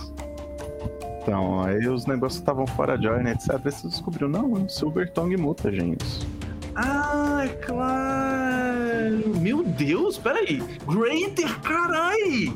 Então, 1.22 1.62
aí 1.62 1.88
os 1.88 2.06
negócios 2.06 2.40
estavam 2.40 2.66
fora 2.66 2.96
de 2.96 3.08
ordem, 3.08 3.32
etc. 3.32 3.58
E 3.64 3.70
você 3.70 3.88
descobriu, 3.88 4.28
não, 4.28 4.68
Silver 4.68 5.10
Tongue 5.12 5.36
muta, 5.36 5.72
gente. 5.72 6.28
Ah, 6.74 7.42
é 7.44 7.48
claro! 7.48 9.40
Meu 9.40 9.64
Deus, 9.64 10.18
peraí! 10.18 10.62
Greater, 10.86 11.58
carai! 11.60 12.52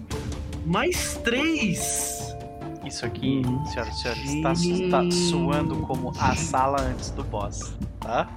Mais 0.66 1.16
três! 1.24 2.36
Isso 2.84 3.06
aqui, 3.06 3.42
senhoras 3.72 3.96
e 3.96 4.02
senhores, 4.02 4.24
está, 4.34 4.52
está 4.52 5.10
suando 5.10 5.76
como 5.78 6.12
a 6.18 6.34
sala 6.34 6.80
antes 6.82 7.10
do 7.10 7.24
boss, 7.24 7.72
tá? 8.00 8.28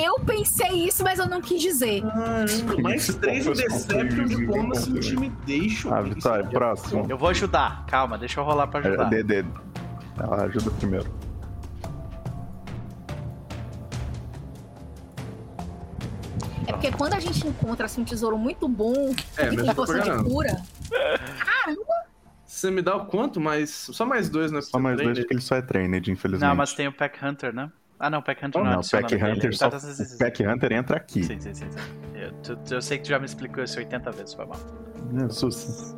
Eu 0.00 0.20
pensei 0.20 0.86
isso, 0.86 1.02
mas 1.02 1.18
eu 1.18 1.26
não 1.26 1.40
quis 1.40 1.60
dizer. 1.60 2.02
Caramba, 2.02 2.82
mais 2.82 3.14
três 3.14 3.46
em 3.46 3.52
Deception, 3.52 4.24
Diplomacy, 4.26 4.90
Intimidation. 4.90 5.92
Ah, 5.92 6.02
Vitória, 6.02 6.44
próximo. 6.44 7.06
Eu 7.08 7.16
vou 7.16 7.28
ajudar. 7.28 7.86
Calma, 7.86 8.18
deixa 8.18 8.40
eu 8.40 8.44
rolar 8.44 8.66
pra 8.66 8.80
ajudar. 8.80 9.12
É, 9.12 9.22
DD. 9.22 9.44
Ela 10.18 10.44
ajuda 10.44 10.70
primeiro. 10.72 11.06
É 16.66 16.72
porque 16.72 16.92
quando 16.92 17.14
a 17.14 17.20
gente 17.20 17.46
encontra 17.46 17.86
assim, 17.86 18.02
um 18.02 18.04
tesouro 18.04 18.36
muito 18.36 18.68
bom, 18.68 19.14
é, 19.38 19.48
que 19.48 19.56
tem 19.56 19.74
poção 19.74 20.00
de 20.00 20.24
cura. 20.24 20.62
Caramba! 20.90 22.08
Você 22.44 22.70
me 22.70 22.82
dá 22.82 22.96
o 22.96 23.06
quanto? 23.06 23.40
Mais... 23.40 23.70
Só 23.70 24.04
mais 24.04 24.28
dois, 24.28 24.50
né? 24.50 24.60
Só 24.60 24.78
mais 24.78 24.96
dois, 24.98 25.18
porque 25.18 25.32
ele 25.32 25.40
só 25.40 25.56
é 25.56 25.62
trained, 25.62 26.10
infelizmente. 26.10 26.48
Não, 26.48 26.56
mas 26.56 26.74
tem 26.74 26.88
o 26.88 26.92
Pack 26.92 27.24
Hunter, 27.24 27.54
né? 27.54 27.70
Ah, 27.98 28.08
não, 28.08 28.20
o 28.20 28.22
Pack 28.22 28.44
Hunter 28.44 28.60
oh, 28.60 28.64
não, 28.64 28.72
não, 28.74 28.80
o 28.80 28.88
Pack 28.88 29.14
Hunter 29.16 29.56
só, 29.56 29.68
tá, 29.68 29.78
tá, 29.80 29.86
tá, 29.86 30.16
Pack 30.18 30.46
Hunter 30.46 30.72
entra 30.72 30.96
aqui. 30.96 31.24
Sim, 31.24 31.40
sim, 31.40 31.52
sim. 31.52 31.66
sim. 31.70 31.78
Eu, 32.14 32.32
tu, 32.42 32.74
eu, 32.74 32.80
sei 32.80 32.98
que 32.98 33.04
tu 33.04 33.08
já 33.08 33.18
me 33.18 33.26
explicou 33.26 33.64
isso 33.64 33.78
80 33.78 34.10
vezes, 34.12 34.34
foi 34.34 34.46
mal. 34.46 34.58
É, 35.24 35.28
Sussa. 35.28 35.96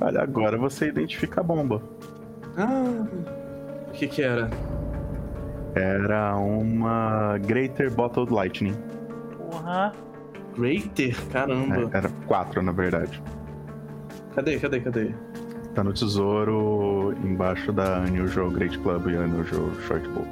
Olha, 0.00 0.20
agora 0.20 0.58
você 0.58 0.88
identifica 0.88 1.40
a 1.40 1.44
bomba. 1.44 1.82
Ah, 2.58 3.06
o 3.88 3.92
que 3.92 4.06
que 4.06 4.22
era? 4.22 4.50
Era 5.74 6.36
uma 6.36 7.38
Greater 7.38 7.90
Bottled 7.94 8.32
Lightning. 8.32 8.76
Porra. 9.38 9.92
Greater? 10.54 11.14
Caramba. 11.30 11.90
É, 11.92 11.96
era 11.96 12.10
quatro, 12.26 12.62
na 12.62 12.72
verdade. 12.72 13.22
Cadê, 14.34 14.58
cadê, 14.58 14.80
cadê? 14.80 15.14
Tá 15.76 15.84
no 15.84 15.92
tesouro 15.92 17.14
embaixo 17.22 17.70
da 17.70 18.00
Unusual 18.00 18.50
Great 18.50 18.78
Club 18.78 19.08
e 19.08 19.14
Unusual 19.14 19.70
Short 19.86 20.08
Bow. 20.08 20.26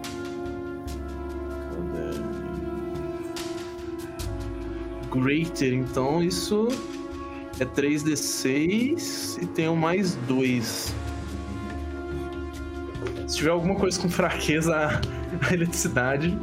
Greater, 5.12 5.74
então 5.74 6.22
isso 6.22 6.68
é 7.60 7.64
3d6 7.66 9.42
e 9.42 9.46
tem 9.46 9.68
um 9.68 9.76
mais 9.76 10.14
2. 10.26 10.94
Se 13.26 13.36
tiver 13.36 13.50
alguma 13.50 13.74
coisa 13.74 14.00
com 14.00 14.08
fraqueza 14.08 14.74
a 15.46 15.52
eletricidade, 15.52 16.38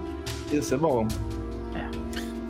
isso 0.51 0.75
é 0.75 0.77
bom. 0.77 1.07
É. 1.73 1.89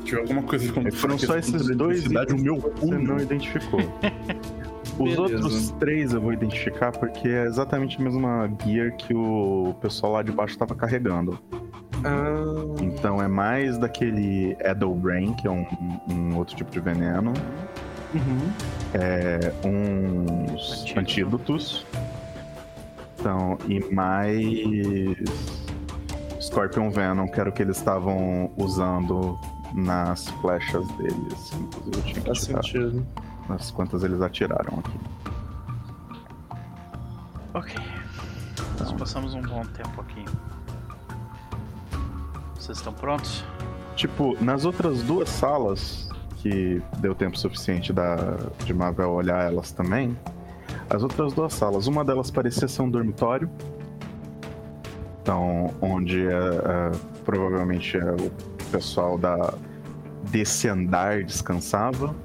Se 0.02 0.04
tiver 0.04 0.20
alguma 0.20 0.44
coisa 0.44 0.70
com 0.74 0.92
Foram 0.92 1.18
só 1.18 1.38
esses 1.38 1.66
dois 1.78 2.06
o 2.06 2.38
meu 2.38 2.58
cu 2.58 2.92
não 2.92 3.18
identificou. 3.20 3.80
Os 5.04 5.18
outros 5.18 5.72
três 5.80 6.14
eu 6.14 6.22
vou 6.22 6.34
identificar 6.34 6.92
porque 6.92 7.28
é 7.28 7.46
exatamente 7.46 8.00
a 8.00 8.04
mesma 8.04 8.52
gear 8.64 8.96
que 8.96 9.14
o 9.14 9.76
pessoal 9.82 10.14
lá 10.14 10.24
de 10.24 10.32
baixo 10.32 10.54
estava 10.54 10.76
carregando. 10.76 11.40
Ah. 12.04 12.82
Então 12.82 13.22
é 13.22 13.28
mais 13.28 13.78
daquele 13.78 14.56
Edelbrain, 14.60 15.34
que 15.34 15.48
é 15.48 15.52
um, 15.52 15.66
um, 16.10 16.38
outro 16.38 16.56
tipo 16.56 16.72
de 16.72 16.80
veneno. 16.80 17.34
Uhum. 18.14 18.52
É, 18.94 19.54
uns 19.66 20.82
Antídoto. 20.96 21.00
antídotos. 21.00 21.86
Então, 23.20 23.58
e 23.68 23.80
mais 23.94 24.42
Scorpion 26.42 26.90
Venom, 26.90 27.28
que 27.28 27.40
era 27.40 27.50
o 27.50 27.54
que 27.54 27.62
eles 27.62 27.78
estavam 27.78 28.52
usando 28.58 29.40
nas 29.74 30.28
flechas 30.42 30.88
deles. 30.94 31.54
Inclusive 31.54 31.98
eu 31.98 32.04
tinha 32.04 32.22
que 32.22 32.26
Faz 32.26 32.42
sentido. 32.42 33.06
Nas 33.50 33.72
quantas 33.72 34.04
eles 34.04 34.22
atiraram 34.22 34.80
aqui. 34.80 35.00
Ok. 37.54 37.76
Então. 38.54 38.66
Nós 38.80 38.94
passamos 38.94 39.34
um 39.34 39.42
bom 39.42 39.64
tempo 39.66 40.02
aqui. 40.02 40.26
Vocês 42.56 42.78
estão 42.78 42.94
prontos? 42.94 43.44
Tipo, 43.96 44.42
nas 44.42 44.66
outras 44.66 45.04
duas 45.04 45.30
salas, 45.30 46.10
que 46.38 46.82
deu 47.00 47.14
tempo 47.14 47.38
suficiente 47.38 47.92
da, 47.92 48.16
de 48.64 48.74
Marvel 48.74 49.12
olhar 49.12 49.44
elas 49.44 49.72
também, 49.72 50.18
as 50.90 51.04
outras 51.04 51.34
duas 51.34 51.54
salas, 51.54 51.88
uma 51.88 52.04
delas 52.04 52.32
parecia 52.32 52.68
ser 52.68 52.82
um 52.82 52.90
dormitório. 52.90 53.50
Então, 55.22 55.74
onde 55.80 56.28
é, 56.28 56.32
é, 56.32 56.92
provavelmente 57.24 57.96
é 57.96 58.12
o 58.12 58.32
pessoal 58.72 59.18
da, 59.18 59.54
desse 60.30 60.68
andar 60.68 61.24
descansava. 61.24 62.16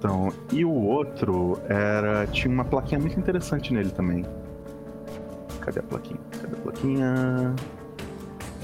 Então, 0.00 0.32
e 0.50 0.64
o 0.64 0.72
outro 0.72 1.60
era. 1.68 2.26
Tinha 2.28 2.52
uma 2.52 2.64
plaquinha 2.64 2.98
muito 2.98 3.20
interessante 3.20 3.70
nele 3.70 3.90
também. 3.90 4.24
Cadê 5.60 5.80
a 5.80 5.82
plaquinha? 5.82 6.20
Cadê 6.40 6.56
a 6.56 6.60
plaquinha? 6.60 7.54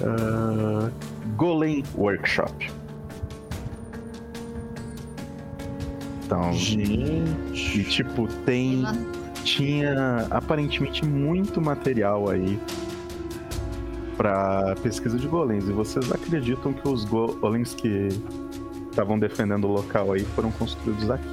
Uh, 0.01 0.91
Golem 1.37 1.85
Workshop. 1.95 2.73
Então, 6.25 6.55
gente. 6.55 7.81
E 7.81 7.85
tipo, 7.85 8.27
tem. 8.47 8.83
Tinha 9.45 10.27
aparentemente 10.31 11.05
muito 11.05 11.61
material 11.61 12.31
aí 12.31 12.59
para 14.17 14.75
pesquisa 14.83 15.19
de 15.19 15.29
golems. 15.29 15.69
E 15.69 15.73
vocês 15.73 16.11
acreditam 16.11 16.73
que 16.73 16.89
os 16.89 17.05
golems 17.05 17.75
que 17.75 18.09
estavam 18.97 19.19
defendendo 19.19 19.65
o 19.65 19.73
local 19.73 20.13
aí 20.13 20.25
foram 20.25 20.51
construídos 20.53 21.11
aqui? 21.11 21.29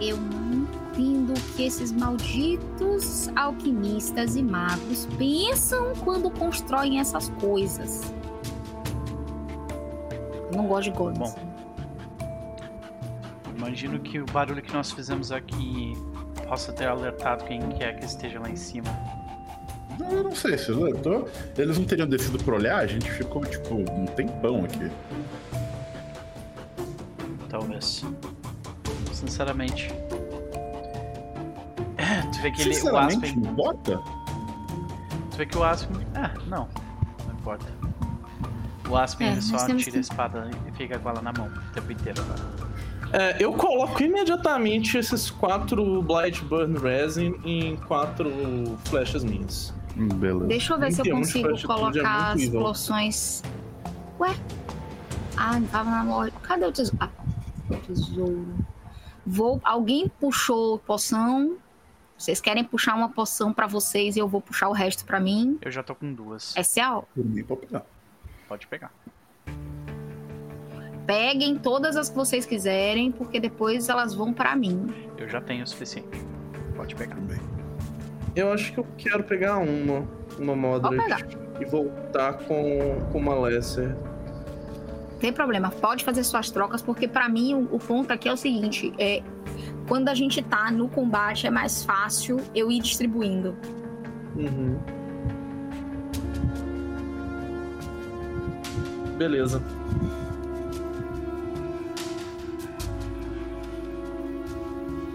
Eu 0.00 0.16
não 0.16 0.68
entendo 0.92 1.32
o 1.32 1.54
que 1.54 1.64
esses 1.64 1.90
malditos 1.90 3.28
alquimistas 3.34 4.36
e 4.36 4.42
magos 4.42 5.06
pensam 5.18 5.92
quando 6.04 6.30
constroem 6.30 7.00
essas 7.00 7.28
coisas. 7.40 8.14
Eu 10.50 10.56
não 10.56 10.66
gosto 10.66 10.92
de 10.92 10.96
golems. 10.96 11.18
Bom, 11.18 11.34
imagino 13.56 13.98
que 13.98 14.20
o 14.20 14.26
barulho 14.26 14.62
que 14.62 14.72
nós 14.72 14.92
fizemos 14.92 15.32
aqui 15.32 15.92
possa 16.48 16.72
ter 16.72 16.86
alertado 16.86 17.44
quem 17.44 17.60
quer 17.70 17.98
que 17.98 18.06
esteja 18.06 18.38
lá 18.40 18.48
em 18.48 18.56
cima. 18.56 18.90
Eu 20.10 20.24
não 20.24 20.34
sei, 20.34 20.56
se 20.56 20.70
alertou. 20.70 21.28
Eles 21.56 21.78
não 21.78 21.84
teriam 21.84 22.08
descido 22.08 22.42
por 22.42 22.54
olhar, 22.54 22.78
a 22.78 22.86
gente 22.86 23.10
ficou, 23.10 23.44
tipo, 23.44 23.74
um 23.74 24.06
tempão 24.06 24.64
aqui. 24.64 24.90
Talvez. 27.48 28.04
Sinceramente. 29.12 29.92
Tu 32.32 32.42
vê 32.42 32.50
que 32.50 32.62
ele. 32.62 32.80
O 32.80 32.96
Aspen. 32.96 33.36
Não 33.36 33.50
importa? 33.52 34.00
Tu 35.30 35.36
vê 35.36 35.46
que 35.46 35.58
o 35.58 35.64
Aspen. 35.64 36.06
Ah, 36.14 36.32
não. 36.46 36.68
Não 37.26 37.34
importa. 37.34 37.66
O 38.88 38.96
Aspen 38.96 39.28
é, 39.28 39.40
só 39.40 39.66
tira 39.66 39.78
que... 39.78 39.96
a 39.96 40.00
espada 40.00 40.50
e 40.66 40.72
fica 40.72 40.98
com 40.98 41.10
ela 41.10 41.22
na 41.22 41.32
mão 41.32 41.46
o 41.46 41.72
tempo 41.72 41.92
inteiro. 41.92 42.22
É, 43.12 43.36
eu 43.42 43.52
coloco 43.52 44.02
imediatamente 44.02 44.96
esses 44.96 45.30
quatro 45.30 46.02
Blight 46.02 46.44
Burn 46.44 46.78
Resin 46.78 47.34
em 47.44 47.76
quatro 47.76 48.30
flechas 48.84 49.24
minhas. 49.24 49.74
Beleza. 49.96 50.46
Deixa 50.46 50.74
eu 50.74 50.78
ver 50.78 50.92
se 50.92 51.00
eu 51.00 51.14
consigo 51.14 51.50
é 51.50 51.62
colocar 51.62 52.32
as 52.32 52.48
poções. 52.48 53.42
Ué? 54.18 54.34
Ah, 55.36 55.60
tava 55.70 55.90
na 55.90 56.02
loja. 56.04 56.32
Cadê 56.42 56.66
o 56.66 56.72
tesouro? 56.72 56.98
Ah, 57.00 57.10
o 57.70 57.76
tesouro. 57.76 58.54
Vou. 59.26 59.60
Alguém 59.64 60.08
puxou 60.20 60.78
poção. 60.78 61.56
Vocês 62.16 62.40
querem 62.40 62.62
puxar 62.62 62.94
uma 62.94 63.08
poção 63.08 63.52
para 63.52 63.66
vocês 63.66 64.14
e 64.14 64.18
eu 64.18 64.28
vou 64.28 64.42
puxar 64.42 64.68
o 64.68 64.72
resto 64.72 65.06
para 65.06 65.18
mim? 65.18 65.58
Eu 65.62 65.70
já 65.70 65.82
tô 65.82 65.94
com 65.94 66.12
duas. 66.12 66.54
É? 66.54 66.62
Por 67.14 67.24
mim, 67.24 67.42
pode 67.42 67.60
pegar. 67.62 67.86
Pode 68.46 68.66
pegar. 68.66 68.92
Peguem 71.06 71.58
todas 71.58 71.96
as 71.96 72.10
que 72.10 72.16
vocês 72.16 72.44
quiserem, 72.44 73.10
porque 73.10 73.40
depois 73.40 73.88
elas 73.88 74.14
vão 74.14 74.34
para 74.34 74.54
mim. 74.54 74.92
Eu 75.16 75.28
já 75.28 75.40
tenho 75.40 75.64
o 75.64 75.66
suficiente. 75.66 76.24
Pode 76.76 76.94
pegar. 76.94 77.16
Também. 77.16 77.40
Eu 78.34 78.52
acho 78.52 78.72
que 78.72 78.78
eu 78.78 78.86
quero 78.96 79.24
pegar 79.24 79.58
uma, 79.58 80.06
uma 80.38 80.54
Moderate 80.54 81.36
e 81.60 81.64
voltar 81.64 82.34
com, 82.34 82.98
com 83.10 83.18
uma 83.18 83.34
Lesser. 83.34 83.96
Tem 85.18 85.32
problema, 85.32 85.70
pode 85.70 86.04
fazer 86.04 86.24
suas 86.24 86.50
trocas, 86.50 86.80
porque 86.80 87.06
para 87.06 87.28
mim 87.28 87.54
o, 87.54 87.74
o, 87.74 87.78
ponto 87.78 88.10
aqui 88.10 88.28
é 88.28 88.32
o 88.32 88.36
seguinte: 88.36 88.92
é, 88.98 89.22
quando 89.86 90.08
a 90.08 90.14
gente 90.14 90.40
tá 90.42 90.70
no 90.70 90.88
combate 90.88 91.46
é 91.46 91.50
mais 91.50 91.84
fácil 91.84 92.38
eu 92.54 92.70
ir 92.70 92.80
distribuindo. 92.80 93.56
Uhum. 94.36 94.78
Beleza. 99.18 99.62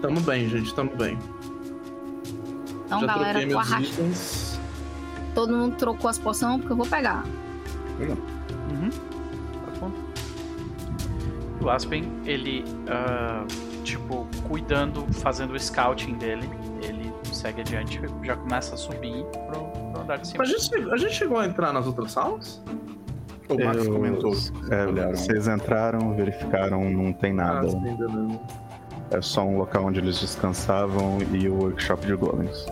Tamo 0.00 0.20
bem, 0.20 0.48
gente, 0.48 0.72
tamo 0.72 0.94
bem. 0.94 1.18
Então, 2.86 3.00
Já 3.00 3.06
galera, 3.06 3.48
tô 3.48 3.58
arrastando. 3.58 4.14
Todo 5.34 5.54
mundo 5.54 5.76
trocou 5.76 6.08
as 6.08 6.18
poções 6.18 6.56
porque 6.58 6.72
eu 6.72 6.76
vou 6.76 6.86
pegar. 6.86 7.24
Legal. 7.98 8.16
Uhum. 8.70 8.90
Tá 8.90 9.90
o 11.60 11.70
Aspen, 11.70 12.04
ele, 12.24 12.64
uh, 12.86 13.82
tipo, 13.82 14.26
cuidando, 14.46 15.04
fazendo 15.14 15.52
o 15.52 15.58
scouting 15.58 16.14
dele, 16.14 16.48
ele 16.82 17.12
segue 17.32 17.62
adiante, 17.62 18.00
já 18.22 18.36
começa 18.36 18.74
a 18.74 18.78
subir 18.78 19.24
pro, 19.48 19.64
pro 19.92 20.00
andar 20.00 20.18
de 20.18 20.28
cima. 20.28 20.44
A 20.44 20.46
gente, 20.46 20.74
a 20.92 20.96
gente 20.96 21.14
chegou 21.14 21.38
a 21.38 21.46
entrar 21.46 21.72
nas 21.72 21.86
outras 21.86 22.12
salas? 22.12 22.62
O 23.48 23.64
Max 23.64 23.84
eu, 23.84 23.92
comentou. 23.92 24.32
É, 24.70 25.12
vocês 25.12 25.48
entraram, 25.48 26.14
verificaram, 26.14 26.88
não 26.90 27.12
tem 27.12 27.32
nada. 27.32 27.66
Ah, 27.66 27.70
sim, 27.70 28.38
é 29.10 29.20
só 29.20 29.44
um 29.44 29.58
local 29.58 29.84
onde 29.84 30.00
eles 30.00 30.20
descansavam 30.20 31.18
e 31.32 31.48
o 31.48 31.54
workshop 31.54 32.06
de 32.06 32.14
golems. 32.14 32.66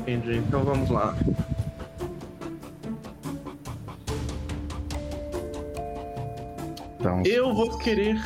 Entendi, 0.00 0.38
então 0.38 0.62
vamos 0.62 0.90
lá. 0.90 1.14
Então, 6.98 7.22
eu 7.24 7.54
vou 7.54 7.78
querer 7.78 8.20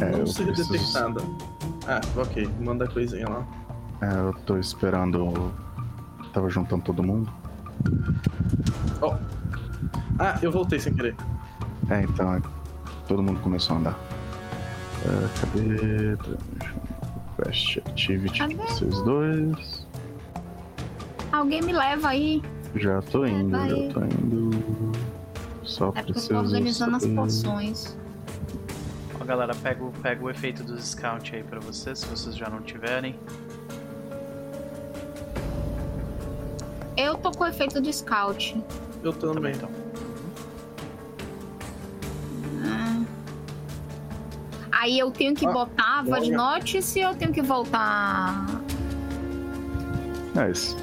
é, 0.00 0.16
não 0.16 0.26
ser 0.26 0.46
preciso... 0.46 0.72
detectada. 0.72 1.20
Ah, 1.86 2.00
ok, 2.16 2.48
manda 2.60 2.84
a 2.84 2.88
coisinha 2.88 3.28
lá. 3.28 3.46
É, 4.02 4.18
eu 4.18 4.34
tô 4.44 4.58
esperando. 4.58 5.52
Tava 6.32 6.50
juntando 6.50 6.82
todo 6.82 7.02
mundo. 7.02 7.30
Oh. 9.00 9.14
Ah, 10.18 10.38
eu 10.42 10.50
voltei 10.50 10.78
sem 10.78 10.92
querer. 10.92 11.14
É, 11.88 12.02
então, 12.02 12.34
é... 12.34 12.42
todo 13.06 13.22
mundo 13.22 13.40
começou 13.40 13.76
a 13.76 13.78
andar. 13.78 13.98
Uh, 15.06 15.28
cadê? 15.40 16.16
Quest 17.36 17.78
Activity 17.78 18.38
cadê? 18.38 18.54
vocês 18.54 19.02
dois. 19.02 19.86
Alguém 21.30 21.62
me 21.62 21.72
leva 21.72 22.08
aí. 22.08 22.42
Já 22.74 23.00
tô 23.02 23.24
indo, 23.24 23.56
já 23.56 23.92
tô 23.92 24.00
indo. 24.04 24.92
Só 25.62 25.92
é 25.94 26.02
preciso. 26.02 26.32
Eu 26.32 26.38
tô 26.38 26.44
organizando 26.44 27.00
saber. 27.00 27.12
as 27.12 27.14
poções. 27.14 27.96
Ó, 29.20 29.24
galera, 29.24 29.54
pega, 29.54 29.84
pega 30.02 30.24
o 30.24 30.30
efeito 30.30 30.64
dos 30.64 30.84
Scout 30.88 31.34
aí 31.34 31.42
pra 31.42 31.60
vocês, 31.60 32.00
se 32.00 32.06
vocês 32.06 32.36
já 32.36 32.48
não 32.48 32.60
tiverem. 32.62 33.14
Eu 36.96 37.16
tô 37.16 37.30
com 37.30 37.44
o 37.44 37.46
efeito 37.46 37.80
de 37.80 37.92
Scout. 37.92 38.60
Eu 39.04 39.12
também. 39.12 39.34
também 39.34 39.54
então. 39.54 39.85
Aí 44.78 44.98
eu 44.98 45.10
tenho 45.10 45.34
que 45.34 45.46
ah, 45.46 45.52
botar 45.52 46.02
Void 46.04 46.30
Notice 46.30 47.00
ou 47.00 47.12
eu 47.12 47.14
tenho 47.14 47.32
que 47.32 47.40
voltar? 47.40 48.46
É 50.36 50.50
isso. 50.50 50.76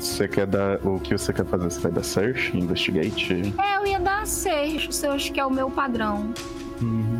Você 0.00 0.28
quer 0.28 0.46
dar. 0.46 0.78
O 0.86 1.00
que 1.00 1.18
você 1.18 1.32
quer 1.32 1.44
fazer? 1.44 1.64
Você 1.64 1.80
vai 1.80 1.90
dar 1.90 2.04
search, 2.04 2.56
investigate? 2.56 3.52
É, 3.58 3.78
eu 3.78 3.86
ia 3.86 3.98
dar 3.98 4.24
search, 4.26 4.94
search 4.94 5.32
que 5.32 5.40
é 5.40 5.44
o 5.44 5.50
meu 5.50 5.68
padrão. 5.68 6.32
Uhum. 6.80 7.18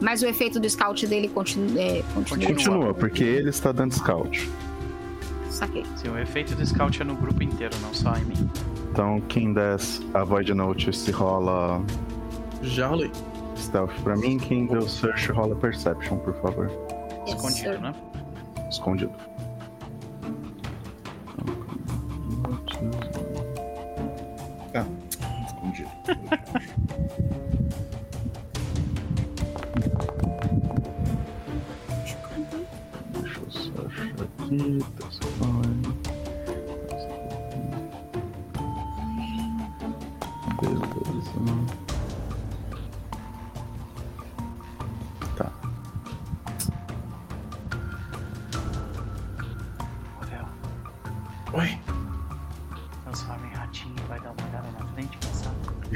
Mas 0.00 0.22
o 0.22 0.26
efeito 0.26 0.60
do 0.60 0.70
scout 0.70 1.06
dele 1.08 1.28
continu 1.28 1.76
é, 1.76 2.02
continua. 2.14 2.46
Continua, 2.46 2.94
porque 2.94 3.24
ele 3.24 3.50
está 3.50 3.72
dando 3.72 3.92
scout. 3.92 4.48
Saquei. 5.50 5.84
Sim, 5.96 6.10
o 6.10 6.18
efeito 6.18 6.54
do 6.54 6.64
scout 6.64 7.02
é 7.02 7.04
no 7.04 7.16
grupo 7.16 7.42
inteiro, 7.42 7.74
não 7.82 7.92
só 7.92 8.16
em 8.16 8.24
mim. 8.24 8.50
Então, 8.92 9.20
quem 9.22 9.52
des 9.52 10.00
a 10.14 10.22
Void 10.22 10.54
Note 10.54 10.96
se 10.96 11.10
rola. 11.10 11.82
Já 12.62 12.86
rolei. 12.86 13.10
Stealth 13.56 13.94
pra 14.02 14.16
mim, 14.16 14.38
quem 14.38 14.66
deu 14.66 14.82
Search 14.82 15.30
rola 15.32 15.54
Perception, 15.56 16.18
por 16.18 16.34
favor. 16.40 16.70
Escondido, 17.26 17.78
né? 17.80 17.94
Escondido. 18.68 19.12
Ah, 24.74 24.86
escondido. 25.46 25.90
Deixa 33.20 33.38
eu 33.38 33.50
só 33.50 33.86
achar 33.86 34.14
aqui. 34.22 35.01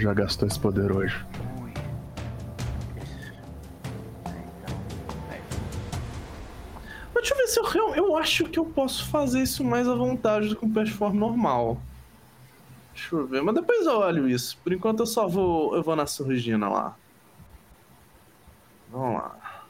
Já 0.06 0.14
gastou 0.14 0.46
esse 0.46 0.60
poder 0.60 0.92
hoje. 0.92 1.26
Deixa 7.14 7.34
eu 7.34 7.38
ver 7.38 7.46
se 7.48 7.58
eu, 7.58 7.94
eu 7.96 8.16
acho 8.16 8.44
que 8.44 8.56
eu 8.56 8.64
posso 8.64 9.08
fazer 9.08 9.42
isso 9.42 9.64
mais 9.64 9.88
à 9.88 9.96
vontade 9.96 10.48
do 10.48 10.54
que 10.54 10.64
um 10.64 10.72
platform 10.72 11.16
normal. 11.16 11.80
Deixa 12.94 13.16
eu 13.16 13.26
ver, 13.26 13.42
mas 13.42 13.56
depois 13.56 13.84
eu 13.84 13.98
olho 13.98 14.28
isso. 14.28 14.56
Por 14.62 14.72
enquanto 14.72 15.00
eu 15.00 15.06
só 15.06 15.26
vou. 15.26 15.74
Eu 15.74 15.82
vou 15.82 15.96
na 15.96 16.06
surgina 16.06 16.68
lá. 16.68 16.96
Vamos 18.92 19.14
lá. 19.14 19.64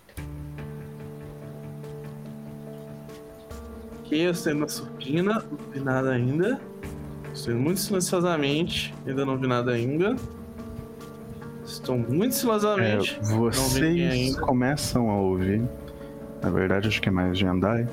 Aqui 4.01 4.21
eu 4.21 4.33
estou 4.33 4.55
na 4.55 4.69
surgina, 4.69 5.43
não 5.51 5.73
vi 5.73 5.81
nada 5.81 6.11
ainda. 6.11 6.61
Estou 7.37 7.55
muito 7.55 7.79
silenciosamente, 7.81 8.95
ainda 9.07 9.27
não 9.27 9.37
vi 9.37 9.47
nada 9.47 9.73
ainda. 9.73 10.17
Estou 11.63 11.99
muito 11.99 12.35
silenciosamente. 12.35 13.21
É, 13.21 13.23
vocês 13.23 14.37
começam 14.37 15.11
a 15.11 15.21
ouvir. 15.21 15.63
Na 16.43 16.49
verdade, 16.49 16.89
acho 16.89 17.01
que 17.01 17.11
é 17.11 17.13
mais 17.13 17.37
de 17.37 17.47
andar. 17.47 17.87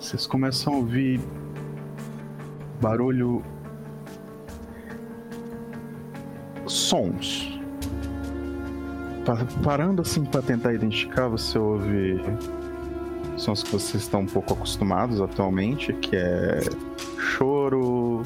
Vocês 0.00 0.26
começam 0.26 0.74
a 0.74 0.76
ouvir 0.78 1.20
barulho. 2.82 3.40
Sons. 6.66 7.56
Parando 9.62 10.02
assim 10.02 10.24
para 10.24 10.42
tentar 10.42 10.74
identificar, 10.74 11.28
você 11.28 11.56
ouve 11.56 12.20
sons 13.36 13.62
que 13.62 13.70
vocês 13.70 14.02
estão 14.02 14.22
um 14.22 14.26
pouco 14.26 14.54
acostumados 14.54 15.20
atualmente, 15.20 15.92
que 15.92 16.16
é 16.16 16.60
choro, 17.34 18.22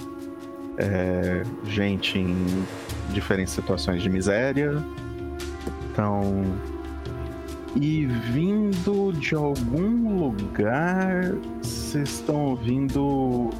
é, 0.76 1.42
gente 1.64 2.18
em 2.18 2.64
diferentes 3.10 3.52
situações 3.52 4.02
de 4.02 4.10
miséria. 4.10 4.82
Então. 5.90 6.44
E 7.76 8.06
vindo 8.06 9.12
de 9.12 9.34
algum 9.34 10.18
lugar, 10.18 11.32
vocês 11.62 12.08
estão 12.08 12.46
ouvindo 12.46 13.50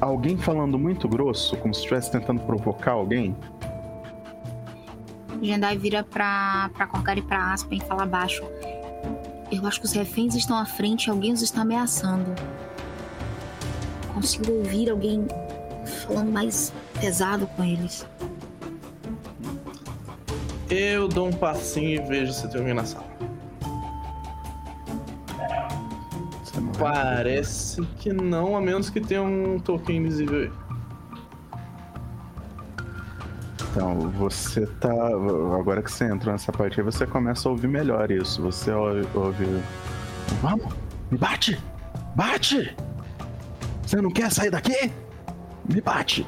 alguém 0.00 0.38
falando 0.38 0.78
muito 0.78 1.08
grosso, 1.08 1.56
como 1.56 1.74
se 1.74 1.80
estivesse 1.80 2.12
tentando 2.12 2.40
provocar 2.42 2.92
alguém? 2.92 3.36
Jendai 5.42 5.76
vira 5.76 6.04
pra, 6.04 6.70
pra 6.72 6.86
Corgar 6.86 7.18
e 7.18 7.22
pra 7.22 7.52
Aspen 7.52 7.78
e 7.78 7.84
fala 7.84 8.06
baixo. 8.06 8.44
Eu 9.50 9.66
acho 9.66 9.80
que 9.80 9.86
os 9.86 9.92
reféns 9.92 10.34
estão 10.34 10.56
à 10.56 10.64
frente 10.64 11.06
e 11.06 11.10
alguém 11.10 11.32
os 11.32 11.42
está 11.42 11.62
ameaçando 11.62 12.34
consigo 14.14 14.52
ouvir 14.52 14.90
alguém 14.90 15.26
falando 16.06 16.32
mais 16.32 16.72
pesado 17.00 17.46
com 17.48 17.64
eles. 17.64 18.06
Eu 20.70 21.08
dou 21.08 21.28
um 21.28 21.32
passinho 21.32 22.02
e 22.02 22.08
vejo 22.08 22.32
se 22.32 22.48
tem 22.48 22.60
alguém 22.60 22.74
na 22.74 22.84
sala. 22.84 23.04
Parece 26.78 27.82
que 27.98 28.12
não, 28.12 28.56
a 28.56 28.60
menos 28.60 28.90
que 28.90 29.00
tenha 29.00 29.22
um 29.22 29.58
token 29.58 29.96
invisível 29.98 30.40
aí. 30.40 30.52
Então, 33.70 34.10
você 34.10 34.66
tá. 34.66 34.92
Agora 35.58 35.82
que 35.82 35.90
você 35.90 36.04
entra 36.04 36.32
nessa 36.32 36.52
parte 36.52 36.80
aí, 36.80 36.84
você 36.84 37.06
começa 37.06 37.48
a 37.48 37.52
ouvir 37.52 37.66
melhor 37.66 38.10
isso. 38.10 38.40
Você 38.42 38.70
ouve. 38.70 39.06
ouve... 39.14 39.46
Vamos! 40.40 40.72
Me 41.10 41.18
bate! 41.18 41.60
Bate! 42.14 42.76
Você 43.86 44.00
não 44.00 44.10
quer 44.10 44.30
sair 44.32 44.50
daqui? 44.50 44.90
Me 45.68 45.80
bate. 45.80 46.26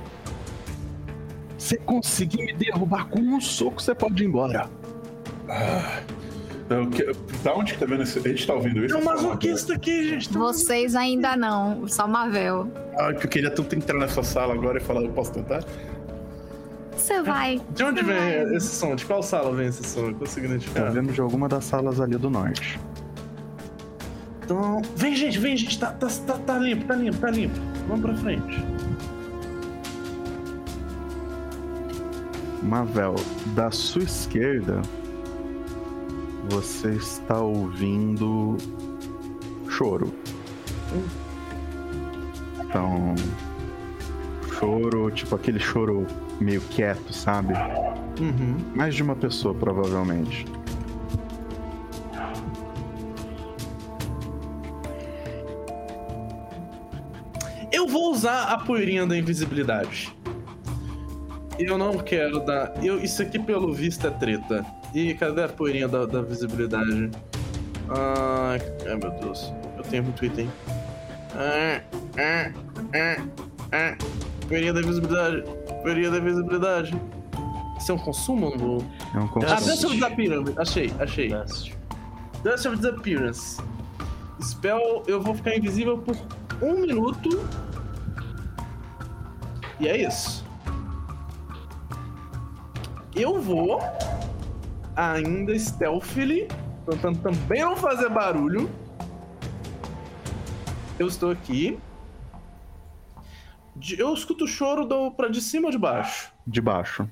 Se 1.58 1.76
conseguir 1.78 2.44
me 2.44 2.52
derrubar 2.52 3.08
com 3.08 3.18
um 3.18 3.40
soco, 3.40 3.80
você 3.80 3.94
pode 3.94 4.22
ir 4.22 4.26
embora. 4.26 4.68
Ah, 5.48 6.00
que, 6.90 7.12
da 7.42 7.54
onde 7.54 7.74
que 7.74 7.78
tá 7.78 7.86
vendo 7.86 8.02
isso? 8.02 8.18
A 8.18 8.28
gente 8.28 8.46
tá 8.46 8.54
ouvindo 8.54 8.84
isso? 8.84 8.94
É 8.94 8.98
um 8.98 9.04
masoquista 9.04 9.74
aqui, 9.74 10.10
gente. 10.10 10.28
Tá 10.28 10.38
Vocês 10.38 10.94
ainda 10.94 11.36
não, 11.36 11.86
só 11.88 12.06
Mavel. 12.06 12.70
Ah, 12.98 13.12
que 13.12 13.26
eu 13.26 13.30
queria 13.30 13.50
tanto 13.50 13.74
entrar 13.74 13.98
nessa 13.98 14.22
sala 14.22 14.54
agora 14.54 14.78
e 14.78 14.80
falar, 14.80 15.02
eu 15.02 15.10
posso 15.10 15.32
tentar? 15.32 15.64
Você 16.96 17.22
vai. 17.22 17.60
De 17.70 17.84
onde 17.84 18.02
vem 18.02 18.16
vai. 18.16 18.56
esse 18.56 18.68
som? 18.68 18.96
De 18.96 19.04
qual 19.04 19.22
sala 19.22 19.54
vem 19.54 19.68
esse 19.68 19.84
som? 19.84 20.08
Eu 20.08 20.14
consigo 20.14 20.46
identificar. 20.46 20.84
Tá 20.84 20.90
vendo 20.90 21.12
de 21.12 21.20
alguma 21.20 21.48
das 21.48 21.64
salas 21.64 22.00
ali 22.00 22.16
do 22.16 22.30
norte. 22.30 22.80
Então. 24.47 24.81
Vem, 24.94 25.16
gente, 25.16 25.40
vem, 25.40 25.56
gente. 25.56 25.77
Tá, 25.77 25.90
tá, 25.90 26.06
tá, 26.24 26.39
tá 26.39 26.59
limpo, 26.59 26.85
tá 26.86 26.94
limpo, 26.94 27.18
tá 27.18 27.31
limpo. 27.31 27.59
Vamos 27.89 28.01
pra 28.01 28.14
frente. 28.14 28.64
Mavel, 32.62 33.16
da 33.55 33.73
sua 33.73 34.05
esquerda, 34.05 34.82
você 36.48 36.90
está 36.93 37.40
ouvindo 37.40 38.56
choro. 39.68 40.12
Então, 42.60 43.14
choro, 44.59 45.10
tipo 45.10 45.35
aquele 45.35 45.59
choro 45.59 46.06
meio 46.40 46.60
quieto, 46.60 47.12
sabe? 47.12 47.52
Uhum. 48.20 48.56
Mais 48.74 48.94
de 48.94 49.02
uma 49.02 49.16
pessoa, 49.16 49.55
provavelmente. 49.55 50.47
Vou 57.97 58.12
usar 58.12 58.52
a 58.52 58.59
poeirinha 58.59 59.06
da 59.06 59.16
invisibilidade. 59.16 60.14
Eu 61.59 61.78
não 61.78 61.97
quero 61.97 62.40
dar. 62.40 62.74
Eu, 62.85 63.02
isso 63.02 63.23
aqui, 63.23 63.39
pelo 63.39 63.73
visto, 63.73 64.06
é 64.06 64.10
treta. 64.10 64.66
E 64.94 65.14
cadê 65.14 65.44
a 65.44 65.48
poeirinha 65.48 65.89
da, 65.89 66.05
da 66.05 66.20
visibilidade? 66.20 67.10
Ai, 67.89 68.60
ai, 68.86 68.97
meu 68.97 69.10
Deus. 69.12 69.51
Eu 69.78 69.82
tenho 69.85 70.02
muito 70.02 70.23
item. 70.27 70.51
Ah, 71.35 71.81
ah, 72.18 72.52
ah, 72.94 73.24
ah. 73.73 73.97
Poeirinha 74.47 74.74
da 74.74 74.82
visibilidade. 74.82 75.43
Poeirinha 75.82 76.10
da 76.10 76.18
visibilidade. 76.18 77.01
Isso 77.78 77.93
é 77.93 77.94
um 77.94 77.98
consumo 77.98 78.47
ou 78.47 78.59
não 78.59 78.86
É 79.14 79.24
um 79.24 79.28
consumo. 79.28 79.52
Ah, 79.55 79.60
Dust 79.60 79.85
of 79.85 79.94
Disappearance. 79.94 80.52
Achei, 80.59 80.93
achei. 80.98 81.28
Dust. 81.28 81.73
Dust 82.44 82.66
of 82.66 82.77
Disappearance. 82.77 83.62
Spell, 84.43 85.02
eu 85.06 85.18
vou 85.18 85.35
ficar 85.35 85.56
invisível 85.56 85.97
por 85.97 86.14
um 86.60 86.81
minuto. 86.81 87.40
E 89.78 89.89
é 89.89 89.97
isso. 89.97 90.44
Eu 93.15 93.40
vou 93.40 93.81
ainda 94.94 95.59
stealthily, 95.59 96.48
tentando 96.89 97.19
também 97.20 97.62
não 97.62 97.77
fazer 97.77 98.09
barulho. 98.09 98.70
Eu 100.98 101.07
estou 101.07 101.31
aqui. 101.31 101.78
Eu 103.98 104.15
escuto 104.15 104.44
o 104.44 104.48
choro 104.48 104.86
do, 104.86 105.11
pra 105.11 105.28
de 105.28 105.40
cima 105.40 105.66
ou 105.66 105.70
de 105.70 105.78
baixo? 105.78 106.32
De 106.47 106.61
baixo. 106.61 107.09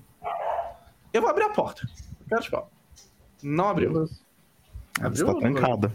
Eu 1.13 1.21
vou 1.21 1.31
abrir 1.31 1.45
a 1.45 1.51
porta. 1.51 1.87
Quero 2.29 2.43
falar. 2.51 2.67
Não 3.43 3.69
abriu. 3.69 4.09
Ela 5.01 5.13
está 5.13 5.35
trancada. 5.35 5.93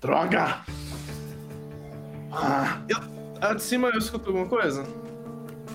Droga! 0.00 0.62
Ah, 2.32 2.80
eu, 2.88 2.98
a 3.40 3.54
de 3.54 3.62
cima 3.62 3.88
eu 3.88 3.98
escuto 3.98 4.30
alguma 4.30 4.48
coisa? 4.48 4.84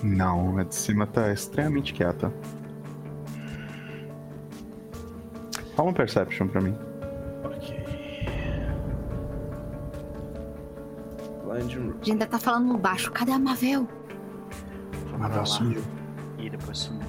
Não, 0.02 0.58
a 0.58 0.64
de 0.64 0.74
cima 0.74 1.06
tá 1.06 1.32
extremamente 1.32 1.92
quieta. 1.92 2.32
Fala 5.74 5.90
um 5.90 5.92
Perception 5.92 6.48
pra 6.48 6.60
mim. 6.60 6.76
Ok. 7.44 7.84
Blind 11.44 11.64
A 11.64 11.66
gente 11.68 12.10
ainda 12.12 12.26
tá 12.26 12.38
falando 12.38 12.76
baixo. 12.76 13.10
Cadê 13.12 13.32
a 13.32 13.38
Mavel? 13.38 13.88
Mavel 15.18 15.46
sumiu. 15.46 15.82
E 16.38 16.50
depois 16.50 16.78
sumiu. 16.78 17.06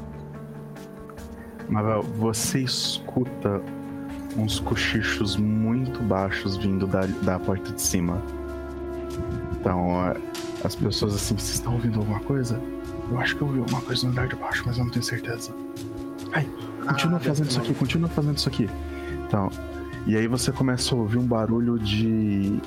Mavel, 1.68 2.02
você 2.04 2.60
escuta 2.60 3.62
uns 4.36 4.60
cochichos 4.60 5.36
muito 5.36 6.02
baixos 6.02 6.58
vindo 6.58 6.88
da, 6.88 7.02
da 7.24 7.40
porta 7.40 7.72
de 7.72 7.82
cima. 7.82 8.22
Então, 9.60 10.16
as 10.64 10.76
pessoas 10.76 11.16
assim, 11.16 11.36
vocês 11.36 11.56
estão 11.56 11.74
ouvindo 11.74 12.00
alguma 12.00 12.20
coisa? 12.22 12.60
Eu 13.10 13.20
acho 13.20 13.36
que 13.36 13.42
eu 13.42 13.48
ouvi 13.48 13.60
alguma 13.60 13.82
coisa 13.82 14.06
no 14.06 14.12
andar 14.12 14.28
de 14.28 14.36
baixo, 14.36 14.64
mas 14.66 14.78
eu 14.78 14.84
não 14.84 14.92
tenho 14.92 15.04
certeza. 15.04 15.54
Ai, 16.32 16.48
continua 16.88 17.18
ah, 17.18 17.20
fazendo 17.20 17.50
isso 17.50 17.60
aqui, 17.60 17.74
continua 17.74 18.10
fazendo 18.10 18.38
isso 18.38 18.50
aqui. 18.50 18.70
Então, 19.28 19.50
e 20.06 20.16
aí 20.16 20.28
você 20.28 20.52
começa 20.52 20.94
a 20.94 20.98
ouvir 20.98 21.18
um 21.18 21.26
barulho 21.26 21.78
de 21.80 22.60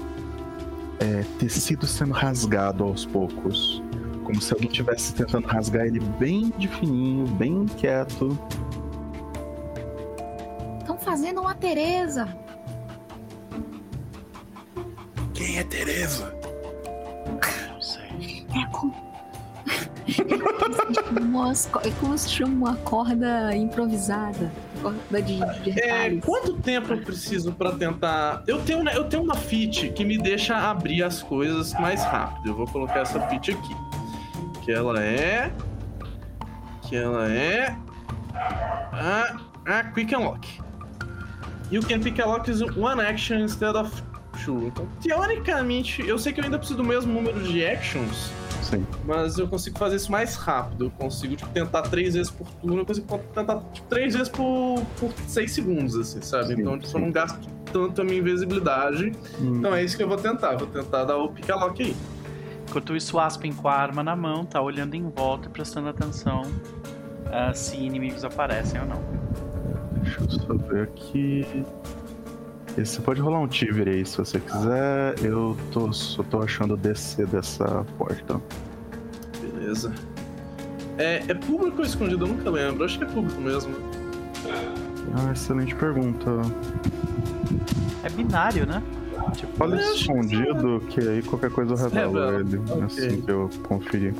é, 1.01 1.24
tecido 1.39 1.86
sendo 1.86 2.12
rasgado 2.12 2.85
aos 2.85 3.05
poucos. 3.06 3.82
Como 4.24 4.40
se 4.40 4.52
alguém 4.52 4.69
estivesse 4.69 5.14
tentando 5.14 5.47
rasgar 5.47 5.86
ele 5.86 6.01
bem 6.01 6.52
de 6.56 6.69
fininho, 6.69 7.27
bem 7.27 7.66
quieto. 7.66 8.39
Estão 10.81 10.97
fazendo 10.98 11.40
uma 11.40 11.55
Teresa. 11.55 12.28
Quem 15.35 15.59
é 15.59 15.64
Teresa? 15.64 16.35
Não 17.73 17.81
sei. 17.81 18.47
É 18.55 18.66
como... 18.70 19.11
é 21.84 21.90
como 22.01 22.16
se 22.16 22.30
chama 22.30 22.52
uma 22.52 22.76
corda 22.78 23.55
improvisada. 23.56 24.52
Corda 24.80 25.22
de, 25.22 25.39
de 25.62 25.80
é, 25.80 26.16
Quanto 26.16 26.55
tempo 26.55 26.93
eu 26.93 27.02
preciso 27.02 27.52
para 27.52 27.72
tentar. 27.72 28.43
Eu 28.47 28.60
tenho, 28.60 28.89
eu 28.89 29.05
tenho 29.05 29.22
uma 29.22 29.36
fit 29.36 29.89
que 29.90 30.05
me 30.05 30.18
deixa 30.18 30.56
abrir 30.56 31.02
as 31.02 31.22
coisas 31.22 31.72
mais 31.74 32.02
rápido. 32.05 32.48
Eu 32.48 32.55
vou 32.55 32.66
colocar 32.66 33.01
essa 33.01 33.20
fit 33.28 33.52
aqui. 33.52 33.76
Que 34.64 34.72
ela 34.72 35.02
é. 35.02 35.52
Que 36.82 36.97
ela 36.97 37.30
é. 37.30 37.76
A, 38.34 39.36
a 39.66 39.84
Quick 39.84 40.14
Unlock. 40.14 40.60
You 41.70 41.80
can 41.82 42.01
pick 42.01 42.20
a 42.20 42.26
lock 42.26 42.51
is 42.51 42.60
one 42.76 43.01
action 43.01 43.40
instead 43.40 43.74
of 43.76 43.90
two. 44.44 44.66
Então, 44.66 44.86
teoricamente, 45.01 46.06
eu 46.06 46.18
sei 46.18 46.32
que 46.32 46.40
eu 46.40 46.44
ainda 46.44 46.59
preciso 46.59 46.76
do 46.76 46.84
mesmo 46.84 47.10
número 47.10 47.43
de 47.43 47.64
actions. 47.64 48.30
Sim. 48.73 48.86
Mas 49.05 49.36
eu 49.36 49.47
consigo 49.47 49.78
fazer 49.78 49.97
isso 49.97 50.11
mais 50.11 50.35
rápido. 50.35 50.86
Eu 50.86 50.90
consigo, 50.90 51.36
tipo, 51.36 51.51
tentar 51.51 51.82
três 51.82 52.15
vezes 52.15 52.31
por 52.31 52.49
turno. 52.53 52.78
Eu 52.81 52.86
consigo 52.86 53.19
tentar, 53.35 53.61
tipo, 53.73 53.86
três 53.89 54.15
vezes 54.15 54.28
por, 54.31 54.82
por 54.99 55.12
seis 55.27 55.53
segundos, 55.53 55.94
assim, 55.97 56.23
sabe? 56.23 56.55
Sim, 56.55 56.61
então, 56.61 56.78
tipo, 56.78 56.97
eu 56.97 57.01
não 57.01 57.12
gasto 57.12 57.39
tanto 57.70 58.01
a 58.01 58.05
minha 58.05 58.19
invisibilidade. 58.19 59.12
Hum. 59.39 59.59
Então 59.59 59.74
é 59.74 59.85
isso 59.85 59.97
que 59.97 60.03
eu 60.03 60.09
vou 60.09 60.16
tentar. 60.16 60.57
Vou 60.57 60.66
tentar 60.66 61.05
dar 61.05 61.19
o 61.19 61.28
pick 61.28 61.51
a 61.51 61.57
lock 61.57 61.82
aí. 61.82 61.94
Enquanto 62.69 62.97
isso, 62.97 63.16
o 63.16 63.20
Aspen 63.20 63.53
com 63.53 63.69
a 63.69 63.74
arma 63.74 64.03
na 64.03 64.16
mão, 64.16 64.47
tá 64.47 64.61
olhando 64.62 64.94
em 64.94 65.07
volta 65.11 65.49
e 65.49 65.51
prestando 65.51 65.90
atenção 65.90 66.43
uh, 66.43 67.55
se 67.55 67.77
inimigos 67.77 68.24
aparecem 68.24 68.81
ou 68.81 68.86
não. 68.86 69.03
Deixa 70.03 70.23
eu 70.23 70.31
só 70.31 70.55
ver 70.55 70.85
aqui. 70.85 71.65
Você 72.77 73.03
pode 73.03 73.20
rolar 73.20 73.40
um 73.40 73.47
Tiver 73.47 73.89
aí 73.89 74.05
se 74.05 74.16
você 74.16 74.40
quiser. 74.40 75.15
Eu 75.23 75.57
tô, 75.70 75.93
só 75.93 76.23
tô 76.23 76.40
achando 76.40 76.74
o 76.74 76.77
DC 76.77 77.27
dessa 77.27 77.85
porta. 77.99 78.40
Beleza. 79.40 79.93
É, 80.97 81.23
é 81.28 81.35
público 81.35 81.78
ou 81.78 81.85
escondido? 81.85 82.24
Eu 82.24 82.28
nunca 82.28 82.51
lembro. 82.51 82.85
Acho 82.85 82.99
que 82.99 83.05
é 83.05 83.09
público 83.09 83.40
mesmo. 83.40 83.74
Ah, 85.15 85.32
excelente 85.32 85.74
pergunta. 85.74 86.31
É 88.03 88.09
binário, 88.09 88.66
né? 88.66 88.82
Tipo, 89.36 89.53
Fala 89.57 89.81
escondido, 89.81 90.82
que 90.89 91.01
aí 91.01 91.23
qualquer 91.23 91.51
coisa 91.51 91.74
eu 91.74 91.77
revelo 91.77 92.19
é, 92.19 92.40
ele. 92.40 92.59
Okay. 92.59 92.82
Assim 92.82 93.20
que 93.20 93.31
eu 93.31 93.51
conferir. 93.69 94.15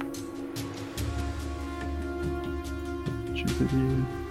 Tiver. 3.35 4.22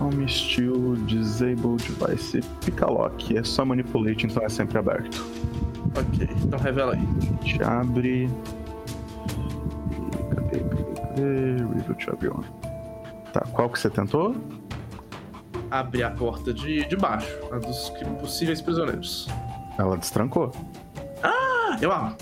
Home 0.00 0.26
Steel 0.26 0.96
Disable 1.06 1.76
Device 1.76 2.40
Picalock. 2.64 3.36
É 3.36 3.44
só 3.44 3.64
manipulate, 3.64 4.26
então 4.26 4.42
é 4.42 4.48
sempre 4.48 4.78
aberto. 4.78 5.24
Ok, 5.94 6.26
então 6.42 6.58
revela 6.58 6.94
aí. 6.94 7.08
A 7.40 7.44
gente 7.44 7.62
abre. 7.62 8.30
Cadê? 10.34 10.60
Cadê? 10.60 11.56
Review 11.74 11.96
Champion. 11.98 12.42
Tá, 13.32 13.40
qual 13.52 13.68
que 13.68 13.78
você 13.78 13.90
tentou? 13.90 14.34
Abrir 15.70 16.02
a 16.02 16.10
porta 16.10 16.52
de, 16.52 16.84
de 16.86 16.96
baixo, 16.96 17.38
a 17.52 17.58
dos 17.58 17.92
possíveis 18.20 18.60
prisioneiros. 18.62 19.28
Ela 19.78 19.96
destrancou. 19.96 20.50
Ah, 21.22 21.76
eu 21.80 21.92
abro. 21.92 22.16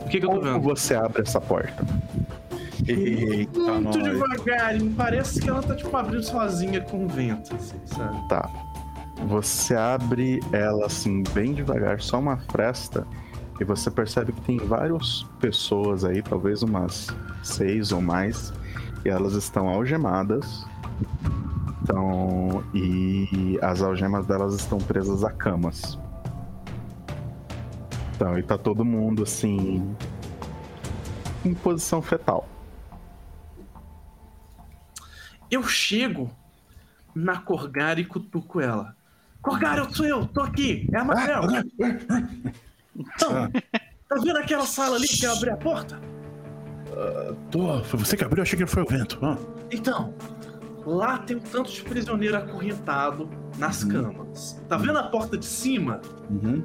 O 0.00 0.08
que, 0.08 0.18
que 0.18 0.26
eu 0.26 0.30
tô 0.30 0.40
vendo? 0.40 0.60
Como 0.60 0.74
você 0.74 0.96
abre 0.96 1.22
essa 1.22 1.40
porta? 1.40 1.86
Eita, 2.86 3.58
Muito 3.58 3.98
nós. 3.98 4.02
devagarinho. 4.02 4.94
Parece 4.94 5.40
que 5.40 5.48
ela 5.48 5.62
tá, 5.62 5.74
tipo, 5.74 5.94
abrindo 5.96 6.22
sozinha 6.22 6.80
com 6.80 7.04
o 7.04 7.08
vento, 7.08 7.54
assim, 7.54 7.78
sabe? 7.84 8.28
Tá. 8.28 8.48
Você 9.26 9.74
abre 9.74 10.40
ela, 10.52 10.86
assim, 10.86 11.22
bem 11.34 11.52
devagar, 11.52 12.00
só 12.00 12.18
uma 12.18 12.38
fresta, 12.38 13.06
e 13.60 13.64
você 13.64 13.90
percebe 13.90 14.32
que 14.32 14.40
tem 14.42 14.56
várias 14.58 15.24
pessoas 15.38 16.04
aí, 16.04 16.22
talvez 16.22 16.62
umas 16.62 17.08
seis 17.42 17.92
ou 17.92 18.00
mais, 18.00 18.52
e 19.04 19.08
elas 19.08 19.34
estão 19.34 19.68
algemadas. 19.68 20.64
Então, 21.82 22.64
e 22.74 23.58
as 23.60 23.82
algemas 23.82 24.26
delas 24.26 24.54
estão 24.54 24.78
presas 24.78 25.22
a 25.24 25.30
camas. 25.30 25.98
Então, 28.14 28.38
e 28.38 28.42
tá 28.42 28.56
todo 28.56 28.84
mundo 28.84 29.22
assim 29.22 29.94
em 31.44 31.54
posição 31.54 32.02
fetal. 32.02 32.46
Eu 35.50 35.62
chego 35.64 36.30
na 37.14 37.38
Corgar 37.38 37.98
e 37.98 38.04
cutuco 38.04 38.60
ela. 38.60 38.94
Corgar, 39.42 39.78
eu 39.78 39.90
sou 39.92 40.06
eu, 40.06 40.26
tô 40.26 40.42
aqui, 40.42 40.86
é 40.92 40.98
a 40.98 41.04
Manuel. 41.04 41.42
Então, 42.94 43.50
tá 44.08 44.16
vendo 44.22 44.36
aquela 44.36 44.66
sala 44.66 44.96
ali 44.96 45.08
que 45.08 45.24
eu 45.24 45.32
abri 45.32 45.50
a 45.50 45.56
porta? 45.56 45.98
Uh, 46.90 47.34
tô, 47.50 47.82
foi 47.84 47.98
você 48.00 48.16
que 48.16 48.24
abriu, 48.24 48.42
achei 48.42 48.58
que 48.58 48.66
foi 48.66 48.82
o 48.82 48.86
vento. 48.86 49.18
Ah. 49.22 49.38
Então, 49.70 50.12
lá 50.84 51.18
tem 51.18 51.36
um 51.36 51.40
tanto 51.40 51.72
de 51.72 51.82
prisioneiro 51.82 52.36
acorrentado 52.36 53.30
nas 53.58 53.82
uhum. 53.82 53.88
camas. 53.88 54.60
Tá 54.68 54.76
vendo 54.76 54.98
a 54.98 55.04
porta 55.04 55.38
de 55.38 55.46
cima? 55.46 56.00
Uhum. 56.28 56.62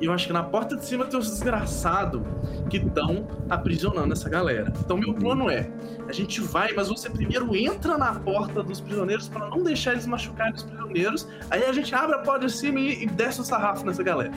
E 0.00 0.06
eu 0.06 0.12
acho 0.12 0.26
que 0.26 0.32
na 0.32 0.42
porta 0.42 0.76
de 0.76 0.84
cima 0.84 1.04
tem 1.04 1.18
os 1.18 1.28
desgraçados 1.28 2.22
que 2.70 2.76
estão 2.76 3.26
aprisionando 3.50 4.12
essa 4.12 4.28
galera. 4.28 4.72
Então, 4.78 4.96
meu 4.96 5.12
plano 5.12 5.50
é: 5.50 5.68
a 6.08 6.12
gente 6.12 6.40
vai, 6.40 6.72
mas 6.72 6.88
você 6.88 7.10
primeiro 7.10 7.54
entra 7.56 7.98
na 7.98 8.14
porta 8.14 8.62
dos 8.62 8.80
prisioneiros 8.80 9.28
para 9.28 9.48
não 9.48 9.62
deixar 9.62 9.92
eles 9.92 10.06
machucarem 10.06 10.54
os 10.54 10.62
prisioneiros. 10.62 11.28
Aí 11.50 11.64
a 11.64 11.72
gente 11.72 11.94
abre 11.94 12.16
a 12.16 12.18
porta 12.20 12.46
de 12.46 12.52
cima 12.52 12.78
e, 12.78 13.02
e 13.02 13.06
desce 13.06 13.40
o 13.40 13.44
sarrafo 13.44 13.84
nessa 13.84 14.02
galera. 14.02 14.32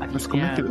Aqui 0.00 0.14
mas 0.14 0.26
como 0.26 0.42
é 0.42 0.54
que. 0.54 0.62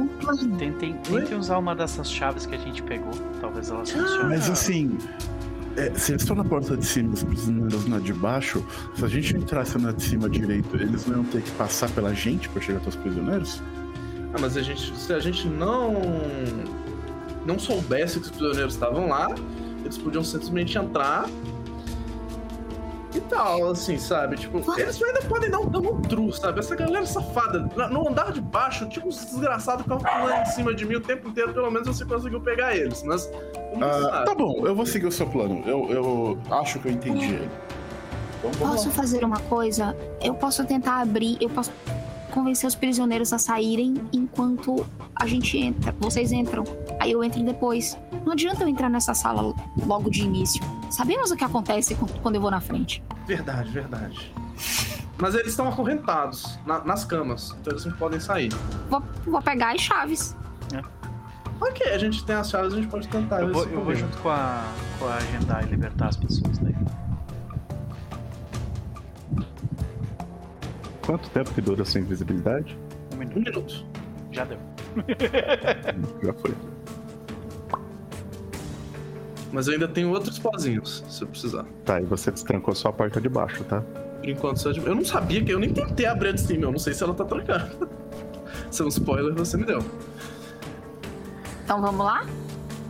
Tentem, 0.57 0.93
tentem 0.93 1.37
usar 1.37 1.57
uma 1.57 1.75
dessas 1.75 2.09
chaves 2.09 2.45
que 2.45 2.55
a 2.55 2.57
gente 2.57 2.81
pegou. 2.81 3.11
Talvez 3.41 3.69
elas 3.69 3.93
ah, 3.93 3.99
funcionem. 3.99 4.29
Mas 4.29 4.49
assim. 4.49 4.97
É, 5.77 5.93
se 5.93 6.11
eles 6.11 6.23
estão 6.23 6.35
na 6.35 6.43
porta 6.43 6.75
de 6.75 6.83
cima 6.83 7.13
os 7.13 7.23
prisioneiros 7.23 7.85
na 7.85 7.99
de 7.99 8.11
baixo, 8.11 8.65
se 8.95 9.05
a 9.05 9.07
gente 9.07 9.37
entrasse 9.37 9.77
na 9.77 9.91
de 9.91 10.01
cima 10.01 10.27
direito, 10.27 10.75
eles 10.75 11.05
não 11.05 11.17
iam 11.17 11.23
ter 11.25 11.43
que 11.43 11.51
passar 11.51 11.87
pela 11.91 12.15
gente 12.15 12.49
para 12.49 12.59
chegar 12.59 12.79
até 12.79 12.89
os 12.89 12.95
prisioneiros? 12.95 13.61
Ah, 14.33 14.37
mas 14.41 14.57
a 14.57 14.61
gente, 14.63 14.97
se 14.97 15.13
a 15.13 15.19
gente 15.19 15.47
não 15.47 16.01
não 17.45 17.59
soubesse 17.59 18.19
que 18.19 18.25
os 18.25 18.31
prisioneiros 18.31 18.73
estavam 18.73 19.07
lá, 19.07 19.33
eles 19.83 19.97
podiam 19.99 20.23
simplesmente 20.23 20.77
entrar 20.79 21.29
e 23.15 23.21
tal, 23.21 23.71
assim, 23.71 23.97
sabe? 23.97 24.37
Tipo, 24.37 24.59
eles 24.77 25.01
ainda 25.01 25.21
podem 25.21 25.49
dar 25.49 25.59
um, 25.59 25.69
dar 25.69 25.79
um 25.79 26.01
true, 26.01 26.31
sabe? 26.33 26.59
Essa 26.59 26.75
galera 26.75 27.05
safada. 27.05 27.59
No 27.89 28.07
andar 28.07 28.31
de 28.31 28.41
baixo, 28.41 28.87
tipo, 28.89 29.07
uns 29.07 29.23
desgraçados 29.25 29.83
ficavam 29.83 30.03
pulando 30.03 30.41
em 30.41 30.45
cima 30.45 30.73
de 30.73 30.85
mim 30.85 30.95
o 30.95 31.01
tempo 31.01 31.29
inteiro, 31.29 31.53
pelo 31.53 31.71
menos 31.71 31.87
você 31.87 32.05
conseguiu 32.05 32.41
pegar 32.41 32.75
eles, 32.75 33.03
mas. 33.03 33.29
Ah, 33.81 34.23
tá 34.25 34.35
bom, 34.35 34.65
eu 34.65 34.75
vou 34.75 34.85
seguir 34.85 35.05
o 35.05 35.11
seu 35.11 35.27
plano. 35.27 35.63
Eu, 35.65 35.89
eu 35.89 36.39
acho 36.51 36.79
que 36.79 36.87
eu 36.87 36.91
entendi 36.91 37.25
ele. 37.25 37.49
Então, 38.39 38.51
posso 38.69 38.91
fazer 38.91 39.23
uma 39.23 39.39
coisa? 39.41 39.95
Eu 40.21 40.33
posso 40.33 40.63
tentar 40.65 41.01
abrir, 41.01 41.37
eu 41.41 41.49
posso 41.49 41.71
convencer 42.31 42.67
os 42.67 42.75
prisioneiros 42.75 43.33
a 43.33 43.39
saírem 43.39 43.95
enquanto 44.13 44.85
a 45.15 45.25
gente 45.25 45.57
entra. 45.57 45.93
Vocês 45.99 46.31
entram. 46.31 46.63
Aí 46.99 47.11
eu 47.11 47.23
entro 47.23 47.41
depois. 47.43 47.97
Não 48.27 48.33
adianta 48.33 48.61
eu 48.61 48.67
entrar 48.67 48.89
nessa 48.89 49.13
sala 49.13 49.55
logo 49.85 50.09
de 50.09 50.21
início. 50.21 50.61
Sabemos 50.91 51.31
o 51.31 51.37
que 51.37 51.45
acontece 51.45 51.95
quando 52.21 52.35
eu 52.35 52.41
vou 52.41 52.51
na 52.51 52.59
frente. 52.59 53.01
Verdade, 53.25 53.71
verdade. 53.71 54.33
Mas 55.17 55.33
eles 55.33 55.47
estão 55.47 55.69
acorrentados 55.69 56.59
na, 56.65 56.83
nas 56.83 57.05
camas, 57.05 57.55
então 57.61 57.71
eles 57.71 57.85
não 57.85 57.93
podem 57.93 58.19
sair. 58.19 58.51
Vou, 58.89 59.01
vou 59.25 59.41
pegar 59.41 59.73
as 59.75 59.79
chaves. 59.79 60.35
É. 60.73 60.81
Ok, 61.61 61.89
a 61.89 61.97
gente 61.97 62.25
tem 62.25 62.35
as 62.35 62.49
chaves, 62.49 62.73
a 62.73 62.75
gente 62.75 62.89
pode 62.89 63.07
tentar. 63.07 63.43
Eu 63.43 63.53
vou, 63.53 63.63
eu 63.63 63.81
vou 63.81 63.95
junto 63.95 64.17
com 64.17 64.27
a, 64.27 64.61
com 64.99 65.07
a 65.07 65.15
agendar 65.15 65.63
e 65.65 65.69
libertar 65.69 66.09
as 66.09 66.17
pessoas 66.17 66.57
daí. 66.57 66.75
Quanto 71.05 71.29
tempo 71.29 71.53
que 71.53 71.61
dura 71.61 71.83
a 71.83 71.85
sua 71.85 72.01
invisibilidade? 72.01 72.77
Um 73.13 73.17
minuto. 73.19 73.37
Um 73.37 73.43
minuto. 73.43 73.85
Já 74.33 74.43
deu. 74.43 74.59
Já 76.21 76.33
foi. 76.33 76.53
Mas 79.51 79.67
eu 79.67 79.73
ainda 79.73 79.87
tenho 79.87 80.09
outros 80.09 80.37
pozinhos, 80.37 81.03
se 81.07 81.23
eu 81.23 81.27
precisar. 81.27 81.65
Tá, 81.85 82.01
e 82.01 82.05
você 82.05 82.31
destrancou 82.31 82.75
só 82.75 82.89
a 82.89 82.93
porta 82.93 83.21
de 83.21 83.29
baixo, 83.29 83.63
tá? 83.63 83.81
Por 83.81 84.29
enquanto 84.29 84.57
só 84.57 84.71
de... 84.71 84.85
Eu 84.85 84.95
não 84.95 85.05
sabia 85.05 85.43
que 85.43 85.51
eu 85.51 85.59
nem 85.59 85.73
tentei 85.73 86.05
abrir 86.05 86.29
a 86.29 86.31
de 86.33 86.41
cima, 86.41 86.65
eu 86.65 86.71
não 86.71 86.79
sei 86.79 86.93
se 86.93 87.03
ela 87.03 87.13
tá 87.13 87.23
trancada. 87.23 87.71
Isso 88.69 88.83
é 88.83 88.85
um 88.85 88.89
spoiler 88.89 89.33
que 89.33 89.39
você 89.39 89.57
me 89.57 89.65
deu. 89.65 89.83
Então 91.63 91.81
vamos 91.81 92.05
lá? 92.05 92.25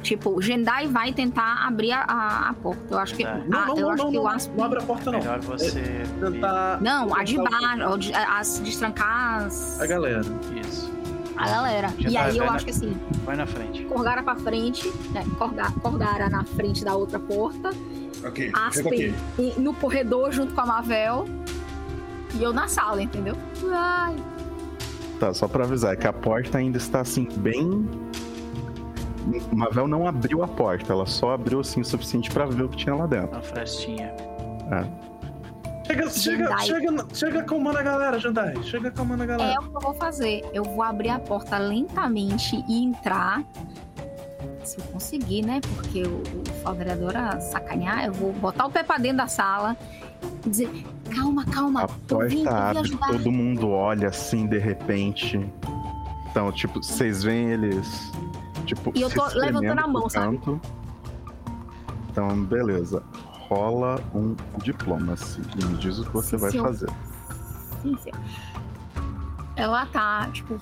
Tipo, 0.08 0.30
o 0.38 0.42
Jendai 0.42 0.88
vai 0.88 1.12
tentar 1.12 1.68
abrir 1.68 1.92
a, 1.92 2.02
a, 2.02 2.50
a 2.50 2.54
porta. 2.54 2.82
Eu 2.90 2.98
acho 2.98 3.14
que. 3.14 3.26
Não, 3.26 3.46
não, 3.46 3.60
ah, 3.60 3.66
não, 3.66 3.76
eu 3.76 3.82
não, 3.82 3.90
acho 3.92 4.04
não, 4.04 4.12
que 4.12 4.18
não, 4.18 4.24
o 4.24 4.28
Asp... 4.28 4.52
não 4.56 4.64
abre 4.64 4.80
a 4.80 4.82
porta, 4.84 5.12
não. 5.12 5.20
Melhor 5.20 5.40
você. 5.42 5.80
É, 5.80 6.04
tentar. 6.20 6.82
Não, 6.82 7.14
a 7.14 7.24
de 7.24 7.38
baixo. 7.38 8.12
As 8.16 8.60
destrancar 8.60 9.44
as. 9.46 9.82
A 9.82 9.86
galera. 9.86 10.22
Isso. 10.66 10.97
A 11.38 11.50
galera. 11.50 11.94
Já 12.00 12.10
e 12.10 12.14
vai, 12.14 12.30
aí 12.30 12.38
eu 12.38 12.46
vai 12.46 12.56
acho 12.56 12.66
na... 12.66 12.72
que 12.72 12.78
assim. 12.78 12.98
Vai 13.24 13.36
na 13.36 13.46
frente. 13.46 13.86
Corgara 13.86 14.24
pra 14.24 14.36
frente, 14.36 14.92
né? 15.12 15.26
Corgara, 15.38 15.72
Corgara 15.72 16.30
na 16.30 16.44
frente 16.44 16.84
da 16.84 16.96
outra 16.96 17.20
porta. 17.20 17.72
Ok. 18.26 18.52
Aspen 18.54 19.14
no 19.58 19.74
corredor 19.74 20.32
junto 20.32 20.54
com 20.54 20.62
a 20.62 20.66
Mavel. 20.66 21.26
E 22.36 22.44
eu 22.44 22.52
na 22.52 22.68
sala, 22.68 23.02
entendeu? 23.02 23.36
Ai. 23.72 24.16
Tá, 25.20 25.34
só 25.34 25.48
pra 25.48 25.64
avisar, 25.64 25.94
é 25.94 25.96
que 25.96 26.08
a 26.08 26.14
porta 26.14 26.58
ainda 26.58 26.78
está 26.78 27.02
assim, 27.02 27.28
bem. 27.38 27.90
Mavel 29.52 29.88
não 29.88 30.08
abriu 30.08 30.44
a 30.44 30.48
porta, 30.48 30.94
ela 30.94 31.06
só 31.06 31.32
abriu 31.32 31.60
assim 31.60 31.82
o 31.82 31.86
suficiente 31.86 32.30
pra 32.30 32.46
ver 32.46 32.64
o 32.64 32.70
que 32.70 32.78
tinha 32.78 32.96
lá 32.96 33.06
dentro. 33.06 33.32
Uma 33.32 33.42
frestinha. 33.42 34.14
É. 34.72 35.07
Chega, 35.88 36.10
chega, 36.10 36.58
chega, 36.60 37.06
chega 37.14 37.40
acalmando 37.40 37.78
a 37.78 37.84
galera, 37.84 38.20
Jandai. 38.20 38.62
Chega 38.64 38.90
acalmando 38.90 39.24
a 39.24 39.26
galera. 39.26 39.54
É 39.54 39.58
o 39.58 39.70
que 39.70 39.78
eu 39.78 39.82
vou 39.82 39.94
fazer. 39.94 40.44
Eu 40.54 40.64
vou 40.64 40.84
abrir 40.84 41.10
a 41.10 41.18
porta 41.18 41.58
lentamente 41.58 42.62
e 42.68 42.84
entrar. 42.84 43.42
Se 44.66 44.78
eu 44.78 44.84
conseguir, 44.88 45.44
né? 45.44 45.62
Porque 45.76 46.04
o, 46.04 46.22
o 46.22 46.62
Falderadora 46.62 47.40
sacanear, 47.40 48.06
eu 48.06 48.12
vou 48.12 48.34
botar 48.34 48.66
o 48.66 48.70
pé 48.70 48.84
pra 48.84 48.98
dentro 48.98 49.18
da 49.18 49.28
sala 49.28 49.78
e 50.46 50.50
dizer: 50.50 50.70
calma, 51.16 51.46
calma. 51.46 51.84
A 51.84 51.88
porta 51.88 52.50
abre, 52.50 52.98
todo 52.98 53.32
mundo 53.32 53.70
olha 53.70 54.10
assim 54.10 54.46
de 54.46 54.58
repente. 54.58 55.40
Então, 56.30 56.52
tipo, 56.52 56.84
vocês 56.84 57.24
veem 57.24 57.52
eles. 57.52 58.12
Tipo, 58.66 58.92
e 58.94 59.02
eu 59.02 59.10
tô 59.10 59.26
levantando 59.28 59.80
a 59.80 59.88
mão, 59.88 60.10
sabe? 60.10 60.38
Então, 62.10 62.44
beleza 62.44 63.02
rola 63.48 64.02
um 64.14 64.36
diplomacy 64.62 65.42
e 65.60 65.66
me 65.66 65.78
diz 65.78 66.00
o 66.00 66.06
que 66.06 66.12
você 66.12 66.38
sim, 66.38 66.38
vai 66.38 66.52
fazer. 66.52 66.90
Sim, 67.82 67.98
sim. 68.04 68.12
Ela 69.56 69.86
tá, 69.88 70.30
tipo, 70.32 70.60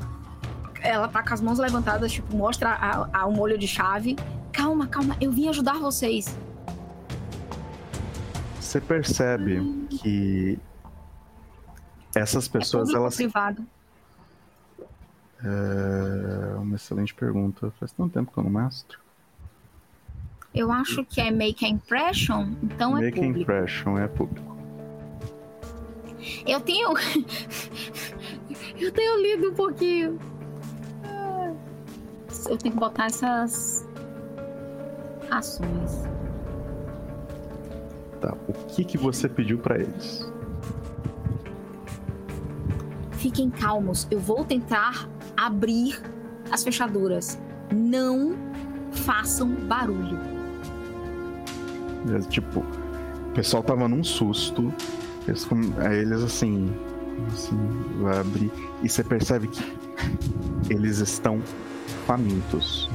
ela 0.82 1.08
tá 1.08 1.24
com 1.24 1.34
as 1.34 1.42
mãos 1.42 1.60
levantadas, 1.60 2.12
tipo, 2.12 2.36
mostra 2.36 2.70
a, 2.70 3.22
a, 3.22 3.26
o 3.26 3.32
molho 3.32 3.58
de 3.58 3.68
chave. 3.68 4.16
Calma, 4.52 4.88
calma, 4.88 5.18
eu 5.20 5.32
vim 5.32 5.50
ajudar 5.50 5.80
vocês. 5.80 6.38
Você 8.60 8.80
percebe 8.80 9.60
hum. 9.60 9.88
que 9.90 10.60
essas 12.16 12.48
pessoas, 12.48 12.90
é 12.90 12.94
elas. 12.94 13.16
Privado. 13.16 13.66
É 15.44 16.56
uma 16.56 16.76
excelente 16.76 17.14
pergunta. 17.14 17.72
Faz 17.80 17.92
tanto 17.92 18.14
tempo 18.14 18.32
que 18.32 18.38
eu 18.38 18.44
não 18.44 18.52
mestro. 18.52 19.05
Eu 20.56 20.72
acho 20.72 21.04
que 21.04 21.20
é 21.20 21.30
Make 21.30 21.66
a 21.66 21.68
Impression, 21.68 22.54
então 22.64 22.94
make 22.94 23.08
é 23.08 23.12
público. 23.12 23.28
Make 23.28 23.42
Impression 23.42 23.98
é 23.98 24.08
público. 24.08 24.58
Eu 26.48 26.62
tenho. 26.62 26.94
eu 28.80 28.92
tenho 28.92 29.22
lido 29.22 29.50
um 29.50 29.54
pouquinho. 29.54 30.18
Eu 32.48 32.58
tenho 32.58 32.74
que 32.74 32.80
botar 32.80 33.08
essas 33.08 33.86
ações. 35.30 36.04
Tá. 38.22 38.34
O 38.48 38.54
que 38.68 38.86
que 38.86 38.98
você 38.98 39.28
pediu 39.28 39.58
para 39.58 39.80
eles? 39.80 40.32
Fiquem 43.12 43.50
calmos. 43.50 44.08
Eu 44.10 44.20
vou 44.20 44.46
tentar 44.46 45.10
abrir 45.36 46.02
as 46.50 46.64
fechaduras. 46.64 47.38
Não 47.74 48.36
façam 48.92 49.50
barulho. 49.50 50.35
Tipo, 52.30 52.60
o 52.60 53.32
pessoal 53.34 53.64
tava 53.64 53.88
num 53.88 54.04
susto. 54.04 54.74
Eles, 55.28 55.48
aí 55.78 55.98
eles 55.98 56.22
assim, 56.22 56.72
assim, 57.34 57.58
abrir. 58.20 58.52
E 58.84 58.90
você 58.90 59.04
percebe 59.04 59.48
que 59.48 59.64
eles 60.70 61.00
estão 61.00 61.42
famintos. 62.06 62.90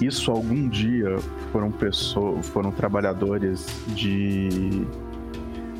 Isso 0.00 0.30
algum 0.30 0.68
dia 0.68 1.18
foram 1.52 1.70
pessoas, 1.70 2.46
foram 2.48 2.70
trabalhadores 2.70 3.66
de 3.88 4.86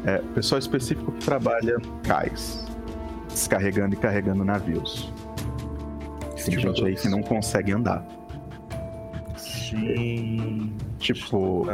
é, 0.04 0.18
pessoal 0.34 0.58
específico 0.58 1.12
que 1.12 1.24
trabalha 1.24 1.76
cais, 2.02 2.66
descarregando 3.28 3.94
e 3.94 3.98
carregando 3.98 4.44
navios. 4.44 5.10
Tem 6.44 6.58
gente 6.58 6.84
aí 6.84 6.94
que 6.94 7.08
não 7.08 7.22
consegue 7.22 7.72
andar. 7.72 8.06
Sim. 9.70 10.72
Tipo, 10.98 11.66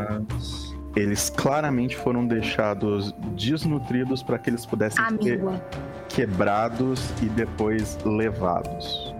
eles 0.94 1.30
claramente 1.30 1.96
foram 1.96 2.26
deixados 2.26 3.12
desnutridos 3.34 4.22
para 4.22 4.38
que 4.38 4.50
eles 4.50 4.64
pudessem 4.64 5.04
ser 5.22 5.42
quebrados 6.08 7.10
e 7.22 7.26
depois 7.26 7.98
levados. 8.04 9.14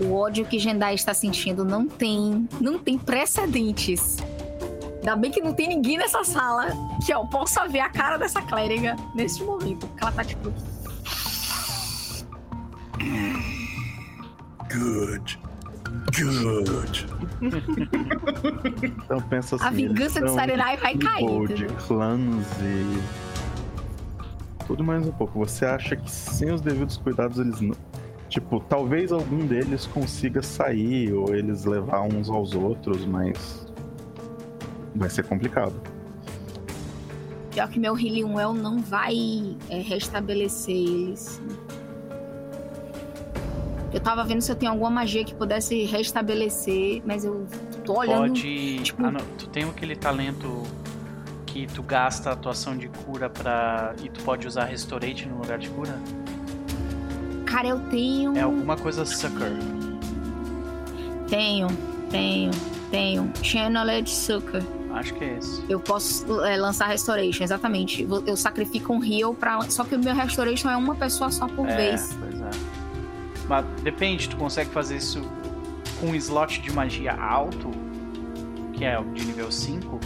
O 0.00 0.12
ódio 0.12 0.44
que 0.44 0.58
Jendai 0.58 0.94
está 0.94 1.12
sentindo 1.12 1.64
não 1.64 1.86
tem, 1.86 2.48
não 2.60 2.78
tem 2.78 2.98
precedentes. 2.98 4.18
Ainda 4.98 5.16
bem 5.16 5.30
que 5.30 5.40
não 5.40 5.54
tem 5.54 5.68
ninguém 5.68 5.96
nessa 5.96 6.22
sala 6.22 6.68
que 7.04 7.12
eu 7.12 7.26
possa 7.26 7.66
ver 7.66 7.80
a 7.80 7.88
cara 7.88 8.16
dessa 8.16 8.42
clériga 8.42 8.94
neste 9.14 9.42
momento. 9.42 9.86
Porque 9.86 10.04
ela 10.04 10.12
tá 10.12 10.24
tipo. 10.24 10.52
Good. 14.70 15.47
Good. 16.06 17.06
então 18.82 19.20
pensa 19.22 19.56
assim. 19.56 19.64
A 19.64 19.70
vingança 19.70 20.20
de 20.20 20.30
Sarenai 20.30 20.76
vai 20.76 20.96
cair. 20.96 21.48
De 21.48 21.66
clãs 21.66 22.46
e. 22.60 23.00
Tudo 24.66 24.84
mais 24.84 25.06
um 25.06 25.12
pouco. 25.12 25.38
Você 25.38 25.64
acha 25.64 25.96
que 25.96 26.10
sem 26.10 26.50
os 26.52 26.60
devidos 26.60 26.96
cuidados 26.96 27.38
eles 27.38 27.60
não. 27.60 27.76
Tipo, 28.28 28.60
talvez 28.60 29.10
algum 29.10 29.46
deles 29.46 29.86
consiga 29.86 30.42
sair 30.42 31.12
ou 31.14 31.34
eles 31.34 31.64
levar 31.64 32.02
uns 32.02 32.28
aos 32.28 32.54
outros, 32.54 33.04
mas. 33.06 33.66
Vai 34.94 35.08
ser 35.08 35.24
complicado. 35.24 35.74
Pior 37.50 37.68
que 37.68 37.80
meu 37.80 37.98
Healing 37.98 38.34
Well 38.34 38.54
não 38.54 38.78
vai 38.78 39.56
é, 39.70 39.80
restabelecer 39.80 40.74
eles. 40.74 41.40
Eu 43.98 44.02
tava 44.04 44.22
vendo 44.22 44.40
se 44.40 44.52
eu 44.52 44.54
tenho 44.54 44.70
alguma 44.70 44.90
magia 44.90 45.24
que 45.24 45.34
pudesse 45.34 45.82
restabelecer, 45.82 47.02
mas 47.04 47.24
eu 47.24 47.48
tô 47.84 47.98
olhando. 47.98 48.28
Pode. 48.28 48.78
Tipo... 48.78 49.04
Ah, 49.04 49.12
tu 49.36 49.48
tem 49.48 49.64
aquele 49.64 49.96
talento 49.96 50.62
que 51.44 51.66
tu 51.66 51.82
gasta 51.82 52.30
a 52.30 52.32
atuação 52.34 52.76
de 52.76 52.86
cura 52.86 53.28
pra. 53.28 53.96
e 54.00 54.08
tu 54.08 54.22
pode 54.22 54.46
usar 54.46 54.66
Restorate 54.66 55.26
no 55.26 55.38
lugar 55.38 55.58
de 55.58 55.68
cura? 55.70 55.98
Cara, 57.44 57.66
eu 57.66 57.80
tenho. 57.90 58.38
É 58.38 58.42
alguma 58.42 58.76
coisa 58.76 59.04
Sucker. 59.04 59.50
Tenho, 61.26 61.66
tenho, 62.08 62.52
tenho. 62.92 63.32
Channeled 63.42 64.08
Sucker. 64.08 64.62
Acho 64.92 65.12
que 65.14 65.24
é 65.24 65.38
esse. 65.38 65.64
Eu 65.68 65.80
posso 65.80 66.44
é, 66.44 66.56
lançar 66.56 66.86
Restoration, 66.86 67.42
exatamente. 67.42 68.06
Eu 68.24 68.36
sacrifico 68.36 68.92
um 68.92 69.02
heal 69.04 69.34
pra. 69.34 69.60
Só 69.62 69.82
que 69.82 69.96
o 69.96 69.98
meu 69.98 70.14
Restoration 70.14 70.70
é 70.70 70.76
uma 70.76 70.94
pessoa 70.94 71.32
só 71.32 71.48
por 71.48 71.68
é, 71.68 71.76
vez. 71.76 72.16
Mas 73.48 73.64
depende, 73.82 74.28
tu 74.28 74.36
consegue 74.36 74.70
fazer 74.70 74.96
isso 74.96 75.22
com 76.00 76.08
um 76.08 76.14
slot 76.14 76.60
de 76.60 76.70
magia 76.72 77.14
alto, 77.14 77.70
que 78.74 78.84
é 78.84 79.00
de 79.02 79.24
nível 79.24 79.50
5? 79.50 79.98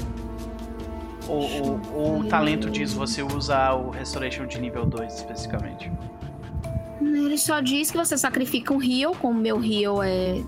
Ou, 1.29 1.51
ou, 1.51 1.81
ou 1.93 2.19
o 2.21 2.25
talento 2.25 2.71
diz 2.71 2.93
você 2.93 3.23
usa 3.23 3.73
o 3.75 3.91
Restoration 3.91 4.47
de 4.47 4.61
nível 4.61 4.87
2 4.87 5.15
especificamente? 5.15 5.91
Ele 7.01 7.37
só 7.39 7.61
diz 7.61 7.91
que 7.91 7.97
você 7.97 8.17
sacrifica 8.17 8.73
um 8.73 8.83
heal, 8.83 9.15
como 9.15 9.39
meu 9.39 9.63
heal 9.63 10.03
é, 10.03 10.43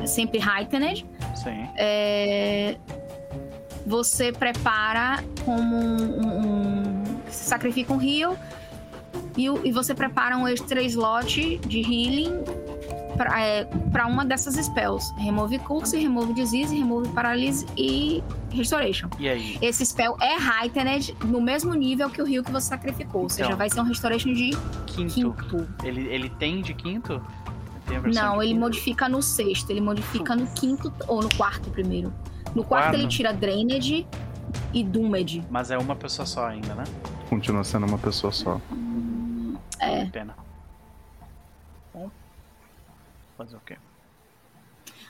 é 0.00 0.06
sempre 0.06 0.38
heightened. 0.38 1.06
Sim. 1.34 1.68
É... 1.76 2.76
Você 3.86 4.32
prepara 4.32 5.22
como 5.44 5.76
um, 5.76 6.20
um... 6.20 7.04
Você 7.28 7.44
sacrifica 7.44 7.92
um 7.92 8.00
heal 8.00 8.36
e, 9.36 9.46
e 9.46 9.72
você 9.72 9.94
prepara 9.94 10.36
um 10.36 10.46
extra 10.46 10.82
slot 10.82 11.58
de 11.58 11.80
healing 11.80 12.44
para 13.16 13.40
é, 13.40 13.66
uma 14.06 14.24
dessas 14.24 14.54
spells. 14.56 15.12
Remove 15.16 15.58
Curse, 15.60 15.96
Remove 15.96 16.34
Disease, 16.34 16.74
Remove 16.74 17.08
Paralyse 17.10 17.66
e 17.76 18.22
Restoration. 18.50 19.08
E 19.18 19.28
aí? 19.28 19.58
Esse 19.62 19.84
spell 19.86 20.16
é 20.20 20.36
Heightened 20.36 21.16
no 21.24 21.40
mesmo 21.40 21.74
nível 21.74 22.10
que 22.10 22.20
o 22.20 22.24
rio 22.24 22.42
que 22.42 22.50
você 22.50 22.68
sacrificou. 22.68 23.22
Ou 23.22 23.28
seja, 23.28 23.46
então, 23.46 23.58
vai 23.58 23.70
ser 23.70 23.80
um 23.80 23.84
Restoration 23.84 24.32
de 24.32 24.50
quinto. 24.86 25.32
quinto. 25.32 25.68
Ele, 25.82 26.08
ele 26.08 26.28
tem 26.28 26.60
de 26.60 26.74
quinto? 26.74 27.22
Não, 28.12 28.42
ele 28.42 28.52
quinto? 28.52 28.60
modifica 28.60 29.08
no 29.08 29.22
sexto. 29.22 29.70
Ele 29.70 29.80
modifica 29.80 30.34
no 30.34 30.46
quinto 30.48 30.92
ou 31.06 31.22
no 31.22 31.28
quarto 31.36 31.70
primeiro. 31.70 32.12
No 32.54 32.64
quarto, 32.64 32.84
quarto. 32.84 32.94
ele 32.94 33.08
tira 33.08 33.32
Drained 33.32 34.06
e 34.72 34.84
Doomed. 34.84 35.44
Mas 35.50 35.70
é 35.70 35.78
uma 35.78 35.96
pessoa 35.96 36.26
só 36.26 36.46
ainda, 36.46 36.74
né? 36.74 36.84
Continua 37.28 37.64
sendo 37.64 37.86
uma 37.86 37.98
pessoa 37.98 38.32
só. 38.32 38.60
É. 39.84 40.06
Pena. 40.06 40.36
Bom. 41.92 42.10
Fazer 43.36 43.56
o 43.56 43.60
quê? 43.60 43.76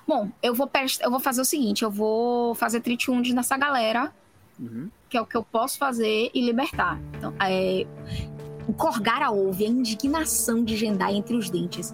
Bom, 0.07 0.31
eu 0.43 0.55
vou, 0.55 0.71
eu 1.01 1.11
vou 1.11 1.21
fazer 1.21 1.41
o 1.41 1.45
seguinte: 1.45 1.83
eu 1.83 1.91
vou 1.91 2.55
fazer 2.55 2.81
Tritiund 2.81 3.33
nessa 3.33 3.57
galera, 3.57 4.13
uhum. 4.59 4.91
que 5.09 5.17
é 5.17 5.21
o 5.21 5.27
que 5.27 5.37
eu 5.37 5.43
posso 5.43 5.79
fazer 5.79 6.31
e 6.35 6.45
libertar. 6.45 7.01
Então, 7.17 7.35
é, 7.41 7.87
o 8.69 8.73
Corgara 8.73 9.31
ouve 9.31 9.65
a 9.65 9.69
indignação 9.69 10.65
de 10.65 10.77
Jendai 10.77 11.15
entre 11.15 11.37
os 11.37 11.51
dentes. 11.51 11.93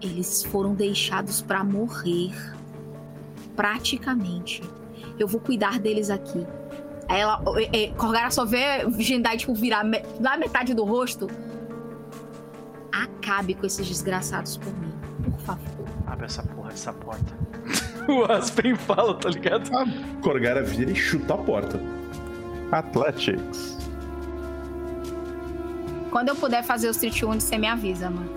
Eles 0.00 0.42
foram 0.44 0.74
deixados 0.74 1.42
para 1.42 1.62
morrer. 1.62 2.32
Praticamente. 3.54 4.62
Eu 5.18 5.28
vou 5.28 5.40
cuidar 5.40 5.78
deles 5.78 6.08
aqui. 6.08 6.46
Aí 7.08 7.20
ela, 7.20 7.42
é, 7.56 7.84
é, 7.84 7.88
Corgara 7.92 8.30
só 8.30 8.44
vê 8.44 8.88
Jendai, 8.98 9.36
tipo, 9.36 9.52
virar 9.52 9.84
me, 9.84 10.00
metade 10.38 10.72
do 10.72 10.84
rosto. 10.84 11.26
Acabe 12.92 13.54
com 13.54 13.66
esses 13.66 13.86
desgraçados 13.86 14.56
por 14.56 14.72
mim, 14.78 14.92
por 15.24 15.40
favor. 15.40 15.86
Abre 16.06 16.26
essa 16.26 16.42
porra 16.42 16.70
dessa 16.70 16.92
porta. 16.92 17.34
o 18.08 18.24
Aspen 18.30 18.74
fala, 18.74 19.14
tá 19.14 19.28
ligado? 19.30 19.70
A 19.76 19.86
Corgara 20.22 20.62
vira 20.62 20.90
e 20.90 20.94
chuta 20.94 21.34
a 21.34 21.38
porta. 21.38 21.80
Athletics. 22.72 23.78
Quando 26.10 26.28
eu 26.28 26.36
puder 26.36 26.62
fazer 26.64 26.88
os 26.88 26.96
Tritiundes, 26.96 27.46
você 27.46 27.56
me 27.56 27.68
avisa, 27.68 28.10
mano. 28.10 28.30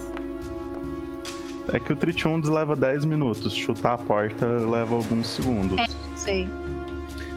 É 1.71 1.79
que 1.79 1.93
o 1.93 1.95
Tritiundes 1.95 2.49
leva 2.49 2.75
10 2.75 3.05
minutos, 3.05 3.53
chutar 3.53 3.93
a 3.93 3.97
porta 3.97 4.45
leva 4.45 4.95
alguns 4.95 5.27
segundos. 5.27 5.79
É, 5.79 5.87
sei. 6.15 6.49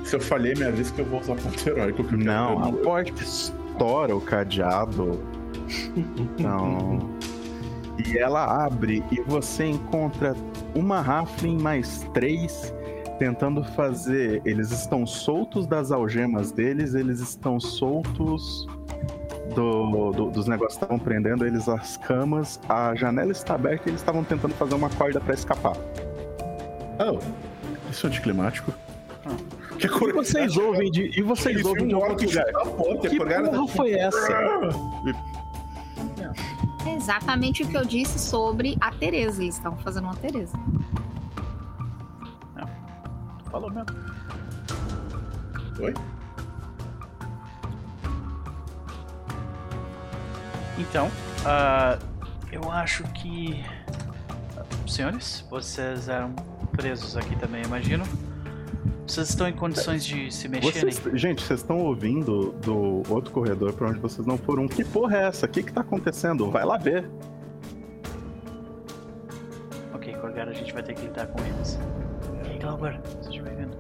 Se 0.05 0.17
eu 0.17 0.21
falhei, 0.21 0.55
me 0.55 0.65
avisa 0.65 0.93
que 0.93 1.01
eu 1.01 1.05
vou 1.05 1.21
usar 1.21 1.37
ponto 1.37 1.69
heróico. 1.69 2.03
Não, 2.17 2.63
a 2.63 2.73
porta 2.73 3.23
estoura 3.23 4.15
o 4.15 4.21
cadeado. 4.21 5.19
Então. 5.97 6.99
e 8.05 8.19
ela 8.19 8.67
abre 8.67 9.03
e 9.11 9.21
você 9.23 9.65
encontra 9.65 10.35
uma 10.75 11.01
Raflin 11.01 11.59
mais 11.59 12.07
três 12.13 12.75
tentando 13.19 13.65
fazer. 13.65 14.43
Eles 14.45 14.71
estão 14.71 15.07
soltos 15.07 15.67
das 15.67 15.91
algemas 15.91 16.53
deles, 16.53 16.95
eles 16.95 17.21
estão 17.21 17.59
soltos 17.59 18.67
do, 19.55 20.13
do, 20.13 20.31
dos 20.31 20.47
negócios 20.47 20.79
que 20.79 20.85
estavam 20.85 20.99
prendendo 20.99 21.47
eles 21.47 21.69
as 21.69 21.97
camas, 21.97 22.61
a 22.69 22.95
janela 22.95 23.33
está 23.33 23.55
aberta 23.55 23.89
e 23.89 23.91
eles 23.91 24.01
estavam 24.01 24.23
tentando 24.23 24.55
fazer 24.55 24.75
uma 24.75 24.91
corda 24.91 25.21
para 25.21 25.35
escapar. 25.35 25.77
Oh, 26.99 27.19
isso 27.91 28.07
é 28.07 28.11
anticlimático. 28.11 28.73
Que 29.79 29.87
e 29.87 30.13
vocês 30.13 30.57
ouvem 30.57 30.91
de. 30.91 31.19
E 31.19 31.23
vocês 31.23 31.63
ouvem 31.65 31.89
de 31.89 31.95
outro 31.95 32.27
lugar. 32.27 32.53
Porta, 32.77 33.09
que 33.09 33.19
porra 33.19 33.69
foi 33.69 33.93
essa? 33.93 34.61
É 36.87 36.95
exatamente 36.95 37.65
o 37.65 37.69
que 37.69 37.77
eu 37.77 37.85
disse 37.85 38.19
sobre 38.19 38.77
a 38.81 38.93
Tereza. 38.93 39.43
Eles 39.43 39.57
estavam 39.57 39.79
fazendo 39.79 40.05
uma 40.05 40.15
Tereza. 40.15 40.57
É. 42.57 43.51
Falou 43.51 43.71
mesmo. 43.71 43.87
Oi? 45.81 45.95
Então, 50.79 51.09
uh, 51.09 51.99
eu 52.53 52.71
acho 52.71 53.03
que. 53.15 53.65
Senhores, 54.87 55.45
vocês 55.51 56.09
eram 56.09 56.33
presos 56.71 57.17
aqui 57.17 57.35
também, 57.37 57.65
imagino. 57.65 58.05
Vocês 59.07 59.29
estão 59.29 59.49
em 59.49 59.53
condições 59.53 60.05
de 60.05 60.33
se 60.35 60.49
mexerem? 60.49 60.91
Vocês, 60.93 61.21
gente, 61.21 61.43
vocês 61.43 61.61
estão 61.61 61.79
ouvindo 61.79 62.53
do 62.55 63.03
outro 63.09 63.33
corredor 63.33 63.73
para 63.73 63.89
onde 63.89 64.01
vocês 64.01 64.27
não 64.27 64.37
foram. 64.37 64.67
Que 64.67 64.85
porra 64.85 65.19
é 65.19 65.23
essa? 65.29 65.47
O 65.47 65.49
que 65.49 65.63
que 65.63 65.73
tá 65.73 65.83
acontecendo? 65.83 66.51
Vai 66.51 66.65
lá 66.65 66.77
ver. 66.77 67.09
Ok, 69.95 70.13
agora 70.13 70.51
a 70.51 70.55
gente 70.55 70.73
vai 70.73 70.83
ter 70.83 70.95
que 70.95 71.03
lidar 71.03 71.29
com 71.29 71.39
eles. 71.45 71.79
E 72.45 72.51
aí, 72.51 72.59
Glauber, 72.59 73.01
seja 73.23 73.43
bem-vindo. 73.43 73.77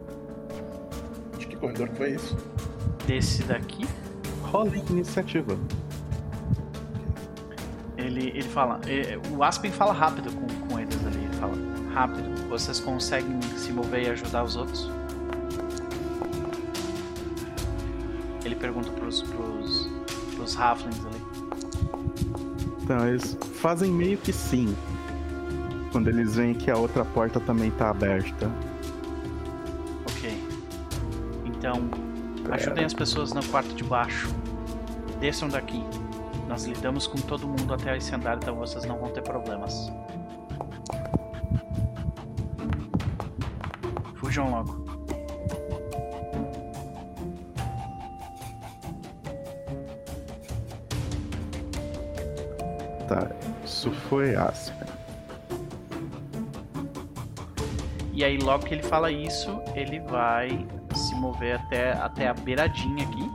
De 1.39 1.47
que 1.47 1.57
corredor 1.57 1.89
foi 1.95 2.11
isso? 2.13 2.37
Desse 3.05 3.43
daqui? 3.43 3.85
Rola 4.43 4.77
iniciativa. 4.77 5.59
Ele, 7.99 8.29
ele 8.29 8.43
fala. 8.43 8.81
Ele, 8.87 9.21
o 9.37 9.43
Aspen 9.43 9.73
fala 9.73 9.93
rápido 9.93 10.31
com, 10.33 10.69
com 10.69 10.79
eles 10.79 11.05
ali. 11.05 11.19
Ele 11.19 11.35
fala: 11.35 11.55
rápido. 11.93 12.49
Vocês 12.49 12.79
conseguem 12.79 13.41
se 13.57 13.73
mover 13.73 14.05
e 14.05 14.11
ajudar 14.11 14.45
os 14.45 14.55
outros? 14.55 14.89
Ele 18.47 18.55
pergunta 18.55 18.89
pros, 18.93 19.23
pros, 19.23 19.91
pros 20.37 20.57
Halflings 20.57 21.05
ali. 21.05 21.21
Então, 22.81 23.09
eles 23.09 23.37
fazem 23.55 23.91
meio 23.91 24.17
que 24.17 24.33
sim. 24.33 24.77
Quando 25.91 26.07
eles 26.07 26.37
veem 26.37 26.55
que 26.55 26.71
a 26.71 26.77
outra 26.77 27.05
porta 27.05 27.41
também 27.41 27.73
tá 27.73 27.91
aberta. 27.91 28.49
Ok. 30.09 30.41
Então, 31.45 31.91
ajudem 32.53 32.85
as 32.85 32.95
pessoas 32.95 33.33
no 33.33 33.45
quarto 33.47 33.75
de 33.75 33.83
baixo. 33.83 34.29
Desçam 35.19 35.49
daqui. 35.49 35.83
Nós 36.47 36.67
lidamos 36.67 37.09
com 37.09 37.19
todo 37.19 37.49
mundo 37.49 37.75
até 37.75 37.97
esse 37.97 38.15
andar, 38.15 38.37
então 38.37 38.55
vocês 38.55 38.85
não 38.85 38.97
vão 38.97 39.11
ter 39.11 39.23
problemas. 39.23 39.91
Fujam 44.15 44.53
logo. 44.53 44.86
Isso 53.87 53.93
foi 54.09 54.35
Aspen. 54.35 54.89
E 58.13 58.25
aí, 58.25 58.39
logo 58.39 58.65
que 58.65 58.75
ele 58.75 58.83
fala 58.83 59.11
isso, 59.11 59.61
ele 59.75 60.01
vai 60.01 60.67
se 60.95 61.15
mover 61.15 61.57
até, 61.57 61.93
até 61.93 62.29
a 62.29 62.35
beiradinha 62.35 63.07
aqui. 63.07 63.31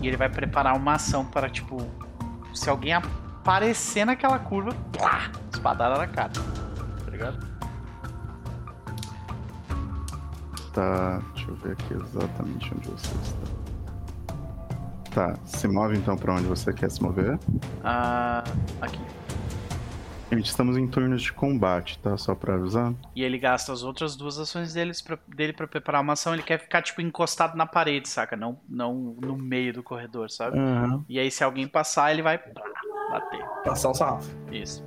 E 0.00 0.08
ele 0.08 0.16
vai 0.16 0.28
preparar 0.28 0.76
uma 0.76 0.94
ação 0.94 1.24
para, 1.24 1.48
tipo, 1.48 1.80
se 2.52 2.68
alguém 2.68 2.92
aparecer 2.92 4.04
naquela 4.04 4.38
curva, 4.38 4.72
plá, 4.92 5.30
espadada 5.52 5.96
na 5.96 6.08
cara. 6.08 6.32
Tá 6.32 7.10
ligado? 7.10 7.52
Tá, 10.72 11.22
deixa 11.34 11.50
eu 11.50 11.54
ver 11.56 11.72
aqui 11.72 11.94
exatamente 11.94 12.74
onde 12.74 12.88
você 12.88 13.14
está. 13.22 13.52
Tá, 15.14 15.36
se 15.44 15.68
move 15.68 15.96
então 15.96 16.16
para 16.16 16.34
onde 16.34 16.46
você 16.46 16.72
quer 16.72 16.90
se 16.90 17.00
mover. 17.00 17.38
Ah, 17.84 18.42
aqui. 18.80 19.11
Gente, 20.32 20.46
estamos 20.46 20.78
em 20.78 20.86
turnos 20.86 21.20
de 21.20 21.30
combate, 21.30 21.98
tá? 21.98 22.16
Só 22.16 22.34
pra 22.34 22.54
avisar. 22.54 22.94
E 23.14 23.22
ele 23.22 23.36
gasta 23.36 23.70
as 23.70 23.82
outras 23.82 24.16
duas 24.16 24.38
ações 24.38 24.72
deles 24.72 25.02
pra, 25.02 25.18
dele 25.28 25.52
para 25.52 25.68
preparar 25.68 26.00
uma 26.00 26.14
ação. 26.14 26.32
Ele 26.32 26.42
quer 26.42 26.58
ficar, 26.58 26.80
tipo, 26.80 27.02
encostado 27.02 27.54
na 27.54 27.66
parede, 27.66 28.08
saca? 28.08 28.34
Não, 28.34 28.58
não 28.66 29.14
no 29.20 29.36
meio 29.36 29.74
do 29.74 29.82
corredor, 29.82 30.30
sabe? 30.30 30.58
Uhum. 30.58 31.04
E 31.06 31.18
aí, 31.18 31.30
se 31.30 31.44
alguém 31.44 31.68
passar, 31.68 32.12
ele 32.12 32.22
vai 32.22 32.38
bater. 33.10 33.44
Passar 33.62 33.90
o 33.90 33.94
sarrafo. 33.94 34.30
Isso. 34.50 34.82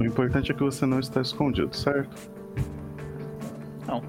O 0.00 0.04
importante 0.04 0.50
é 0.50 0.54
que 0.54 0.62
você 0.64 0.84
não 0.84 0.98
está 0.98 1.20
escondido, 1.20 1.76
certo? 1.76 2.16
Não. 3.86 4.02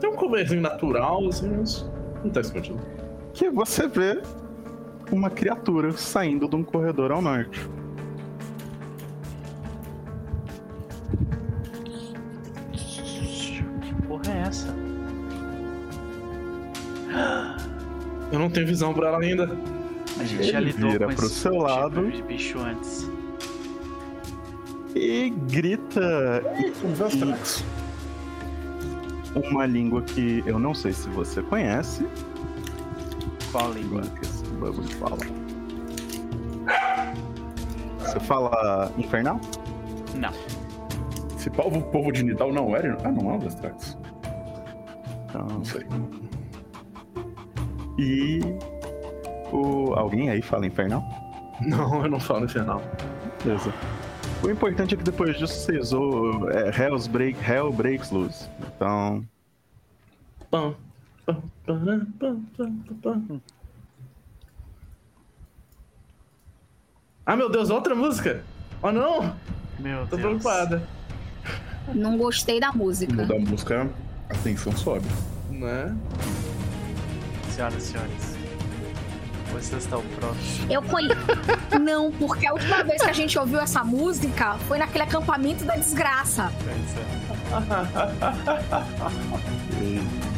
Tem 0.00 0.08
um 0.08 0.16
começo 0.16 0.56
natural, 0.56 1.28
assim, 1.28 1.54
mas 1.54 1.86
não 2.24 2.30
tá 2.30 2.40
escondido. 2.40 2.93
Que 3.34 3.50
você 3.50 3.86
vê 3.86 4.22
uma 5.12 5.28
criatura 5.28 5.92
saindo 5.92 6.48
de 6.48 6.56
um 6.56 6.64
corredor 6.64 7.12
ao 7.12 7.20
norte. 7.20 7.60
Que 12.72 13.94
porra 14.06 14.32
é 14.32 14.38
essa? 14.46 14.74
Eu 18.32 18.38
não 18.38 18.48
tenho 18.48 18.66
visão 18.66 18.94
pra 18.94 19.08
ela 19.08 19.20
ainda. 19.20 19.44
A 20.18 20.24
gente 20.24 20.42
Ele 20.42 20.52
já 20.52 20.60
lidou 20.60 20.90
vira 20.92 21.06
com 21.06 21.14
pro 21.14 21.26
esse 21.26 21.34
seu 21.34 21.52
tipo 21.52 21.64
lado 21.64 22.10
de 22.10 22.22
bicho 22.22 22.58
antes 22.58 23.08
e 24.94 25.30
grita 25.48 26.42
uma 29.34 29.66
língua 29.66 30.02
que 30.02 30.42
eu 30.46 30.58
não 30.58 30.72
sei 30.72 30.92
se 30.92 31.08
você 31.08 31.42
conhece. 31.42 32.06
Qual 33.54 33.70
língua? 33.72 34.02
o 34.02 34.56
bagulho 34.56 34.88
fala. 34.96 35.16
Você 38.00 38.18
fala 38.18 38.92
infernal? 38.98 39.40
Não. 40.16 40.32
Esse 41.36 41.48
povo, 41.50 41.80
povo 41.82 42.10
de 42.10 42.24
Nidal 42.24 42.52
não 42.52 42.74
era? 42.74 42.98
Ah, 43.04 43.12
não 43.12 43.30
é 43.30 43.36
o 43.36 43.38
Destrax. 43.38 43.96
Então, 45.28 45.46
não 45.46 45.64
sei. 45.64 45.86
E. 47.96 48.40
O... 49.52 49.94
Alguém 49.94 50.30
aí 50.30 50.42
fala 50.42 50.66
infernal? 50.66 51.04
Não, 51.64 52.02
eu 52.02 52.10
não 52.10 52.18
falo 52.18 52.46
infernal. 52.46 52.82
Beleza. 53.44 53.72
O 54.42 54.50
importante 54.50 54.94
é 54.94 54.98
que 54.98 55.04
depois 55.04 55.38
disso 55.38 55.54
você 55.54 55.78
usou 55.78 56.50
é, 56.50 56.70
Hell's 56.76 57.06
Break, 57.06 57.38
Hell 57.48 57.72
Breaks 57.72 58.10
Loose. 58.10 58.48
Então. 58.74 59.24
Pam, 60.50 60.74
Ah, 67.26 67.36
meu 67.36 67.48
Deus, 67.48 67.70
outra 67.70 67.94
música? 67.94 68.44
Oh, 68.82 68.92
não! 68.92 69.34
Meu 69.78 70.06
Tô 70.06 70.16
Deus. 70.16 70.20
preocupada. 70.42 70.86
Não 71.94 72.18
gostei 72.18 72.60
da 72.60 72.72
música. 72.72 73.14
Muda 73.14 73.36
a 73.36 73.38
música, 73.38 73.90
a 74.28 74.34
tensão 74.38 74.76
sobe. 74.76 75.06
Né? 75.50 75.96
Senhoras 77.50 77.82
e 77.82 77.86
senhores, 77.86 78.36
vocês 79.52 79.84
estão 79.84 80.02
prontos? 80.16 80.60
Eu 80.68 80.82
conheço. 80.82 81.14
não, 81.80 82.10
porque 82.12 82.46
a 82.46 82.52
última 82.52 82.82
vez 82.82 83.02
que 83.02 83.08
a 83.10 83.12
gente 83.12 83.38
ouviu 83.38 83.60
essa 83.60 83.84
música 83.84 84.58
foi 84.66 84.78
naquele 84.78 85.04
acampamento 85.04 85.64
da 85.64 85.76
desgraça. 85.76 86.52
Pois 86.64 86.94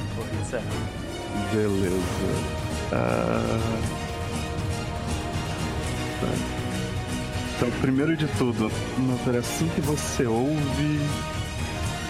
é. 0.54 0.62
Beleza. 1.52 1.96
Uh... 2.92 4.06
Então, 7.56 7.70
primeiro 7.80 8.14
de 8.14 8.26
tudo, 8.36 8.70
assim 9.38 9.66
que 9.68 9.80
você 9.80 10.26
ouve, 10.26 11.00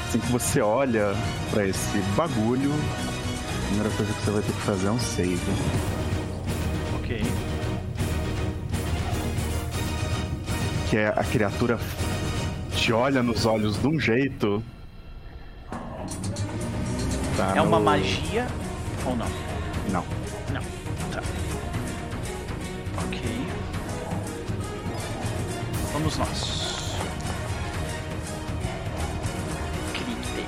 assim 0.08 0.18
que 0.18 0.32
você 0.32 0.60
olha 0.60 1.14
para 1.52 1.68
esse 1.68 1.98
bagulho, 2.16 2.72
a 2.72 3.66
primeira 3.68 3.90
coisa 3.90 4.12
que 4.12 4.20
você 4.22 4.30
vai 4.32 4.42
ter 4.42 4.52
que 4.52 4.60
fazer 4.62 4.86
é 4.88 4.90
um 4.90 4.98
save. 4.98 5.38
Ok. 6.96 7.22
Que 10.90 10.96
é 10.96 11.08
a 11.08 11.22
criatura 11.22 11.78
te 12.74 12.92
olha 12.92 13.22
nos 13.22 13.46
olhos 13.46 13.80
de 13.80 13.86
um 13.86 14.00
jeito. 14.00 14.60
Tá 17.36 17.52
é 17.54 17.56
no... 17.56 17.64
uma 17.64 17.78
magia 17.78 18.46
ou 19.04 19.14
não? 19.14 19.28
Não. 19.90 20.04
Não. 20.50 20.62
Tá. 21.12 21.22
Ok. 22.96 23.20
Vamos 25.92 26.16
nós. 26.16 26.96
Clique. 29.92 30.46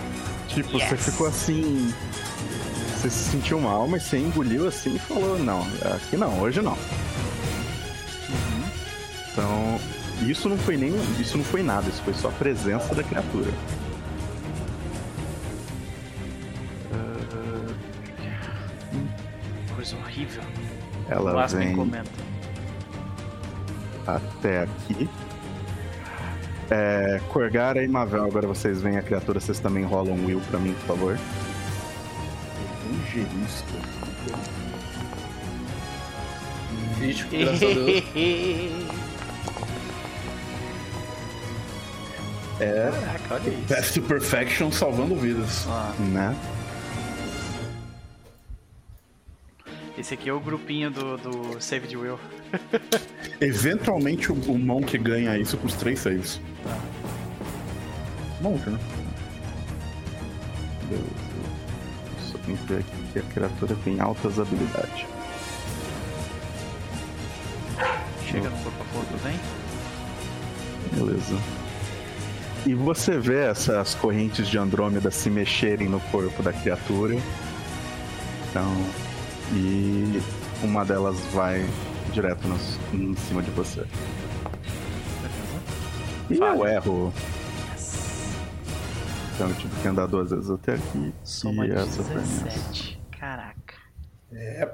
Tipo, 0.49 0.79
yes. 0.79 0.89
você 0.89 0.97
ficou 0.97 1.27
assim. 1.27 1.93
Você 2.97 3.11
se 3.11 3.31
sentiu 3.33 3.61
mal, 3.61 3.87
mas 3.87 4.05
você 4.05 4.17
engoliu 4.17 4.67
assim 4.67 4.95
e 4.95 4.99
falou: 4.99 5.39
Não, 5.39 5.61
aqui 5.95 6.17
não, 6.17 6.41
hoje 6.41 6.63
não. 6.63 6.73
Uhum. 6.73 8.65
Então, 9.31 9.81
isso 10.27 10.49
não 10.49 10.57
foi 10.57 10.79
nem. 10.79 10.95
Isso 11.21 11.37
não 11.37 11.45
foi 11.45 11.63
nada, 11.63 11.87
isso 11.87 12.03
foi 12.03 12.15
só 12.15 12.29
a 12.29 12.33
presença 12.33 12.95
da 12.95 13.03
criatura. 13.03 13.53
Ela 21.09 21.47
vem 21.47 21.75
até 24.07 24.63
aqui. 24.63 25.09
É, 26.71 27.21
Corgara 27.29 27.83
e 27.83 27.89
Mavel, 27.89 28.25
agora 28.25 28.47
vocês 28.47 28.83
veem 28.83 28.99
a 28.99 29.03
criatura, 29.03 29.41
vocês 29.41 29.59
também 29.59 29.85
rolam 29.85 30.15
um 30.15 30.27
will 30.27 30.41
pra 30.51 30.59
mim, 30.59 30.75
por 30.75 30.97
favor. 30.97 31.19
Evangelista. 32.91 33.67
Bicho, 36.99 37.27
graças 37.31 37.63
a 37.63 37.75
Deus. 37.75 38.89
É. 42.61 42.91
Caraca, 42.91 43.35
olha 43.35 43.51
isso. 43.51 43.69
Path 43.69 43.95
to 43.95 44.03
Perfection 44.03 44.73
salvando 44.73 45.15
vidas. 45.15 45.65
Ah. 45.69 45.95
Né? 45.99 46.37
Esse 49.99 50.15
aqui 50.15 50.29
é 50.29 50.33
o 50.33 50.39
grupinho 50.39 50.93
do, 50.93 51.17
do 51.17 51.61
Save 51.61 51.89
de 51.89 51.97
Will. 51.97 52.21
Eventualmente 53.41 54.31
o, 54.31 54.35
o 54.35 54.57
Monk 54.57 54.97
ganha 54.97 55.37
isso 55.37 55.57
com 55.57 55.67
os 55.67 55.75
três 55.75 55.99
saves. 55.99 56.41
Tá. 56.63 56.79
Monk, 58.41 58.71
né? 58.71 58.79
Beleza. 60.89 61.05
Só 62.31 62.39
tem 62.39 62.57
que 62.57 62.65
ver 62.67 62.79
aqui 62.79 63.13
que 63.13 63.19
a 63.19 63.23
criatura 63.23 63.77
tem 63.83 64.01
altas 64.01 64.39
habilidades. 64.39 65.05
Chega 68.25 68.51
no 68.51 68.59
corpo 68.63 68.83
a 68.83 68.95
corpo, 68.95 69.17
vem. 69.17 69.41
Beleza. 70.93 71.37
E 72.65 72.73
você 72.73 73.19
vê 73.19 73.47
essas 73.47 73.97
correntes 73.97 74.47
de 74.47 74.59
Andrômeda 74.59 75.11
se 75.11 75.29
mexerem 75.29 75.89
no 75.89 75.99
corpo 75.99 76.41
da 76.41 76.53
criatura. 76.53 77.17
Então. 78.49 79.08
E 79.53 80.21
uma 80.63 80.85
delas 80.85 81.19
vai 81.33 81.65
direto 82.13 82.47
nos, 82.47 82.79
em 82.93 83.15
cima 83.17 83.43
de 83.43 83.51
você. 83.51 83.85
E 86.31 86.37
eu 86.37 86.67
erro. 86.67 87.13
Então 89.35 89.49
eu 89.49 89.55
tive 89.55 89.81
que 89.81 89.89
andar 89.89 90.07
duas 90.07 90.31
vezes 90.31 90.51
até 90.51 90.75
aqui. 90.75 91.15
Soma 91.23 91.65
e 91.65 91.71
de 91.71 91.77
essa 91.77 92.03
foi 92.03 92.17
a 92.17 92.21
minha. 92.21 92.45
17. 92.45 93.01
Caraca. 93.19 93.75
É. 94.33 94.69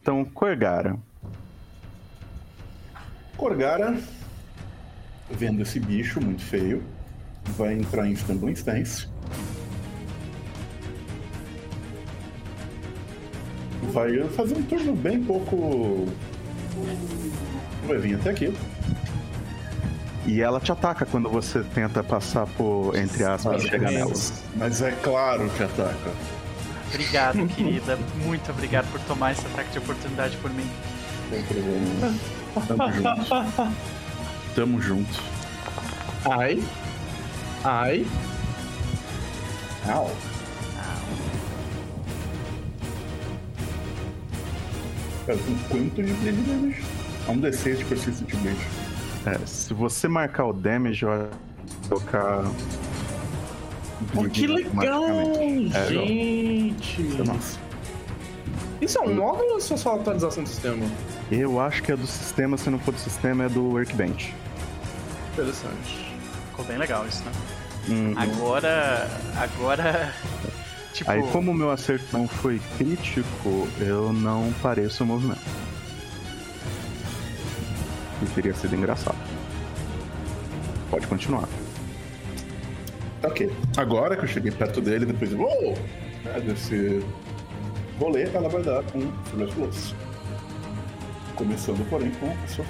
Então, 0.00 0.24
Corgara. 0.24 0.98
Corgara, 3.36 3.96
vendo 5.30 5.62
esse 5.62 5.78
bicho 5.78 6.20
muito 6.20 6.42
feio, 6.42 6.82
vai 7.56 7.74
entrar 7.74 8.06
em 8.06 8.14
Stumbling 8.14 8.52
Stance. 8.52 9.08
Vai 13.92 14.22
fazer 14.28 14.56
um 14.56 14.62
turno 14.62 14.94
bem 14.94 15.22
pouco. 15.22 16.06
Vai 17.86 17.98
vir 17.98 18.14
até 18.14 18.30
aqui. 18.30 18.54
E 20.24 20.40
ela 20.40 20.60
te 20.60 20.70
ataca 20.70 21.04
quando 21.04 21.28
você 21.28 21.62
tenta 21.74 22.02
passar 22.02 22.46
por, 22.46 22.96
entre 22.96 23.24
aspas, 23.24 23.62
chegar 23.62 23.90
nela. 23.90 24.12
Mas 24.56 24.80
é 24.80 24.92
claro 24.92 25.50
que 25.50 25.62
ataca. 25.62 26.12
Obrigado, 26.88 27.46
querida. 27.54 27.98
Muito 28.24 28.50
obrigado 28.50 28.90
por 28.92 29.00
tomar 29.00 29.32
esse 29.32 29.44
ataque 29.46 29.72
de 29.72 29.78
oportunidade 29.78 30.36
por 30.36 30.50
mim. 30.52 30.68
Sem 31.28 31.42
problema. 31.42 32.14
Tamo 32.68 32.92
junto. 32.92 33.84
Tamo 34.54 34.80
junto. 34.80 35.22
Ai. 36.30 36.62
Ai. 37.64 38.06
Au. 39.88 40.10
Cara, 45.32 45.38
com 45.38 45.58
quanto 45.68 46.02
de 46.02 46.12
bleed 46.12 46.36
damage? 46.42 46.82
É 47.26 47.30
um 47.30 47.40
D6 47.40 47.76
de 47.76 47.84
persistent 47.84 48.34
bleed. 48.36 48.58
É, 49.24 49.46
se 49.46 49.72
você 49.72 50.08
marcar 50.08 50.46
o 50.46 50.52
damage, 50.52 51.04
vai 51.04 51.28
colocar. 51.88 52.44
Oh, 54.16 54.24
que 54.24 54.46
legal, 54.46 55.04
É, 55.74 55.88
gente! 55.88 57.02
Nossa. 57.24 57.58
Isso 58.80 58.98
é 58.98 59.02
um 59.02 59.14
módulo 59.14 59.52
ou 59.52 59.58
isso 59.58 59.74
é 59.74 59.76
só 59.76 59.94
atualização 59.94 60.42
do 60.42 60.48
sistema? 60.48 60.84
Eu 61.30 61.60
acho 61.60 61.82
que 61.82 61.92
é 61.92 61.96
do 61.96 62.06
sistema, 62.06 62.58
se 62.58 62.68
não 62.68 62.80
for 62.80 62.92
do 62.92 62.98
sistema, 62.98 63.44
é 63.44 63.48
do 63.48 63.62
Workbench. 63.70 64.34
Interessante. 65.32 66.12
Ficou 66.50 66.64
bem 66.64 66.78
legal 66.78 67.06
isso, 67.06 67.22
né? 67.24 67.32
Uhum. 67.88 68.14
Agora. 68.16 69.08
Agora. 69.36 70.12
Tipo. 70.92 71.10
Aí, 71.10 71.22
como 71.32 71.50
o 71.50 71.54
meu 71.54 71.70
acerto 71.70 72.04
não 72.12 72.28
foi 72.28 72.60
crítico, 72.76 73.66
eu 73.80 74.12
não 74.12 74.52
pareço 74.62 75.04
o 75.04 75.06
movimento. 75.06 75.40
E 78.22 78.26
teria 78.26 78.54
sido 78.54 78.76
engraçado. 78.76 79.16
Pode 80.90 81.06
continuar. 81.06 81.48
Ok. 83.22 83.50
Agora 83.76 84.16
que 84.16 84.24
eu 84.24 84.28
cheguei 84.28 84.52
perto 84.52 84.80
dele, 84.80 85.06
depois 85.06 85.30
de. 85.30 85.36
Uou! 85.36 85.74
Né, 86.24 86.40
desse 86.40 87.02
rolê, 87.98 88.24
ela 88.24 88.48
vai 88.48 88.62
dar 88.62 88.84
um 88.94 89.10
Furious 89.24 89.54
Plus. 89.54 89.94
Começando, 91.34 91.88
porém, 91.88 92.10
com 92.12 92.30
a 92.30 92.48
sua. 92.48 92.64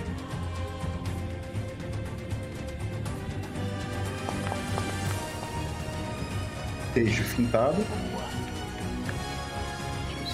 Peixe 6.95 7.23
fintado 7.23 7.83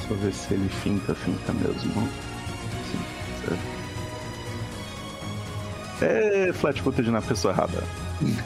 pra 0.09 0.17
ver 0.17 0.33
se 0.33 0.53
ele 0.55 0.69
finta, 0.69 1.15
finta 1.15 1.53
mesmo. 1.53 2.09
Sim, 2.91 2.99
é 6.01 6.53
flat 6.53 6.81
footage 6.81 7.11
na 7.11 7.21
pessoa 7.21 7.53
errada. 7.53 7.83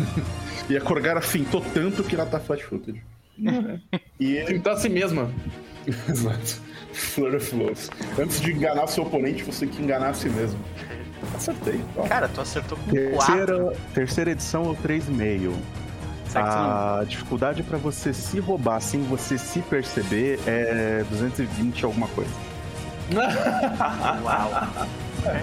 e 0.69 0.77
a 0.77 0.81
Corgara 0.81 1.21
fintou 1.21 1.61
tanto 1.73 2.03
que 2.03 2.15
ela 2.15 2.27
tá 2.27 2.41
flat 2.41 2.65
footage. 2.65 3.03
É. 3.47 4.01
e 4.21 4.37
ele... 4.37 4.47
Fintou 4.47 4.73
a 4.73 4.77
si 4.77 4.89
mesma. 4.89 5.31
Exato. 6.09 6.61
Flor 6.93 7.35
of 7.35 7.57
Antes 8.19 8.41
de 8.41 8.53
enganar 8.53 8.87
seu 8.87 9.05
oponente, 9.05 9.43
você 9.43 9.67
tem 9.67 9.77
que 9.77 9.83
enganar 9.83 10.11
a 10.11 10.15
si 10.15 10.29
mesmo. 10.29 10.61
Acertei. 11.35 11.81
Ó. 11.97 12.07
Cara, 12.07 12.29
tu 12.29 12.41
acertou 12.41 12.77
com 12.77 12.91
terceira, 12.91 13.65
4. 13.65 13.81
Terceira 13.95 14.31
edição 14.33 14.65
ou 14.65 14.77
3,5. 14.77 15.55
A 16.35 17.05
dificuldade 17.07 17.63
para 17.63 17.79
você 17.79 18.13
se 18.15 18.39
roubar 18.41 18.81
sem 18.81 19.03
você 19.03 19.37
se 19.37 19.61
perceber 19.61 20.41
é 20.47 21.05
220 21.11 21.85
alguma 21.85 22.09
coisa. 22.09 22.31
Uau. 24.23 24.51
É. 25.27 25.43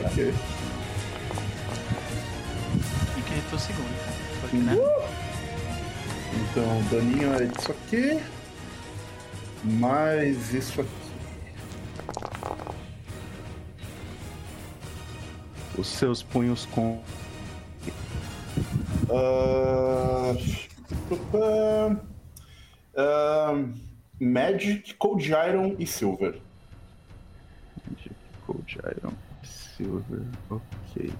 E 3.17 3.21
quem 3.21 3.37
é 3.37 3.55
o 3.55 3.59
segundo? 3.59 4.39
Porque, 4.41 4.57
né? 4.57 4.73
Uh! 4.73 5.29
Então, 6.51 6.83
daninho 6.91 7.33
é 7.33 7.43
isso 7.43 7.71
aqui. 7.71 8.19
Mais 9.63 10.53
isso 10.53 10.81
aqui. 10.81 10.89
Os 15.77 15.87
seus 15.87 16.23
punhos 16.23 16.65
com. 16.65 17.01
Uh... 19.09 20.68
Uh... 21.33 21.95
Magic, 24.19 24.95
Cold 24.95 25.25
Iron 25.29 25.75
e 25.79 25.87
Silver. 25.87 26.41
Magic, 27.89 28.15
Cold 28.45 28.77
Iron 28.83 29.13
e 29.41 29.47
Silver. 29.47 30.21
Ok. 30.49 31.13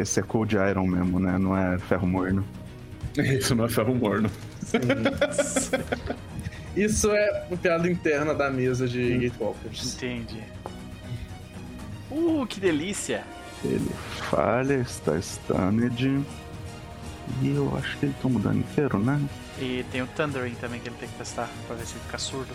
Esse 0.00 0.20
é 0.20 0.22
Cold 0.22 0.54
Iron 0.54 0.86
mesmo, 0.86 1.18
né? 1.18 1.36
Não 1.38 1.56
é 1.56 1.76
ferro 1.78 2.06
morno. 2.06 2.46
Isso 3.16 3.56
não 3.56 3.64
é 3.64 3.68
ferro 3.68 3.94
morno. 3.94 4.30
Isso 6.76 7.10
é 7.10 7.46
uma 7.48 7.56
piada 7.56 7.90
interna 7.90 8.32
da 8.34 8.50
mesa 8.50 8.86
de 8.86 9.18
Gatewalkers. 9.18 9.94
Entendi. 9.94 10.42
Uh, 12.10 12.46
que 12.46 12.60
delícia! 12.60 13.24
Ele 13.64 13.90
falha, 14.30 14.74
está 14.74 15.20
stunned. 15.20 16.24
E 17.40 17.48
eu 17.48 17.74
acho 17.76 17.96
que 17.98 18.06
ele 18.06 18.14
toma 18.20 18.38
o 18.38 18.42
dano 18.42 18.60
inteiro, 18.60 18.98
né? 18.98 19.20
E 19.58 19.84
tem 19.90 20.02
o 20.02 20.06
Thundering 20.08 20.54
também 20.56 20.80
que 20.80 20.88
ele 20.88 20.96
tem 20.96 21.08
que 21.08 21.16
testar 21.16 21.48
pra 21.66 21.74
ver 21.74 21.86
se 21.86 21.94
ele 21.94 22.04
fica 22.04 22.18
surdo. 22.18 22.54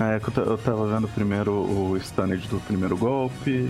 É, 0.00 0.20
eu 0.38 0.58
tava 0.58 0.86
vendo 0.86 1.08
primeiro 1.08 1.52
o 1.52 1.98
stunned 2.00 2.46
do 2.48 2.60
primeiro 2.60 2.96
golpe. 2.96 3.68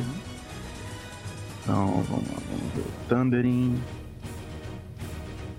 Então 1.62 2.03
vamos 2.03 2.28
lá, 2.28 2.39
vamos 2.51 2.74
ver 2.74 2.81
o 2.82 3.09
Thundering. 3.09 3.82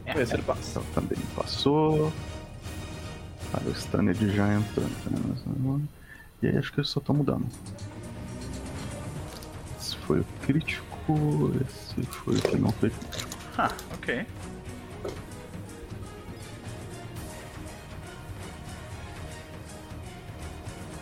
É, 0.06 0.20
ele 0.20 0.42
passa. 0.44 0.80
O 0.80 0.84
Thundering 0.94 1.26
passou. 1.36 2.14
Olha, 3.54 3.70
o 3.70 3.76
Stunned 3.76 4.36
já 4.36 4.54
entrou. 4.54 4.88
E 6.42 6.48
aí 6.48 6.58
acho 6.58 6.72
que 6.72 6.80
eu 6.80 6.86
só 6.86 7.00
tô 7.00 7.14
mudando. 7.14 7.46
Esse 9.80 9.98
foi 9.98 10.22
o 10.22 10.26
crítico, 10.46 10.91
esse 11.62 12.04
foi 12.04 12.36
o 12.36 12.42
que 12.42 12.58
não 12.58 12.72
foi. 12.72 12.92
Ah, 13.58 13.72
ok. 13.94 14.26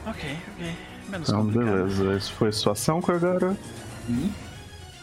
Ok, 0.08 0.38
ok. 0.54 0.76
Menos 1.10 1.30
então, 1.30 1.46
complicado. 1.46 1.76
beleza. 1.76 2.14
Esse 2.16 2.32
foi 2.32 2.52
sua 2.52 2.74
ação, 2.74 3.02
Corgara. 3.02 3.56
Hum? 4.10 4.32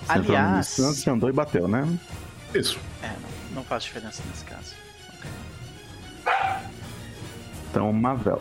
Você 0.02 0.12
Aliás... 0.12 0.76
Você 0.76 1.10
andou 1.10 1.28
e 1.28 1.32
bateu, 1.32 1.68
né? 1.68 1.86
Isso. 2.54 2.78
É, 3.02 3.08
não, 3.08 3.56
não 3.56 3.64
faz 3.64 3.84
diferença 3.84 4.22
nesse 4.28 4.44
caso. 4.44 4.74
Então, 7.70 7.92
Mavel. 7.92 8.40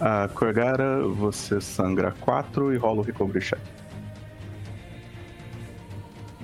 A 0.00 0.28
Corgara, 0.28 1.02
você 1.02 1.60
sangra 1.60 2.12
4 2.20 2.72
e 2.72 2.76
rola 2.76 3.00
o 3.00 3.02
recovery 3.02 3.44
check. 3.44 3.60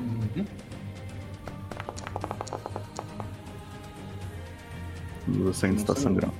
Uhum. 0.04 0.44
Você 5.44 5.66
ainda 5.66 5.80
está 5.80 5.94
sangrando. 5.94 6.34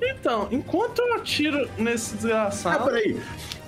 Então, 0.00 0.48
enquanto 0.50 1.00
eu 1.00 1.14
atiro 1.14 1.68
nesse 1.78 2.14
desgraçado. 2.16 2.84
Ah, 2.84 2.86
peraí. 2.86 3.20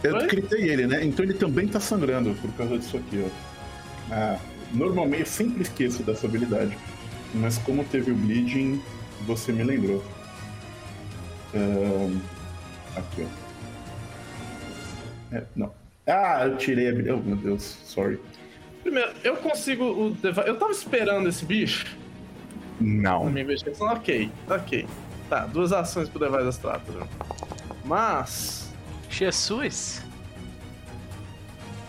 Eu 0.03 0.17
Oi? 0.17 0.27
gritei 0.27 0.69
ele, 0.69 0.87
né? 0.87 1.05
Então 1.05 1.25
ele 1.25 1.35
também 1.35 1.67
tá 1.67 1.81
sangrando 1.81 2.35
por 2.35 2.53
causa 2.53 2.79
disso 2.79 2.97
aqui, 2.97 3.25
ó. 3.25 3.31
Ah, 4.13 4.39
normalmente 4.73 5.21
eu 5.21 5.27
sempre 5.27 5.63
esqueço 5.63 6.03
dessa 6.03 6.27
habilidade. 6.27 6.77
Mas 7.35 7.59
como 7.59 7.85
teve 7.85 8.11
o 8.13 8.15
bleeding, 8.15 8.81
você 9.27 9.53
me 9.53 9.65
lembrou. 9.65 10.05
Um, 11.55 12.21
aqui, 12.97 13.27
ó. 15.33 15.37
É, 15.37 15.45
não. 15.57 15.73
Ah, 16.07 16.47
eu 16.47 16.57
tirei 16.57 16.89
a. 16.89 17.15
Oh, 17.15 17.19
meu 17.19 17.37
Deus, 17.37 17.63
sorry. 17.85 18.21
Primeiro, 18.85 19.13
eu 19.25 19.37
consigo. 19.39 19.85
O 19.85 20.17
Eu 20.47 20.59
tava 20.59 20.71
esperando 20.71 21.27
esse 21.27 21.45
bicho. 21.45 21.97
Não. 22.79 23.25
Na 23.25 23.31
minha 23.31 23.45
investigação, 23.45 23.89
ok, 23.89 24.31
ok. 24.49 24.87
Tá, 25.31 25.47
duas 25.47 25.73
ações 25.73 26.09
pro 26.09 26.21
Device 26.21 26.51
Strategy. 26.51 26.99
Mas. 27.83 28.71
Jesus! 29.09 30.05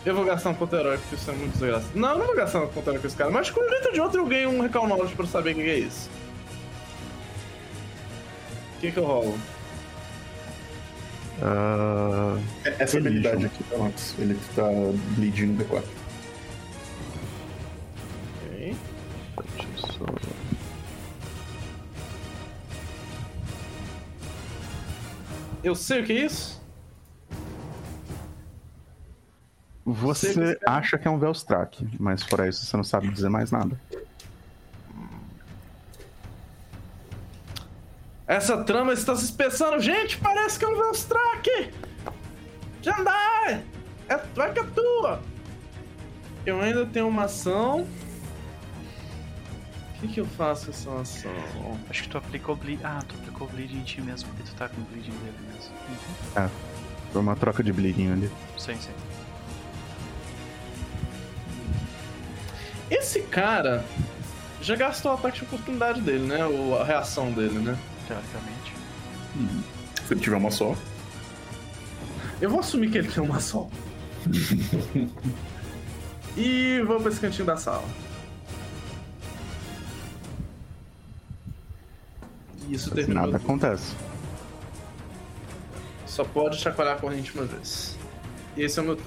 Eu 0.06 0.16
vou 0.16 0.24
gastar 0.24 0.52
um 0.52 0.54
ponto 0.54 0.74
heróico, 0.74 1.02
porque 1.02 1.16
isso 1.16 1.30
é 1.30 1.34
muito 1.34 1.52
desgraçado. 1.52 1.92
Não, 1.96 2.12
eu 2.12 2.18
não 2.20 2.26
vou 2.28 2.36
gastar 2.36 2.62
um 2.62 2.68
ponto 2.68 2.88
heróico 2.88 3.02
com 3.02 3.08
esse 3.08 3.18
cara, 3.18 3.30
mas 3.30 3.50
com 3.50 3.60
um 3.60 3.70
jeito 3.70 3.92
de 3.92 4.00
outro 4.00 4.22
eu 4.22 4.26
ganho 4.28 4.50
um 4.52 4.62
recall 4.62 4.88
knowledge 4.88 5.16
pra 5.16 5.26
saber 5.26 5.52
o 5.52 5.56
que 5.56 5.62
é 5.62 5.80
isso. 5.80 6.10
O 8.78 8.80
que 8.80 8.92
que 8.92 8.98
eu 8.98 9.04
rolo? 9.04 9.38
Uh... 11.42 12.40
Essa 12.80 13.00
habilidade 13.00 13.48
aqui 13.48 13.66
antes. 13.82 14.16
Ele 14.18 14.38
tá 14.56 14.70
bleeding 15.18 15.48
no 15.48 15.66
D4. 15.66 15.84
Eu 25.64 25.76
sei 25.76 26.02
o 26.02 26.06
que 26.06 26.14
é 26.14 26.26
isso? 26.26 26.64
Você 29.86 30.58
acha 30.66 30.98
que 30.98 31.08
é 31.08 31.12
um 31.12 31.20
Velstrak, 31.20 31.88
mas 32.00 32.24
fora 32.24 32.48
isso 32.48 32.66
você 32.66 32.76
não 32.76 32.84
sabe 32.84 33.08
dizer 33.10 33.30
mais 33.30 33.52
nada. 33.52 33.80
Essa 38.28 38.64
trama 38.64 38.94
está 38.94 39.16
se 39.16 39.26
espessando. 39.26 39.80
Gente, 39.80 40.18
parece 40.18 40.58
que 40.58 40.66
é 40.66 40.68
um 40.68 40.76
Velstrak! 40.76 41.72
Jandai! 42.82 43.64
É, 44.10 44.18
vai 44.36 44.52
que 44.54 44.60
é 44.60 44.64
tua! 44.64 45.22
Eu 46.46 46.60
ainda 46.62 46.86
tenho 46.86 47.08
uma 47.08 47.26
ação. 47.26 47.88
O 50.06 50.08
que, 50.08 50.14
que 50.14 50.22
eu 50.22 50.26
faço 50.26 50.66
com 50.66 50.72
essa 50.72 51.02
ação? 51.02 51.32
Acho 51.90 52.04
que 52.04 52.10
tu 52.10 52.18
aplicou 52.18 52.56
bleed. 52.56 52.80
Ah, 52.84 53.02
tu 53.08 53.16
aplicou 53.16 53.48
bleed 53.48 53.76
em 53.76 53.82
ti 53.82 54.02
mesmo, 54.02 54.30
porque 54.30 54.44
tu 54.44 54.56
tá 54.56 54.70
com 54.70 54.80
bleeding 54.84 55.10
dele 55.10 55.38
mesmo. 55.52 55.74
Uhum. 55.90 56.44
É. 56.44 56.50
Foi 57.12 57.22
uma 57.22 57.36
troca 57.36 57.64
de 57.64 57.74
bleeding 57.74 58.12
ali. 58.12 58.32
Sim, 58.56 58.76
sim. 58.76 58.92
Esse 62.92 63.22
cara 63.22 63.84
já 64.62 64.76
gastou 64.76 65.12
o 65.12 65.16
ataque 65.16 65.40
de 65.40 65.46
oportunidade 65.46 66.02
dele, 66.02 66.28
né? 66.28 66.46
Ou 66.46 66.80
a 66.80 66.84
reação 66.84 67.32
dele, 67.32 67.58
né? 67.58 67.76
Teoricamente. 68.08 68.74
Hum. 69.36 69.64
Se 70.06 70.14
ele 70.14 70.22
tiver 70.22 70.38
uma 70.38 70.52
só. 70.52 70.76
Eu 72.40 72.52
vou 72.52 72.60
assumir 72.60 72.92
que 72.92 73.00
ele 73.00 73.12
tem 73.12 73.24
uma 73.24 73.40
só. 73.40 73.68
e 76.38 76.80
vou 76.86 77.00
pra 77.00 77.10
esse 77.10 77.20
cantinho 77.20 77.48
da 77.48 77.58
sala. 77.58 78.05
Isso 82.70 82.92
terminou. 82.92 83.26
Nada 83.26 83.38
acontece. 83.38 83.96
Só 86.06 86.24
pode 86.24 86.58
chacoalhar 86.58 86.96
a 86.96 87.00
corrente 87.00 87.34
uma 87.34 87.46
vez. 87.46 87.98
E 88.56 88.64
esse 88.64 88.80
é 88.80 88.82
o 88.82 88.86
meu 88.86 88.98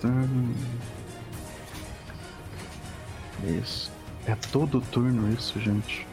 turno. 0.00 0.54
Isso. 3.62 3.90
É 4.26 4.34
todo 4.34 4.80
turno 4.80 5.32
isso, 5.32 5.58
gente. 5.60 6.06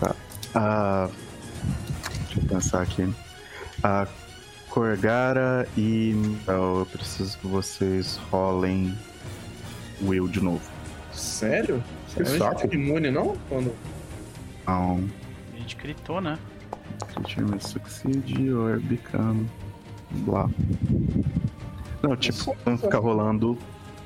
Tá. 0.00 0.14
Ah, 0.54 1.08
deixa 2.26 2.40
eu 2.40 2.48
pensar 2.48 2.82
aqui. 2.82 3.14
A 3.82 4.06
Corgara 4.70 5.68
e. 5.76 6.14
Eu 6.46 6.86
preciso 6.90 7.38
que 7.38 7.46
vocês 7.46 8.16
rolem 8.30 8.96
Will 10.02 10.28
de 10.28 10.40
novo. 10.40 10.62
Sério? 11.12 11.82
Sério? 12.08 12.46
A 12.46 12.54
gente 12.54 12.74
imune, 12.74 13.10
não? 13.10 13.36
Quando... 13.48 13.74
Não. 14.66 15.08
A 15.52 15.56
gente 15.56 15.76
gritou, 15.76 16.20
né? 16.20 16.38
May 17.48 17.60
succeed 17.60 18.52
or 18.52 18.80
become. 18.80 19.48
Blá. 20.10 20.48
Não, 22.02 22.16
tipo, 22.16 22.54
ficar 22.78 22.98
rolando 22.98 23.58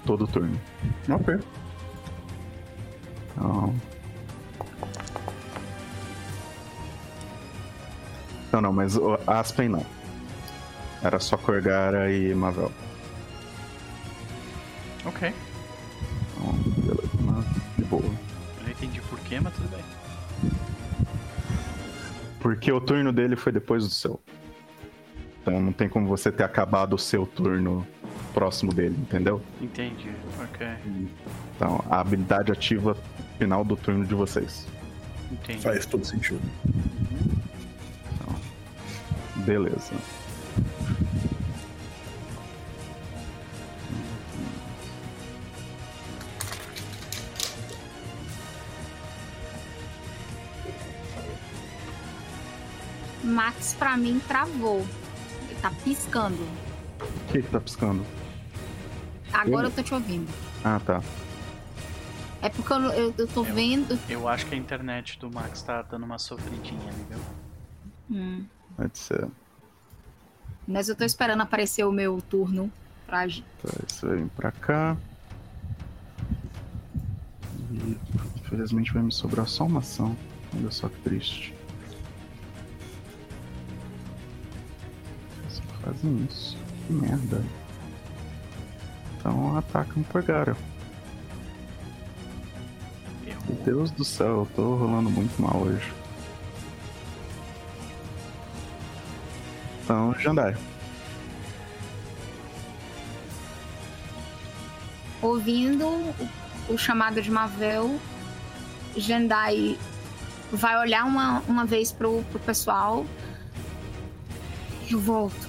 todo 0.06 0.26
turno. 0.26 0.58
Ok. 1.08 1.38
Então. 3.32 3.74
Não, 8.52 8.60
não, 8.60 8.72
mas 8.72 8.96
o 8.96 9.18
Aspen 9.26 9.68
não. 9.68 9.84
Era 11.02 11.20
só 11.20 11.36
Corgara 11.36 12.10
e 12.12 12.34
Mavel. 12.34 12.72
Ok. 15.04 15.32
Então, 16.36 16.52
beleza, 16.82 17.44
de 17.76 17.84
boa. 17.84 18.02
Eu 18.02 18.62
não 18.64 18.70
entendi 18.70 19.00
porquê, 19.02 19.38
mas 19.40 19.54
tudo 19.54 19.68
bem. 19.68 19.97
Porque 22.40 22.70
o 22.70 22.80
turno 22.80 23.12
dele 23.12 23.36
foi 23.36 23.52
depois 23.52 23.84
do 23.84 23.90
seu. 23.90 24.20
Então 25.42 25.60
não 25.60 25.72
tem 25.72 25.88
como 25.88 26.06
você 26.06 26.30
ter 26.30 26.44
acabado 26.44 26.94
o 26.94 26.98
seu 26.98 27.26
turno 27.26 27.86
próximo 28.34 28.72
dele, 28.72 28.96
entendeu? 29.00 29.42
Entendi, 29.60 30.10
ok. 30.40 30.66
Então, 31.56 31.84
a 31.90 32.00
habilidade 32.00 32.52
ativa 32.52 32.96
final 33.38 33.64
do 33.64 33.76
turno 33.76 34.04
de 34.04 34.14
vocês. 34.14 34.66
Entendi. 35.32 35.60
Faz 35.60 35.86
todo 35.86 36.04
sentido. 36.04 36.40
Então, 38.14 38.34
beleza. 39.44 39.92
Max 53.28 53.74
pra 53.78 53.96
mim 53.96 54.20
travou. 54.26 54.84
Ele 55.48 55.60
tá 55.60 55.70
piscando. 55.84 56.42
O 57.00 57.32
que 57.32 57.42
que 57.42 57.48
tá 57.48 57.60
piscando? 57.60 58.04
Agora 59.32 59.66
eu, 59.66 59.70
eu 59.70 59.76
tô 59.76 59.82
te 59.82 59.94
ouvindo. 59.94 60.28
Ah, 60.64 60.80
tá. 60.84 61.02
É 62.40 62.48
porque 62.48 62.72
eu, 62.72 62.80
eu, 62.92 63.14
eu 63.18 63.26
tô 63.26 63.44
eu, 63.44 63.54
vendo. 63.54 63.98
Eu 64.08 64.28
acho 64.28 64.46
que 64.46 64.54
a 64.54 64.58
internet 64.58 65.18
do 65.18 65.30
Max 65.30 65.62
tá 65.62 65.82
dando 65.82 66.04
uma 66.04 66.18
sofridinha 66.18 66.88
ali, 66.88 67.06
viu? 67.08 67.18
Hum. 68.10 68.46
Pode 68.76 68.98
ser. 68.98 69.28
Mas 70.66 70.88
eu 70.88 70.96
tô 70.96 71.04
esperando 71.04 71.40
aparecer 71.40 71.84
o 71.84 71.92
meu 71.92 72.20
turno 72.20 72.70
pra 73.06 73.20
agir. 73.20 73.44
Tá, 73.62 73.72
isso 73.86 74.06
vem 74.06 74.28
pra 74.28 74.52
cá. 74.52 74.96
E 77.70 77.98
infelizmente 78.40 78.92
vai 78.92 79.02
me 79.02 79.12
sobrar 79.12 79.48
só 79.48 79.64
uma 79.64 79.80
ação. 79.80 80.16
Olha 80.56 80.70
só 80.70 80.88
que 80.88 81.00
triste. 81.00 81.57
Fazem 85.88 86.26
isso. 86.28 86.56
Que 86.86 86.92
merda. 86.92 87.42
Então 89.16 89.56
atacam 89.56 90.02
por 90.04 90.22
Gara. 90.22 90.56
Meu 93.24 93.56
Deus 93.64 93.90
do 93.90 94.04
céu, 94.04 94.40
eu 94.40 94.48
tô 94.54 94.76
rolando 94.76 95.10
muito 95.10 95.40
mal 95.40 95.62
hoje. 95.62 95.92
Então, 99.82 100.14
Jandai. 100.18 100.54
Ouvindo 105.22 105.88
o, 106.68 106.76
chamado 106.76 107.22
de 107.22 107.30
Mavel, 107.30 107.98
Jandai 108.96 109.78
vai 110.52 110.78
olhar 110.78 111.04
uma, 111.04 111.40
uma 111.48 111.64
vez 111.64 111.90
pro, 111.90 112.22
pro 112.30 112.38
pessoal. 112.38 113.06
Eu 114.90 115.00
volto. 115.00 115.47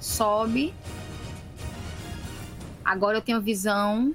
Sobe. 0.00 0.74
Agora 2.84 3.18
eu 3.18 3.22
tenho 3.22 3.40
visão 3.40 4.14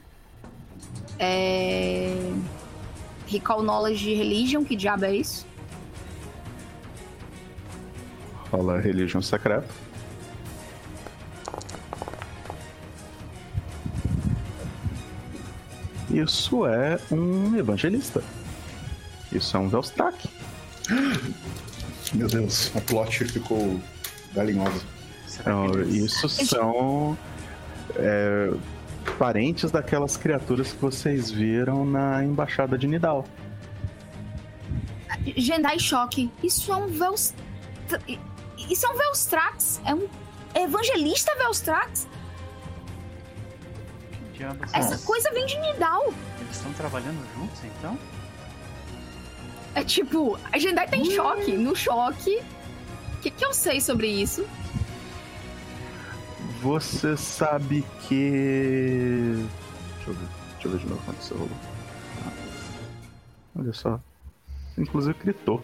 é... 1.20 2.16
Recall 3.28 3.64
Knowledge 3.64 4.04
de 4.04 4.14
Religion, 4.14 4.64
que 4.64 4.76
diabo 4.76 5.06
é 5.06 5.16
isso? 5.16 5.46
Fala 8.52 8.80
Religion 8.80 9.22
Secreta. 9.22 9.68
Isso 16.12 16.68
é 16.68 17.00
um 17.12 17.56
evangelista. 17.56 18.24
Isso 19.32 19.58
é 19.58 19.60
um 19.60 19.68
Velstrak. 19.68 20.30
Meu 22.14 22.28
Deus, 22.28 22.72
a 22.76 22.82
plot 22.82 23.26
ficou 23.26 23.82
galinhosa. 24.36 24.93
Então, 25.44 25.82
isso 25.82 26.30
são 26.30 27.18
é, 27.98 28.50
parentes 29.20 29.70
daquelas 29.72 30.16
criaturas 30.16 30.72
que 30.72 30.80
vocês 30.80 31.30
viram 31.30 31.84
na 31.84 32.24
embaixada 32.24 32.78
de 32.78 32.88
Nidal. 32.88 33.26
Jendai 35.36 35.78
choque. 35.80 36.32
Isso 36.42 36.72
é 36.72 36.78
um 36.78 36.88
Velst... 36.88 37.36
Isso 38.70 38.86
é 38.86 38.90
um 38.90 38.98
Velstrax. 38.98 39.82
É 39.86 39.94
um 39.94 40.08
evangelista 40.56 41.36
Velstrax. 41.36 42.08
Essa 44.74 44.98
coisa 45.06 45.30
vem 45.32 45.46
de 45.46 45.60
Nidal. 45.60 46.14
Eles 46.40 46.56
estão 46.56 46.72
trabalhando 46.74 47.22
juntos, 47.36 47.60
então? 47.66 47.98
É 49.76 49.84
tipo, 49.84 50.40
a 50.52 50.58
Jendai 50.58 50.88
tá 50.88 50.96
em 50.96 51.12
choque. 51.12 51.52
No 51.52 51.76
choque. 51.76 52.42
O 53.16 53.18
que, 53.22 53.30
que 53.30 53.46
eu 53.46 53.54
sei 53.54 53.82
sobre 53.82 54.08
isso? 54.08 54.46
Você 56.64 57.18
sabe 57.18 57.84
que. 58.08 59.46
Deixa 59.98 60.10
eu 60.10 60.14
ver, 60.14 60.28
deixa 60.54 60.68
eu 60.68 60.72
ver 60.72 60.78
de 60.78 60.88
novo 60.88 61.02
quanto 61.06 61.22
você 61.22 61.34
rolou. 61.34 61.50
Ah. 62.26 62.32
Olha 63.60 63.74
só. 63.74 64.00
Inclusive 64.78 65.14
gritou. 65.22 65.62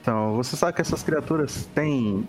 Então, 0.00 0.34
você 0.34 0.56
sabe 0.56 0.72
que 0.72 0.80
essas 0.80 1.02
criaturas 1.02 1.68
têm 1.74 2.26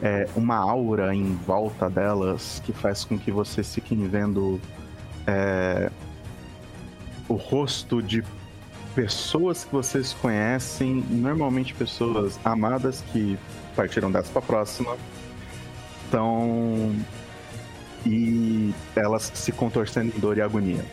é, 0.00 0.26
uma 0.34 0.56
aura 0.56 1.14
em 1.14 1.34
volta 1.46 1.90
delas 1.90 2.62
que 2.64 2.72
faz 2.72 3.04
com 3.04 3.18
que 3.18 3.30
vocês 3.30 3.74
fiquem 3.74 4.08
vendo 4.08 4.58
é, 5.26 5.92
o 7.28 7.34
rosto 7.34 8.02
de 8.02 8.24
pessoas 8.94 9.64
que 9.66 9.72
vocês 9.72 10.14
conhecem, 10.14 11.04
normalmente 11.10 11.74
pessoas 11.74 12.40
amadas 12.42 13.04
que 13.12 13.38
partiram 13.76 14.10
dessa 14.10 14.32
para 14.32 14.40
próxima 14.40 14.96
estão 16.10 16.96
e 18.04 18.74
elas 18.96 19.30
se 19.34 19.52
contorcendo 19.52 20.14
em 20.16 20.20
dor 20.20 20.36
e 20.36 20.40
agonia. 20.40 20.84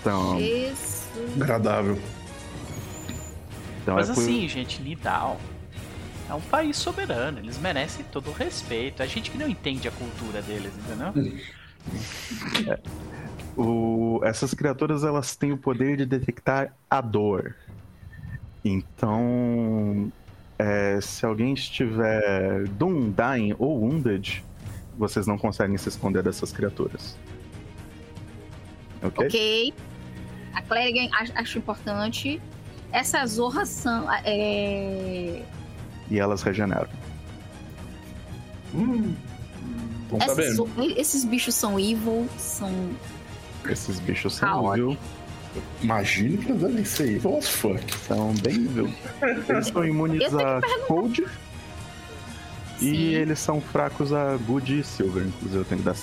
Então, 0.00 0.38
Jesus. 0.38 1.08
agradável. 1.40 1.98
Então 3.82 3.96
Mas 3.96 4.10
é 4.10 4.14
por... 4.14 4.22
assim, 4.22 4.48
gente, 4.48 4.80
Nidal 4.80 5.40
é 6.30 6.34
um 6.34 6.40
país 6.40 6.76
soberano, 6.76 7.40
eles 7.40 7.58
merecem 7.58 8.04
todo 8.10 8.30
o 8.30 8.32
respeito. 8.32 9.02
A 9.02 9.06
gente 9.06 9.30
que 9.30 9.36
não 9.36 9.48
entende 9.48 9.88
a 9.88 9.90
cultura 9.90 10.40
deles, 10.40 10.72
entendeu? 10.78 11.42
é. 12.72 12.78
O... 13.56 14.20
Essas 14.22 14.54
criaturas 14.54 15.02
elas 15.02 15.34
têm 15.34 15.52
o 15.52 15.58
poder 15.58 15.96
de 15.96 16.06
detectar 16.06 16.74
a 16.88 17.00
dor. 17.00 17.56
Então, 18.64 20.11
é, 20.92 21.00
se 21.00 21.24
alguém 21.24 21.54
estiver 21.54 22.66
Doom, 22.68 23.12
Dying 23.12 23.54
ou 23.58 23.80
Wounded, 23.80 24.44
vocês 24.96 25.26
não 25.26 25.38
conseguem 25.38 25.76
se 25.78 25.88
esconder 25.88 26.22
dessas 26.22 26.52
criaturas. 26.52 27.16
Ok? 29.02 29.26
Ok. 29.26 29.74
A 30.54 30.62
Clerigan 30.62 31.08
acho 31.34 31.58
importante. 31.58 32.40
Essas 32.92 33.32
zorras 33.32 33.68
são. 33.68 34.06
É... 34.24 35.42
E 36.10 36.18
elas 36.18 36.42
regeneram. 36.42 36.88
Hum. 38.74 39.14
Essas, 40.20 40.58
esses 40.96 41.24
bichos 41.24 41.54
são 41.54 41.80
evil, 41.80 42.28
são. 42.38 42.70
Esses 43.68 43.98
bichos 44.00 44.34
são 44.34 44.74
evil. 44.76 44.96
Imagino 45.82 46.38
que 46.38 46.50
eles 46.50 46.60
devem 46.60 46.84
ser 46.84 47.16
evil 47.16 47.38
as 47.38 47.48
fuck. 47.48 47.82
São 48.06 48.34
bem 48.34 48.54
evil. 48.54 48.92
Eles 49.48 49.66
são 49.66 49.84
imunes 49.84 50.34
a 50.34 50.60
cold. 50.86 51.24
Sim. 52.78 52.86
E 52.86 53.14
eles 53.14 53.38
são 53.38 53.60
fracos 53.60 54.12
a 54.12 54.36
good 54.38 54.80
e 54.80 54.82
silver. 54.82 55.26
Inclusive 55.26 55.58
eu 55.58 55.64
tenho 55.64 55.80
que 55.80 55.84
dar 55.84 55.96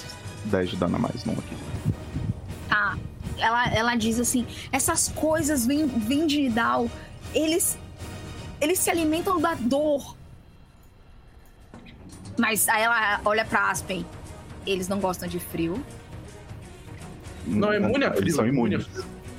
10 0.45 0.69
de 0.69 0.75
dano 0.77 0.95
a 0.95 0.99
mais 0.99 1.25
num 1.25 1.33
aqui. 1.33 1.55
Tá. 2.67 2.97
Ela, 3.37 3.67
ela 3.73 3.95
diz 3.95 4.19
assim: 4.19 4.45
essas 4.71 5.09
coisas 5.09 5.65
vêm, 5.65 5.87
vêm 5.87 6.27
de 6.27 6.41
Idal. 6.41 6.89
Eles. 7.33 7.77
Eles 8.61 8.79
se 8.79 8.89
alimentam 8.89 9.39
da 9.39 9.55
dor. 9.55 10.15
Mas 12.37 12.67
aí 12.69 12.83
ela 12.83 13.19
olha 13.25 13.43
pra 13.45 13.69
Aspen. 13.69 14.05
Eles 14.65 14.87
não 14.87 14.99
gostam 14.99 15.27
de 15.27 15.39
frio. 15.39 15.83
Não, 17.45 17.73
é 17.73 17.77
imune 17.77 18.05
a 18.05 18.11
frio. 18.11 18.23
Eles 18.23 18.35
são 18.35 18.47
imunes. 18.47 18.87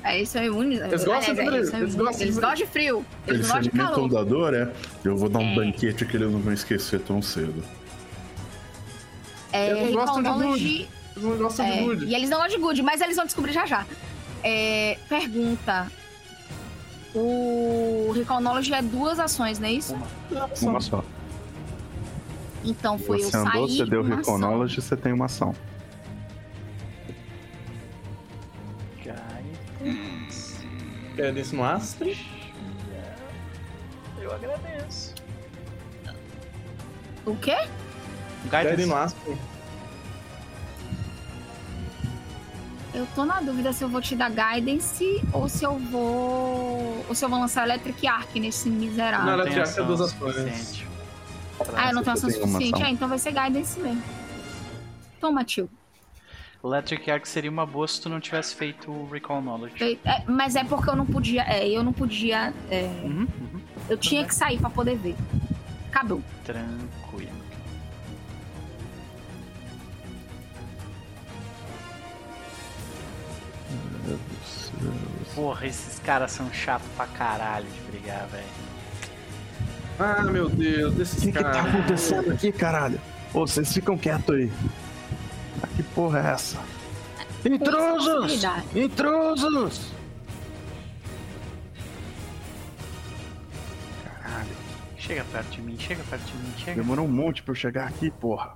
É, 0.03 0.21
isso 0.21 0.37
é 0.37 0.45
imune. 0.45 0.77
Eles 0.77 1.03
gostam 1.03 1.35
de 1.35 1.41
frio. 1.41 1.55
Eles, 1.55 1.73
eles, 1.73 1.95
gostam, 1.95 2.21
eles 2.21 2.35
gostam 2.35 2.55
de 2.55 2.65
frio. 2.65 3.05
Eles, 3.27 3.39
eles 3.39 3.41
gostam 3.41 3.61
de 3.61 3.69
calor. 3.69 3.95
fundador, 3.95 4.53
é? 4.53 4.71
Eu 5.03 5.15
vou 5.15 5.29
dar 5.29 5.39
um 5.39 5.51
é. 5.51 5.55
banquete 5.55 6.05
que 6.05 6.17
eles 6.17 6.31
não 6.31 6.39
vão 6.39 6.53
esquecer 6.53 6.99
tão 7.01 7.21
cedo. 7.21 7.63
É, 9.53 9.71
eles 9.71 9.93
não 9.93 10.05
gostam 10.05 10.23
de 10.23 10.29
good. 10.29 10.89
Eles 11.15 11.29
não 11.29 11.37
gostam 11.37 11.65
é, 11.65 11.71
de 11.71 11.83
good. 11.83 12.05
E 12.05 12.15
eles 12.15 12.29
não 12.29 12.37
gostam 12.37 12.57
de 12.57 12.63
good, 12.63 12.81
mas 12.81 13.01
eles 13.01 13.15
vão 13.15 13.25
descobrir 13.25 13.53
já 13.53 13.65
já. 13.65 13.85
É, 14.43 14.97
pergunta. 15.07 15.91
O 17.13 18.13
Knowledge 18.39 18.73
é 18.73 18.81
duas 18.81 19.19
ações, 19.19 19.59
não 19.59 19.67
é 19.67 19.73
isso? 19.73 19.93
Uma, 20.31 20.49
uma 20.61 20.81
só. 20.81 21.03
Então 22.63 22.97
foi 22.97 23.21
você 23.21 23.35
eu 23.35 23.41
andou, 23.41 23.67
sair 23.67 23.77
Você 23.77 23.85
deu 23.85 24.03
Knowledge, 24.03 24.81
você 24.81 24.95
tem 24.95 25.11
uma 25.11 25.25
ação. 25.25 25.53
Guidance 31.15 31.55
no 31.55 31.63
Astre. 31.63 32.17
Eu 34.19 34.33
agradeço. 34.33 35.13
O 37.25 37.35
quê? 37.35 37.57
Guidance 38.45 38.85
no 38.85 38.95
Astre. 38.95 39.37
Eu 42.93 43.07
tô 43.15 43.23
na 43.23 43.39
dúvida 43.39 43.71
se 43.71 43.83
eu 43.83 43.89
vou 43.89 44.01
te 44.01 44.15
dar 44.15 44.29
Guidance 44.29 45.21
ou 45.31 45.47
se 45.47 45.63
eu 45.63 45.79
vou. 45.79 47.05
ou 47.07 47.15
se 47.15 47.23
eu 47.23 47.29
vou 47.29 47.39
lançar 47.39 47.63
Electric 47.65 48.05
Arc 48.05 48.35
nesse 48.35 48.69
miserável. 48.69 49.25
Não, 49.25 49.33
Electric 49.33 49.59
Arc 49.59 49.77
é 49.77 49.83
duas 49.83 50.01
ações. 50.01 50.83
Ah, 51.75 51.89
eu 51.89 51.95
não 51.95 52.03
tenho 52.03 52.15
ação 52.15 52.29
suficiente? 52.29 52.83
Ah, 52.83 52.89
então 52.89 53.07
vai 53.07 53.19
ser 53.19 53.31
Guidance 53.31 53.79
mesmo. 53.79 54.03
Toma, 55.19 55.43
tio. 55.43 55.69
Electric 56.63 57.09
Arc 57.09 57.25
seria 57.25 57.49
uma 57.49 57.65
boa 57.65 57.87
se 57.87 57.99
tu 57.99 58.07
não 58.07 58.19
tivesse 58.19 58.55
feito 58.55 58.91
o 58.91 59.09
Recall 59.09 59.41
Knowledge. 59.41 59.99
É, 60.05 60.23
mas 60.27 60.55
é 60.55 60.63
porque 60.63 60.89
eu 60.89 60.95
não 60.95 61.05
podia. 61.05 61.41
É, 61.43 61.67
eu 61.67 61.83
não 61.83 61.91
podia. 61.91 62.53
É, 62.69 62.83
uhum, 63.03 63.27
uhum. 63.39 63.61
Eu 63.89 63.97
tinha 63.97 64.23
que 64.25 64.33
sair 64.33 64.59
pra 64.59 64.69
poder 64.69 64.95
ver. 64.95 65.15
Acabou. 65.89 66.21
Tranquilo. 66.45 67.31
Porra, 75.33 75.65
esses 75.65 75.99
caras 75.99 76.31
são 76.31 76.51
chatos 76.53 76.87
pra 76.95 77.07
caralho 77.07 77.65
de 77.65 77.91
brigar, 77.91 78.27
velho. 78.27 78.43
Ah, 79.99 80.23
meu 80.23 80.49
Deus, 80.49 80.93
desses 80.93 81.23
que 81.23 81.31
caras. 81.31 81.57
O 81.57 81.63
que 81.63 81.63
tá 81.63 81.77
acontecendo 81.77 82.31
aqui, 82.31 82.51
caralho? 82.51 82.99
Ô, 83.33 83.47
vocês 83.47 83.73
ficam 83.73 83.97
quietos 83.97 84.35
aí. 84.35 84.51
Ah, 85.71 85.75
que 85.75 85.83
porra 85.83 86.19
é 86.19 86.31
essa? 86.33 86.59
Intrusos! 87.45 88.43
Intrusos! 88.75 89.91
Caralho. 94.03 94.49
Chega 94.97 95.23
perto 95.25 95.51
de 95.51 95.61
mim, 95.61 95.77
chega 95.79 96.03
perto 96.03 96.23
de 96.25 96.37
mim, 96.37 96.53
chega. 96.57 96.81
Demorou 96.81 97.05
um 97.05 97.11
monte 97.11 97.41
pra 97.41 97.51
eu 97.51 97.55
chegar 97.55 97.87
aqui, 97.87 98.11
porra. 98.11 98.55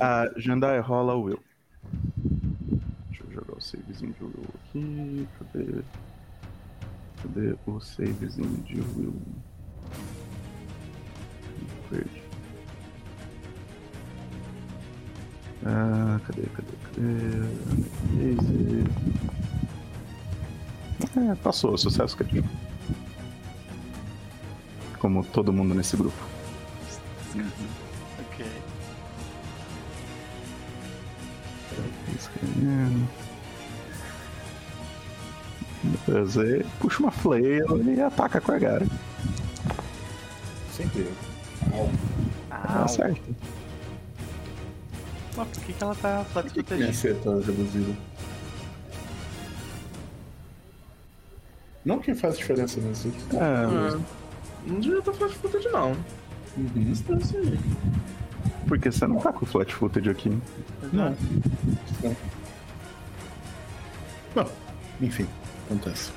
A 0.00 0.30
Jandai 0.40 0.80
rola 0.80 1.14
o 1.14 1.22
Will. 1.22 1.40
Deixa 3.08 3.24
eu 3.24 3.32
jogar 3.32 3.56
o 3.56 3.60
savezinho 3.60 4.14
de 4.14 4.24
Will 4.24 4.46
aqui. 4.54 5.28
Cadê? 5.38 5.82
Cadê 7.22 7.56
o 7.66 7.80
savezinho 7.80 8.62
de 8.64 8.80
Will? 8.80 9.14
Perdi. 11.88 12.23
Ah, 15.66 16.20
cadê, 16.26 16.42
cadê, 16.42 16.68
cadê? 16.84 17.04
É, 21.30 21.34
passou, 21.36 21.76
sucesso 21.78 22.16
criativo. 22.16 22.48
Como 24.98 25.24
todo 25.24 25.52
mundo 25.52 25.74
nesse 25.74 25.96
grupo. 25.96 26.16
Ok. 28.18 28.46
Beleza, 36.06 36.64
puxa 36.80 37.00
uma 37.00 37.10
flail 37.10 37.82
e 37.84 38.00
ataca 38.00 38.40
com 38.40 38.52
a 38.52 38.58
gara. 38.58 38.86
Sempre. 40.72 41.08
Au. 41.72 41.90
Tá 42.50 42.88
certo. 42.88 43.36
Mas 45.36 45.48
por 45.48 45.62
que, 45.62 45.72
que 45.72 45.82
ela 45.82 45.94
tá 45.94 46.24
flat 46.24 46.46
Por 46.46 46.54
que, 46.54 46.62
que 46.62 47.14
tá 47.14 47.30
reduzida? 47.34 47.96
Não 51.84 51.98
que 51.98 52.14
faz 52.14 52.38
diferença 52.38 52.80
nisso. 52.80 53.12
É, 53.32 53.94
é. 53.96 54.00
Não 54.66 54.80
devia 54.80 54.98
estar 54.98 55.12
flat 55.12 55.34
footed 55.34 55.68
não. 55.68 55.90
Uhum. 56.56 56.92
Isso 56.92 57.36
aí. 57.36 57.58
Porque 58.66 58.90
você 58.90 59.06
não 59.06 59.16
tá 59.16 59.32
com 59.32 59.44
flat 59.44 59.74
footed 59.74 60.08
aqui. 60.08 60.30
Não. 60.92 61.14
Não. 62.02 62.16
Bom, 64.34 64.50
enfim, 65.00 65.26
acontece. 65.66 66.10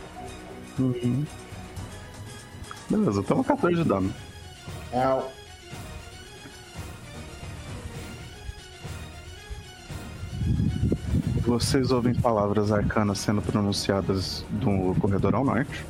Uhum. 0.79 1.25
Beleza, 2.89 3.21
toma 3.23 3.43
14 3.43 3.83
de 3.83 3.83
dano. 3.83 4.13
Au. 4.93 5.36
Vocês 11.47 11.91
ouvem 11.91 12.13
palavras 12.13 12.73
arcanas 12.73 13.19
sendo 13.19 13.41
pronunciadas 13.41 14.43
do 14.49 14.93
corredor 14.99 15.33
ao 15.33 15.45
norte. 15.45 15.85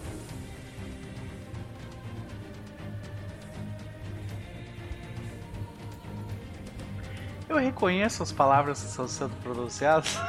Eu 7.49 7.57
reconheço 7.57 8.21
as 8.21 8.31
palavras 8.31 8.83
que 8.83 8.87
estão 8.87 9.07
sendo 9.07 9.33
pronunciadas. 9.41 10.19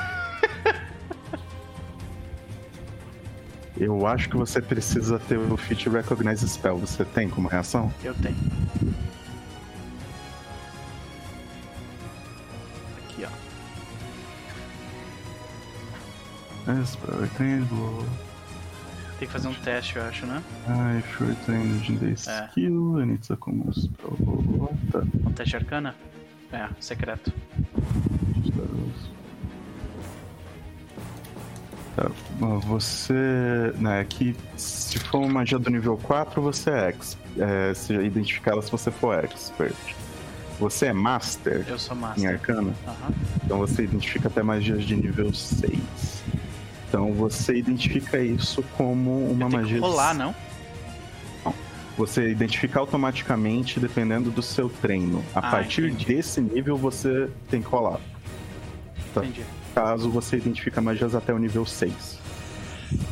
Eu 3.76 4.06
acho 4.06 4.30
que 4.30 4.36
você 4.36 4.62
precisa 4.62 5.18
ter 5.18 5.36
o 5.36 5.58
Feat 5.58 5.90
Recognize 5.90 6.48
Spell. 6.48 6.78
Você 6.78 7.04
tem 7.04 7.28
como 7.28 7.48
reação? 7.48 7.92
Eu 8.02 8.14
tenho. 8.14 8.34
Tem 19.18 19.26
que 19.26 19.32
fazer 19.32 19.48
um 19.48 19.54
teste, 19.54 19.96
eu 19.96 20.04
acho, 20.04 20.26
né? 20.26 20.42
Ah, 20.68 21.00
short 21.16 21.36
range 21.50 21.96
the 21.96 22.10
skill, 22.10 23.00
é. 23.00 23.02
and 23.02 23.14
it's 23.14 23.30
a 23.30 23.36
common 23.36 23.72
spell. 23.72 24.70
Tá. 24.92 25.02
Um 25.26 25.32
teste 25.32 25.56
arcana? 25.56 25.94
É, 26.52 26.68
secreto. 26.78 27.32
Tá, 31.96 32.10
você. 32.66 33.72
Né, 33.78 34.04
que 34.04 34.36
se 34.56 34.98
for 34.98 35.18
uma 35.18 35.40
magia 35.40 35.58
do 35.58 35.70
nível 35.70 35.96
4, 35.96 36.40
você 36.40 36.70
é 36.70 36.88
ex. 36.88 37.18
É, 37.38 37.74
se 37.74 37.94
identificá-la 37.94 38.62
se 38.62 38.70
você 38.70 38.90
for 38.90 39.24
expert. 39.24 39.74
Você 40.60 40.86
é 40.86 40.92
master? 40.92 41.64
Eu 41.66 41.78
sou 41.78 41.96
master. 41.96 42.24
Em 42.24 42.26
arcana? 42.26 42.74
Uhum. 42.86 43.14
Então 43.44 43.58
você 43.58 43.84
identifica 43.84 44.28
até 44.28 44.42
magias 44.42 44.84
de 44.84 44.94
nível 44.96 45.32
6. 45.32 45.78
Então 46.88 47.12
você 47.12 47.54
identifica 47.54 48.18
isso 48.18 48.62
como 48.76 49.30
uma 49.30 49.48
magia. 49.48 49.74
Que 49.74 49.80
rolar, 49.80 50.14
não? 50.14 50.34
Não. 51.44 51.54
Você 51.98 52.30
identifica 52.30 52.80
automaticamente 52.80 53.78
dependendo 53.78 54.30
do 54.30 54.42
seu 54.42 54.70
treino. 54.70 55.22
A 55.34 55.40
ah, 55.40 55.50
partir 55.50 55.84
entendi. 55.84 56.06
desse 56.06 56.40
nível 56.40 56.78
você 56.78 57.30
tem 57.50 57.60
que 57.60 57.68
rolar. 57.68 58.00
Tá? 59.14 59.22
Entendi. 59.22 59.44
Caso 59.74 60.10
você 60.10 60.38
identifica 60.38 60.80
magias 60.80 61.14
até 61.14 61.32
o 61.32 61.38
nível 61.38 61.66
6. 61.66 62.18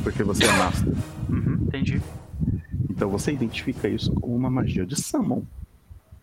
Porque 0.03 0.23
você 0.23 0.43
é 0.43 0.51
master. 0.53 0.93
Uhum, 1.29 1.59
entendi. 1.67 2.01
Então 2.89 3.09
você 3.09 3.31
identifica 3.31 3.87
isso 3.87 4.11
como 4.13 4.35
uma 4.35 4.49
magia 4.49 4.85
de 4.85 4.99
summon. 4.99 5.43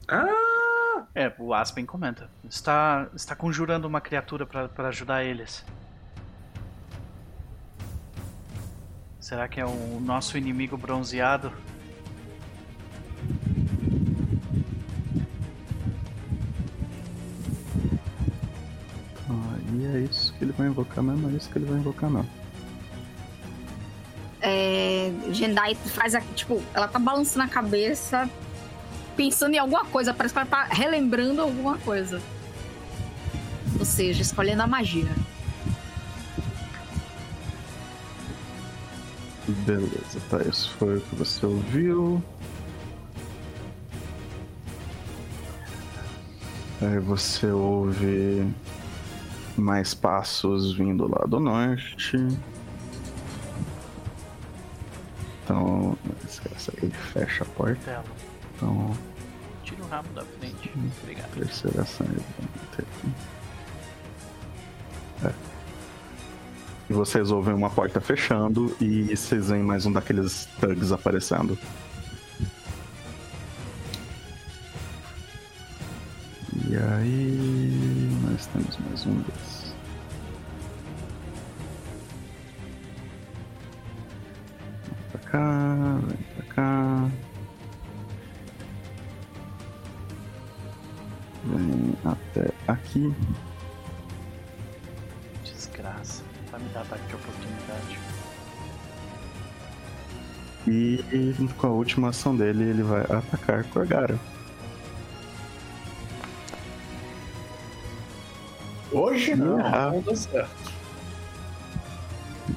Ah! 0.09 1.05
É, 1.15 1.33
o 1.39 1.55
Aspen 1.55 1.87
comenta. 1.87 2.29
Está, 2.51 3.09
está 3.15 3.37
conjurando 3.37 3.87
uma 3.87 4.01
criatura 4.01 4.45
para 4.45 4.89
ajudar 4.89 5.23
eles. 5.23 5.65
Será 9.25 9.49
que 9.49 9.59
é 9.59 9.65
o 9.65 9.99
nosso 10.01 10.37
inimigo 10.37 10.77
bronzeado? 10.77 11.51
Ah, 19.31 19.57
e 19.73 19.87
é 19.87 20.01
isso 20.01 20.35
que 20.35 20.45
ele 20.45 20.53
vai 20.53 20.67
invocar 20.67 21.03
mesmo, 21.03 21.31
é 21.31 21.33
isso 21.33 21.49
que 21.49 21.57
ele 21.57 21.65
vai 21.65 21.79
invocar 21.79 22.11
não. 22.11 22.27
É, 24.43 25.11
Jendai 25.31 25.75
faz 25.75 26.15
aqui, 26.15 26.35
tipo, 26.35 26.63
ela 26.75 26.87
tá 26.87 26.99
balançando 26.99 27.47
a 27.47 27.49
cabeça, 27.49 28.29
pensando 29.17 29.55
em 29.55 29.59
alguma 29.59 29.87
coisa, 29.87 30.13
parece 30.13 30.35
que 30.35 30.41
ela 30.41 30.47
tá 30.47 30.65
relembrando 30.65 31.41
alguma 31.41 31.79
coisa. 31.79 32.21
Ou 33.79 33.87
seja, 33.87 34.21
escolhendo 34.21 34.61
a 34.61 34.67
magia. 34.67 35.09
Beleza, 39.67 40.21
tá. 40.29 40.43
Isso 40.43 40.71
foi 40.79 40.99
o 40.99 41.01
que 41.01 41.17
você 41.17 41.47
ouviu. 41.47 42.23
Aí 46.83 46.99
você 46.99 47.47
ouve 47.47 48.47
mais 49.57 49.95
passos 49.95 50.77
vindo 50.77 51.09
lá 51.11 51.25
do 51.27 51.41
norte. 51.41 52.17
Então, 55.43 55.97
esquece 56.29 56.73
aí, 56.83 56.91
fecha 56.91 57.45
a 57.45 57.47
porta. 57.47 58.05
Então. 58.57 58.95
Tira 59.63 59.83
o 59.83 59.89
rabo 59.89 60.09
da 60.15 60.25
frente. 60.25 60.71
Obrigado. 61.03 61.31
Terceira 61.33 61.85
saída. 61.85 62.23
Vocês 66.95 67.31
ouvem 67.31 67.55
uma 67.55 67.69
porta 67.71 68.01
fechando 68.01 68.75
e 68.81 69.15
vocês 69.15 69.49
veem 69.49 69.63
mais 69.63 69.85
um 69.85 69.93
daqueles 69.93 70.49
thugs 70.61 70.93
aparecendo. 70.93 71.59
E 76.69 76.77
aí. 76.77 78.11
Nós 78.23 78.47
temos 78.47 78.79
mais 78.89 79.07
um 79.07 79.15
desses. 79.21 79.64
Com 101.59 101.67
a 101.67 101.71
última 101.71 102.11
ação 102.11 102.37
dele, 102.37 102.65
ele 102.65 102.83
vai 102.83 103.03
atacar 103.03 103.65
Corgara. 103.65 104.19
Hoje 108.93 109.35
não, 109.35 109.59
ah. 109.59 109.91
não 109.91 110.01
dá 110.01 110.15
certo. 110.15 110.73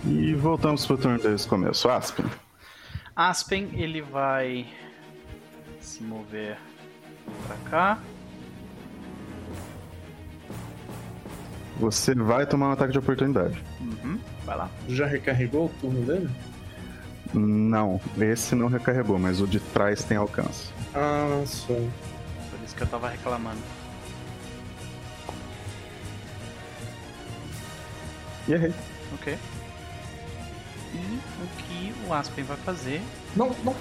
E 0.06 0.34
voltamos 0.36 0.86
pro 0.86 0.98
turno 0.98 1.18
desse 1.18 1.48
começo. 1.48 1.90
Aspen. 1.90 2.26
Aspen, 3.16 3.70
ele 3.74 4.02
vai 4.02 4.68
se 5.82 6.04
mover 6.04 6.58
pra 7.48 7.56
cá. 7.70 8.00
Você 11.80 12.14
vai 12.14 12.46
tomar 12.46 12.70
um 12.70 12.72
ataque 12.72 12.92
de 12.92 13.00
oportunidade. 13.00 13.64
Uhum, 13.80 14.20
vai 14.46 14.58
lá. 14.58 14.70
Já 14.88 15.06
recarregou 15.06 15.66
o 15.66 15.70
turno 15.70 16.02
dele? 16.06 16.30
Não, 17.34 18.00
esse 18.20 18.56
não 18.56 18.68
recarregou, 18.68 19.18
mas 19.20 19.42
o 19.42 19.48
de 19.48 19.60
trás 19.60 20.04
tem 20.04 20.18
alcance. 20.18 20.70
Ah, 20.94 21.44
só. 21.46 21.74
Por 21.74 22.60
isso 22.66 22.76
que 22.76 22.84
eu 22.84 22.88
tava 22.88 23.10
reclamando. 23.10 23.60
E 28.48 28.54
errei. 28.54 28.74
Ok. 29.14 29.38
E 30.94 30.98
o 30.98 31.48
que 31.58 31.94
o 32.08 32.14
Aspen 32.14 32.44
vai 32.46 32.58
fazer. 32.58 33.02
Não, 33.36 33.56
não. 33.64 33.76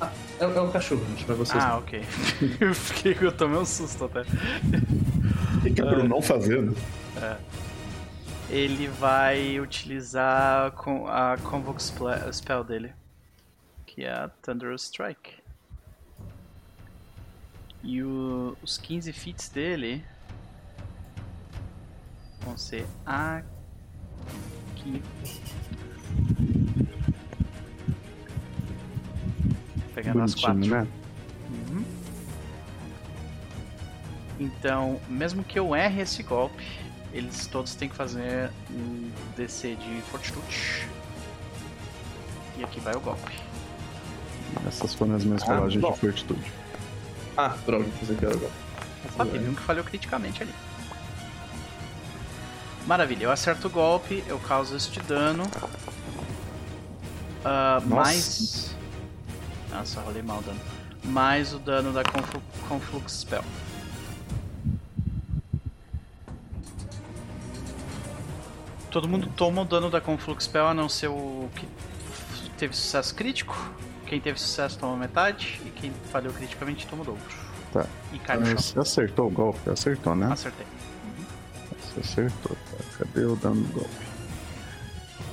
Ah, 0.00 0.10
é, 0.40 0.44
é, 0.44 0.60
o 0.60 0.70
cachorro, 0.70 1.04
gente, 1.10 1.24
pra 1.24 1.34
vocês. 1.34 1.62
Ah, 1.62 1.78
ok. 1.78 2.02
eu 2.60 2.74
fiquei 2.74 3.16
eu 3.20 3.32
tomei 3.32 3.58
um 3.58 3.64
susto 3.64 4.04
até. 4.04 4.20
O 4.20 5.60
que, 5.62 5.70
que 5.70 5.80
é 5.80 5.84
pro 5.84 6.08
não 6.08 6.22
fazer, 6.22 6.62
né? 6.62 6.72
É. 7.20 7.36
Ele 8.52 8.86
vai 8.86 9.58
utilizar 9.58 10.66
a 11.08 11.36
Convoke 11.38 11.82
Spell 11.82 12.62
dele, 12.62 12.92
que 13.86 14.04
é 14.04 14.12
a 14.12 14.28
Thunderous 14.28 14.82
Strike. 14.82 15.42
E 17.82 18.02
o, 18.02 18.54
os 18.62 18.76
15 18.76 19.10
feats 19.14 19.48
dele 19.48 20.04
vão 22.42 22.58
ser 22.58 22.86
a 23.06 23.42
aqui. 24.72 25.02
Pegando 29.94 30.22
as 30.24 30.34
quatro. 30.34 30.66
Né? 30.66 30.86
Uhum. 31.48 31.84
Então, 34.38 35.00
mesmo 35.08 35.42
que 35.42 35.58
eu 35.58 35.74
erre 35.74 36.02
esse 36.02 36.22
golpe, 36.22 36.81
eles 37.12 37.46
todos 37.46 37.74
têm 37.74 37.88
que 37.88 37.94
fazer 37.94 38.50
um 38.70 39.10
DC 39.36 39.76
de 39.76 40.02
fortitude. 40.10 40.88
E 42.56 42.64
aqui 42.64 42.80
vai 42.80 42.94
o 42.94 43.00
golpe. 43.00 43.32
Essas 44.66 44.94
foram 44.94 45.14
as 45.14 45.24
minhas 45.24 45.42
ah, 45.48 45.66
de 45.66 45.80
fortitude. 45.80 46.52
Ah, 47.36 47.56
pronto, 47.64 47.88
você 48.02 48.14
quer 48.14 48.34
o 48.34 48.38
golpe. 48.38 48.54
Sabia, 49.16 49.40
que 49.40 49.60
falhou 49.62 49.84
criticamente 49.84 50.42
ali. 50.42 50.54
Maravilha, 52.86 53.24
eu 53.24 53.30
acerto 53.30 53.68
o 53.68 53.70
golpe, 53.70 54.22
eu 54.26 54.38
causo 54.38 54.76
este 54.76 55.00
dano. 55.00 55.44
Uh, 57.44 57.88
mais. 57.88 58.74
Nossa, 59.70 60.00
rolei 60.00 60.22
mal 60.22 60.38
o 60.38 60.42
dano. 60.42 60.60
Mais 61.04 61.52
o 61.52 61.58
dano 61.58 61.92
da 61.92 62.02
Conflu 62.04 62.42
Conflux 62.68 63.12
Spell. 63.20 63.44
Todo 68.92 69.08
mundo 69.08 69.26
toma 69.34 69.62
o 69.62 69.64
dano 69.64 69.88
da 69.88 70.02
Conflux 70.02 70.44
Spell, 70.44 70.68
a 70.68 70.74
não 70.74 70.86
ser 70.86 71.08
o 71.08 71.48
que 71.56 71.66
teve 72.58 72.76
sucesso 72.76 73.14
crítico. 73.14 73.56
Quem 74.06 74.20
teve 74.20 74.38
sucesso 74.38 74.78
toma 74.78 74.98
metade, 74.98 75.58
e 75.64 75.70
quem 75.70 75.90
falhou 76.12 76.30
criticamente 76.30 76.86
toma 76.86 77.00
o 77.00 77.06
dobro. 77.06 77.22
Tá. 77.72 77.86
E 78.12 78.18
cai 78.18 78.36
no 78.36 78.44
chão. 78.44 78.58
Você 78.58 78.78
acertou 78.78 79.28
o 79.28 79.30
golpe? 79.30 79.70
Acertou, 79.70 80.14
né? 80.14 80.30
Acertei. 80.30 80.66
Você 81.80 82.00
acertou, 82.00 82.54
tá? 82.70 82.76
Cadê 82.98 83.24
o 83.24 83.34
dano 83.34 83.62
do 83.62 83.72
golpe? 83.72 84.06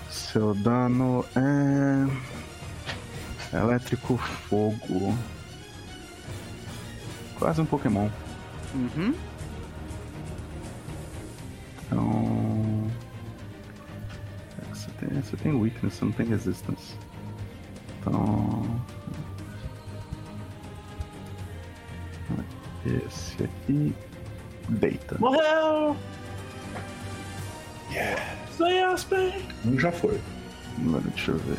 Seu 0.10 0.56
dano 0.56 1.26
é. 1.36 3.58
Elétrico 3.58 4.18
Fogo. 4.18 5.18
Quase 7.38 7.60
um 7.60 7.66
Pokémon. 7.66 8.08
Uhum. 8.74 9.14
Então. 11.86 12.69
Você, 15.00 15.06
tem, 15.06 15.22
você 15.22 15.38
tem 15.38 15.54
weakness, 15.54 15.94
você 15.94 16.06
não 16.06 16.12
tem 16.12 16.26
resistance. 16.26 16.96
Então. 18.00 18.64
Esse 22.86 23.44
aqui. 23.44 23.96
Deita. 24.70 25.18
Morreu! 25.20 25.96
Yeah. 27.92 28.22
Sai 28.52 28.80
Aspen! 28.84 29.48
Um 29.66 29.80
já 29.80 29.92
foi. 29.92 30.20
Mano, 30.78 31.10
deixa 31.16 31.32
eu 31.32 31.38
ver. 31.38 31.58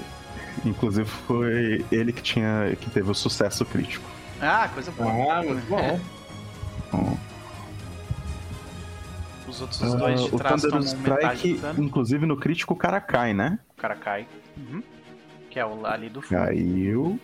Inclusive 0.65 1.09
foi 1.09 1.85
ele 1.91 2.13
que 2.13 2.23
tinha. 2.23 2.77
que 2.81 2.89
teve 2.91 3.11
o 3.11 3.15
sucesso 3.15 3.65
crítico. 3.65 4.09
Ah, 4.41 4.69
coisa 4.73 4.91
boa. 4.93 5.39
Ah, 5.39 5.43
muito 5.43 5.69
bom. 5.69 5.79
É. 5.79 6.01
bom. 6.93 7.19
Os 9.51 9.61
outros 9.61 9.81
uh, 9.81 9.97
dois 9.97 10.23
de 10.23 10.31
trás 10.31 10.65
o 10.65 10.71
Thunder 10.71 10.87
Strike, 10.87 11.61
inclusive 11.77 12.25
no 12.25 12.37
crítico 12.37 12.75
o 12.75 12.77
cara 12.77 13.01
cai, 13.01 13.35
né? 13.35 13.59
O 13.77 13.81
cara 13.81 13.97
cai. 13.97 14.27
Uhum. 14.57 14.83
Que 15.51 15.59
é 15.59 15.67
o 15.67 15.85
ali 15.85 16.09
do 16.09 16.23
fundo. 16.23 16.39
Caiu. 16.39 17.21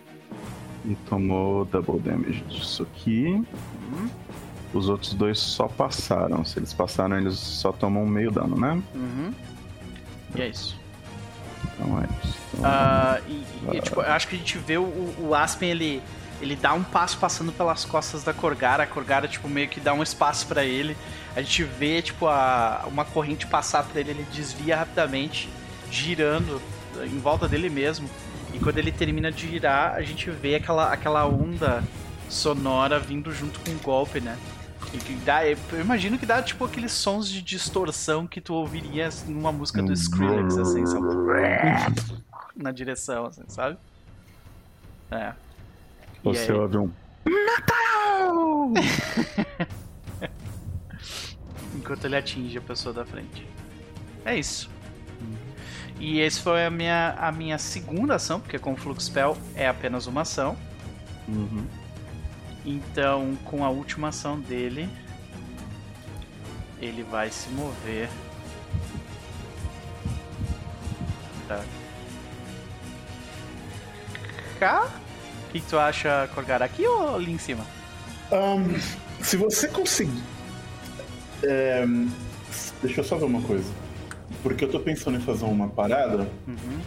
E 0.85 0.95
tomou 1.09 1.65
double 1.65 1.99
damage 1.99 2.41
disso 2.41 2.83
aqui. 2.83 3.25
Uhum. 3.25 4.09
Os 4.73 4.89
outros 4.89 5.13
dois 5.13 5.39
só 5.39 5.67
passaram. 5.67 6.43
Se 6.43 6.59
eles 6.59 6.73
passaram, 6.73 7.17
eles 7.17 7.35
só 7.39 7.71
tomam 7.71 8.05
meio 8.05 8.31
dano, 8.31 8.57
né? 8.59 8.81
Uhum. 8.93 9.33
E 10.35 10.41
é 10.41 10.49
isso. 10.49 10.77
Então 11.73 11.99
é 11.99 12.07
isso. 12.23 12.37
Então, 12.53 12.69
uh, 12.69 13.21
e, 13.27 13.77
e 13.77 13.81
tipo, 13.81 14.01
eu 14.01 14.11
acho 14.11 14.27
que 14.27 14.35
a 14.35 14.37
gente 14.37 14.57
vê 14.57 14.77
o, 14.77 15.15
o 15.19 15.33
Aspen, 15.33 15.71
ele, 15.71 16.01
ele 16.41 16.55
dá 16.55 16.73
um 16.73 16.83
passo 16.83 17.17
passando 17.17 17.51
pelas 17.51 17.85
costas 17.85 18.23
da 18.23 18.33
Corgara. 18.33 18.83
A 18.83 18.87
Corgara, 18.87 19.27
tipo, 19.27 19.47
meio 19.47 19.67
que 19.67 19.79
dá 19.79 19.93
um 19.93 20.03
espaço 20.03 20.47
para 20.47 20.63
ele. 20.63 20.95
A 21.35 21.41
gente 21.41 21.63
vê, 21.63 22.01
tipo, 22.01 22.27
a, 22.27 22.85
uma 22.87 23.05
corrente 23.05 23.47
passar 23.47 23.83
por 23.83 23.97
ele, 23.97 24.11
ele 24.11 24.27
desvia 24.31 24.77
rapidamente, 24.77 25.49
girando 25.89 26.61
em 27.03 27.19
volta 27.19 27.47
dele 27.47 27.69
mesmo. 27.69 28.09
E 28.53 28.59
quando 28.59 28.77
ele 28.77 28.91
termina 28.91 29.31
de 29.31 29.47
girar, 29.47 29.95
a 29.95 30.01
gente 30.01 30.29
vê 30.29 30.55
aquela, 30.55 30.91
aquela 30.91 31.27
onda 31.27 31.83
sonora 32.29 32.99
vindo 32.99 33.33
junto 33.33 33.59
com 33.59 33.71
o 33.71 33.79
golpe, 33.79 34.19
né? 34.19 34.37
Dá, 35.25 35.45
eu 35.45 35.57
imagino 35.81 36.17
que 36.17 36.25
dá 36.25 36.41
tipo 36.41 36.63
aqueles 36.63 36.93
sons 36.93 37.27
de 37.27 37.41
distorção 37.41 38.25
que 38.25 38.39
tu 38.39 38.53
ouviria 38.53 39.09
numa 39.27 39.51
música 39.51 39.83
do 39.83 39.91
Skrillex, 39.91 40.57
assim, 40.57 40.85
sabe? 40.85 41.05
na 42.55 42.71
direção, 42.71 43.25
assim, 43.25 43.43
sabe? 43.47 43.77
É. 45.11 45.33
Você 46.33 46.51
ouve 46.51 46.77
um 46.77 46.91
Natal! 47.25 48.73
Enquanto 51.75 52.05
ele 52.05 52.15
atinge 52.15 52.57
a 52.57 52.61
pessoa 52.61 52.93
da 52.93 53.05
frente. 53.05 53.45
É 54.25 54.37
isso. 54.37 54.69
E 55.99 56.19
esse 56.19 56.41
foi 56.41 56.65
a 56.65 56.69
minha, 56.69 57.15
a 57.17 57.31
minha 57.31 57.57
segunda 57.57 58.15
ação, 58.15 58.39
porque 58.39 58.59
com 58.59 58.73
o 58.73 58.75
Flux 58.75 59.05
Spell 59.05 59.35
é 59.55 59.67
apenas 59.67 60.05
uma 60.05 60.21
ação. 60.21 60.55
Uhum. 61.27 61.65
Então, 62.65 63.35
com 63.45 63.65
a 63.65 63.69
última 63.69 64.09
ação 64.09 64.39
dele, 64.39 64.87
ele 66.79 67.03
vai 67.03 67.31
se 67.31 67.49
mover. 67.49 68.09
Tá. 71.47 71.63
Cá? 74.59 74.87
O 75.47 75.49
que, 75.49 75.61
que, 75.61 75.67
tu 75.67 75.79
acha, 75.79 76.29
Corgar? 76.35 76.61
Aqui 76.61 76.85
ou 76.85 77.15
ali 77.15 77.31
em 77.31 77.37
cima? 77.37 77.65
Um, 78.31 78.77
se 79.23 79.37
você 79.37 79.67
conseguir. 79.67 80.21
É, 81.41 81.85
deixa 82.81 83.01
eu 83.01 83.03
só 83.03 83.17
ver 83.17 83.25
uma 83.25 83.41
coisa. 83.41 83.71
Porque 84.43 84.65
eu 84.65 84.69
tô 84.69 84.79
pensando 84.79 85.17
em 85.17 85.21
fazer 85.21 85.45
uma 85.45 85.69
parada. 85.69 86.29
Uhum. 86.47 86.79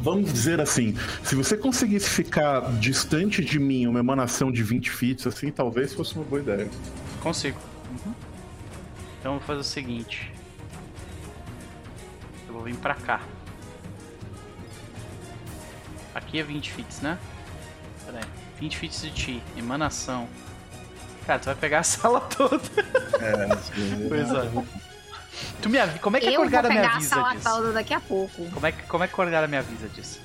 Vamos 0.00 0.32
dizer 0.32 0.60
assim, 0.60 0.94
se 1.22 1.34
você 1.34 1.56
conseguisse 1.56 2.08
ficar 2.10 2.60
distante 2.78 3.44
de 3.44 3.58
mim 3.58 3.86
uma 3.86 3.98
emanação 3.98 4.52
de 4.52 4.62
20 4.62 4.90
feet, 4.90 5.26
assim, 5.26 5.50
talvez 5.50 5.94
fosse 5.94 6.14
uma 6.14 6.24
boa 6.24 6.40
ideia. 6.40 6.68
Consigo. 7.22 7.58
Uhum. 7.90 8.14
Então 9.18 9.32
eu 9.34 9.38
vou 9.38 9.46
fazer 9.46 9.60
o 9.60 9.64
seguinte. 9.64 10.32
Eu 12.46 12.54
vou 12.54 12.62
vir 12.62 12.76
pra 12.76 12.94
cá. 12.94 13.20
Aqui 16.16 16.40
é 16.40 16.42
20 16.42 16.72
fits, 16.72 17.00
né? 17.02 17.18
Pera 18.06 18.18
aí. 18.18 18.24
20 18.58 18.76
fits 18.78 19.02
de 19.02 19.10
ti. 19.10 19.42
Emanação. 19.54 20.26
Cara, 21.26 21.38
tu 21.38 21.44
vai 21.44 21.54
pegar 21.54 21.80
a 21.80 21.82
sala 21.84 22.20
toda. 22.22 22.62
É, 23.20 23.56
sim. 23.56 24.06
pois 24.08 24.30
é. 24.30 24.64
Tu 25.60 25.68
me 25.68 25.78
avisa. 25.78 25.98
Como 25.98 26.16
é 26.16 26.20
que 26.20 26.28
a 26.28 26.36
Corgara 26.36 26.70
me 26.70 26.78
avisa 26.78 27.20
a 27.20 27.34
disso? 27.34 27.44
Toda 27.44 27.72
daqui 27.72 27.92
a 27.92 28.00
pouco. 28.00 28.50
Como 28.50 28.66
é 28.66 28.72
que, 28.72 28.82
como 28.84 29.04
é 29.04 29.06
que 29.06 29.12
a 29.12 29.16
Corgara 29.16 29.46
me 29.46 29.58
avisa 29.58 29.88
disso? 29.90 30.18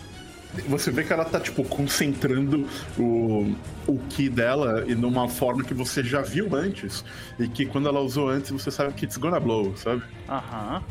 Você 0.69 0.91
vê 0.91 1.03
que 1.03 1.11
ela 1.11 1.25
tá, 1.25 1.41
tipo, 1.41 1.63
concentrando 1.65 2.69
o, 2.97 3.53
o 3.85 3.99
Ki 4.09 4.29
dela 4.29 4.85
e 4.87 4.95
numa 4.95 5.27
forma 5.27 5.61
que 5.61 5.73
você 5.73 6.01
já 6.01 6.21
viu 6.21 6.55
antes. 6.55 7.03
E 7.37 7.49
que 7.49 7.65
quando 7.65 7.89
ela 7.89 7.99
usou 7.99 8.29
antes, 8.29 8.49
você 8.49 8.71
sabe 8.71 8.93
que 8.93 9.03
it's 9.03 9.17
gonna 9.17 9.41
blow, 9.41 9.75
sabe? 9.75 10.03
Aham. 10.29 10.81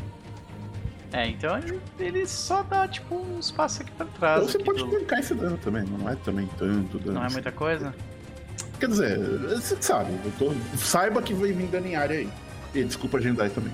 É, 1.13 1.27
então 1.27 1.59
ele 1.99 2.25
só 2.25 2.63
dá, 2.63 2.87
tipo, 2.87 3.15
um 3.15 3.39
espaço 3.39 3.81
aqui 3.81 3.91
pra 3.91 4.05
trás. 4.05 4.41
Ou 4.41 4.49
você 4.49 4.59
pode 4.59 4.83
do... 4.83 4.89
tancar 4.89 5.19
esse 5.19 5.33
dano 5.35 5.57
também, 5.57 5.83
não 5.83 6.09
é 6.09 6.15
também 6.15 6.47
tanto 6.57 6.97
dano. 6.99 7.19
Não 7.19 7.25
é 7.25 7.29
muita 7.29 7.51
coisa? 7.51 7.93
Quer 8.79 8.87
dizer, 8.87 9.19
você 9.49 9.77
sabe, 9.79 10.13
eu 10.23 10.31
tô... 10.39 10.53
saiba 10.77 11.21
que 11.21 11.33
vai 11.33 11.51
vir 11.51 11.67
dano 11.67 11.87
em 11.87 11.95
área 11.95 12.17
aí. 12.19 12.29
E 12.73 12.83
desculpa 12.83 13.17
agendar 13.17 13.47
aí 13.47 13.51
também. 13.51 13.73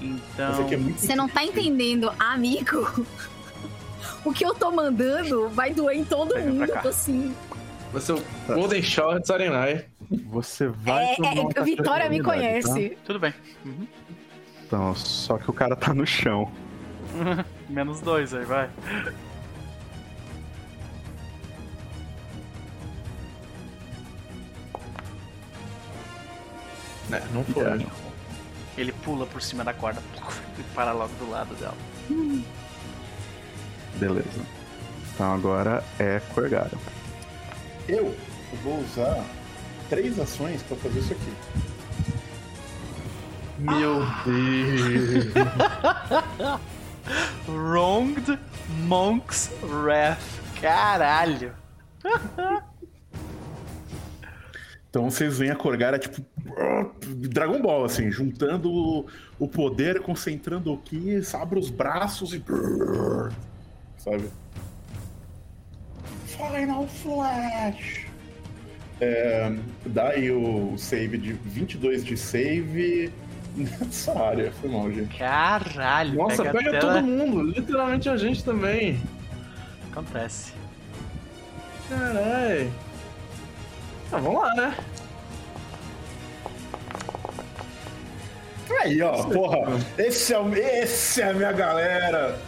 Então. 0.00 0.68
É 0.70 0.76
muito 0.76 1.00
Você 1.00 1.14
não 1.14 1.28
tá 1.28 1.44
entendendo, 1.44 2.12
amigo? 2.18 3.06
o 4.24 4.32
que 4.32 4.44
eu 4.44 4.54
tô 4.54 4.70
mandando 4.70 5.48
vai 5.50 5.72
doer 5.72 5.96
em 5.96 6.04
todo 6.04 6.34
Pega 6.34 6.48
mundo. 6.48 6.68
cá. 6.68 6.76
Eu 6.76 6.82
tô 6.82 6.88
assim. 6.88 7.34
Vai 7.92 8.00
ser 8.00 8.12
o 8.12 8.22
Golden 8.46 8.82
Short 8.82 9.26
Sarenai. 9.26 9.84
Você 10.26 10.68
vai. 10.68 11.12
É, 11.12 11.16
tomar 11.16 11.32
é, 11.56 11.62
Vitória 11.62 12.10
me 12.10 12.18
tá? 12.18 12.24
conhece. 12.24 12.96
Tudo 13.04 13.18
bem. 13.18 13.32
Uhum. 13.64 13.86
Então, 14.66 14.94
só 14.94 15.38
que 15.38 15.50
o 15.50 15.52
cara 15.52 15.76
tá 15.76 15.92
no 15.92 16.06
chão. 16.06 16.50
Menos 17.68 18.00
dois 18.00 18.32
aí, 18.32 18.44
vai. 18.44 18.70
É, 27.12 27.22
não 27.32 27.44
foi. 27.44 27.64
É. 27.64 27.86
Ele 28.78 28.92
pula 28.92 29.26
por 29.26 29.42
cima 29.42 29.62
da 29.62 29.74
corda 29.74 30.02
e 30.58 30.62
para 30.74 30.92
logo 30.92 31.12
do 31.16 31.30
lado 31.30 31.54
dela. 31.56 31.76
Beleza. 33.96 34.40
Então 35.14 35.34
agora 35.34 35.84
é 35.98 36.20
Corgara. 36.34 36.70
Eu 37.86 38.16
vou 38.62 38.80
usar 38.80 39.22
três 39.92 40.18
ações 40.18 40.62
pra 40.62 40.74
fazer 40.78 41.00
isso 41.00 41.12
aqui. 41.12 41.32
Meu 43.58 44.00
Deus. 44.24 45.26
Wronged 47.46 48.38
Monk's 48.86 49.50
Wrath. 49.62 50.18
Caralho. 50.62 51.54
Então 54.88 55.10
vocês 55.10 55.36
veem 55.36 55.50
a 55.50 55.56
Corgara, 55.56 55.98
tipo, 55.98 56.24
Dragon 57.28 57.60
Ball, 57.60 57.84
assim, 57.84 58.10
juntando 58.10 58.72
o, 58.72 59.06
o 59.38 59.46
poder, 59.46 60.00
concentrando 60.00 60.72
o 60.72 60.78
Ki, 60.78 61.20
abre 61.34 61.58
os 61.58 61.68
braços 61.68 62.32
e. 62.32 62.42
Sabe? 63.98 64.30
Final 66.26 66.88
Flash! 66.88 68.11
É, 69.04 69.52
dá 69.86 70.10
aí 70.10 70.30
o 70.30 70.74
save 70.78 71.18
de 71.18 71.32
22 71.32 72.04
de 72.04 72.16
save 72.16 73.10
nessa 73.56 74.16
área. 74.16 74.52
Foi 74.60 74.70
mal, 74.70 74.92
gente. 74.92 75.16
Caralho. 75.18 76.14
Nossa, 76.18 76.44
pega, 76.44 76.58
pega, 76.58 76.78
todo 76.78 77.02
mundo. 77.02 77.42
Literalmente 77.42 78.08
a 78.08 78.16
gente 78.16 78.44
também. 78.44 79.00
Acontece. 79.90 80.52
Caralho. 81.88 82.72
Ah, 84.12 84.18
vamos 84.18 84.40
lá, 84.40 84.54
né? 84.54 84.76
Aí, 88.82 89.02
ó, 89.02 89.24
porra, 89.24 89.58
esse 89.98 90.32
é, 90.32 90.38
o- 90.38 90.54
esse 90.54 91.20
é 91.22 91.30
a 91.30 91.34
minha 91.34 91.52
galera! 91.52 92.38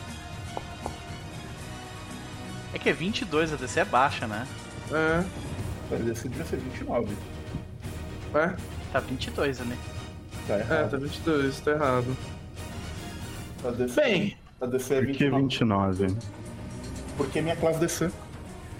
É 2.72 2.78
que 2.78 2.93
22 2.93 3.52
a 3.52 3.56
DC 3.56 3.81
é 3.81 3.85
baixa, 3.85 4.26
né? 4.26 4.47
É. 4.93 5.24
Esse 6.11 6.28
devia 6.28 6.44
ser 6.44 6.56
29. 6.56 7.15
É, 8.35 8.55
Tá 8.93 9.01
22 9.01 9.61
ali. 9.61 9.77
Tá 10.47 10.55
é, 10.55 10.61
errado. 10.61 10.90
tá 10.90 10.97
22, 10.97 11.61
tá 11.61 11.70
errado. 11.73 12.16
Tá 13.62 13.70
DC, 13.70 14.01
Bem, 14.01 14.36
tá 14.61 14.66
DC 14.66 14.94
é 14.94 15.02
Por 15.02 15.12
que 15.15 15.31
29. 15.31 16.06
29? 16.06 16.27
Porque 17.16 17.40
minha 17.40 17.56
classe 17.56 17.81
DC. 17.81 18.11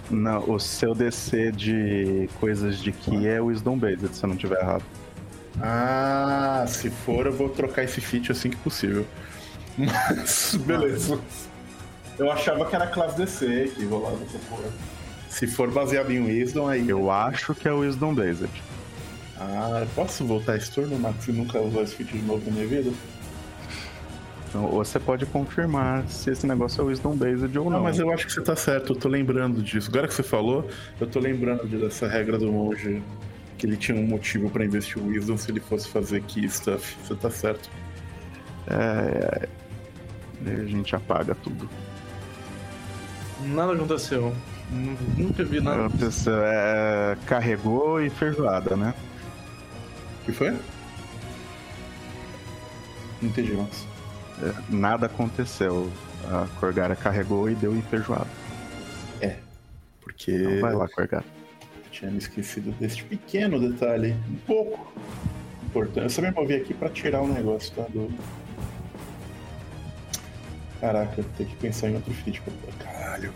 Não, 0.09 0.49
o 0.49 0.59
seu 0.59 0.93
DC 0.93 1.51
de 1.51 2.29
coisas 2.39 2.77
de 2.77 2.91
Ki 2.91 3.27
é 3.27 3.41
Wisdom 3.41 3.77
Based, 3.77 4.15
se 4.15 4.23
eu 4.23 4.29
não 4.29 4.37
tiver 4.37 4.61
errado. 4.61 4.83
Ah, 5.61 6.65
se 6.67 6.89
for, 6.89 7.25
eu 7.25 7.33
vou 7.33 7.49
trocar 7.49 7.83
esse 7.83 7.99
feat 7.99 8.31
assim 8.31 8.49
que 8.49 8.57
possível. 8.57 9.05
Mas, 9.77 10.55
beleza. 10.65 11.19
Eu 12.17 12.31
achava 12.31 12.65
que 12.65 12.75
era 12.75 12.87
classe 12.87 13.17
DC 13.17 13.73
que 13.75 13.85
rolava 13.85 14.23
essa 14.23 14.37
porra. 14.49 14.69
Se 15.35 15.45
for 15.47 15.69
baseado 15.69 16.11
em 16.11 16.23
Wisdom, 16.23 16.65
aí. 16.69 16.87
Eu 16.89 17.11
acho 17.11 17.53
que 17.53 17.67
é 17.67 17.71
Wisdom 17.73 18.13
Based. 18.15 18.49
Ah, 19.37 19.79
eu 19.81 19.87
posso 19.87 20.25
voltar 20.25 20.55
esse 20.55 20.71
turno, 20.71 20.97
Max, 20.97 21.27
e 21.27 21.33
nunca 21.33 21.59
usar 21.59 21.81
esse 21.81 21.93
feat 21.95 22.13
de 22.17 22.23
novo 22.23 22.41
na 22.45 22.53
minha 22.53 22.65
vida? 22.67 22.89
Então, 24.47 24.63
ou 24.63 24.77
você 24.85 24.97
pode 24.97 25.25
confirmar 25.25 26.07
se 26.07 26.29
esse 26.31 26.47
negócio 26.47 26.81
é 26.81 26.85
Wisdom 26.85 27.17
Based 27.17 27.57
ou 27.57 27.65
Não, 27.65 27.71
não. 27.71 27.83
mas 27.83 27.99
eu 27.99 28.09
acho 28.13 28.25
que 28.27 28.31
você 28.31 28.41
tá 28.41 28.55
certo, 28.55 28.93
eu 28.93 28.95
tô 28.95 29.09
lembrando 29.09 29.61
disso. 29.61 29.89
Agora 29.89 30.07
que 30.07 30.13
você 30.13 30.23
falou, 30.23 30.69
eu 31.01 31.05
tô 31.07 31.19
lembrando 31.19 31.67
de- 31.67 31.75
dessa 31.79 32.07
regra 32.07 32.37
do 32.37 32.49
monge. 32.49 33.03
Que 33.57 33.65
ele 33.65 33.75
tinha 33.75 33.97
um 33.97 34.07
motivo 34.07 34.49
pra 34.49 34.63
investir 34.63 35.01
o 35.01 35.07
Wisdom 35.07 35.35
se 35.35 35.51
ele 35.51 35.59
fosse 35.59 35.89
fazer 35.89 36.21
key 36.23 36.47
stuff. 36.49 36.95
Você 37.05 37.15
tá 37.15 37.29
certo. 37.29 37.69
É, 38.67 39.49
é, 40.47 40.51
a 40.61 40.65
gente 40.65 40.95
apaga 40.95 41.35
tudo. 41.35 41.69
nada 43.47 43.73
aconteceu. 43.73 44.33
Nu- 44.71 44.97
Nunca 45.17 45.43
vi 45.43 45.61
nada. 45.61 45.85
Aconteceu, 45.85 46.33
é, 46.43 47.17
carregou 47.25 48.01
e 48.01 48.09
feijoada, 48.09 48.75
né? 48.75 48.93
O 50.21 50.25
que 50.25 50.31
foi? 50.31 50.51
Não 53.21 53.29
entendi, 53.29 53.53
Max. 53.53 53.85
É, 54.41 54.53
nada 54.69 55.05
aconteceu. 55.05 55.91
A 56.27 56.47
Corgara 56.59 56.95
carregou 56.95 57.49
e 57.49 57.55
deu 57.55 57.75
em 57.75 57.81
feijoada. 57.83 58.27
Porque 60.01 60.31
Então 60.31 60.61
vai 60.61 60.73
lá, 60.73 60.87
Corgara. 60.87 61.23
eu 61.83 61.91
tinha 61.91 62.09
me 62.11 62.17
esquecido 62.17 62.71
desse 62.79 63.03
pequeno 63.03 63.59
detalhe. 63.59 64.15
Um 64.29 64.35
pouco 64.47 64.93
importante. 65.65 66.03
Eu 66.03 66.09
só 66.09 66.21
me 66.21 66.31
movi 66.31 66.55
aqui 66.55 66.73
pra 66.73 66.89
tirar 66.89 67.21
o 67.21 67.27
negócio, 67.27 67.73
tá? 67.75 67.83
Do... 67.89 68.09
Caraca, 70.81 71.13
eu 71.19 71.25
tenho 71.37 71.49
que 71.49 71.55
pensar 71.57 71.89
em 71.89 71.95
outro 71.95 72.13
pra- 72.43 72.85
Caralho. 72.91 73.33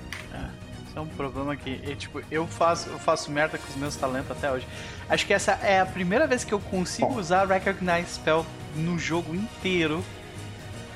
É 1.00 1.02
um 1.02 1.08
problema 1.08 1.56
que, 1.56 1.80
é, 1.90 1.96
tipo, 1.96 2.22
eu 2.30 2.46
faço, 2.46 2.90
eu 2.90 3.00
faço 3.00 3.32
merda 3.32 3.58
com 3.58 3.70
os 3.70 3.76
meus 3.78 3.96
talentos 3.96 4.32
até 4.32 4.52
hoje. 4.52 4.68
Acho 5.08 5.26
que 5.26 5.34
essa 5.34 5.54
é 5.54 5.80
a 5.80 5.86
primeira 5.86 6.28
vez 6.28 6.44
que 6.44 6.54
eu 6.54 6.60
consigo 6.60 7.08
Bom. 7.08 7.20
usar 7.20 7.48
Recognize 7.48 8.16
Spell 8.16 8.46
no 8.76 9.00
jogo 9.00 9.34
inteiro. 9.34 10.04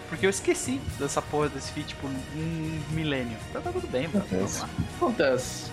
Porque 0.10 0.26
eu 0.26 0.30
esqueci 0.30 0.82
dessa 1.00 1.22
porra 1.22 1.48
desse 1.48 1.72
feat 1.72 1.96
por 1.96 2.10
um 2.10 2.82
milênio. 2.92 3.38
Então 3.50 3.62
tá 3.62 3.72
tudo 3.72 3.88
bem, 3.88 4.10
mano. 4.10 4.26
Lá. 4.30 4.70
Acontece. 4.98 5.72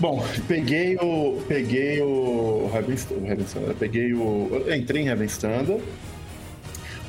Bom, 0.00 0.24
peguei 0.48 0.96
o. 0.96 1.40
Peguei 1.46 2.02
o. 2.02 2.68
Heaven 2.74 2.96
o 3.12 3.26
Heaven 3.26 3.44
Standard. 3.44 3.78
Peguei 3.78 4.12
o. 4.12 4.64
entrei 4.74 5.02
em 5.02 5.06
Heaven 5.06 5.26
Standard. 5.26 5.80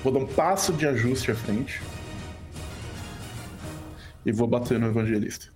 Vou 0.04 0.14
dar 0.14 0.20
um 0.20 0.28
passo 0.28 0.72
de 0.72 0.86
ajuste 0.86 1.32
à 1.32 1.36
frente. 1.36 1.82
E 4.24 4.32
vou 4.32 4.48
bater 4.48 4.80
no 4.80 4.86
evangelista. 4.86 5.48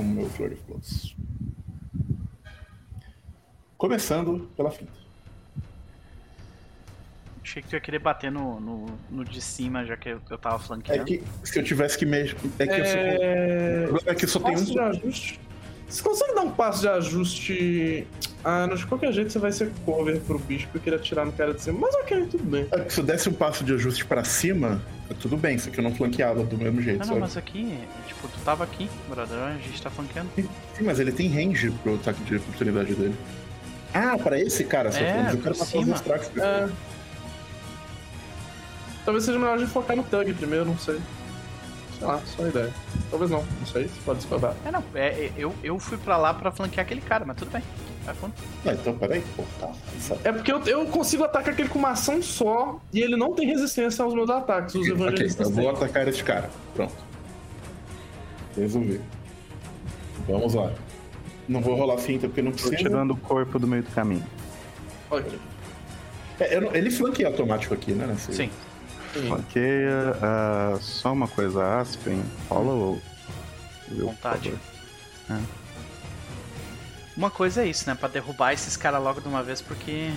Como 0.00 0.14
meu 0.14 0.30
Flor 0.30 0.50
of 0.50 0.62
Blows. 0.66 1.14
Começando 3.76 4.50
pela 4.56 4.70
frente. 4.70 4.90
Achei 7.42 7.60
que 7.60 7.68
tu 7.68 7.74
ia 7.74 7.80
querer 7.80 7.98
bater 7.98 8.32
no, 8.32 8.58
no, 8.58 8.86
no 9.10 9.24
de 9.26 9.42
cima, 9.42 9.84
já 9.84 9.98
que 9.98 10.08
eu, 10.08 10.22
eu 10.30 10.38
tava 10.38 10.58
flanqueando. 10.58 11.02
É 11.02 11.04
que 11.04 11.22
se 11.44 11.58
eu 11.58 11.62
tivesse 11.62 11.98
que 11.98 12.06
mexer. 12.06 12.34
É 12.58 12.66
que 12.66 12.72
é... 12.72 13.88
eu 13.90 14.00
só, 14.00 14.10
é 14.10 14.14
que 14.14 14.26
só 14.26 14.40
tem 14.40 14.56
um. 14.56 14.64
De 14.64 14.78
ajuste. 14.78 15.40
Você 15.86 16.02
consegue 16.02 16.34
dar 16.34 16.42
um 16.42 16.50
passo 16.50 16.80
de 16.80 16.88
ajuste. 16.88 18.06
Ah, 18.42 18.66
não, 18.66 18.74
de 18.74 18.86
qualquer 18.86 19.12
jeito 19.12 19.32
você 19.32 19.38
vai 19.38 19.52
ser 19.52 19.70
cover 19.84 20.18
pro 20.20 20.38
bicho 20.38 20.66
porque 20.72 20.88
ele 20.88 20.96
atirar 20.96 21.26
no 21.26 21.32
cara 21.32 21.52
de 21.52 21.62
cima. 21.62 21.78
Mas 21.80 21.94
ok, 21.96 22.26
tudo 22.30 22.44
bem. 22.44 22.66
É 22.72 22.88
se 22.88 23.00
eu 23.00 23.04
desse 23.04 23.28
um 23.28 23.32
passo 23.32 23.62
de 23.64 23.74
ajuste 23.74 24.04
pra 24.04 24.24
cima, 24.24 24.80
tudo 25.20 25.36
bem, 25.36 25.58
só 25.58 25.70
que 25.70 25.78
eu 25.78 25.84
não 25.84 25.94
flanqueava 25.94 26.42
do 26.42 26.56
mesmo 26.56 26.80
jeito. 26.80 27.00
Não, 27.00 27.14
não, 27.14 27.20
mas 27.20 27.36
aqui, 27.36 27.78
tipo, 28.06 28.28
tu 28.28 28.38
tava 28.44 28.64
aqui, 28.64 28.88
brother, 29.08 29.38
a 29.38 29.52
gente 29.52 29.82
tá 29.82 29.90
flanqueando. 29.90 30.30
Sim, 30.36 30.84
mas 30.84 30.98
ele 30.98 31.12
tem 31.12 31.28
range 31.28 31.70
pro 31.82 31.96
ataque 31.96 32.22
de 32.24 32.36
oportunidade 32.36 32.94
dele. 32.94 33.14
Ah, 33.92 34.16
pra 34.16 34.38
esse 34.38 34.64
cara, 34.64 34.90
só 34.92 35.00
é, 35.00 35.32
eu 35.32 35.38
quero 35.38 35.56
passar 35.56 35.78
os 35.78 35.88
extracts. 35.88 36.30
É. 36.38 36.68
Talvez 39.04 39.24
seja 39.24 39.38
melhor 39.38 39.54
a 39.54 39.58
gente 39.58 39.70
focar 39.70 39.96
no 39.96 40.04
Tug 40.04 40.32
primeiro, 40.34 40.64
não 40.64 40.78
sei. 40.78 41.00
Sei 41.98 42.06
lá, 42.06 42.20
só 42.24 42.42
uma 42.42 42.48
ideia. 42.48 42.72
Talvez 43.10 43.30
não, 43.30 43.42
não 43.42 43.66
sei, 43.66 43.84
você 43.84 44.00
pode 44.04 44.20
discordar. 44.20 44.54
É, 44.64 44.70
não, 44.70 44.84
é, 44.94 45.08
é, 45.08 45.32
eu, 45.36 45.54
eu 45.64 45.78
fui 45.78 45.98
pra 45.98 46.16
lá 46.16 46.32
pra 46.32 46.52
flanquear 46.52 46.86
aquele 46.86 47.00
cara, 47.00 47.24
mas 47.26 47.36
tudo 47.36 47.50
bem. 47.50 47.62
Vai 48.04 48.14
fundo. 48.14 48.32
Ah, 48.64 48.72
então 48.72 48.96
peraí, 48.96 49.22
pô, 49.36 49.44
tá. 49.60 49.72
É 50.24 50.32
porque 50.32 50.50
eu, 50.50 50.60
eu 50.64 50.86
consigo 50.86 51.24
atacar 51.24 51.52
aquele 51.52 51.68
com 51.68 51.78
uma 51.78 51.90
ação 51.90 52.22
só 52.22 52.80
e 52.92 53.00
ele 53.00 53.16
não 53.16 53.34
tem 53.34 53.46
resistência 53.46 54.04
aos 54.04 54.14
meus 54.14 54.30
ataques, 54.30 54.74
os 54.74 54.86
evangelistas 54.86 55.48
okay, 55.48 55.58
eu 55.58 55.64
vou 55.64 55.76
atacar 55.76 56.08
esse 56.08 56.24
cara. 56.24 56.50
Pronto. 56.74 56.94
Resolvi. 58.56 59.00
Vamos 60.26 60.54
lá. 60.54 60.72
Não 61.48 61.60
vou 61.60 61.74
rolar 61.74 61.98
finta 61.98 62.26
porque 62.28 62.42
não 62.42 62.52
precisa. 62.52 62.76
Tô 62.76 62.82
tirando 62.82 63.10
o 63.12 63.16
corpo 63.16 63.58
do 63.58 63.66
meio 63.66 63.82
do 63.82 63.90
caminho. 63.90 64.24
Ok. 65.10 65.38
É, 66.38 66.56
ele 66.76 66.90
flanqueia 66.90 67.28
automático 67.28 67.74
aqui, 67.74 67.92
né? 67.92 68.14
Sim. 68.16 68.50
Flanqueia. 69.12 70.14
Uh, 70.16 70.78
só 70.80 71.12
uma 71.12 71.28
coisa, 71.28 71.80
Aspen. 71.80 72.22
Rola 72.48 72.72
ou. 72.72 73.02
Vontade. 73.90 74.54
É. 75.28 75.59
Uma 77.20 77.30
coisa 77.30 77.62
é 77.62 77.66
isso, 77.66 77.86
né? 77.86 77.94
Pra 77.94 78.08
derrubar 78.08 78.54
esses 78.54 78.78
caras 78.78 79.02
logo 79.02 79.20
de 79.20 79.28
uma 79.28 79.42
vez, 79.42 79.60
porque 79.60 80.10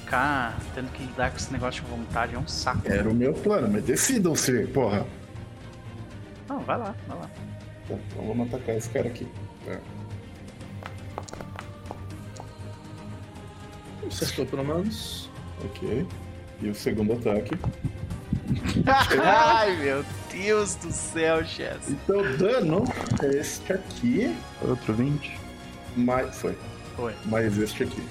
ficar 0.00 0.58
tendo 0.74 0.90
que 0.90 1.04
lidar 1.04 1.30
com 1.30 1.36
esse 1.36 1.52
negócio 1.52 1.80
de 1.84 1.88
vontade 1.88 2.34
é 2.34 2.38
um 2.40 2.48
saco. 2.48 2.80
Era 2.86 3.08
o 3.08 3.14
meu 3.14 3.32
plano, 3.32 3.68
mas 3.70 3.84
decidam-se, 3.84 4.66
porra. 4.66 5.06
Não, 6.48 6.58
vai 6.58 6.76
lá, 6.76 6.92
vai 7.06 7.18
lá. 7.18 7.30
Tá, 7.86 7.94
então 7.94 8.26
vamos 8.26 8.52
atacar 8.52 8.74
esse 8.76 8.90
cara 8.90 9.06
aqui. 9.06 9.28
Tá. 9.64 9.78
Acertou 14.08 14.44
pelo 14.44 14.64
menos. 14.64 15.30
Ok. 15.64 16.04
E 16.62 16.68
o 16.68 16.74
segundo 16.74 17.12
ataque. 17.12 17.56
Ai, 19.22 19.76
meu 19.76 20.04
Deus 20.32 20.74
do 20.74 20.90
céu, 20.90 21.44
Chess. 21.44 21.90
Então, 21.90 22.22
dano 22.38 22.82
é 23.22 23.36
este 23.36 23.72
aqui. 23.72 24.36
Outro 24.62 24.94
20. 24.94 25.39
Mais. 25.96 26.34
Foi. 26.36 26.56
Foi. 26.96 27.14
Mais 27.26 27.56
este 27.58 27.84
aqui. 27.84 28.02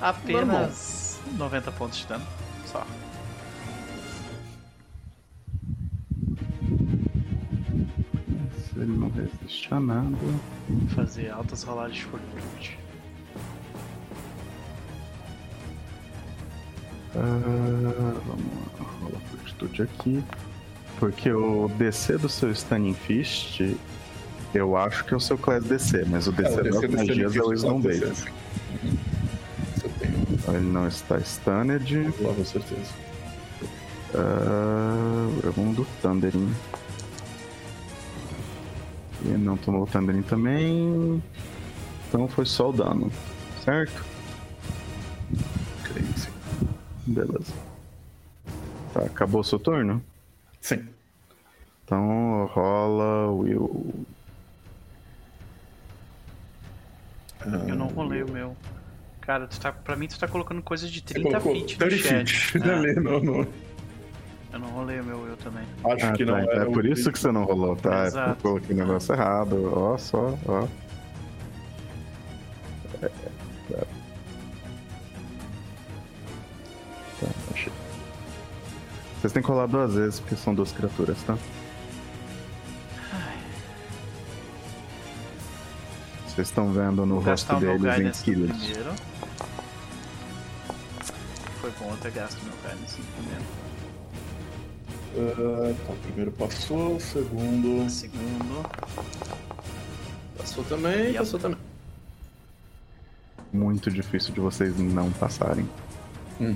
Apenas 0.00 1.20
Normal. 1.32 1.50
90 1.50 1.72
pontos 1.72 1.98
de 1.98 2.06
dano. 2.06 2.26
Só. 2.66 2.86
Se 8.58 8.78
ele 8.78 8.96
não 8.96 9.10
resiste 9.10 9.74
a 9.74 9.80
nada. 9.80 10.16
Fazer 10.94 11.30
altas 11.30 11.62
rolagens 11.62 11.98
de 11.98 12.04
fortitude. 12.04 12.78
Uh, 17.14 18.20
vamos 18.26 18.44
lá, 18.78 18.86
rola 19.00 19.20
fortitude 19.30 19.82
aqui. 19.82 20.24
Porque 20.98 21.32
o 21.32 21.68
DC 21.76 22.18
do 22.18 22.28
seu 22.28 22.50
Stunning 22.52 22.94
Fist, 22.94 23.60
eu 24.54 24.76
acho 24.76 25.04
que 25.04 25.14
é 25.14 25.16
o 25.16 25.20
seu 25.20 25.36
Class 25.36 25.64
DC, 25.64 26.04
mas 26.06 26.26
o 26.26 26.32
DC, 26.32 26.54
é, 26.54 26.60
o 26.60 26.62
DC 26.62 26.88
magias 26.88 27.36
é 27.36 27.42
o 27.42 27.52
Snow 27.52 27.78
Base. 27.78 28.26
Ele 30.48 30.60
não 30.60 30.88
está 30.88 31.20
stunned. 31.20 32.12
Com 32.12 32.44
certeza. 32.44 33.08
Uh, 34.14 35.52
vamos 35.52 35.76
do 35.76 35.86
Thundering. 36.00 36.54
E 39.24 39.28
não 39.28 39.56
tomou 39.56 39.82
o 39.82 39.86
Thundering 39.86 40.22
também. 40.22 41.22
Então 42.08 42.26
foi 42.26 42.46
só 42.46 42.70
o 42.70 42.72
dano, 42.72 43.12
certo? 43.62 44.04
Creio 45.84 46.06
que 46.06 46.20
sim. 46.20 46.30
Beleza. 47.06 47.52
Tá, 48.94 49.02
acabou 49.02 49.42
o 49.42 49.44
seu 49.44 49.58
turno? 49.58 50.02
Sim. 50.60 50.88
Então 51.84 52.46
rola 52.54 53.30
Will. 53.32 54.06
Eu 57.68 57.74
não 57.74 57.86
rolei 57.88 58.22
o 58.22 58.30
meu. 58.30 58.56
Cara, 59.20 59.46
tu 59.46 59.60
tá, 59.60 59.70
pra 59.72 59.94
mim 59.94 60.08
tu 60.08 60.18
tá 60.18 60.26
colocando 60.26 60.62
coisa 60.62 60.88
de 60.88 61.02
30 61.02 61.40
feet 61.40 61.78
no 61.78 61.90
chat. 61.90 62.34
Feet. 62.34 62.64
É. 62.66 62.94
não, 63.00 63.20
não. 63.20 63.46
Eu 64.50 64.58
não 64.58 64.68
rolei 64.68 65.00
o 65.00 65.04
meu 65.04 65.26
eu 65.26 65.36
também. 65.36 65.64
Acho 65.84 66.06
ah, 66.06 66.12
que 66.12 66.24
tá, 66.24 66.32
não. 66.32 66.40
Então 66.40 66.62
é 66.62 66.64
por 66.64 66.86
isso 66.86 67.12
que 67.12 67.18
você 67.18 67.30
não 67.30 67.44
rolou, 67.44 67.76
tá? 67.76 68.06
Exato. 68.06 68.30
Eu 68.30 68.36
coloquei 68.36 68.74
o 68.74 68.78
negócio 68.78 69.14
errado. 69.14 69.72
Ó, 69.74 69.98
só, 69.98 70.38
ó. 70.46 70.66
Tá, 77.20 77.26
achei. 77.52 77.72
Vocês 79.20 79.32
têm 79.32 79.42
que 79.42 79.48
rolar 79.48 79.66
duas 79.66 79.94
vezes, 79.94 80.20
porque 80.20 80.36
são 80.36 80.54
duas 80.54 80.72
criaturas, 80.72 81.22
tá? 81.24 81.36
Vocês 86.38 86.50
estão 86.50 86.72
vendo 86.72 87.04
no 87.04 87.18
rosto 87.18 87.52
deles 87.56 87.98
em 87.98 88.22
quilos. 88.22 88.56
Primeiro. 88.56 88.94
Foi 91.60 91.70
bom 91.80 91.96
ter 91.96 92.12
gasto 92.12 92.40
meu 92.44 92.54
guidance 92.62 93.02
primeiro. 93.16 93.44
Uh, 95.16 95.74
tá, 95.84 95.92
o 95.92 95.96
primeiro 95.96 96.30
passou, 96.30 96.94
o 96.94 97.00
segundo. 97.00 97.90
Segundo. 97.90 98.70
Passou 100.36 100.62
também, 100.62 101.14
passou 101.14 101.40
também. 101.40 101.58
Muito 103.52 103.90
difícil 103.90 104.32
de 104.32 104.38
vocês 104.38 104.78
não 104.78 105.10
passarem. 105.10 105.68
Uhum. 106.38 106.54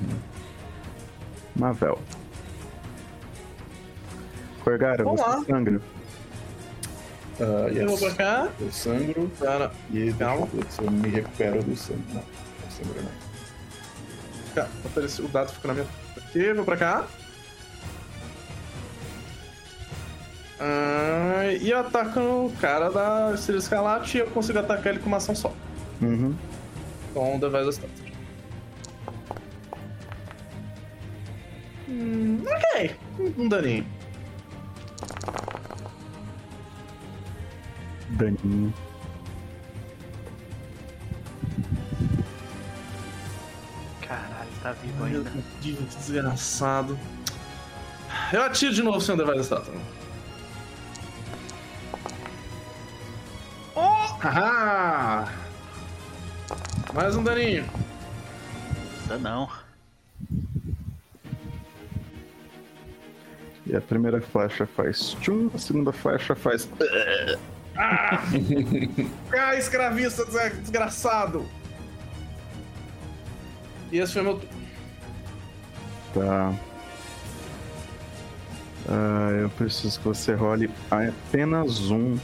Mavel. 1.56 1.98
Corgara, 4.62 5.02
Vamos 5.02 5.20
você 5.20 5.44
sangra. 5.46 5.80
Uh, 7.40 7.68
yes. 7.68 7.76
Eu 7.78 7.88
vou 7.88 7.98
pra 7.98 8.10
cá. 8.14 8.48
Eu 8.60 8.70
sangro. 8.72 9.30
Cara, 9.40 9.70
E 9.92 10.12
Calma. 10.12 10.48
eu 10.52 10.84
eu 10.84 10.90
me 10.90 11.08
recupero 11.08 11.62
do 11.62 11.76
sangue. 11.76 12.02
Não, 12.08 12.14
não 12.22 12.70
sangro 12.70 13.02
não. 13.02 13.10
Cara, 14.54 14.68
o 15.20 15.28
dado 15.28 15.52
fica 15.52 15.68
na 15.68 15.74
minha. 15.74 15.86
Aqui, 16.16 16.52
vou 16.52 16.64
pra 16.64 16.76
cá. 16.76 17.06
Ah, 20.60 21.46
e 21.60 21.70
eu 21.70 21.78
ataco 21.80 22.20
o 22.20 22.52
cara 22.60 22.88
da 22.90 23.32
Estrela 23.34 23.58
Escalate 23.58 24.16
e 24.16 24.20
eu 24.20 24.26
consigo 24.28 24.58
atacar 24.60 24.92
ele 24.92 25.00
com 25.00 25.06
uma 25.08 25.16
ação 25.16 25.34
só. 25.34 25.52
Uhum. 26.00 26.36
Com 27.12 27.36
o 27.36 27.40
Device 27.40 27.70
Stat. 27.70 27.90
Hum, 31.88 32.44
ok. 32.46 32.94
Um 33.38 33.48
daninho. 33.48 33.86
Daninho. 38.12 38.72
Caralho, 44.00 44.50
tá 44.62 44.72
vivo 44.72 45.04
Meu 45.04 45.18
ainda. 45.18 45.30
Deus, 45.30 45.44
que 45.60 45.96
desgraçado. 45.96 46.98
Eu 48.32 48.42
atiro 48.42 48.74
de 48.74 48.82
novo 48.82 49.00
sem 49.00 49.14
o 49.14 49.18
Device 49.18 49.40
Stat. 49.40 49.66
Oh! 53.74 53.80
Haha! 54.20 55.32
Mais 56.94 57.16
um 57.16 57.22
daninho. 57.22 57.64
Ainda 59.02 59.18
não. 59.18 59.48
E 63.66 63.76
a 63.76 63.80
primeira 63.80 64.20
flecha 64.20 64.66
faz 64.66 65.16
tchum, 65.20 65.50
a 65.54 65.58
segunda 65.58 65.92
flecha 65.92 66.34
faz. 66.34 66.68
Ah, 67.76 68.22
ah 69.32 69.56
escravista 69.56 70.24
des- 70.26 70.60
desgraçado! 70.60 71.48
E 73.90 73.98
esse 73.98 74.12
foi 74.12 74.22
meu. 74.22 74.40
Tá. 76.14 76.54
Uh, 78.88 79.30
eu 79.42 79.48
preciso 79.50 79.98
que 80.00 80.08
você 80.08 80.34
role 80.34 80.70
apenas 80.90 81.90
um 81.90 82.18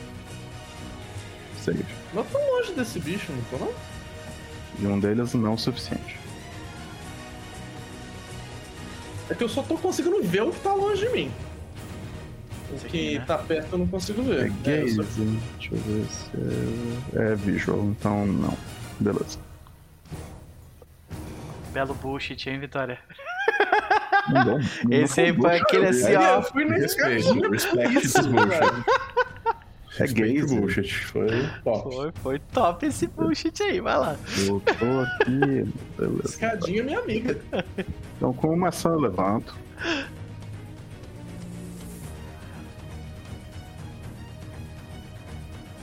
save. 1.62 1.85
Não 2.12 2.25
tô 2.25 2.39
longe 2.39 2.73
desse 2.73 2.99
bicho, 2.99 3.33
não 3.33 3.43
tô 3.59 3.65
não? 3.65 3.75
E 4.81 4.86
um 4.86 4.99
deles 4.99 5.35
não 5.35 5.55
o 5.55 5.59
suficiente. 5.59 6.18
É 9.31 9.35
que 9.35 9.44
eu 9.44 9.49
só 9.49 9.62
tô 9.62 9.77
conseguindo 9.77 10.23
ver 10.23 10.43
o 10.43 10.51
que 10.51 10.60
tá 10.60 10.73
longe 10.73 11.07
de 11.07 11.12
mim. 11.12 11.31
O 12.71 12.79
que 12.87 13.19
né? 13.19 13.25
tá 13.27 13.39
perto 13.39 13.73
eu 13.73 13.79
não 13.79 13.87
consigo 13.87 14.23
ver. 14.23 14.47
É 14.47 14.53
gaze. 14.63 15.01
É, 15.01 15.05
só... 15.05 15.23
Deixa 15.59 15.75
eu 15.75 15.79
ver 15.79 16.07
se 16.07 17.19
é... 17.19 17.33
é 17.33 17.35
visual, 17.35 17.85
então 17.85 18.27
não. 18.27 18.57
Beleza. 19.01 19.39
Belo 21.73 21.95
bullshit, 21.95 22.49
hein, 22.49 22.59
Vitória? 22.59 22.99
Não, 24.29 24.59
não 24.59 24.61
Esse 24.91 25.23
aí 25.23 25.35
foi 25.35 25.57
aquele 25.57 25.87
assim, 25.87 26.15
ó. 26.15 26.43
Fui 26.43 26.65
nesse 26.65 27.03
Respeito, 27.03 27.51
respect 27.51 28.01
this 28.01 28.27
bullshit. 28.27 28.85
É 30.01 30.07
gaze. 30.07 30.55
bullshit. 30.55 31.05
Foi 31.07 31.49
top. 31.65 31.95
Foi, 31.95 32.13
foi 32.23 32.39
top 32.53 32.87
esse 32.87 33.07
bullshit 33.07 33.63
aí, 33.63 33.81
vai 33.81 33.99
lá. 33.99 34.17
Eu 34.47 34.61
tô 34.61 35.01
aqui. 35.01 35.73
Beleza. 35.99 36.23
Escadinha, 36.25 36.85
minha 36.85 36.99
amiga. 37.01 37.39
Então, 38.17 38.33
com 38.33 38.49
uma 38.55 38.69
ação 38.69 38.93
eu 38.93 39.01
levanto. 39.01 39.57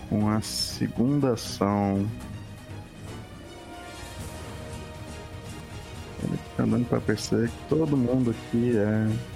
Com 0.10 0.30
a 0.30 0.42
segunda 0.42 1.34
ação. 1.34 2.08
Ele 6.24 6.38
fica 6.38 6.64
andando 6.64 6.88
pra 6.88 7.00
perceber 7.00 7.50
que 7.50 7.70
todo 7.70 7.98
mundo 7.98 8.32
aqui 8.32 8.78
é. 8.78 9.36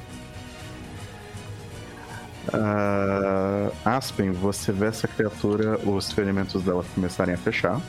Uh, 2.52 3.72
Aspen, 3.86 4.32
você 4.32 4.72
vê 4.72 4.88
essa 4.88 5.08
criatura, 5.08 5.78
os 5.88 6.12
ferimentos 6.12 6.64
dela 6.64 6.84
começarem 6.96 7.36
a 7.36 7.38
fechar. 7.38 7.80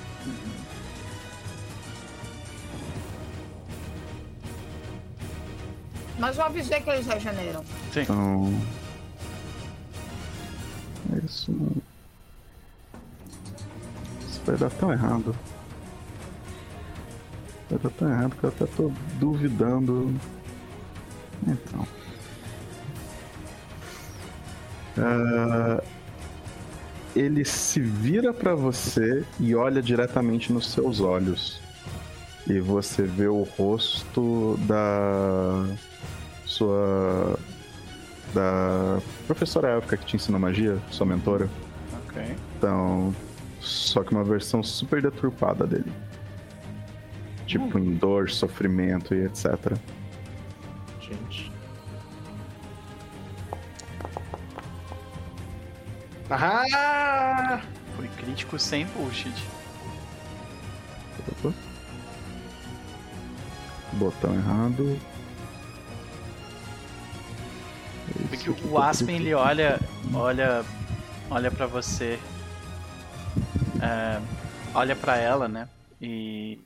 Mas 6.18 6.36
eu 6.36 6.44
avisei 6.44 6.80
que 6.80 6.90
eles 6.90 7.06
regeneram. 7.06 7.64
Sim. 7.92 8.02
Então. 8.02 8.79
Isso 14.50 14.56
vai 14.56 14.56
dar 14.56 14.70
tão 14.70 14.92
errado. 14.92 15.36
Vai 17.68 17.78
dar 17.78 17.90
tão 17.90 18.10
errado 18.10 18.36
que 18.36 18.44
eu 18.44 18.48
até 18.48 18.66
tô 18.66 18.90
duvidando. 19.18 20.12
Então. 21.46 21.86
Uh, 24.98 25.82
ele 27.14 27.44
se 27.44 27.80
vira 27.80 28.34
para 28.34 28.54
você 28.54 29.24
e 29.38 29.54
olha 29.54 29.80
diretamente 29.80 30.52
nos 30.52 30.72
seus 30.72 31.00
olhos. 31.00 31.60
E 32.48 32.58
você 32.58 33.04
vê 33.04 33.28
o 33.28 33.42
rosto 33.42 34.58
da 34.66 35.64
sua 36.44 37.38
da 38.34 39.00
professora 39.26 39.70
élfica 39.70 39.96
que 39.96 40.06
te 40.06 40.16
ensina 40.16 40.38
magia, 40.38 40.78
sua 40.90 41.06
mentora. 41.06 41.48
Ok. 42.08 42.36
Então, 42.56 43.14
só 43.60 44.02
que 44.02 44.12
uma 44.12 44.24
versão 44.24 44.62
super 44.62 45.02
deturpada 45.02 45.66
dele. 45.66 45.92
Tipo, 47.46 47.78
hum. 47.78 47.82
em 47.82 47.94
dor, 47.94 48.30
sofrimento 48.30 49.14
e 49.14 49.24
etc. 49.26 49.76
Gente. 51.00 51.52
Ah! 56.30 57.60
Foi 57.96 58.08
crítico 58.08 58.58
sem 58.58 58.86
bullshit. 58.86 59.34
Opa. 61.28 61.52
Botão 63.94 64.34
errado. 64.34 64.98
Porque 68.28 68.50
o 68.68 68.78
Aspen 68.78 69.16
ele 69.16 69.34
olha, 69.34 69.80
olha, 70.14 70.64
olha 71.28 71.50
para 71.50 71.66
você, 71.66 72.18
é, 73.82 74.20
olha 74.74 74.94
para 74.94 75.16
ela, 75.16 75.48
né? 75.48 75.68
E, 76.00 76.58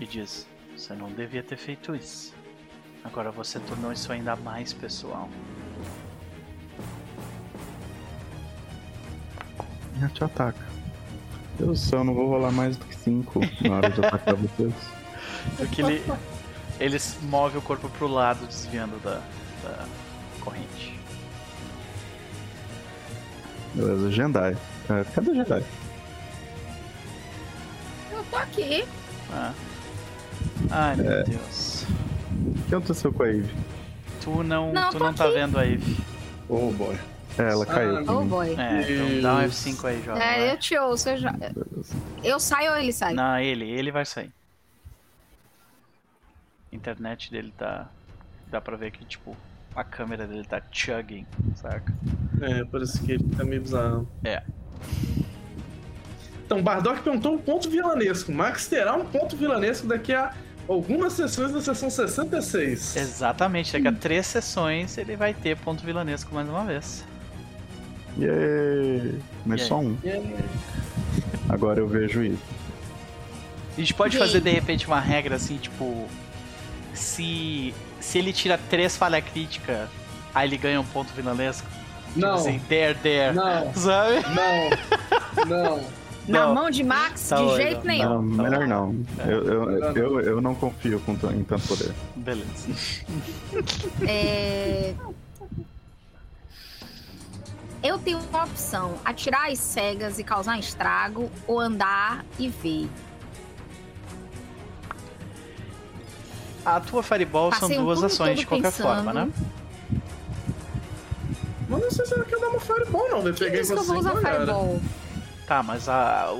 e 0.00 0.06
diz: 0.06 0.46
Você 0.76 0.94
não 0.94 1.10
devia 1.10 1.42
ter 1.42 1.56
feito 1.56 1.94
isso. 1.94 2.34
Agora 3.04 3.30
você 3.30 3.60
tornou 3.60 3.92
isso 3.92 4.10
ainda 4.12 4.34
mais 4.34 4.72
pessoal. 4.72 5.28
Já 10.00 10.08
te 10.08 10.24
ataca. 10.24 10.74
Deus 11.58 11.80
do 11.80 11.86
céu, 11.86 12.02
não 12.02 12.14
vou 12.14 12.28
rolar 12.28 12.50
mais 12.50 12.76
do 12.76 12.84
que 12.84 12.96
5 12.96 13.40
na 13.68 13.76
hora 13.76 13.90
de 13.90 14.04
atacar 14.04 14.34
vocês. 14.34 14.74
Porque 15.56 15.82
ele, 15.82 16.02
ele 16.80 16.98
move 17.22 17.58
o 17.58 17.62
corpo 17.62 17.88
pro 17.90 18.08
lado, 18.08 18.46
desviando 18.46 18.98
da, 19.00 19.20
da 19.62 19.86
corrente. 20.40 20.98
Beleza, 23.74 24.10
Jendai. 24.10 24.56
É, 24.88 25.04
cadê 25.14 25.30
o 25.30 25.34
Jendai? 25.34 25.64
Eu 28.24 28.30
tô 28.30 28.36
aqui. 28.36 28.84
Ah. 29.32 29.52
Ai, 30.70 30.96
meu 30.96 31.12
é. 31.12 31.22
Deus. 31.24 31.84
O 32.46 32.68
que 32.68 32.74
aconteceu 32.74 33.12
com 33.12 33.22
a 33.22 33.28
Eve? 33.28 33.54
Tu 34.20 34.42
não, 34.42 34.72
não 34.72 34.90
tu 34.90 34.98
não 34.98 35.14
tá 35.14 35.28
vendo 35.28 35.58
a 35.58 35.66
Eve. 35.66 35.96
Oh 36.48 36.70
boy. 36.72 36.96
É, 37.38 37.50
ela 37.50 37.66
caiu. 37.66 37.98
Ah, 37.98 38.12
oh 38.12 38.24
boy. 38.24 38.54
É, 38.56 38.82
então 38.82 39.20
dá 39.22 39.36
um 39.36 39.48
F5 39.48 39.84
aí, 39.84 40.02
João. 40.04 40.16
É, 40.16 40.52
eu 40.52 40.58
te 40.58 40.78
ouço, 40.78 41.08
eu 41.08 41.16
já. 41.18 41.34
Eu 42.22 42.38
saio 42.38 42.72
ou 42.72 42.78
ele 42.78 42.92
sai? 42.92 43.12
Não, 43.14 43.38
ele, 43.38 43.68
ele 43.68 43.90
vai 43.90 44.04
sair. 44.04 44.32
A 46.72 46.76
internet 46.76 47.30
dele 47.30 47.52
tá. 47.56 47.88
Dá 48.48 48.60
pra 48.60 48.76
ver 48.76 48.92
que, 48.92 49.04
tipo, 49.04 49.36
a 49.74 49.82
câmera 49.82 50.26
dele 50.26 50.44
tá 50.44 50.62
chugging, 50.70 51.26
saca? 51.56 51.92
É, 52.40 52.64
parece 52.64 53.00
que 53.02 53.12
ele 53.12 53.24
tá 53.36 53.44
meio 53.44 53.62
bizarro. 53.62 54.08
É. 54.22 54.42
Então, 56.44 56.62
Bardock 56.62 57.02
perguntou 57.02 57.34
um 57.34 57.38
ponto 57.38 57.70
vilanesco. 57.70 58.30
Max 58.30 58.66
terá 58.66 58.94
um 58.94 59.04
ponto 59.04 59.36
vilanesco 59.36 59.86
daqui 59.86 60.12
a 60.12 60.32
algumas 60.68 61.14
sessões 61.14 61.52
da 61.52 61.60
sessão 61.60 61.90
66. 61.90 62.96
Exatamente, 62.96 63.72
daqui 63.72 63.88
a 63.88 63.92
três 63.92 64.26
sessões 64.26 64.98
ele 64.98 65.16
vai 65.16 65.32
ter 65.32 65.56
ponto 65.56 65.84
vilanesco 65.84 66.34
mais 66.34 66.48
uma 66.48 66.64
vez. 66.64 67.04
Yay! 68.18 69.18
Mas 69.44 69.62
só 69.62 69.80
um. 69.80 69.96
Yay. 70.04 70.36
Agora 71.48 71.80
eu 71.80 71.88
vejo 71.88 72.22
isso. 72.22 72.42
A 73.76 73.80
gente 73.80 73.94
pode 73.94 74.16
fazer 74.16 74.40
de 74.40 74.50
repente 74.50 74.86
uma 74.86 75.00
regra 75.00 75.36
assim, 75.36 75.56
tipo. 75.56 76.06
Se 76.92 77.74
se 78.04 78.18
ele 78.18 78.32
tira 78.32 78.58
três 78.70 78.96
falha 78.96 79.20
crítica, 79.20 79.88
aí 80.34 80.48
ele 80.48 80.56
ganha 80.56 80.80
um 80.80 80.84
ponto 80.84 81.12
vilanesco? 81.14 81.66
Tipo 82.08 82.20
não. 82.20 82.34
Assim, 82.34 82.60
there, 82.68 82.94
there. 83.02 83.34
Não. 83.34 83.74
Sabe? 83.74 84.22
Não. 84.34 85.46
Não. 85.46 86.03
Na 86.26 86.48
mão 86.48 86.70
de 86.70 86.82
Max, 86.82 87.28
tá 87.28 87.36
de 87.36 87.56
jeito 87.56 87.86
nenhum. 87.86 88.22
Não, 88.22 88.22
melhor 88.22 88.66
não. 88.66 88.96
Eu, 89.26 89.44
eu, 89.44 89.94
eu, 89.94 90.20
eu, 90.20 90.40
não 90.40 90.54
confio 90.54 90.98
com, 91.00 91.12
em 91.12 91.44
tanto 91.44 91.68
poder. 91.68 91.92
Beleza. 92.16 92.68
É... 94.08 94.94
Eu 97.82 97.98
tenho 97.98 98.18
uma 98.18 98.44
opção: 98.44 98.94
atirar 99.04 99.50
as 99.50 99.58
cegas 99.58 100.18
e 100.18 100.24
causar 100.24 100.58
estrago, 100.58 101.30
ou 101.46 101.60
andar 101.60 102.24
e 102.38 102.48
ver. 102.48 102.88
A 106.64 106.80
tua 106.80 107.02
Fireball 107.02 107.50
Passei 107.50 107.76
são 107.76 107.84
duas 107.84 108.02
um 108.02 108.06
ações 108.06 108.38
de 108.40 108.46
qualquer 108.46 108.72
pensando. 108.72 108.86
forma, 108.86 109.12
né? 109.12 109.30
Mas 111.68 111.82
não 111.82 111.90
sei 111.90 112.06
se 112.06 112.14
ela 112.14 112.24
quer 112.24 112.40
dar 112.40 112.48
uma 112.48 112.60
Fireball, 112.60 113.10
não. 113.10 113.28
Eu 113.28 113.34
peguei 113.34 113.62
você. 113.62 113.74
Eu 113.74 113.84
vou 113.84 113.98
usar 113.98 114.16
Fireball. 114.16 114.80
Tá, 115.46 115.62
mas 115.62 115.88
a, 115.88 116.30
o, 116.32 116.36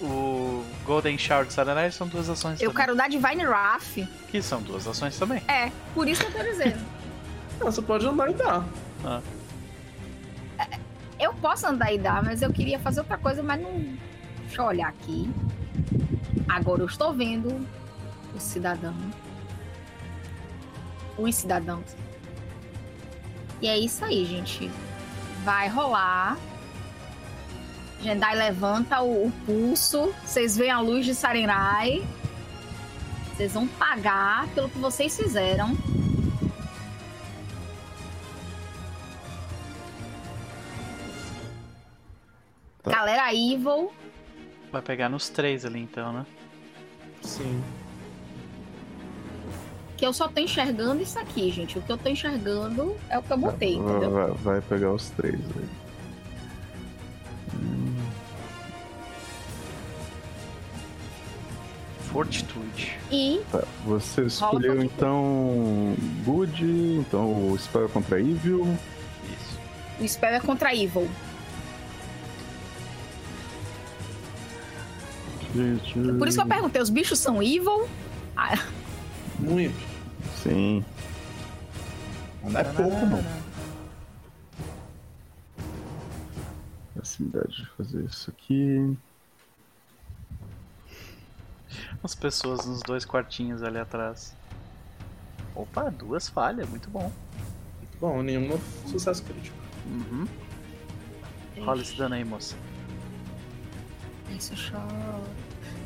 o, 0.00 0.04
o 0.04 0.64
Golden 0.84 1.18
Shower 1.18 1.44
de 1.46 1.52
Saranai 1.52 1.90
são 1.90 2.08
duas 2.08 2.28
ações 2.28 2.60
Eu 2.60 2.70
também. 2.70 2.86
quero 2.86 2.96
dar 2.96 3.08
Divine 3.08 3.46
Wrath. 3.46 3.98
Que 4.30 4.40
são 4.40 4.62
duas 4.62 4.86
ações 4.86 5.18
também. 5.18 5.42
É, 5.48 5.70
por 5.94 6.08
isso 6.08 6.24
que 6.24 6.28
eu 6.28 6.44
tô 6.44 6.50
dizendo. 6.50 6.78
você 7.60 7.82
pode 7.82 8.06
andar 8.06 8.30
e 8.30 8.34
dar. 8.34 8.64
Ah. 9.04 9.20
É, 10.58 10.78
eu 11.20 11.34
posso 11.34 11.66
andar 11.66 11.92
e 11.92 11.98
dar, 11.98 12.22
mas 12.22 12.40
eu 12.42 12.52
queria 12.52 12.78
fazer 12.78 13.00
outra 13.00 13.18
coisa, 13.18 13.42
mas 13.42 13.60
não. 13.60 13.98
Deixa 14.46 14.62
eu 14.62 14.66
olhar 14.66 14.88
aqui. 14.88 15.30
Agora 16.48 16.80
eu 16.82 16.86
estou 16.86 17.12
vendo 17.12 17.66
o 18.34 18.40
cidadão. 18.40 18.94
Os 21.18 21.34
cidadãos. 21.34 21.94
E 23.60 23.68
é 23.68 23.76
isso 23.76 24.04
aí, 24.04 24.24
gente. 24.24 24.70
Vai 25.44 25.68
rolar. 25.68 26.38
Jendai 28.00 28.36
levanta 28.36 29.00
o, 29.02 29.26
o 29.26 29.32
pulso. 29.44 30.12
Vocês 30.24 30.56
veem 30.56 30.70
a 30.70 30.80
luz 30.80 31.04
de 31.04 31.14
Sarenrai. 31.14 32.04
Vocês 33.34 33.52
vão 33.52 33.66
pagar 33.66 34.48
pelo 34.48 34.68
que 34.68 34.78
vocês 34.78 35.16
fizeram. 35.16 35.76
Tá. 42.82 42.90
Galera 42.90 43.34
Evil. 43.34 43.92
Vai 44.70 44.82
pegar 44.82 45.08
nos 45.08 45.28
três 45.28 45.64
ali 45.64 45.80
então, 45.80 46.12
né? 46.12 46.26
Sim. 47.22 47.62
Que 49.96 50.06
eu 50.06 50.12
só 50.12 50.28
tô 50.28 50.40
enxergando 50.40 51.02
isso 51.02 51.18
aqui, 51.18 51.50
gente. 51.50 51.78
O 51.78 51.82
que 51.82 51.90
eu 51.90 51.98
tô 51.98 52.08
enxergando 52.08 52.96
é 53.08 53.18
o 53.18 53.22
que 53.22 53.32
eu 53.32 53.38
botei, 53.38 53.76
vai, 53.76 53.90
entendeu? 53.90 54.10
Vai, 54.10 54.30
vai 54.30 54.60
pegar 54.60 54.92
os 54.92 55.10
três 55.10 55.40
aí. 55.56 55.87
Fortitude. 62.10 62.98
E. 63.10 63.40
Tá, 63.52 63.62
você 63.84 64.22
escolheu 64.22 64.82
então. 64.82 65.94
Good, 66.24 66.64
então 67.00 67.52
o 67.52 67.58
spell 67.58 67.84
é 67.84 67.88
contra 67.88 68.18
Evil. 68.18 68.78
Isso. 69.24 69.58
O 70.00 70.08
spell 70.08 70.34
é 70.34 70.40
contra 70.40 70.74
Evil. 70.74 71.08
Por 76.18 76.28
isso 76.28 76.36
que 76.36 76.42
eu 76.42 76.48
perguntei, 76.48 76.82
os 76.82 76.90
bichos 76.90 77.18
são 77.18 77.42
evil? 77.42 77.88
Ah. 78.36 78.58
Muito. 79.38 79.74
Sim. 80.42 80.84
Não 82.44 82.60
é 82.60 82.64
pouco, 82.64 83.06
não. 83.06 83.47
Facilidade 86.98 87.62
de 87.62 87.66
fazer 87.76 88.04
isso 88.04 88.28
aqui. 88.30 88.98
As 92.02 92.14
pessoas 92.14 92.66
nos 92.66 92.82
dois 92.82 93.04
quartinhos 93.04 93.62
ali 93.62 93.78
atrás. 93.78 94.36
Opa, 95.54 95.90
duas 95.90 96.28
falhas, 96.28 96.68
muito 96.68 96.90
bom. 96.90 97.12
Muito 97.78 97.98
bom, 98.00 98.22
nenhum 98.22 98.58
sucesso 98.86 99.22
crítico. 99.22 99.56
Uhum. 99.86 100.26
Rola 101.64 101.82
esse 101.82 101.96
dano 101.96 102.16
aí, 102.16 102.24
moça. 102.24 102.56
Isso 104.36 104.56
só. 104.56 104.78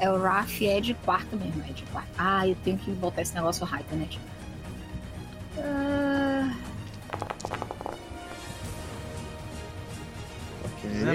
É 0.01 0.11
o 0.11 0.19
Raf 0.21 0.67
é 0.67 0.81
de 0.81 0.95
quarto 0.95 1.37
mesmo, 1.37 1.63
é 1.63 1.73
de 1.73 1.85
quarto. 1.85 2.11
Ah, 2.19 2.47
eu 2.49 2.57
tenho 2.65 2.79
que 2.79 2.91
botar 2.93 3.23
esse 3.23 3.35
negócio 3.35 3.65
hype, 3.67 3.95
né? 3.95 4.09
Uh... 4.11 4.32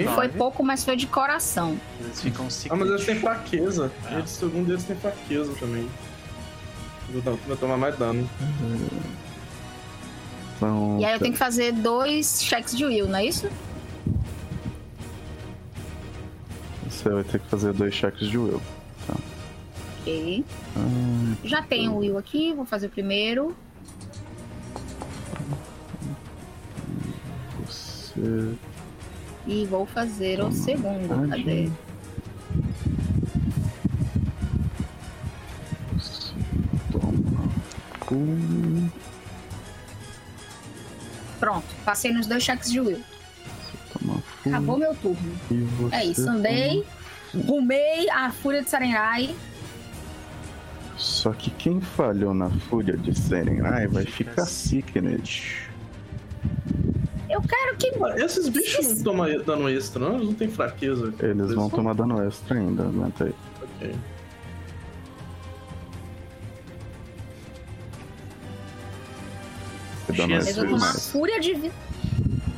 Foi 0.06 0.28
pouco, 0.28 0.62
mas 0.62 0.84
foi 0.84 0.96
de 0.96 1.06
coração. 1.06 1.78
Eles 2.00 2.20
ficam 2.20 2.46
Ah, 2.70 2.76
mas 2.76 2.88
eles 2.88 3.04
têm 3.06 3.18
fraqueza. 3.20 3.90
É. 4.10 4.14
Eles, 4.14 4.30
segundo 4.30 4.66
deles, 4.66 4.84
tem 4.84 4.96
fraqueza 4.96 5.52
também. 5.58 5.88
Vou 7.46 7.56
tomar 7.56 7.76
mais 7.76 7.96
dano. 7.96 8.28
Então, 10.56 10.98
e 11.00 11.04
aí 11.04 11.14
eu 11.14 11.18
tenho 11.18 11.32
que 11.32 11.38
fazer 11.38 11.72
dois 11.72 12.42
cheques 12.42 12.76
de 12.76 12.84
will, 12.84 13.08
não 13.08 13.18
é 13.18 13.26
isso? 13.26 13.48
Você 16.88 17.08
vai 17.08 17.24
ter 17.24 17.38
que 17.38 17.46
fazer 17.48 17.72
dois 17.72 17.94
cheques 17.94 18.28
de 18.28 18.36
will. 18.36 18.60
Tá. 19.06 19.14
Ok. 20.00 20.44
Ah, 20.76 21.34
Já 21.44 21.62
tenho 21.62 21.92
o 21.92 21.98
will 21.98 22.18
aqui, 22.18 22.52
vou 22.52 22.64
fazer 22.66 22.88
o 22.88 22.90
primeiro. 22.90 23.56
Você 27.66 28.54
e 29.48 29.64
vou 29.64 29.86
fazer 29.86 30.40
o 30.40 30.52
segundo. 30.52 31.28
Cadê? 31.30 31.70
Pronto, 41.40 41.66
passei 41.84 42.12
nos 42.12 42.26
dois 42.26 42.42
cheques 42.42 42.70
de 42.70 42.80
Will. 42.80 43.00
Acabou 44.46 44.78
meu 44.78 44.94
turno. 44.94 45.32
É 45.92 46.04
isso, 46.04 46.28
andei, 46.28 46.84
rumei 47.46 48.08
a 48.10 48.30
Fúria 48.30 48.62
de 48.62 48.70
Sarenrai. 48.70 49.34
Só 50.96 51.32
que 51.32 51.50
quem 51.50 51.80
falhou 51.80 52.34
na 52.34 52.50
Fúria 52.50 52.96
de 52.96 53.16
Sarenrai 53.18 53.86
vai 53.86 54.04
ficar 54.04 54.46
Sickness. 54.46 55.42
Eu 55.42 55.52
quero 55.52 55.67
que. 57.78 57.92
Esses 58.22 58.48
bichos 58.48 58.86
não 58.86 59.04
tomam 59.04 59.42
dano 59.44 59.68
extra, 59.68 60.00
não? 60.00 60.16
Eles 60.16 60.26
não 60.26 60.34
têm 60.34 60.48
fraqueza. 60.48 61.14
Eles 61.20 61.54
vão 61.54 61.70
tomar 61.70 61.94
dano 61.94 62.22
extra 62.26 62.58
ainda, 62.58 62.82
aguenta 62.84 63.24
aí. 63.24 63.34
Ok. 63.62 63.94
Dano 70.16 70.34
extra 70.34 70.64
eu 70.64 70.70
tô 70.70 70.76
uma 70.76 70.92
fúria 70.94 71.40
de. 71.40 71.70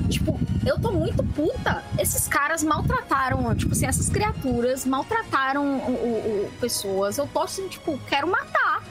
Tipo, 0.09 0.41
eu 0.67 0.79
tô 0.81 0.91
muito 0.91 1.23
puta. 1.23 1.85
Esses 1.99 2.27
caras 2.27 2.63
maltrataram, 2.65 3.55
tipo 3.55 3.73
assim, 3.73 3.87
essas 3.87 4.09
criaturas 4.09 4.85
maltrataram 4.85 5.79
o, 5.79 5.91
o, 5.91 6.47
o 6.47 6.51
pessoas. 6.61 7.19
Eu 7.19 7.27
tô 7.27 7.41
assim, 7.41 7.69
tipo, 7.69 7.99
quero 8.09 8.27
matar. 8.27 8.83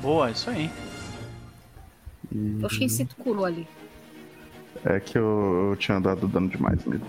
Boa, 0.00 0.30
isso 0.30 0.50
aí. 0.50 0.68
E... 2.34 2.58
Eu 2.60 2.66
achei 2.66 2.88
que 2.88 3.14
curou 3.16 3.44
ali. 3.44 3.66
É 4.84 4.98
que 4.98 5.16
eu, 5.16 5.68
eu, 5.70 5.76
tinha 5.76 6.00
dado 6.00 6.26
dano 6.26 6.48
demais 6.48 6.84
mesmo. 6.84 7.06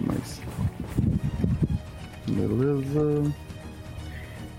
Mas. 0.00 0.40
Beleza. 2.26 3.32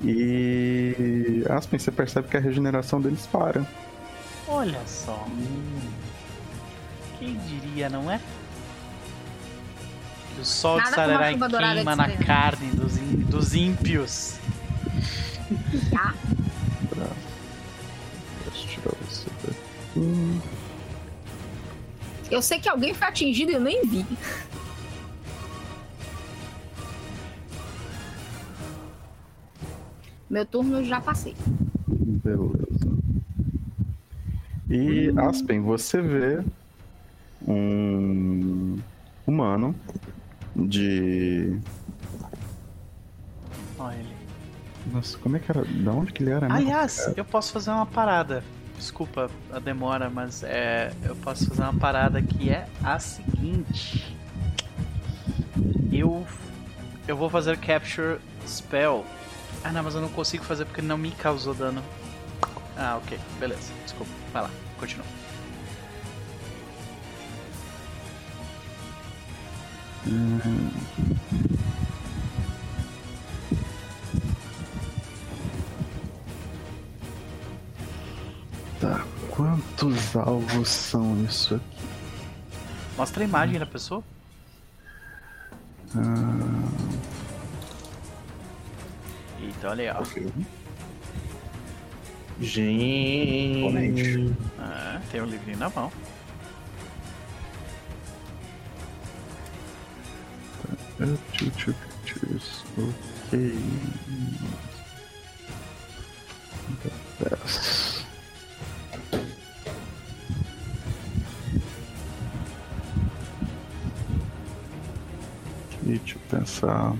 E. 0.03 1.43
Aspen, 1.49 1.79
você 1.79 1.91
percebe 1.91 2.27
que 2.27 2.37
a 2.37 2.39
regeneração 2.39 3.01
deles 3.01 3.27
para. 3.27 3.65
Olha 4.47 4.79
só. 4.85 5.27
Quem 7.19 7.35
diria, 7.39 7.89
não 7.89 8.09
é? 8.09 8.21
Que 10.35 10.41
o 10.41 10.45
sol 10.45 10.77
Nada 10.77 10.89
de 10.89 10.95
Sarerai 10.95 11.37
queima 11.37 11.95
na 11.95 12.17
carne 12.17 12.69
dos, 12.71 12.97
dos 12.97 13.55
ímpios. 13.55 14.37
Tá. 15.89 16.13
Eu 22.29 22.41
sei 22.41 22.59
que 22.59 22.67
alguém 22.67 22.93
foi 22.93 23.07
atingido 23.07 23.51
e 23.51 23.55
eu 23.55 23.61
nem 23.61 23.85
vi. 23.85 24.05
Meu 30.29 30.45
turno 30.45 30.83
já 30.83 30.99
passei. 30.99 31.35
Beleza. 31.87 32.97
E 34.69 35.09
hum. 35.09 35.19
Aspen, 35.19 35.61
você 35.61 36.01
vê 36.01 36.43
um 37.47 38.77
humano 39.25 39.73
de. 40.53 41.57
Olha 43.79 43.95
ele. 43.95 44.16
Nossa, 44.91 45.17
como 45.17 45.37
é 45.37 45.39
que 45.39 45.51
era? 45.51 45.63
Da 45.65 45.91
onde 45.91 46.13
que 46.13 46.23
ele 46.23 46.31
era? 46.31 46.51
Aliás, 46.51 47.13
eu 47.15 47.25
posso 47.25 47.51
fazer 47.51 47.71
uma 47.71 47.85
parada 47.85 48.43
desculpa 48.77 49.29
a 49.51 49.59
demora, 49.59 50.09
mas 50.09 50.43
é, 50.43 50.93
eu 51.03 51.15
posso 51.17 51.47
fazer 51.47 51.63
uma 51.63 51.73
parada 51.73 52.21
que 52.21 52.49
é 52.49 52.67
a 52.83 52.99
seguinte. 52.99 54.15
Eu 55.91 56.25
eu 57.07 57.17
vou 57.17 57.29
fazer 57.29 57.57
capture 57.57 58.19
spell. 58.45 59.05
Ah, 59.63 59.71
não, 59.71 59.83
mas 59.83 59.95
eu 59.95 60.01
não 60.01 60.09
consigo 60.09 60.43
fazer 60.43 60.65
porque 60.65 60.81
não 60.81 60.97
me 60.97 61.11
causou 61.11 61.53
dano. 61.53 61.81
Ah, 62.77 62.97
ok, 62.97 63.17
beleza. 63.39 63.73
Desculpa. 63.83 64.11
Vai 64.31 64.43
lá, 64.43 64.51
continua. 64.77 65.05
Hum. 70.05 70.69
Tá, 78.79 79.03
quantos 79.31 80.15
alvos 80.15 80.69
são 80.69 81.23
isso 81.23 81.55
aqui? 81.55 81.87
Mostra 82.95 83.23
a 83.23 83.27
imagem 83.27 83.59
da 83.59 83.65
pessoa. 83.65 84.03
Ah... 85.95 86.97
Eita, 89.39 89.69
olha 89.69 89.91
aí, 89.91 89.97
ó. 89.97 90.03
Gente. 92.39 94.35
Ah, 94.59 95.01
tem 95.11 95.21
um 95.21 95.25
livrinho 95.25 95.57
na 95.57 95.69
mão. 95.69 95.91
Ok. 100.99 101.51
Dez. 107.19 108.06
Aqui, 115.87 115.99
deixa 115.99 116.15
eu 116.15 116.39
pensar. 116.39 116.93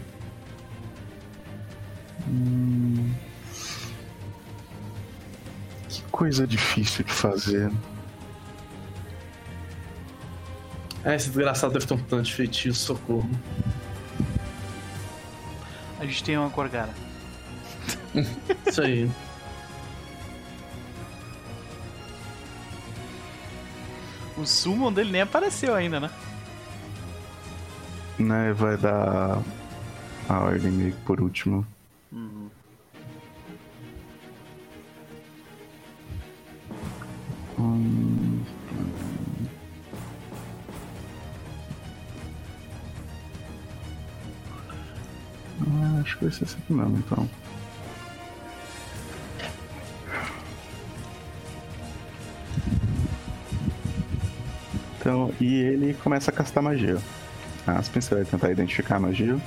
Hum... 2.28 3.14
Que 5.90 6.02
coisa 6.12 6.48
difícil 6.48 7.04
de 7.04 7.12
fazer. 7.12 7.72
É, 11.04 11.16
esse 11.16 11.28
desgraçado 11.28 11.74
deve 11.74 11.86
ter 11.86 11.94
um 11.94 11.98
tanto 11.98 12.24
de 12.24 12.34
feitiço, 12.34 12.80
socorro. 12.80 13.30
A 16.00 16.06
gente 16.06 16.24
tem 16.24 16.38
uma 16.38 16.50
Gorgara. 16.50 16.94
Isso 18.66 18.82
aí. 18.82 19.10
O 24.38 24.46
summon 24.46 24.94
dele 24.94 25.12
nem 25.12 25.22
apareceu 25.22 25.74
ainda, 25.74 26.00
né? 26.00 26.12
Né, 28.20 28.52
vai 28.52 28.76
dar 28.78 29.42
a 30.28 30.40
ordem 30.40 30.72
meio 30.72 30.96
por 31.06 31.22
último. 31.22 31.66
Uhum. 32.12 32.50
Hum... 37.60 38.44
Ah, 45.62 46.02
acho 46.02 46.18
que 46.18 46.26
vai 46.26 46.34
ser 46.34 46.44
assim 46.46 46.58
mesmo, 46.70 46.98
então. 46.98 47.30
Então, 55.00 55.34
e 55.40 55.56
ele 55.62 55.94
começa 55.94 56.32
a 56.32 56.34
castar 56.34 56.62
magia. 56.62 56.98
Aspen, 57.68 58.02
você 58.02 58.16
vai 58.16 58.26
tentar 58.26 58.52
identificar 58.52 58.96
a 58.96 59.00
magia? 59.00 59.38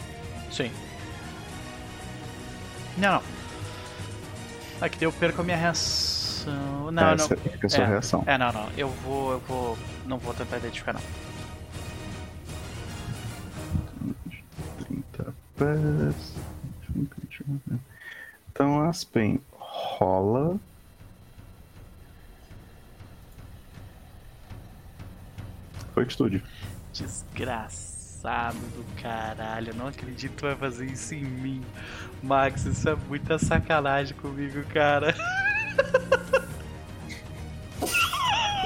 Sim. 0.51 0.71
Não, 2.99 3.15
não. 3.15 3.23
Aqui 4.81 5.05
eu 5.05 5.13
perco 5.13 5.41
a 5.41 5.45
minha 5.45 5.57
reação. 5.57 6.91
Não, 6.91 7.09
é, 7.11 7.17
não. 7.17 7.29
Fica 7.29 7.67
a 7.67 7.71
sua 7.71 7.85
é, 7.85 7.87
reação. 7.87 8.25
É, 8.27 8.39
não, 8.39 8.53
não. 8.53 8.69
Eu 8.77 8.89
vou. 8.89 9.33
Eu 9.33 9.41
vou. 9.41 9.79
Não 10.07 10.19
vou 10.19 10.35
tentar 10.35 10.59
identificar, 10.59 10.93
não. 10.93 11.01
30 14.87 15.35
pés. 15.57 16.35
Então, 18.51 18.83
Aspen 18.83 19.41
rola 19.51 20.59
Fortitude. 25.95 26.43
Desgraçado 28.21 28.59
do 28.77 28.85
caralho. 29.03 29.71
Eu 29.71 29.75
não 29.75 29.87
acredito 29.87 30.37
que 30.37 30.43
vai 30.43 30.55
fazer 30.55 30.85
isso 30.87 31.15
em 31.15 31.25
mim. 31.25 31.63
Max, 32.23 32.67
isso 32.67 32.89
é 32.89 32.97
muita 33.09 33.39
sacanagem 33.39 34.15
comigo, 34.17 34.63
cara. 34.75 35.15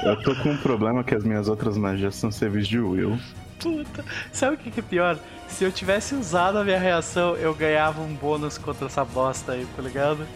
Eu 0.03 0.21
tô 0.23 0.35
com 0.35 0.49
um 0.51 0.57
problema 0.57 1.03
que 1.03 1.15
as 1.15 1.23
minhas 1.23 1.47
outras 1.47 1.77
magias 1.77 2.15
são 2.15 2.29
serviços 2.29 2.67
de 2.67 2.79
Will. 2.79 3.17
Puta, 3.59 4.03
sabe 4.31 4.55
o 4.55 4.57
que 4.57 4.77
é 4.77 4.83
pior? 4.83 5.17
Se 5.47 5.63
eu 5.63 5.71
tivesse 5.71 6.13
usado 6.15 6.57
a 6.57 6.63
minha 6.63 6.77
reação, 6.77 7.35
eu 7.37 7.55
ganhava 7.55 8.01
um 8.01 8.13
bônus 8.13 8.57
contra 8.57 8.87
essa 8.87 9.05
bosta 9.05 9.53
aí, 9.53 9.65
tá 9.75 9.81
ligado? 9.81 10.27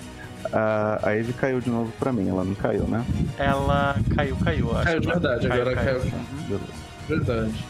A, 0.53 1.09
a 1.09 1.15
Eve 1.15 1.33
caiu 1.33 1.59
de 1.59 1.69
novo 1.69 1.91
pra 1.99 2.13
mim, 2.13 2.29
ela 2.29 2.45
não 2.45 2.55
caiu, 2.55 2.87
né? 2.87 3.05
Ela 3.37 3.97
caiu, 4.15 4.37
caiu. 4.37 4.71
Acho 4.77 4.85
caiu 4.85 4.99
de 5.01 5.07
verdade, 5.07 5.47
caiu, 5.47 5.61
agora 5.61 5.75
caiu. 5.75 5.99
caiu. 5.99 6.13
Uhum. 6.13 6.43
Beleza. 6.47 6.73
Verdade. 7.09 7.65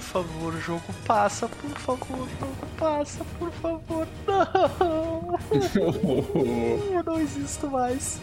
Por 0.00 0.24
favor, 0.24 0.56
jogo, 0.60 0.82
passa, 1.06 1.46
por 1.46 1.70
favor, 1.78 2.26
jogo, 2.40 2.66
passa, 2.78 3.22
por 3.38 3.50
favor. 3.52 4.08
Não! 4.26 5.38
Eu 6.90 7.04
não 7.04 7.20
existo 7.20 7.70
mais. 7.70 8.18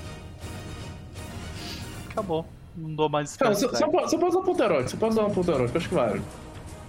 Acabou. 2.10 2.46
Não 2.76 2.96
dou 2.96 3.08
mais 3.08 3.30
esperança. 3.30 3.62
Não, 3.62 3.70
você, 3.70 3.86
você, 3.86 4.18
pode 4.18 4.36
usar 4.36 4.42
ponto 4.42 4.64
heróico, 4.64 4.90
você 4.90 4.98
pode 4.98 5.14
usar 5.14 5.26
um 5.26 5.30
ponto 5.30 5.52
heróico, 5.52 5.78
acho 5.78 5.88
que 5.88 5.96
vale. 5.96 6.22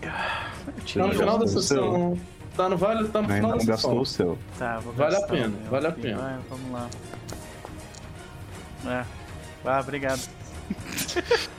Tá 0.01 1.07
no 1.07 1.13
final 1.13 1.39
da 1.39 1.47
sessão. 1.47 2.19
Tá 2.57 2.69
no 2.71 2.77
vale, 2.79 3.09
tá 3.09 3.21
no 3.21 3.29
final 3.29 3.53
da 3.53 3.61
sessão. 3.61 3.99
o 3.99 4.07
seu. 4.07 4.39
Tá, 4.59 4.79
vou 4.79 4.95
Vale 4.95 5.17
a 5.17 5.27
pena, 5.27 5.55
vale 5.71 5.87
a 5.87 5.93
pena. 5.93 6.17
Vai, 6.17 6.39
vamos 6.49 6.73
lá. 6.73 6.89
É. 8.87 9.05
Ah, 9.67 9.81
obrigado. 9.81 10.27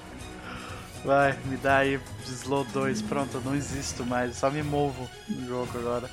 Vai, 1.04 1.38
me 1.46 1.58
dá 1.58 1.78
aí 1.78 2.00
Slow 2.26 2.66
2. 2.66 3.02
Pronto, 3.04 3.36
eu 3.36 3.42
não 3.42 3.56
existo 3.56 4.06
mais. 4.06 4.36
Só 4.36 4.50
me 4.50 4.62
movo 4.62 5.08
no 5.28 5.48
jogo 5.48 5.70
agora. 5.78 6.10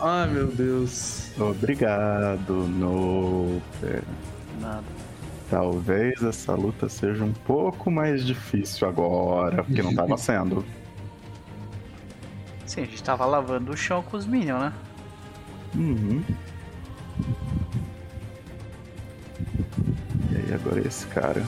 Ai 0.00 0.28
meu 0.30 0.46
Deus. 0.46 1.30
Obrigado, 1.38 2.66
Noper. 2.68 4.02
Nada. 4.60 4.84
Talvez 5.50 6.22
essa 6.22 6.54
luta 6.54 6.88
seja 6.88 7.24
um 7.24 7.32
pouco 7.32 7.90
mais 7.90 8.24
difícil 8.24 8.88
agora, 8.88 9.64
porque 9.64 9.82
não 9.82 9.94
tava 9.94 10.16
sendo. 10.18 10.64
Sim, 12.66 12.82
a 12.82 12.84
gente 12.84 13.02
tava 13.02 13.26
lavando 13.26 13.72
o 13.72 13.76
chão 13.76 14.00
com 14.02 14.16
os 14.16 14.26
Minions, 14.26 14.60
né? 14.60 14.72
Uhum. 15.74 16.22
E 20.50 20.52
agora 20.52 20.80
esse 20.84 21.06
cara. 21.06 21.46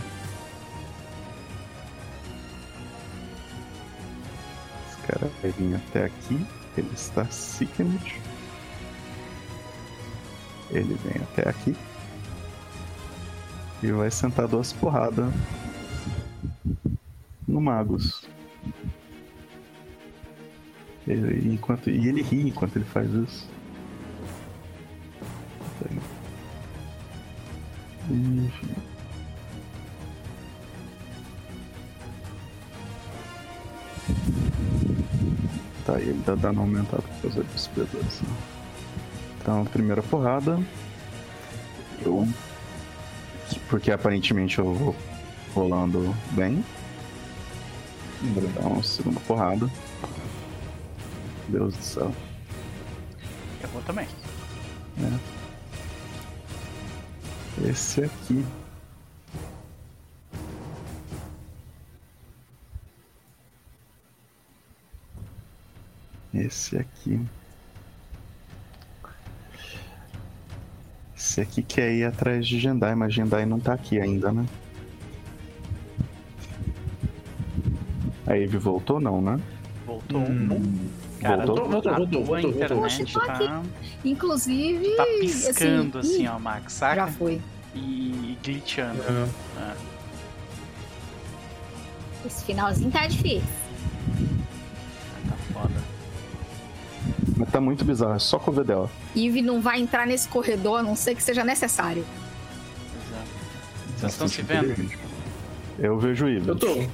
Esse 4.86 4.97
cara 5.08 5.28
vai 5.42 5.50
vir 5.50 5.74
até 5.74 6.05
aqui. 6.05 6.47
Ele 6.78 6.90
está 6.94 7.24
sickened. 7.24 8.20
Ele 10.70 10.94
vem 10.94 11.20
até 11.20 11.48
aqui. 11.48 11.74
E 13.82 13.90
vai 13.90 14.08
sentar 14.08 14.47
duas 14.47 14.72
porradas 14.72 15.34
no 17.48 17.60
Magus. 17.60 18.24
Ele, 21.08 21.52
enquanto, 21.52 21.90
e 21.90 22.06
ele 22.06 22.22
ri 22.22 22.47
enquanto 22.47 22.76
ele 22.76 22.84
faz 22.84 23.12
isso. 23.12 23.50
Enfim. 28.08 28.91
Tá, 35.84 35.98
e 35.98 36.08
ele 36.08 36.22
tá 36.24 36.34
dando 36.34 36.60
aumentado 36.60 37.02
por 37.02 37.22
causa 37.22 37.42
dos 37.42 37.66
predadores. 37.68 38.22
Então, 39.40 39.64
primeira 39.66 40.02
porrada. 40.02 40.58
Eu. 42.05 42.28
Porque 43.68 43.90
aparentemente 43.90 44.58
eu 44.58 44.72
vou 44.72 44.97
rolando 45.55 46.14
bem. 46.32 46.64
Então, 48.22 48.82
segunda 48.82 49.20
porrada. 49.20 49.68
Deus 51.48 51.76
do 51.76 51.82
céu. 51.82 52.12
Eu 53.62 53.68
vou 53.70 53.82
também. 53.82 54.06
É 57.64 57.68
esse 57.68 58.05
aqui. 58.05 58.44
Esse 66.34 66.76
aqui. 66.76 67.20
Esse 71.16 71.40
aqui 71.40 71.62
quer 71.62 71.92
ir 71.92 72.04
atrás 72.04 72.46
de 72.46 72.58
Jendai, 72.58 72.94
mas 72.94 73.14
Jendai 73.14 73.46
não 73.46 73.60
tá 73.60 73.74
aqui 73.74 74.00
ainda, 74.00 74.32
né? 74.32 74.46
A 78.26 78.36
Eve 78.36 78.58
voltou 78.58 78.98
não, 78.98 79.20
né? 79.20 79.38
Voltou. 79.86 80.20
Hum. 80.20 80.88
Cara, 81.20 81.46
voltou, 81.46 81.68
voltou, 81.68 81.94
voltou, 81.94 82.24
voltou, 82.24 82.50
internet 82.50 83.14
tá... 83.14 83.62
Inclusive. 84.04 84.96
Tá 84.96 85.04
piscando 85.20 85.98
assim, 85.98 86.14
assim 86.14 86.26
ó, 86.26 86.38
Max, 86.38 86.72
saca? 86.72 86.94
Já 86.96 87.06
foi. 87.06 87.40
E 87.74 88.36
glitchando. 88.42 89.02
É. 89.02 89.28
É. 89.60 89.76
Esse 92.26 92.44
finalzinho 92.44 92.90
tá 92.90 93.06
difícil. 93.06 93.42
Tá 95.28 95.36
foda. 95.52 95.91
Mas 97.36 97.51
tá 97.51 97.60
muito 97.60 97.84
bizarro, 97.84 98.15
é 98.15 98.18
só 98.18 98.39
com 98.39 98.51
o 98.51 98.55
VDO. 98.55 98.91
Eve 99.17 99.42
não 99.42 99.60
vai 99.60 99.81
entrar 99.81 100.07
nesse 100.07 100.28
corredor 100.28 100.81
a 100.81 100.83
não 100.83 100.97
ser 100.97 101.15
que 101.15 101.23
seja 101.23 101.44
necessário. 101.44 102.05
Exato. 103.07 103.28
Vocês 103.97 104.12
estão 104.12 104.28
se 104.28 104.42
vendo? 104.42 104.75
Eu 105.78 105.99
vejo 105.99 106.26
o 106.26 106.28
Eve. 106.28 106.49
Eu 106.49 106.57
tô. 106.57 106.86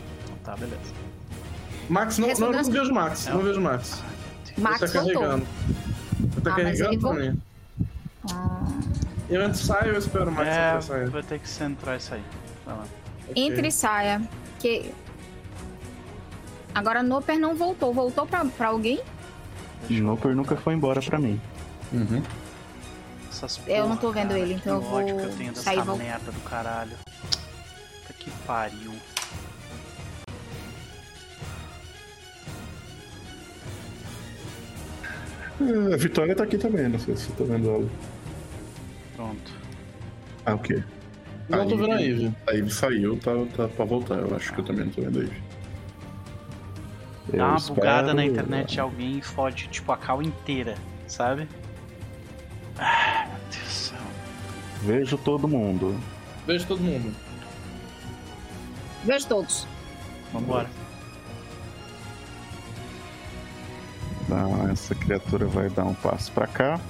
Tá, 0.44 0.54
beleza. 0.56 0.98
Max, 1.88 2.18
não, 2.18 2.28
não, 2.28 2.52
não 2.52 2.64
vejo 2.64 2.92
Max. 2.92 3.26
Não, 3.26 3.36
não 3.36 3.42
vejo 3.42 3.60
Max. 3.60 4.02
Max 4.58 4.80
tá 4.80 4.88
carregando. 4.88 5.46
Tá 6.42 6.50
ah, 6.52 6.54
carregando 6.56 7.00
também. 7.00 7.42
Ah. 8.30 8.66
Eu 9.30 9.42
entro 9.42 9.60
e 9.60 9.64
saio 9.64 9.92
eu 9.92 9.98
espero 9.98 10.30
mais 10.30 10.48
é, 10.48 10.80
sair. 10.80 11.08
Vai 11.08 11.22
ter 11.22 11.38
que 11.38 11.48
centrar 11.48 11.96
isso 11.96 12.14
aí. 12.14 12.22
Vai 12.66 12.76
lá. 12.76 12.84
Okay. 13.30 13.46
Entre 13.46 13.68
e 13.68 13.72
saia. 13.72 14.22
Que 14.58 14.92
Agora 16.74 17.02
Noper 17.02 17.38
não 17.38 17.54
voltou. 17.54 17.92
Voltou 17.92 18.26
pra, 18.26 18.44
pra 18.44 18.68
alguém? 18.68 19.00
Noper 19.90 20.34
nunca 20.34 20.56
foi 20.56 20.74
embora 20.74 21.00
pra 21.00 21.18
mim. 21.18 21.40
Uhum. 21.92 22.22
Essas 23.30 23.58
porra, 23.58 23.78
eu 23.78 23.88
não 23.88 23.96
tô 23.96 24.10
vendo 24.10 24.28
cara, 24.28 24.40
ele, 24.40 24.54
então 24.54 24.76
eu 24.76 24.80
vou 24.80 25.04
que 25.04 25.10
eu 25.10 25.36
tenho 25.36 25.52
dessa 25.52 25.94
merda 25.94 26.32
do 26.32 26.40
caralho. 26.40 26.96
Puta 28.00 28.12
que 28.18 28.30
pariu. 28.46 28.92
É, 35.60 35.94
a 35.94 35.96
Vitória 35.96 36.34
tá 36.36 36.44
aqui 36.44 36.56
também, 36.56 36.88
não 36.88 36.98
sei 36.98 37.16
se 37.16 37.24
você 37.24 37.32
tá 37.32 37.44
vendo 37.44 37.68
ela. 37.68 37.88
Pronto. 39.16 39.52
Ah, 40.46 40.54
o 40.54 40.58
quê? 40.58 40.82
Não 41.48 41.66
tô 41.66 41.76
vendo 41.76 41.92
a 41.92 42.02
Eve. 42.02 42.34
A 42.46 42.54
Eve 42.54 42.70
saiu, 42.70 43.18
tá, 43.18 43.32
tá 43.56 43.68
pra 43.68 43.84
voltar. 43.84 44.16
Eu 44.16 44.36
acho 44.36 44.52
que 44.52 44.60
eu 44.60 44.64
também 44.64 44.84
não 44.84 44.92
tô 44.92 45.02
vendo 45.02 45.18
a 45.18 45.22
Eve. 45.22 45.47
Dá 47.36 47.48
uma 47.48 47.56
espero... 47.56 47.74
bugada 47.74 48.14
na 48.14 48.24
internet 48.24 48.72
de 48.72 48.80
alguém 48.80 49.18
e 49.18 49.22
fode, 49.22 49.68
tipo, 49.68 49.92
a 49.92 49.96
cal 49.96 50.22
inteira, 50.22 50.74
sabe? 51.06 51.48
Ah, 52.78 53.26
meu 53.28 53.38
Deus 53.50 53.64
do 53.64 53.70
céu. 53.70 53.98
Vejo 54.82 55.18
todo 55.18 55.46
mundo. 55.46 55.98
Vejo 56.46 56.66
todo 56.66 56.80
mundo. 56.80 57.14
Vejo 59.04 59.26
todos. 59.26 59.66
Vambora. 60.32 60.68
Então, 64.22 64.70
essa 64.70 64.94
criatura 64.94 65.46
vai 65.46 65.68
dar 65.70 65.84
um 65.84 65.94
passo 65.94 66.30
para 66.32 66.46
cá. 66.46 66.80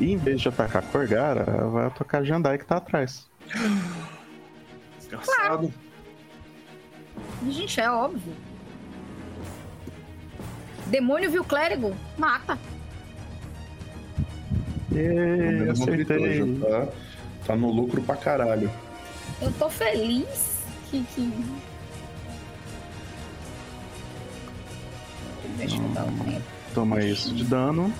E 0.00 0.12
em 0.12 0.16
vez 0.16 0.40
de 0.40 0.48
atacar 0.48 0.82
a 0.82 0.86
Corgara, 0.86 1.44
ela 1.48 1.68
vai 1.68 1.86
atacar 1.86 2.24
Jandai 2.24 2.58
que 2.58 2.64
tá 2.64 2.76
atrás. 2.76 3.28
Desgraçado. 4.98 5.72
Gente, 7.48 7.80
é 7.80 7.90
óbvio. 7.90 8.32
Demônio 10.86 11.30
viu 11.30 11.44
clérigo? 11.44 11.94
Mata. 12.16 12.58
Yeah, 14.92 15.72
acertei. 15.72 16.58
Tá, 16.60 16.88
tá 17.46 17.56
no 17.56 17.70
lucro 17.72 18.00
pra 18.02 18.16
caralho. 18.16 18.70
Eu 19.42 19.52
tô 19.52 19.68
feliz 19.68 20.62
que... 20.90 21.02
que... 21.14 21.32
Deixa 25.56 25.76
eu 25.76 25.88
dar 25.88 26.04
um 26.04 26.18
tempo. 26.18 26.42
Toma 26.74 27.04
isso 27.04 27.34
de 27.34 27.44
dano. 27.44 27.92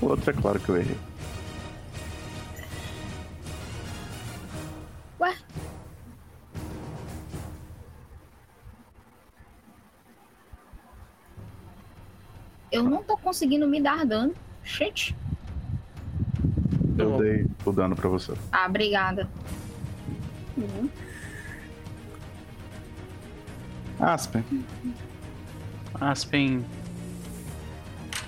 O 0.00 0.06
outro 0.06 0.30
é 0.30 0.32
claro 0.32 0.60
que 0.60 0.68
eu 0.68 0.76
errei. 0.76 0.96
Ué? 5.20 5.36
Eu 12.70 12.84
não 12.84 13.02
tô 13.02 13.16
conseguindo 13.16 13.66
me 13.66 13.80
dar 13.80 14.06
dano. 14.06 14.34
Gente. 14.62 15.16
Eu 16.96 17.18
dei 17.18 17.46
o 17.64 17.72
dano 17.72 17.96
pra 17.96 18.08
você. 18.08 18.34
Ah, 18.52 18.66
obrigada. 18.66 19.28
Uhum. 20.56 20.88
Aspen. 24.00 24.44
Aspen, 26.00 26.64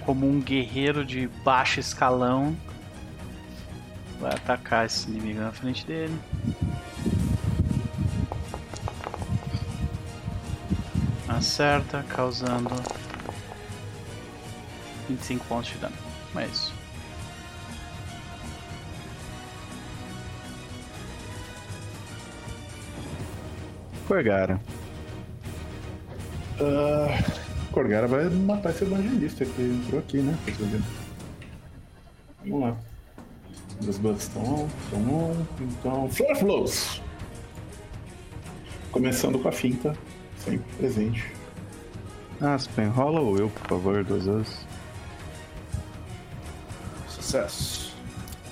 como 0.05 0.29
um 0.29 0.41
guerreiro 0.41 1.05
de 1.05 1.29
baixo 1.45 1.81
escalão, 1.81 2.57
vai 4.21 4.33
atacar 4.33 4.87
esse 4.87 5.09
inimigo 5.09 5.41
na 5.41 5.53
frente 5.53 5.87
dele. 5.87 6.19
Acerta, 11.29 12.05
causando 12.09 12.75
25 15.09 15.45
pontos 15.47 15.71
de 15.71 15.79
dano. 15.79 15.95
É 16.37 16.47
isso. 16.47 16.73
Corgara. 24.07 24.61
Uh, 26.61 27.50
Corgara 27.73 28.07
vai 28.07 28.29
matar 28.29 28.71
esse 28.71 28.85
evangelista 28.85 29.45
que 29.45 29.63
entrou 29.63 30.01
aqui, 30.01 30.19
né? 30.19 30.37
Vamos 32.45 32.61
lá. 32.61 32.77
Os 33.87 33.99
bugs 33.99 34.23
estão 34.23 34.43
on, 34.43 34.69
estão 34.85 35.15
on. 35.15 35.47
Então, 35.61 36.09
Flare 36.11 36.39
Flows. 36.39 37.03
Começando 38.91 39.39
com 39.39 39.49
a 39.49 39.53
finta, 39.53 39.97
sempre 40.39 40.65
presente. 40.77 41.33
Aspen, 42.41 42.89
rola 42.89 43.21
ou 43.21 43.39
eu, 43.39 43.49
por 43.49 43.67
favor, 43.69 44.05
duas 44.05 44.27
vezes. 44.27 44.67
Sucesso. 47.09 47.95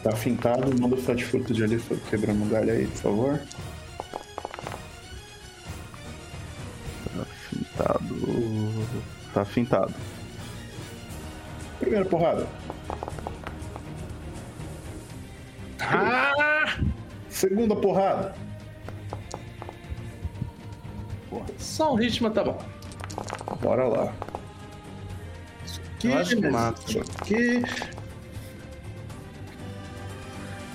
Tá 0.02 0.12
fintado, 0.12 0.80
manda 0.80 0.94
o 0.94 0.98
Flat 0.98 1.24
Fruto 1.24 1.52
de 1.52 1.64
ali 1.64 1.80
quebrando 2.08 2.44
o 2.44 2.48
galho 2.48 2.70
aí, 2.70 2.86
por 2.86 2.96
favor. 2.96 3.40
Tá 9.38 9.44
fintado. 9.44 9.94
Primeira 11.78 12.04
porrada. 12.04 12.44
Ah! 15.78 16.76
Segunda 17.28 17.76
porrada. 17.76 18.34
Porra, 21.30 21.46
só 21.56 21.92
o 21.92 21.94
ritmo 21.94 22.28
tá 22.30 22.42
bom. 22.42 22.60
Bora 23.62 23.86
lá. 23.86 24.12
Isso 25.64 25.80
aqui. 25.94 26.08
Isso 26.88 26.98
aqui. 26.98 27.62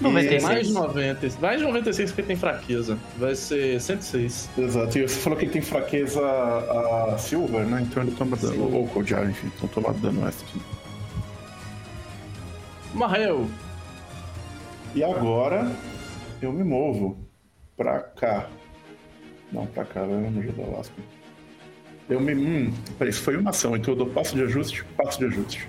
96. 0.03 0.43
Mais 0.43 0.67
de 0.67 0.73
90. 0.73 1.29
Mais 1.41 1.57
de 1.59 1.63
96 1.65 2.11
porque 2.11 2.23
tem 2.23 2.35
fraqueza. 2.35 2.97
Vai 3.17 3.35
ser 3.35 3.79
106. 3.81 4.49
Exato. 4.57 4.97
E 4.97 5.01
você 5.07 5.19
falou 5.19 5.37
que 5.37 5.45
ele 5.45 5.51
tem 5.51 5.61
fraqueza 5.61 6.21
a 6.21 7.17
Silver, 7.17 7.65
né? 7.65 7.81
Então 7.81 8.03
ele 8.03 8.11
toma 8.11 8.37
dano. 8.37 8.73
Ou 8.73 8.87
Cold 8.87 9.13
enfim. 9.13 9.51
Então 9.55 9.67
toma 9.69 9.93
dano 9.93 10.27
extra. 10.27 10.47
Morreu. 12.93 13.49
E 14.93 15.03
agora 15.03 15.71
eu 16.41 16.51
me 16.51 16.63
movo 16.63 17.17
pra 17.75 17.99
cá. 17.99 18.47
Não, 19.51 19.65
pra 19.67 19.85
cá, 19.85 20.01
vai 20.01 20.17
me 20.17 20.39
ajudar 20.39 20.63
o 20.63 20.79
Aspen. 20.79 21.03
Eu 22.09 22.19
me. 22.19 22.33
Hum, 22.33 22.73
peraí, 22.97 23.11
isso 23.11 23.21
foi 23.21 23.37
uma 23.37 23.51
ação, 23.51 23.75
então 23.75 23.93
eu 23.93 23.97
dou 23.97 24.07
passo 24.07 24.35
de 24.35 24.43
ajuste, 24.43 24.83
passo 24.97 25.19
de 25.19 25.25
ajuste. 25.25 25.67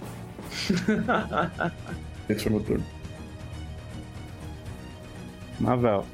Esse 2.28 2.42
foi 2.42 2.52
meu 2.52 2.60
turno. 2.62 2.84
Mavel. 5.60 6.04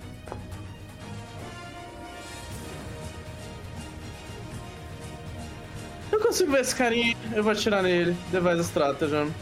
Eu 6.12 6.20
consigo 6.20 6.52
ver 6.52 6.60
esse 6.60 6.74
carinha, 6.74 7.16
eu 7.32 7.42
vou 7.42 7.52
atirar 7.52 7.82
nele. 7.82 8.16
Device 8.30 8.60
Stratagem. 8.60 9.32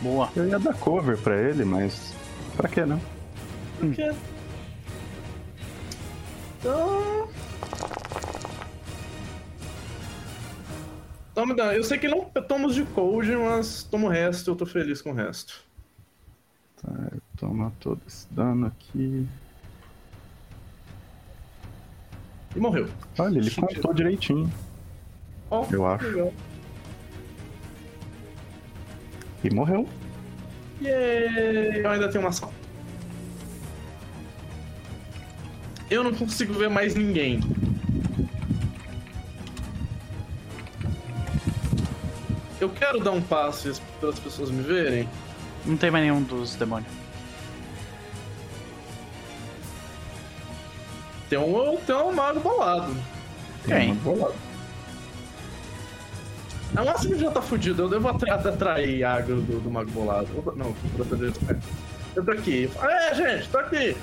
Boa. 0.00 0.30
Eu 0.34 0.48
ia 0.48 0.58
dar 0.58 0.74
cover 0.74 1.18
pra 1.18 1.36
ele, 1.36 1.64
mas. 1.64 2.14
Pra 2.56 2.68
quê, 2.68 2.84
né? 2.86 3.00
Por 3.78 3.92
quê? 3.92 4.12
Então. 6.58 7.28
Toma, 11.40 11.54
eu 11.54 11.82
sei 11.82 11.96
que 11.96 12.06
não 12.06 12.26
tomamos 12.46 12.74
de 12.74 12.84
cold, 12.84 13.34
mas 13.34 13.82
tomo 13.82 14.08
o 14.08 14.10
resto, 14.10 14.50
eu 14.50 14.54
tô 14.54 14.66
feliz 14.66 15.00
com 15.00 15.12
o 15.12 15.14
resto. 15.14 15.64
Tá, 16.82 16.92
toma 17.38 17.72
todo 17.80 17.98
esse 18.06 18.30
dano 18.30 18.66
aqui. 18.66 19.26
E 22.54 22.58
morreu. 22.58 22.90
Olha, 23.18 23.38
ele 23.38 23.50
contou 23.50 23.94
direitinho. 23.94 24.52
Oh, 25.50 25.64
eu 25.72 25.86
acho. 25.86 26.04
Legal. 26.04 26.34
E 29.42 29.54
morreu. 29.54 29.88
Yeah! 30.82 31.78
Eu 31.78 31.90
ainda 31.90 32.10
tenho 32.10 32.22
uma 32.22 32.28
ação. 32.28 32.52
Eu 35.88 36.04
não 36.04 36.12
consigo 36.12 36.52
ver 36.52 36.68
mais 36.68 36.94
ninguém. 36.94 37.40
Eu 42.60 42.68
quero 42.68 43.00
dar 43.00 43.12
um 43.12 43.22
passo 43.22 43.80
para 43.98 44.10
as 44.10 44.18
pessoas 44.18 44.50
me 44.50 44.62
verem. 44.62 45.08
Não 45.64 45.76
tem 45.76 45.90
mais 45.90 46.04
nenhum 46.04 46.22
dos 46.22 46.54
demônios. 46.56 46.92
Tem 51.30 51.38
um, 51.38 51.76
tem 51.78 51.96
um 51.96 52.12
mago 52.12 52.40
bolado. 52.40 52.94
Tem. 53.66 53.92
Um 53.92 53.94
mago 53.94 54.00
bolado. 54.00 54.34
A 56.76 56.84
máximo 56.84 57.16
já 57.16 57.30
tá 57.30 57.40
fudido. 57.40 57.82
Eu 57.82 57.88
devo 57.88 58.08
atrair 58.08 59.04
agro 59.04 59.40
do, 59.40 59.60
do 59.60 59.70
mago 59.70 59.90
bolado. 59.90 60.28
Não, 60.54 60.72
proteger. 60.96 61.32
Eu 62.14 62.24
tô 62.24 62.30
aqui. 62.30 62.70
É, 62.82 63.14
gente, 63.14 63.48
tô 63.48 63.58
aqui. 63.58 63.96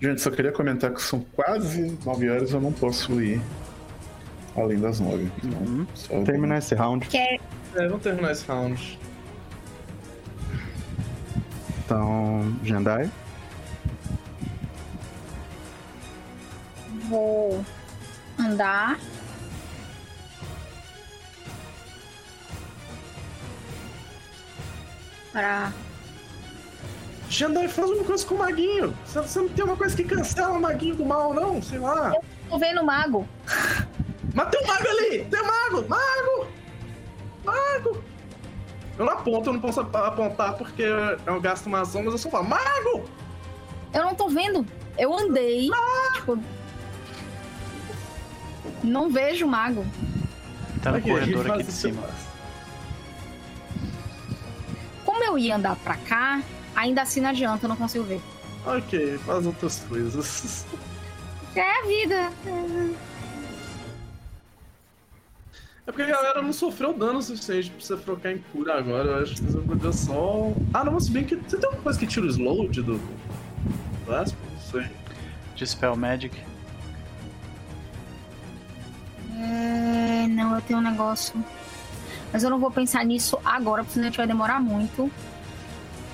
Gente, 0.00 0.20
só 0.20 0.30
queria 0.30 0.52
comentar 0.52 0.92
que 0.92 1.02
são 1.02 1.20
quase 1.32 1.98
9 2.04 2.30
horas 2.30 2.52
eu 2.52 2.60
não 2.60 2.72
posso 2.72 3.20
ir 3.20 3.40
além 4.62 4.78
das 4.78 5.00
9. 5.00 5.30
Então, 5.42 5.60
uhum. 5.60 6.24
Terminar 6.24 6.58
esse 6.58 6.74
round. 6.74 7.06
Quer... 7.08 7.40
É, 7.74 7.86
vamos 7.86 8.02
terminar 8.02 8.32
esse 8.32 8.46
round. 8.46 8.98
Então, 11.84 12.54
Jandai. 12.62 13.10
Vou 17.08 17.64
andar. 18.38 18.98
Para. 25.32 25.72
Jandai, 27.30 27.68
faz 27.68 27.90
uma 27.90 28.04
coisa 28.04 28.26
com 28.26 28.34
o 28.34 28.38
maguinho. 28.38 28.94
Você 29.06 29.38
não 29.38 29.48
tem 29.48 29.64
uma 29.64 29.76
coisa 29.76 29.96
que 29.96 30.04
cancela 30.04 30.58
o 30.58 30.60
maguinho 30.60 30.96
do 30.96 31.04
mal, 31.04 31.32
não? 31.32 31.62
Sei 31.62 31.78
lá. 31.78 32.12
Eu 32.14 32.24
tô 32.50 32.58
vendo 32.58 32.82
o 32.82 32.84
mago. 32.84 33.26
Mas 34.38 34.50
tem 34.50 34.62
um 34.62 34.66
mago 34.68 34.88
ali! 34.88 35.24
Tem 35.24 35.40
um 35.40 35.46
mago! 35.46 35.88
Mago! 35.88 36.46
Mago! 37.44 38.04
Eu 38.96 39.04
não 39.04 39.12
aponto, 39.12 39.48
eu 39.48 39.52
não 39.54 39.60
posso 39.60 39.80
apontar 39.80 40.54
porque 40.54 40.84
eu 41.26 41.40
gasto 41.40 41.66
umas 41.66 41.92
ondas, 41.96 42.12
eu 42.12 42.18
só 42.18 42.30
falo, 42.30 42.48
Mago! 42.48 43.10
Eu 43.92 44.04
não 44.04 44.14
tô 44.14 44.28
vendo. 44.28 44.64
Eu 44.96 45.12
andei. 45.12 45.68
Ah! 45.72 46.12
Tipo, 46.14 46.38
não 48.84 49.10
vejo 49.10 49.44
o 49.44 49.48
mago. 49.48 49.84
Tá 50.84 50.92
no 50.92 51.02
corredor 51.02 51.50
aqui 51.50 51.64
de 51.64 51.72
cima. 51.72 52.08
Como 55.04 55.24
eu 55.24 55.36
ia 55.36 55.56
andar 55.56 55.74
pra 55.74 55.96
cá, 55.96 56.40
ainda 56.76 57.02
assim 57.02 57.20
não 57.20 57.30
adianta, 57.30 57.64
eu 57.64 57.68
não 57.68 57.76
consigo 57.76 58.04
ver. 58.04 58.20
Ok, 58.64 59.18
faz 59.18 59.44
outras 59.44 59.80
coisas. 59.88 60.64
É 61.56 61.80
a 61.80 61.86
vida. 61.86 62.30
É 62.46 63.17
porque 65.92 66.02
a 66.02 66.16
galera 66.16 66.42
não 66.42 66.52
sofreu 66.52 66.92
dano 66.92 67.22
suficiente 67.22 67.70
pra 67.70 67.80
você 67.80 67.96
trocar 67.96 68.32
em 68.32 68.38
cura 68.52 68.76
agora. 68.76 69.08
Eu 69.08 69.22
acho 69.22 69.34
que 69.36 69.42
você 69.42 69.58
podia 69.58 69.92
só. 69.92 70.52
Ah, 70.74 70.84
não, 70.84 71.00
se 71.00 71.10
bem 71.10 71.24
que. 71.24 71.36
Você 71.36 71.56
tem 71.56 71.64
alguma 71.64 71.82
coisa 71.82 71.98
que 71.98 72.06
tira 72.06 72.26
o 72.26 72.28
slowed 72.28 72.82
do. 72.82 73.00
Clasp? 74.04 74.36
Não 74.52 74.60
sei. 74.60 74.90
Dispel 75.54 75.96
Magic. 75.96 76.36
É. 79.40 80.26
Não, 80.28 80.54
eu 80.54 80.60
tenho 80.60 80.78
um 80.78 80.82
negócio. 80.82 81.42
Mas 82.32 82.42
eu 82.42 82.50
não 82.50 82.58
vou 82.58 82.70
pensar 82.70 83.04
nisso 83.04 83.38
agora, 83.44 83.82
porque 83.82 83.94
senão 83.94 84.06
a 84.06 84.10
gente 84.10 84.18
vai 84.18 84.26
demorar 84.26 84.60
muito. 84.60 85.10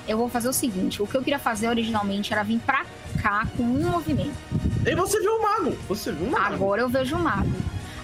Eu 0.07 0.17
vou 0.17 0.29
fazer 0.29 0.47
o 0.47 0.53
seguinte: 0.53 1.01
o 1.01 1.07
que 1.07 1.15
eu 1.15 1.21
queria 1.21 1.39
fazer 1.39 1.67
originalmente 1.67 2.31
era 2.31 2.43
vir 2.43 2.59
pra 2.59 2.85
cá 3.21 3.45
com 3.57 3.63
um 3.63 3.91
movimento. 3.91 4.37
E 4.85 4.95
você 4.95 5.19
viu 5.19 5.35
o 5.35 5.41
mago? 5.41 5.77
Você 5.89 6.11
viu 6.11 6.27
o 6.27 6.31
mago? 6.31 6.53
Agora 6.53 6.81
eu 6.81 6.87
vejo 6.87 7.15
o 7.17 7.19
mago. 7.19 7.51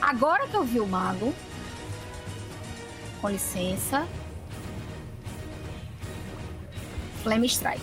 Agora 0.02 0.48
que 0.48 0.56
eu 0.56 0.64
vi 0.64 0.80
o 0.80 0.88
mago, 0.88 1.34
com 3.22 3.30
licença. 3.30 4.08
Flame 7.22 7.46
Strike. 7.48 7.82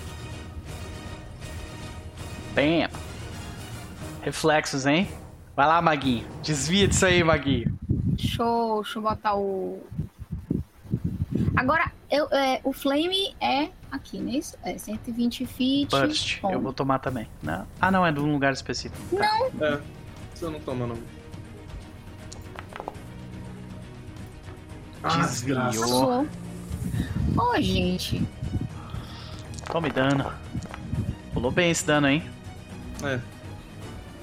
Bam! 2.55 2.91
Reflexos, 4.23 4.85
hein? 4.85 5.09
Vai 5.55 5.67
lá, 5.67 5.81
Maguinho. 5.81 6.27
Desvia 6.43 6.89
disso 6.89 7.07
aí, 7.07 7.23
Maguinho. 7.23 7.79
Show, 8.19 8.83
deixa 8.83 8.99
eu 8.99 9.03
botar 9.03 9.37
o. 9.37 9.81
Agora, 11.57 11.93
eu, 12.11 12.27
é, 12.31 12.61
o 12.65 12.73
Flame 12.73 13.35
é 13.41 13.69
aqui, 13.91 14.19
né? 14.19 14.41
É 14.65 14.77
120 14.77 15.47
feet. 15.47 15.91
Burst. 15.91 16.41
Eu 16.43 16.61
vou 16.61 16.73
tomar 16.73 16.99
também. 16.99 17.29
Não. 17.43 17.67
Ah, 17.81 17.91
não, 17.91 18.05
é 18.05 18.11
de 18.11 18.19
um 18.21 18.33
lugar 18.33 18.53
específico. 18.53 19.17
Tá. 19.17 19.51
Não. 19.55 19.67
É. 19.67 19.81
Você 20.35 20.45
não 20.47 20.61
toma, 20.61 20.87
não. 20.87 20.99
Desviou. 25.03 26.27
Ô, 27.37 27.41
oh, 27.41 27.61
gente. 27.61 28.27
Tome 29.71 29.91
dano. 29.91 30.33
Pulou 31.33 31.51
bem 31.51 31.71
esse 31.71 31.87
dano, 31.87 32.09
hein? 32.09 32.23
É. 33.03 33.21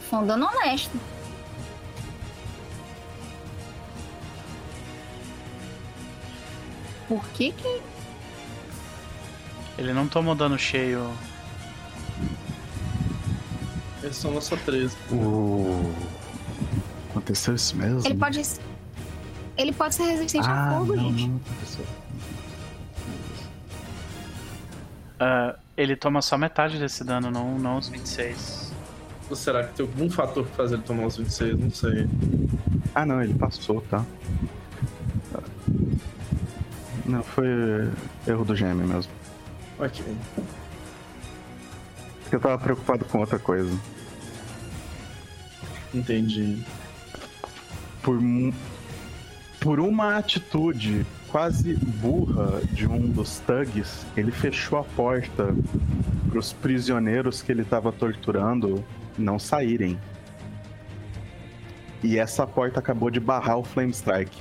Foi 0.10 0.20
um 0.20 0.28
dano 0.28 0.48
honesto. 0.48 1.00
Por 7.08 7.26
que 7.30 7.52
que... 7.52 7.82
Ele 9.78 9.94
não 9.94 10.08
tomou 10.08 10.36
dano 10.36 10.58
cheio. 10.58 11.12
Ele 14.02 14.14
só 14.14 14.30
lançou 14.30 14.58
13. 14.58 14.95
Uh, 15.12 15.95
aconteceu 17.10 17.56
isso 17.56 17.76
mesmo? 17.76 18.02
Ele 18.06 18.16
pode 18.16 18.42
ele 19.58 19.74
pode 19.74 19.95
ser 19.95 20.03
resistente 20.03 20.48
ah, 20.48 20.69
a 20.69 20.80
fogo, 20.80 20.95
não, 20.95 21.03
gente. 21.03 21.27
Não, 21.27 21.35
uh, 25.19 25.56
ele 25.77 25.95
toma 25.95 26.22
só 26.22 26.38
metade 26.38 26.77
desse 26.77 27.03
dano, 27.03 27.32
não, 27.32 27.58
não 27.58 27.77
os 27.77 27.90
26. 27.90 28.74
Ou 29.30 29.35
será 29.35 29.64
que 29.66 29.74
tem 29.74 29.85
algum 29.85 30.09
fator 30.09 30.45
que 30.45 30.56
faz 30.56 30.72
ele 30.72 30.82
tomar 30.84 31.08
os 31.08 31.17
26? 31.17 31.58
Não 31.58 31.72
sei. 31.72 32.08
Ah, 32.93 33.06
não, 33.06 33.22
ele 33.22 33.34
passou, 33.34 33.82
tá? 33.82 34.06
Não, 37.06 37.24
foi 37.24 37.48
erro 38.27 38.45
do 38.45 38.56
gêmeo 38.56 38.88
mesmo. 38.88 39.11
Ok. 39.80 40.03
Eu 42.32 42.40
tava 42.40 42.58
preocupado 42.58 43.06
com 43.06 43.19
outra 43.19 43.38
coisa. 43.38 43.77
Entendi. 45.93 46.64
Por 48.01 48.19
por 49.66 49.80
uma 49.80 50.16
atitude 50.16 51.03
quase 51.32 51.74
burra 51.74 52.61
de 52.72 52.85
um 52.85 53.00
dos 53.00 53.40
thugs, 53.40 54.06
ele 54.16 54.32
fechou 54.32 54.77
a 54.77 54.84
porta 54.84 55.56
para 56.30 56.38
os 56.38 56.53
prisioneiros 56.53 57.42
que 57.42 57.52
ele 57.52 57.64
estava 57.64 57.92
torturando 57.92 58.85
não 59.18 59.40
saírem. 59.40 60.00
E 62.03 62.19
essa 62.19 62.45
porta 62.45 62.80
acabou 62.80 63.10
de 63.10 63.19
barrar 63.19 63.58
o 63.58 63.64
Flame 63.64 63.90
Strike. 63.90 64.38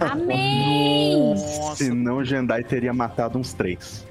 Amém! 0.00 1.36
Senão 1.76 2.16
o 2.16 2.24
Jendai 2.24 2.64
teria 2.64 2.92
matado 2.92 3.38
uns 3.38 3.52
três. 3.52 4.04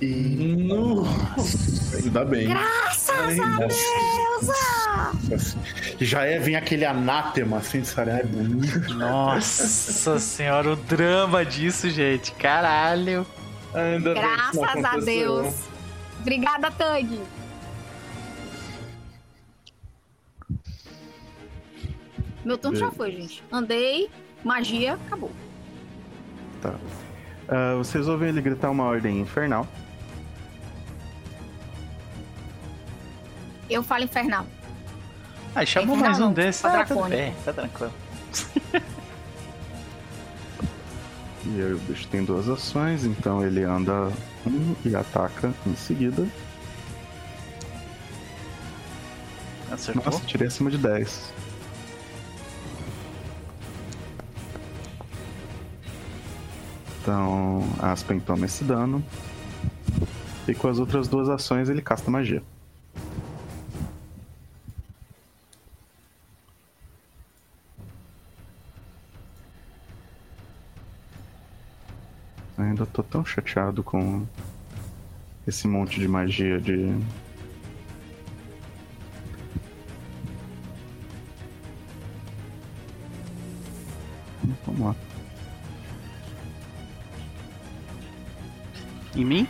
E... 0.00 0.66
Nossa! 0.66 1.96
Ainda 1.98 2.24
bem. 2.24 2.48
Graças 2.48 2.87
a 3.18 3.58
Deus! 3.58 5.56
Já 6.00 6.24
é 6.24 6.38
vir 6.38 6.56
aquele 6.56 6.84
anátema 6.84 7.58
assim, 7.58 7.84
sabe? 7.84 8.10
É 8.10 8.22
bonito. 8.22 8.94
Nossa 8.94 10.18
senhora, 10.18 10.72
o 10.72 10.76
drama 10.76 11.44
disso, 11.44 11.90
gente. 11.90 12.32
Caralho. 12.32 13.26
Ainda 13.74 14.14
Graças 14.14 14.84
a 14.84 14.96
Deus. 14.98 15.54
Obrigada, 16.20 16.70
Tug. 16.70 17.20
Meu 22.44 22.56
turno 22.56 22.78
já 22.78 22.90
foi, 22.90 23.12
gente. 23.12 23.42
Andei, 23.52 24.08
magia, 24.42 24.94
acabou. 24.94 25.30
Tá. 26.62 26.70
Uh, 26.70 27.78
vocês 27.78 28.08
ouvem 28.08 28.30
ele 28.30 28.40
gritar 28.40 28.70
uma 28.70 28.84
ordem 28.84 29.20
infernal. 29.20 29.66
Eu 33.68 33.82
falo 33.82 34.04
infernal. 34.04 34.46
Ah, 35.54 35.64
chama 35.64 35.96
mais 35.96 36.20
um 36.20 36.32
desses. 36.32 36.62
Tá, 36.62 36.84
tudo 36.84 37.08
bem, 37.08 37.34
tá 37.44 37.52
tranquilo. 37.52 37.92
e 41.46 41.62
aí 41.62 41.72
o 41.72 41.78
bicho 41.78 42.06
tem 42.08 42.24
duas 42.24 42.48
ações, 42.48 43.04
então 43.04 43.44
ele 43.44 43.64
anda 43.64 44.12
um 44.46 44.74
e 44.84 44.94
ataca 44.94 45.52
em 45.66 45.74
seguida. 45.74 46.26
Acertou? 49.70 50.04
Nossa, 50.04 50.24
tirei 50.24 50.48
acima 50.48 50.70
de 50.70 50.78
10. 50.78 51.32
Então, 57.02 57.62
Aspen 57.80 58.20
toma 58.20 58.46
esse 58.46 58.64
dano. 58.64 59.02
E 60.46 60.54
com 60.54 60.68
as 60.68 60.78
outras 60.78 61.08
duas 61.08 61.28
ações 61.28 61.68
ele 61.68 61.82
casta 61.82 62.10
magia. 62.10 62.42
Ainda 72.58 72.84
tô 72.84 73.04
tão 73.04 73.24
chateado 73.24 73.84
com 73.84 74.26
esse 75.46 75.68
monte 75.68 76.00
de 76.00 76.08
magia 76.08 76.60
de. 76.60 76.92
Vamos 84.66 84.80
lá. 84.80 84.96
Em 89.14 89.24
mim? 89.24 89.48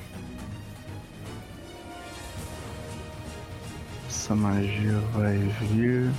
Essa 4.07 4.35
magia 4.35 4.99
vai 5.15 5.39
vir. 5.39 6.13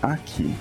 Aqui. 0.00 0.54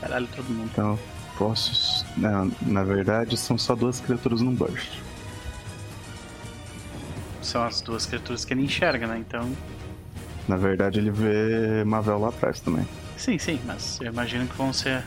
Caralho, 0.00 0.26
todo 0.34 0.50
mundo. 0.50 0.68
Então 0.72 1.15
posso. 1.36 2.04
Não, 2.16 2.50
na 2.62 2.82
verdade, 2.82 3.36
são 3.36 3.56
só 3.56 3.74
duas 3.74 4.00
criaturas 4.00 4.40
no 4.40 4.50
burst. 4.50 5.00
São 7.42 7.62
as 7.62 7.80
duas 7.80 8.06
criaturas 8.06 8.44
que 8.44 8.52
ele 8.52 8.64
enxerga, 8.64 9.06
né? 9.06 9.18
Então. 9.18 9.48
Na 10.48 10.56
verdade, 10.56 10.98
ele 10.98 11.10
vê 11.10 11.84
Mavel 11.84 12.18
lá 12.18 12.28
atrás 12.28 12.60
também. 12.60 12.86
Sim, 13.16 13.38
sim, 13.38 13.60
mas 13.64 13.98
eu 14.00 14.08
imagino 14.08 14.46
que 14.46 14.56
vão 14.56 14.72
ser. 14.72 15.04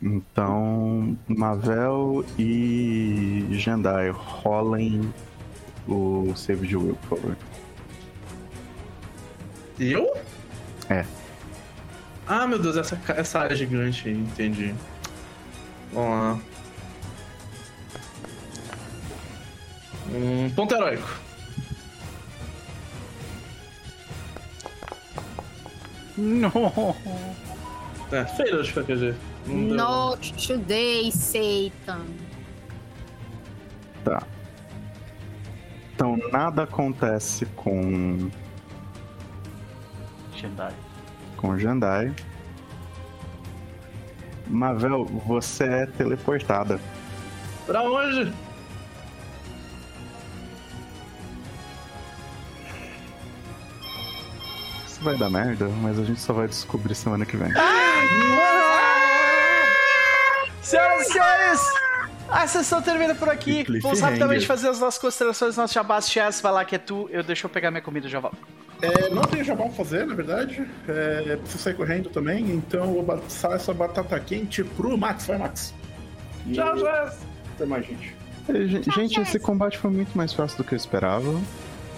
Então, 0.00 1.16
Mavel 1.28 2.24
e 2.38 3.46
Jendai 3.52 4.10
rolem 4.10 5.12
o 5.86 6.32
save 6.34 6.66
de 6.66 6.76
Will, 6.76 6.96
por 7.08 7.18
favor. 7.18 7.36
Eu? 9.78 10.14
É. 10.88 11.04
Ah, 12.26 12.46
meu 12.46 12.58
Deus, 12.58 12.76
essa, 12.76 13.00
essa 13.08 13.40
área 13.40 13.56
gigante 13.56 14.08
aí, 14.08 14.14
entendi. 14.14 14.74
Vamos 15.92 16.10
lá. 16.10 16.40
Um 20.10 20.50
ponto 20.50 20.74
heróico. 20.74 21.08
Não. 26.16 26.96
É, 28.10 28.24
feira 28.26 28.62
de 28.62 28.72
qualquer 28.72 28.96
jeito. 28.98 29.18
Not 29.46 30.46
today, 30.46 31.10
Satan. 31.10 32.04
Tá. 34.04 34.22
Então 35.94 36.16
nada 36.30 36.64
acontece 36.64 37.46
com. 37.56 38.30
Jendai. 40.36 40.74
Com 41.36 41.58
Jandai. 41.58 42.14
Mavel, 44.46 45.04
você 45.26 45.64
é 45.64 45.86
teleportada. 45.86 46.80
Pra 47.66 47.82
onde? 47.82 48.32
Isso 54.86 55.00
vai 55.02 55.16
dar 55.16 55.30
merda, 55.30 55.68
mas 55.80 55.98
a 55.98 56.04
gente 56.04 56.20
só 56.20 56.32
vai 56.32 56.48
descobrir 56.48 56.94
semana 56.94 57.24
que 57.24 57.36
vem. 57.36 57.52
Senhoras 60.62 61.08
e 61.08 61.12
senhores, 61.12 61.60
a 62.30 62.46
sessão 62.46 62.80
termina 62.80 63.14
por 63.14 63.28
aqui. 63.28 63.64
Vamos 63.80 64.00
rapidamente 64.00 64.46
fazer 64.46 64.68
as 64.68 64.80
nossas 64.80 65.00
considerações, 65.00 65.56
nossos 65.56 65.74
jabás. 65.74 66.10
Chess, 66.10 66.40
vai 66.40 66.52
lá 66.52 66.64
que 66.64 66.76
é 66.76 66.78
tu. 66.78 67.08
Eu 67.12 67.22
deixo 67.22 67.46
eu 67.46 67.50
pegar 67.50 67.70
minha 67.70 67.82
comida 67.82 68.08
já 68.08 68.20
volto. 68.20 68.38
É, 68.82 69.08
não 69.10 69.22
tenho 69.22 69.44
jabá 69.44 69.64
pra 69.64 69.72
fazer, 69.72 70.04
na 70.06 70.14
verdade. 70.14 70.66
É, 70.88 71.36
preciso 71.36 71.62
sair 71.62 71.74
correndo 71.74 72.10
também, 72.10 72.50
então 72.50 72.92
vou 72.92 73.04
passar 73.04 73.52
essa 73.52 73.72
batata 73.72 74.18
quente 74.18 74.64
pro 74.64 74.98
Max. 74.98 75.26
Vai, 75.26 75.38
Max. 75.38 75.72
Tchau, 76.52 76.76
Jess. 76.78 77.18
Até 77.54 77.64
mais, 77.66 77.86
gente. 77.86 78.14
É, 78.48 78.66
gen- 78.66 78.82
Gente, 78.82 79.20
esse 79.20 79.38
combate 79.38 79.78
foi 79.78 79.90
muito 79.90 80.16
mais 80.18 80.32
fácil 80.32 80.58
do 80.58 80.64
que 80.64 80.74
eu 80.74 80.76
esperava. 80.76 81.32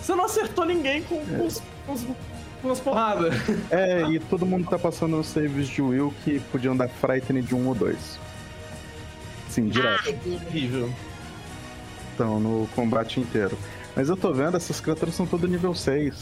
Você 0.02 0.14
não 0.14 0.26
acertou 0.26 0.66
ninguém 0.66 1.02
com, 1.04 1.24
com, 1.24 1.46
os- 1.46 1.62
com, 1.86 1.92
os- 1.94 2.06
com 2.60 2.70
as 2.70 2.80
porradas. 2.80 3.34
É, 3.70 4.02
e 4.10 4.18
todo 4.20 4.44
mundo 4.44 4.68
tá 4.68 4.78
passando 4.78 5.18
os 5.18 5.26
saves 5.28 5.66
de 5.68 5.80
Will 5.80 6.12
que 6.22 6.38
podiam 6.52 6.76
dar 6.76 6.88
Frighten 6.88 7.40
de 7.40 7.54
1 7.54 7.66
ou 7.66 7.74
2. 7.74 8.18
Sim, 9.48 9.68
direto. 9.68 10.14
Horrível. 10.26 10.92
Então, 12.14 12.38
no 12.38 12.68
combate 12.74 13.20
inteiro. 13.20 13.56
Mas 13.96 14.08
eu 14.10 14.16
tô 14.16 14.32
vendo, 14.32 14.56
essas 14.56 14.80
criaturas 14.80 15.14
são 15.14 15.24
todas 15.26 15.48
nível 15.48 15.74
6. 15.74 16.14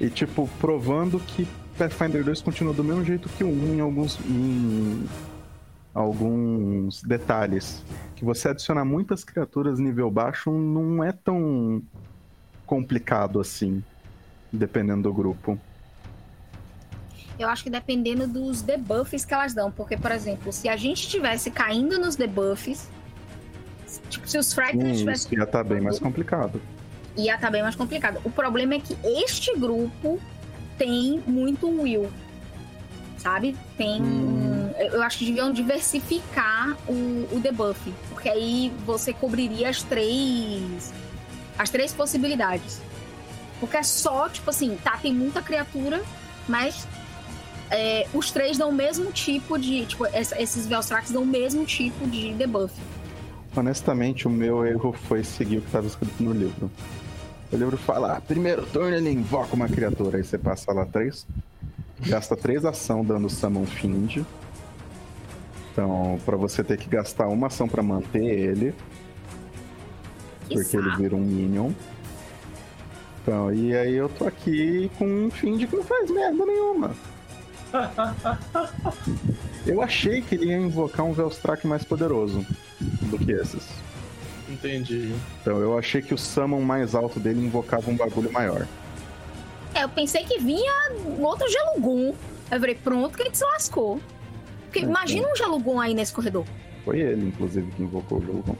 E, 0.00 0.08
tipo, 0.08 0.48
provando 0.60 1.20
que 1.20 1.46
Pathfinder 1.76 2.24
2 2.24 2.40
continua 2.42 2.72
do 2.72 2.82
mesmo 2.82 3.04
jeito 3.04 3.28
que 3.28 3.44
o 3.44 3.48
1 3.48 3.74
em 3.74 3.80
alguns, 3.80 4.18
em 4.26 5.04
alguns 5.94 7.02
detalhes. 7.02 7.84
Que 8.16 8.24
você 8.24 8.48
adicionar 8.48 8.84
muitas 8.84 9.24
criaturas 9.24 9.78
nível 9.78 10.10
baixo 10.10 10.50
não 10.50 11.04
é 11.04 11.12
tão 11.12 11.82
complicado 12.66 13.40
assim, 13.40 13.82
dependendo 14.52 15.02
do 15.02 15.12
grupo. 15.12 15.58
Eu 17.38 17.48
acho 17.48 17.64
que 17.64 17.70
dependendo 17.70 18.26
dos 18.26 18.60
debuffs 18.60 19.24
que 19.24 19.32
elas 19.32 19.54
dão. 19.54 19.70
Porque, 19.70 19.96
por 19.96 20.12
exemplo, 20.12 20.52
se 20.52 20.68
a 20.68 20.76
gente 20.76 21.08
tivesse 21.08 21.50
caindo 21.50 21.98
nos 21.98 22.14
debuffs. 22.16 22.88
Tipo, 24.10 24.28
se 24.28 24.38
os 24.38 24.52
Frighteners 24.52 24.96
Hum, 24.98 25.00
tivessem. 25.00 25.26
isso 25.32 25.36
já 25.36 25.46
tá 25.46 25.64
bem 25.64 25.80
mais 25.80 25.98
complicado. 25.98 26.60
Ia 27.16 27.34
estar 27.34 27.50
bem 27.50 27.62
mais 27.62 27.74
complicado. 27.74 28.20
O 28.24 28.30
problema 28.30 28.74
é 28.74 28.80
que 28.80 28.96
este 29.04 29.54
grupo 29.56 30.20
tem 30.78 31.22
muito 31.26 31.68
will. 31.68 32.10
Sabe? 33.18 33.56
Tem. 33.76 34.00
Hum. 34.00 34.70
Eu 34.78 35.02
acho 35.02 35.18
que 35.18 35.26
deviam 35.26 35.52
diversificar 35.52 36.76
o, 36.88 37.28
o 37.32 37.40
debuff. 37.40 37.78
Porque 38.08 38.28
aí 38.28 38.72
você 38.86 39.12
cobriria 39.12 39.68
as 39.68 39.82
três. 39.82 40.92
As 41.58 41.68
três 41.68 41.92
possibilidades. 41.92 42.80
Porque 43.58 43.76
é 43.76 43.82
só, 43.82 44.28
tipo 44.28 44.48
assim, 44.48 44.78
tá, 44.82 44.96
tem 44.96 45.12
muita 45.12 45.42
criatura, 45.42 46.02
mas 46.48 46.88
é, 47.70 48.06
os 48.14 48.30
três 48.30 48.56
dão 48.56 48.70
o 48.70 48.72
mesmo 48.72 49.12
tipo 49.12 49.58
de. 49.58 49.84
Tipo, 49.84 50.06
esses 50.06 50.66
Velstrax 50.66 51.10
dão 51.10 51.22
o 51.22 51.26
mesmo 51.26 51.66
tipo 51.66 52.06
de 52.08 52.32
debuff. 52.32 52.72
Honestamente, 53.54 54.28
o 54.28 54.30
meu 54.30 54.64
erro 54.64 54.92
foi 54.92 55.24
seguir 55.24 55.58
o 55.58 55.60
que 55.60 55.66
estava 55.66 55.86
escrito 55.86 56.22
no 56.22 56.32
livro. 56.32 56.70
O 57.52 57.56
livro 57.56 57.76
fala, 57.76 58.16
ah, 58.16 58.20
primeiro 58.20 58.64
turno 58.66 58.94
ele 58.94 59.10
invoca 59.10 59.54
uma 59.54 59.68
criatura, 59.68 60.18
aí 60.18 60.24
você 60.24 60.38
passa 60.38 60.72
lá 60.72 60.86
três, 60.86 61.26
gasta 61.98 62.36
três 62.36 62.64
ação 62.64 63.04
dando 63.04 63.28
Summon 63.28 63.66
Fiend. 63.66 64.24
Então, 65.72 66.20
pra 66.24 66.36
você 66.36 66.62
ter 66.62 66.78
que 66.78 66.88
gastar 66.88 67.26
uma 67.26 67.48
ação 67.48 67.68
pra 67.68 67.82
manter 67.82 68.24
ele, 68.24 68.72
Que 70.48 70.54
porque 70.54 70.76
ele 70.76 70.96
vira 70.96 71.16
um 71.16 71.20
Minion. 71.20 71.72
Então, 73.22 73.52
e 73.52 73.76
aí 73.76 73.94
eu 73.94 74.08
tô 74.08 74.26
aqui 74.26 74.90
com 74.96 75.04
um 75.06 75.30
Fiend 75.30 75.66
que 75.66 75.76
não 75.76 75.84
faz 75.84 76.08
merda 76.10 76.46
nenhuma. 76.46 76.94
Eu 79.66 79.82
achei 79.82 80.22
que 80.22 80.34
ele 80.34 80.46
ia 80.46 80.56
invocar 80.56 81.04
um 81.04 81.12
Velstrak 81.12 81.66
mais 81.66 81.84
poderoso 81.84 82.44
do 82.80 83.18
que 83.18 83.32
esses. 83.32 83.66
Entendi. 84.48 85.14
Então 85.40 85.58
eu 85.58 85.78
achei 85.78 86.02
que 86.02 86.12
o 86.14 86.18
summon 86.18 86.60
mais 86.62 86.94
alto 86.94 87.20
dele 87.20 87.44
invocava 87.44 87.90
um 87.90 87.96
bagulho 87.96 88.32
maior. 88.32 88.66
É, 89.74 89.84
eu 89.84 89.88
pensei 89.88 90.24
que 90.24 90.38
vinha 90.40 90.72
outro 91.20 91.48
Gelugun. 91.48 92.14
Aí 92.50 92.56
eu 92.56 92.60
falei, 92.60 92.74
pronto, 92.74 93.16
que 93.16 93.22
a 93.22 93.26
gente 93.26 93.38
se 93.38 93.44
lascou. 93.44 94.00
Porque 94.64 94.80
Então. 94.80 94.90
imagina 94.90 95.28
um 95.30 95.36
Gelugun 95.36 95.78
aí 95.78 95.94
nesse 95.94 96.12
corredor. 96.12 96.44
Foi 96.84 96.98
ele, 96.98 97.28
inclusive, 97.28 97.70
que 97.72 97.82
invocou 97.82 98.18
o 98.18 98.24
jogo. 98.24 98.56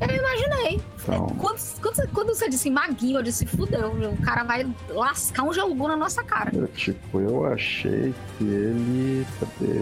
Eu 0.00 0.16
imaginei. 0.16 0.80
Então, 1.02 1.26
Quando, 1.38 1.58
quando, 1.80 1.94
você- 1.94 2.06
quando 2.08 2.28
você 2.34 2.48
disse 2.48 2.68
maguinho, 2.68 3.18
eu 3.18 3.22
disse, 3.22 3.46
fudeu, 3.46 3.92
o 3.92 4.16
cara 4.22 4.42
vai 4.42 4.66
lascar 4.88 5.44
um 5.44 5.52
Gelugun 5.52 5.88
na 5.88 5.96
nossa 5.96 6.22
cara. 6.24 6.50
eu, 6.54 6.66
tipo, 6.68 7.20
eu 7.20 7.46
achei 7.46 8.12
que 8.36 8.44
ele. 8.44 9.26
Cadê? 9.40 9.80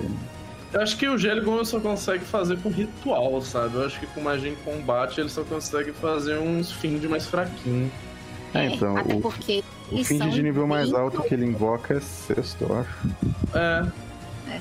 Eu 0.73 0.81
acho 0.81 0.97
que 0.97 1.09
o 1.09 1.19
Gelgon 1.19 1.65
só 1.65 1.81
consegue 1.81 2.25
fazer 2.25 2.57
com 2.59 2.69
ritual, 2.69 3.41
sabe? 3.43 3.75
Eu 3.75 3.87
acho 3.87 3.99
que 3.99 4.07
com 4.07 4.21
magia 4.21 4.51
em 4.51 4.55
combate 4.57 5.21
ele 5.21 5.29
só 5.29 5.43
consegue 5.43 5.93
fazer 5.93 6.39
uns 6.39 6.71
find 6.71 7.03
mais 7.05 7.27
fraquinhos. 7.27 7.91
É, 8.55 8.67
então, 8.67 8.97
até 8.97 9.15
o, 9.15 9.21
porque 9.21 9.65
o 9.91 10.05
são 10.05 10.29
de 10.29 10.43
nível 10.43 10.67
mais 10.67 10.93
alto 10.93 11.23
que 11.23 11.35
ele 11.35 11.47
invoca 11.47 11.95
é 11.95 12.01
sexto, 12.01 12.63
eu 12.63 12.79
acho. 12.79 13.09
É. 13.55 13.87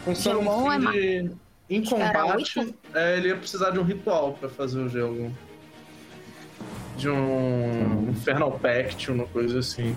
É, 0.07 0.13
Gelgon 0.13 0.63
um 0.63 0.71
é 0.71 0.79
find 0.79 1.31
em 1.69 1.83
combate, 1.83 2.75
é, 2.95 3.17
ele 3.17 3.27
ia 3.27 3.35
precisar 3.35 3.69
de 3.69 3.79
um 3.79 3.83
ritual 3.83 4.33
pra 4.33 4.49
fazer 4.49 4.79
o 4.79 4.89
Gelgon. 4.89 5.31
De 6.97 7.09
um 7.09 7.69
Hum. 7.99 8.09
Infernal 8.09 8.51
Pact, 8.59 9.11
uma 9.11 9.25
coisa 9.25 9.59
assim. 9.59 9.95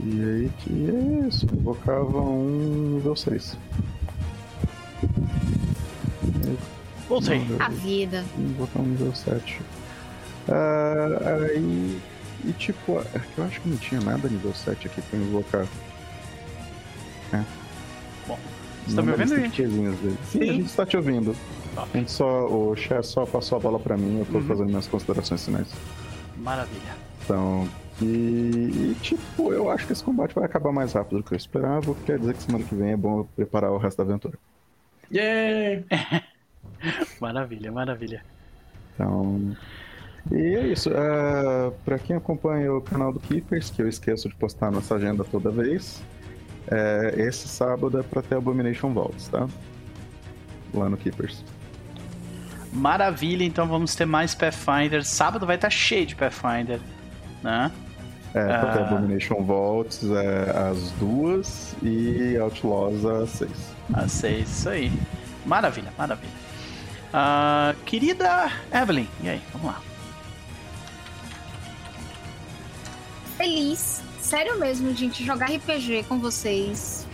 E 0.00 0.20
aí 0.22 0.50
que 0.58 0.90
é 0.90 1.26
isso, 1.28 1.46
invocava 1.52 2.20
um 2.20 2.94
nível 2.96 3.16
6. 3.16 3.56
Voltei. 7.08 7.40
A 7.60 7.68
vida. 7.68 8.24
Invocar 8.38 8.82
um 8.82 8.86
nível 8.86 9.14
7. 9.14 9.60
Ah, 10.48 11.18
aí. 11.50 12.00
E 12.44 12.52
tipo, 12.52 12.98
é 13.00 13.18
que 13.18 13.38
eu 13.38 13.44
acho 13.44 13.60
que 13.60 13.68
não 13.68 13.76
tinha 13.76 14.00
nada 14.00 14.28
nível 14.28 14.54
7 14.54 14.86
aqui 14.86 15.00
pra 15.02 15.18
invocar. 15.18 15.66
Você 18.86 18.94
tá 18.94 19.02
me 19.02 19.06
Não 19.08 19.14
ouvindo, 19.14 19.30
das 19.30 19.38
gente? 19.40 19.62
riquezinhas 19.62 19.96
dele. 19.98 20.18
Sim, 20.30 20.38
Sim. 20.38 20.48
a 20.48 20.52
gente 20.52 20.66
está 20.66 20.86
te 20.86 20.96
ouvindo. 20.96 21.34
Tá. 21.74 21.86
A 21.92 21.96
gente 21.98 22.12
só. 22.12 22.46
O 22.46 22.76
Cher 22.76 23.02
só 23.02 23.26
passou 23.26 23.58
a 23.58 23.60
bola 23.60 23.80
pra 23.80 23.96
mim, 23.96 24.20
eu 24.20 24.26
tô 24.26 24.38
Uhum. 24.38 24.44
fazendo 24.46 24.68
minhas 24.68 24.86
considerações 24.86 25.44
finais. 25.44 25.66
Maravilha. 26.36 26.94
Então. 27.24 27.68
E, 28.00 28.04
e, 28.04 28.96
tipo, 29.00 29.52
eu 29.52 29.70
acho 29.70 29.86
que 29.86 29.92
esse 29.92 30.04
combate 30.04 30.34
vai 30.34 30.44
acabar 30.44 30.72
mais 30.72 30.92
rápido 30.92 31.18
do 31.18 31.24
que 31.24 31.32
eu 31.32 31.36
esperava, 31.36 31.90
o 31.90 31.94
que 31.94 32.04
quer 32.04 32.18
dizer 32.18 32.34
que 32.34 32.42
semana 32.42 32.64
que 32.64 32.74
vem 32.74 32.92
é 32.92 32.96
bom 32.96 33.20
eu 33.20 33.28
preparar 33.36 33.70
o 33.70 33.78
resto 33.78 33.98
da 33.98 34.04
aventura. 34.04 34.38
Yay! 35.12 35.84
maravilha, 37.20 37.72
maravilha. 37.72 38.22
Então. 38.94 39.56
E 40.30 40.36
é 40.36 40.66
isso. 40.66 40.90
Uh, 40.90 41.72
para 41.84 41.98
quem 41.98 42.16
acompanha 42.16 42.72
o 42.72 42.82
canal 42.82 43.12
do 43.12 43.20
Keepers, 43.20 43.70
que 43.70 43.80
eu 43.80 43.88
esqueço 43.88 44.28
de 44.28 44.34
postar 44.34 44.70
nossa 44.70 44.96
agenda 44.96 45.24
toda 45.24 45.50
vez, 45.50 46.02
é, 46.68 47.14
esse 47.16 47.46
sábado 47.46 47.98
é 47.98 48.02
pra 48.02 48.22
ter 48.22 48.34
Abomination 48.34 48.92
Vaults, 48.92 49.28
tá? 49.28 49.48
Lá 50.74 50.88
no 50.88 50.96
Keepers. 50.96 51.44
Maravilha, 52.72 53.44
então 53.44 53.66
vamos 53.66 53.94
ter 53.94 54.04
mais 54.04 54.34
Pathfinder. 54.34 55.04
Sábado 55.04 55.46
vai 55.46 55.54
estar 55.56 55.68
tá 55.68 55.70
cheio 55.70 56.04
de 56.04 56.16
Pathfinder, 56.16 56.80
né? 57.42 57.70
É, 58.36 58.58
pra 58.58 58.72
ter 58.72 58.80
uh... 58.80 58.84
Abomination 58.84 59.42
Vaults 59.42 60.02
é, 60.04 60.70
às 60.70 60.90
duas 60.92 61.74
e 61.82 62.36
Outlaws 62.36 63.04
às 63.06 63.30
seis. 63.30 63.74
Às 63.94 64.12
seis, 64.12 64.58
isso 64.58 64.68
aí. 64.68 64.92
Maravilha, 65.46 65.90
maravilha. 65.96 66.32
Uh, 67.08 67.74
querida 67.84 68.52
Evelyn, 68.70 69.08
e 69.22 69.30
aí, 69.30 69.42
vamos 69.54 69.68
lá. 69.68 69.80
Feliz, 73.38 74.02
sério 74.20 74.58
mesmo, 74.58 74.94
gente, 74.94 75.24
jogar 75.24 75.46
RPG 75.46 76.04
com 76.06 76.18
vocês. 76.18 77.06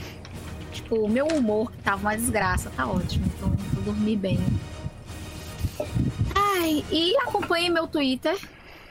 Tipo, 0.72 0.96
o 0.96 1.08
meu 1.08 1.28
humor, 1.28 1.70
que 1.70 1.78
tava 1.78 2.00
uma 2.00 2.16
desgraça, 2.16 2.68
tá 2.76 2.84
ótimo. 2.84 3.26
Então, 3.36 3.48
vou 3.74 3.84
dormir 3.84 4.16
bem. 4.16 4.40
Ai, 6.34 6.84
e 6.90 7.16
acompanhe 7.18 7.70
meu 7.70 7.86
Twitter, 7.86 8.36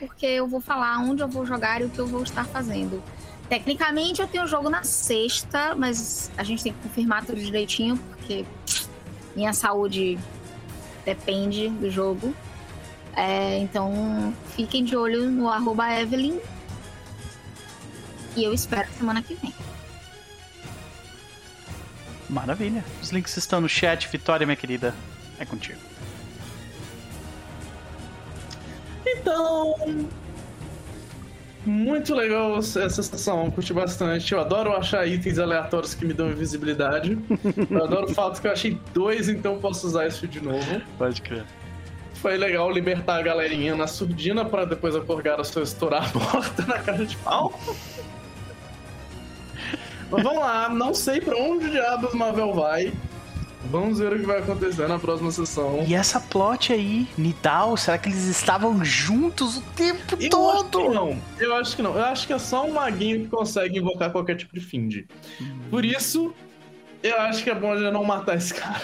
porque 0.01 0.25
eu 0.25 0.47
vou 0.47 0.59
falar 0.59 0.97
onde 0.97 1.21
eu 1.21 1.27
vou 1.27 1.45
jogar 1.45 1.79
e 1.79 1.85
o 1.85 1.89
que 1.89 1.99
eu 1.99 2.07
vou 2.07 2.23
estar 2.23 2.43
fazendo. 2.43 3.01
Tecnicamente 3.47 4.19
eu 4.19 4.27
tenho 4.27 4.47
jogo 4.47 4.67
na 4.67 4.83
sexta, 4.83 5.75
mas 5.75 6.31
a 6.35 6.43
gente 6.43 6.63
tem 6.63 6.73
que 6.73 6.79
confirmar 6.79 7.23
tudo 7.23 7.39
direitinho, 7.39 7.97
porque 7.97 8.43
minha 9.35 9.53
saúde 9.53 10.17
depende 11.05 11.69
do 11.69 11.91
jogo. 11.91 12.33
É, 13.15 13.59
então 13.59 14.33
fiquem 14.55 14.83
de 14.83 14.95
olho 14.95 15.29
no 15.29 15.47
arroba 15.47 15.93
Evelyn. 15.93 16.39
E 18.35 18.43
eu 18.43 18.53
espero 18.53 18.89
semana 18.97 19.21
que 19.21 19.35
vem. 19.35 19.53
Maravilha. 22.27 22.83
Os 23.01 23.11
links 23.11 23.35
estão 23.35 23.59
no 23.61 23.67
chat. 23.69 24.07
Vitória, 24.07 24.47
minha 24.47 24.55
querida. 24.55 24.95
É 25.37 25.45
contigo. 25.45 25.90
Então, 29.05 29.75
muito 31.65 32.15
legal 32.15 32.57
essa 32.57 32.89
sessão, 32.89 33.51
curti 33.51 33.71
bastante. 33.71 34.33
Eu 34.33 34.41
adoro 34.41 34.75
achar 34.75 35.07
itens 35.07 35.37
aleatórios 35.37 35.93
que 35.93 36.03
me 36.05 36.13
dão 36.13 36.29
invisibilidade. 36.29 37.17
Eu 37.69 37.83
adoro 37.83 38.07
o 38.09 38.13
fato 38.13 38.41
que 38.41 38.47
eu 38.47 38.51
achei 38.51 38.79
dois, 38.93 39.29
então 39.29 39.59
posso 39.59 39.85
usar 39.85 40.07
isso 40.07 40.27
de 40.27 40.41
novo. 40.41 40.81
Pode 40.97 41.21
crer. 41.21 41.45
Foi 42.15 42.35
legal 42.35 42.69
libertar 42.71 43.17
a 43.17 43.21
galerinha 43.21 43.75
na 43.75 43.85
surdina 43.85 44.43
para 44.43 44.65
depois 44.65 44.95
a 44.95 45.01
Corgara 45.01 45.43
só 45.43 45.61
estourar 45.61 46.07
a 46.07 46.09
porta 46.09 46.65
na 46.65 46.79
cara 46.79 47.05
de 47.05 47.15
pau. 47.17 47.59
Mas 50.09 50.23
vamos 50.23 50.39
lá, 50.39 50.67
não 50.67 50.93
sei 50.93 51.21
para 51.21 51.37
onde 51.37 51.67
o 51.67 51.69
diabos 51.71 52.13
Marvel 52.13 52.53
vai. 52.53 52.91
Vamos 53.69 53.99
ver 53.99 54.13
o 54.13 54.19
que 54.19 54.25
vai 54.25 54.39
acontecer 54.39 54.87
na 54.87 54.97
próxima 54.97 55.31
sessão. 55.31 55.83
E 55.87 55.93
essa 55.93 56.19
plot 56.19 56.73
aí, 56.73 57.07
Nidal, 57.17 57.77
será 57.77 57.97
que 57.97 58.09
eles 58.09 58.25
estavam 58.25 58.83
juntos 58.83 59.57
o 59.57 59.61
tempo 59.75 60.17
eu 60.19 60.29
todo? 60.29 60.79
Acho 60.79 60.89
que 60.89 60.95
não. 60.95 61.21
Eu 61.39 61.55
acho 61.55 61.75
que 61.75 61.81
não. 61.81 61.95
Eu 61.95 62.05
acho 62.05 62.27
que 62.27 62.33
é 62.33 62.39
só 62.39 62.65
um 62.65 62.73
maguinho 62.73 63.21
que 63.21 63.27
consegue 63.27 63.77
invocar 63.77 64.11
qualquer 64.11 64.35
tipo 64.35 64.53
de 64.53 64.61
find. 64.61 65.05
Hum. 65.39 65.59
Por 65.69 65.85
isso, 65.85 66.33
eu 67.03 67.19
acho 67.21 67.43
que 67.43 67.49
é 67.49 67.55
bom 67.55 67.77
já 67.77 67.91
não 67.91 68.03
matar 68.03 68.35
esse 68.35 68.53
cara. 68.53 68.81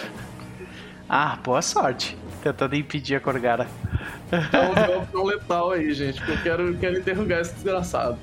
Ah, 1.08 1.38
boa 1.42 1.62
sorte. 1.62 2.16
Tentando 2.42 2.76
impedir 2.76 3.16
a 3.16 3.20
Corgara. 3.20 3.66
É 4.30 5.16
um 5.16 5.24
letal 5.24 5.72
aí, 5.72 5.92
gente, 5.94 6.18
porque 6.18 6.32
eu 6.32 6.42
quero, 6.42 6.76
quero 6.76 6.98
interrogar 6.98 7.40
esse 7.40 7.54
desgraçado. 7.54 8.18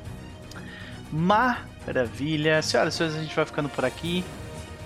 Maravilha. 1.11 2.61
Senhoras 2.61 2.93
e 2.93 2.97
senhores, 2.97 3.17
a 3.17 3.21
gente 3.21 3.35
vai 3.35 3.45
ficando 3.45 3.69
por 3.69 3.83
aqui. 3.83 4.23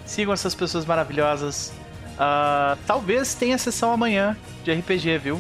Sigam 0.10 0.34
essas 0.34 0.56
pessoas 0.56 0.88
maravilhosas. 0.88 1.72
Uh, 2.16 2.76
talvez 2.88 3.36
tenha 3.36 3.60
sessão 3.60 3.92
amanhã 3.92 4.36
de 4.64 4.74
RPG, 4.74 5.20
viu? 5.20 5.40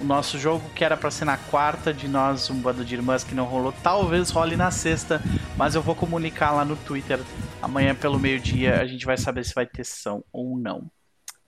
O 0.00 0.04
nosso 0.04 0.38
jogo 0.38 0.70
que 0.70 0.82
era 0.82 0.96
para 0.96 1.10
ser 1.10 1.26
na 1.26 1.36
quarta 1.36 1.92
de 1.92 2.08
nós, 2.08 2.48
um 2.48 2.58
bando 2.58 2.82
de 2.82 2.94
irmãs 2.94 3.22
que 3.22 3.34
não 3.34 3.44
rolou, 3.44 3.74
talvez 3.82 4.30
role 4.30 4.56
na 4.56 4.70
sexta, 4.70 5.20
mas 5.54 5.74
eu 5.74 5.82
vou 5.82 5.94
comunicar 5.94 6.52
lá 6.52 6.64
no 6.64 6.76
Twitter 6.76 7.20
amanhã 7.60 7.94
pelo 7.94 8.18
meio-dia, 8.18 8.80
a 8.80 8.86
gente 8.86 9.04
vai 9.04 9.18
saber 9.18 9.44
se 9.44 9.54
vai 9.54 9.66
ter 9.66 9.84
sessão 9.84 10.24
ou 10.32 10.58
não. 10.58 10.90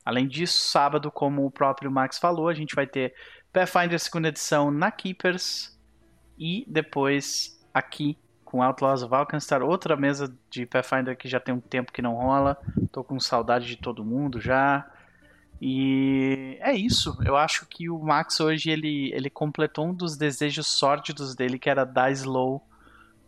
Além 0.04 0.28
disso, 0.28 0.68
sábado, 0.68 1.10
como 1.10 1.46
o 1.46 1.50
próprio 1.50 1.90
Max 1.90 2.18
falou, 2.18 2.48
a 2.48 2.54
gente 2.54 2.74
vai 2.74 2.86
ter 2.86 3.14
Pathfinder 3.50 3.98
segunda 3.98 4.28
edição 4.28 4.70
na 4.70 4.90
Keepers 4.90 5.74
e 6.38 6.66
depois 6.68 7.58
aqui 7.72 8.18
com 8.48 8.62
Outlaws 8.62 9.02
of 9.02 9.14
Alkenstar, 9.14 9.62
outra 9.62 9.94
mesa 9.94 10.34
de 10.48 10.64
Pathfinder 10.64 11.14
que 11.14 11.28
já 11.28 11.38
tem 11.38 11.54
um 11.54 11.60
tempo 11.60 11.92
que 11.92 12.00
não 12.00 12.14
rola. 12.14 12.56
Tô 12.90 13.04
com 13.04 13.20
saudade 13.20 13.66
de 13.66 13.76
todo 13.76 14.02
mundo 14.02 14.40
já. 14.40 14.86
E 15.60 16.56
é 16.62 16.74
isso. 16.74 17.14
Eu 17.26 17.36
acho 17.36 17.66
que 17.66 17.90
o 17.90 17.98
Max 17.98 18.40
hoje 18.40 18.70
ele, 18.70 19.12
ele 19.12 19.28
completou 19.28 19.88
um 19.88 19.92
dos 19.92 20.16
desejos 20.16 20.66
sórdidos 20.66 21.34
dele, 21.34 21.58
que 21.58 21.68
era 21.68 21.84
dar 21.84 22.10
slow 22.10 22.66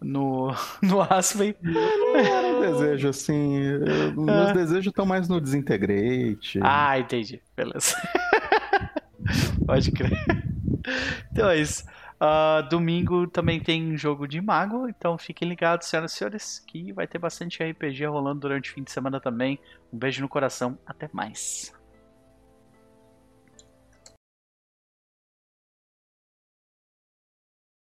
no, 0.00 0.54
no 0.80 1.02
Aspen. 1.02 1.54
Não 1.60 2.16
era 2.16 2.56
um 2.56 2.60
desejo 2.62 3.08
assim. 3.10 3.60
meus 4.16 4.48
é. 4.48 4.54
desejos 4.54 4.86
estão 4.86 5.04
mais 5.04 5.28
no 5.28 5.38
Desintegrate. 5.38 6.60
Ah, 6.62 6.98
entendi. 6.98 7.42
Beleza. 7.54 7.94
Pode 9.66 9.92
crer. 9.92 10.24
Então 11.30 11.50
é 11.50 11.58
isso. 11.58 11.84
Uh, 12.20 12.68
domingo 12.68 13.26
também 13.26 13.58
tem 13.58 13.96
jogo 13.96 14.28
de 14.28 14.42
mago, 14.42 14.86
então 14.86 15.16
fiquem 15.16 15.48
ligados, 15.48 15.88
senhoras 15.88 16.12
e 16.12 16.16
senhores, 16.16 16.58
que 16.66 16.92
vai 16.92 17.06
ter 17.06 17.18
bastante 17.18 17.64
RPG 17.64 18.04
rolando 18.04 18.40
durante 18.40 18.70
o 18.70 18.74
fim 18.74 18.82
de 18.82 18.90
semana 18.90 19.18
também. 19.18 19.58
Um 19.90 19.96
beijo 19.96 20.20
no 20.20 20.28
coração, 20.28 20.78
até 20.86 21.08
mais. 21.14 21.72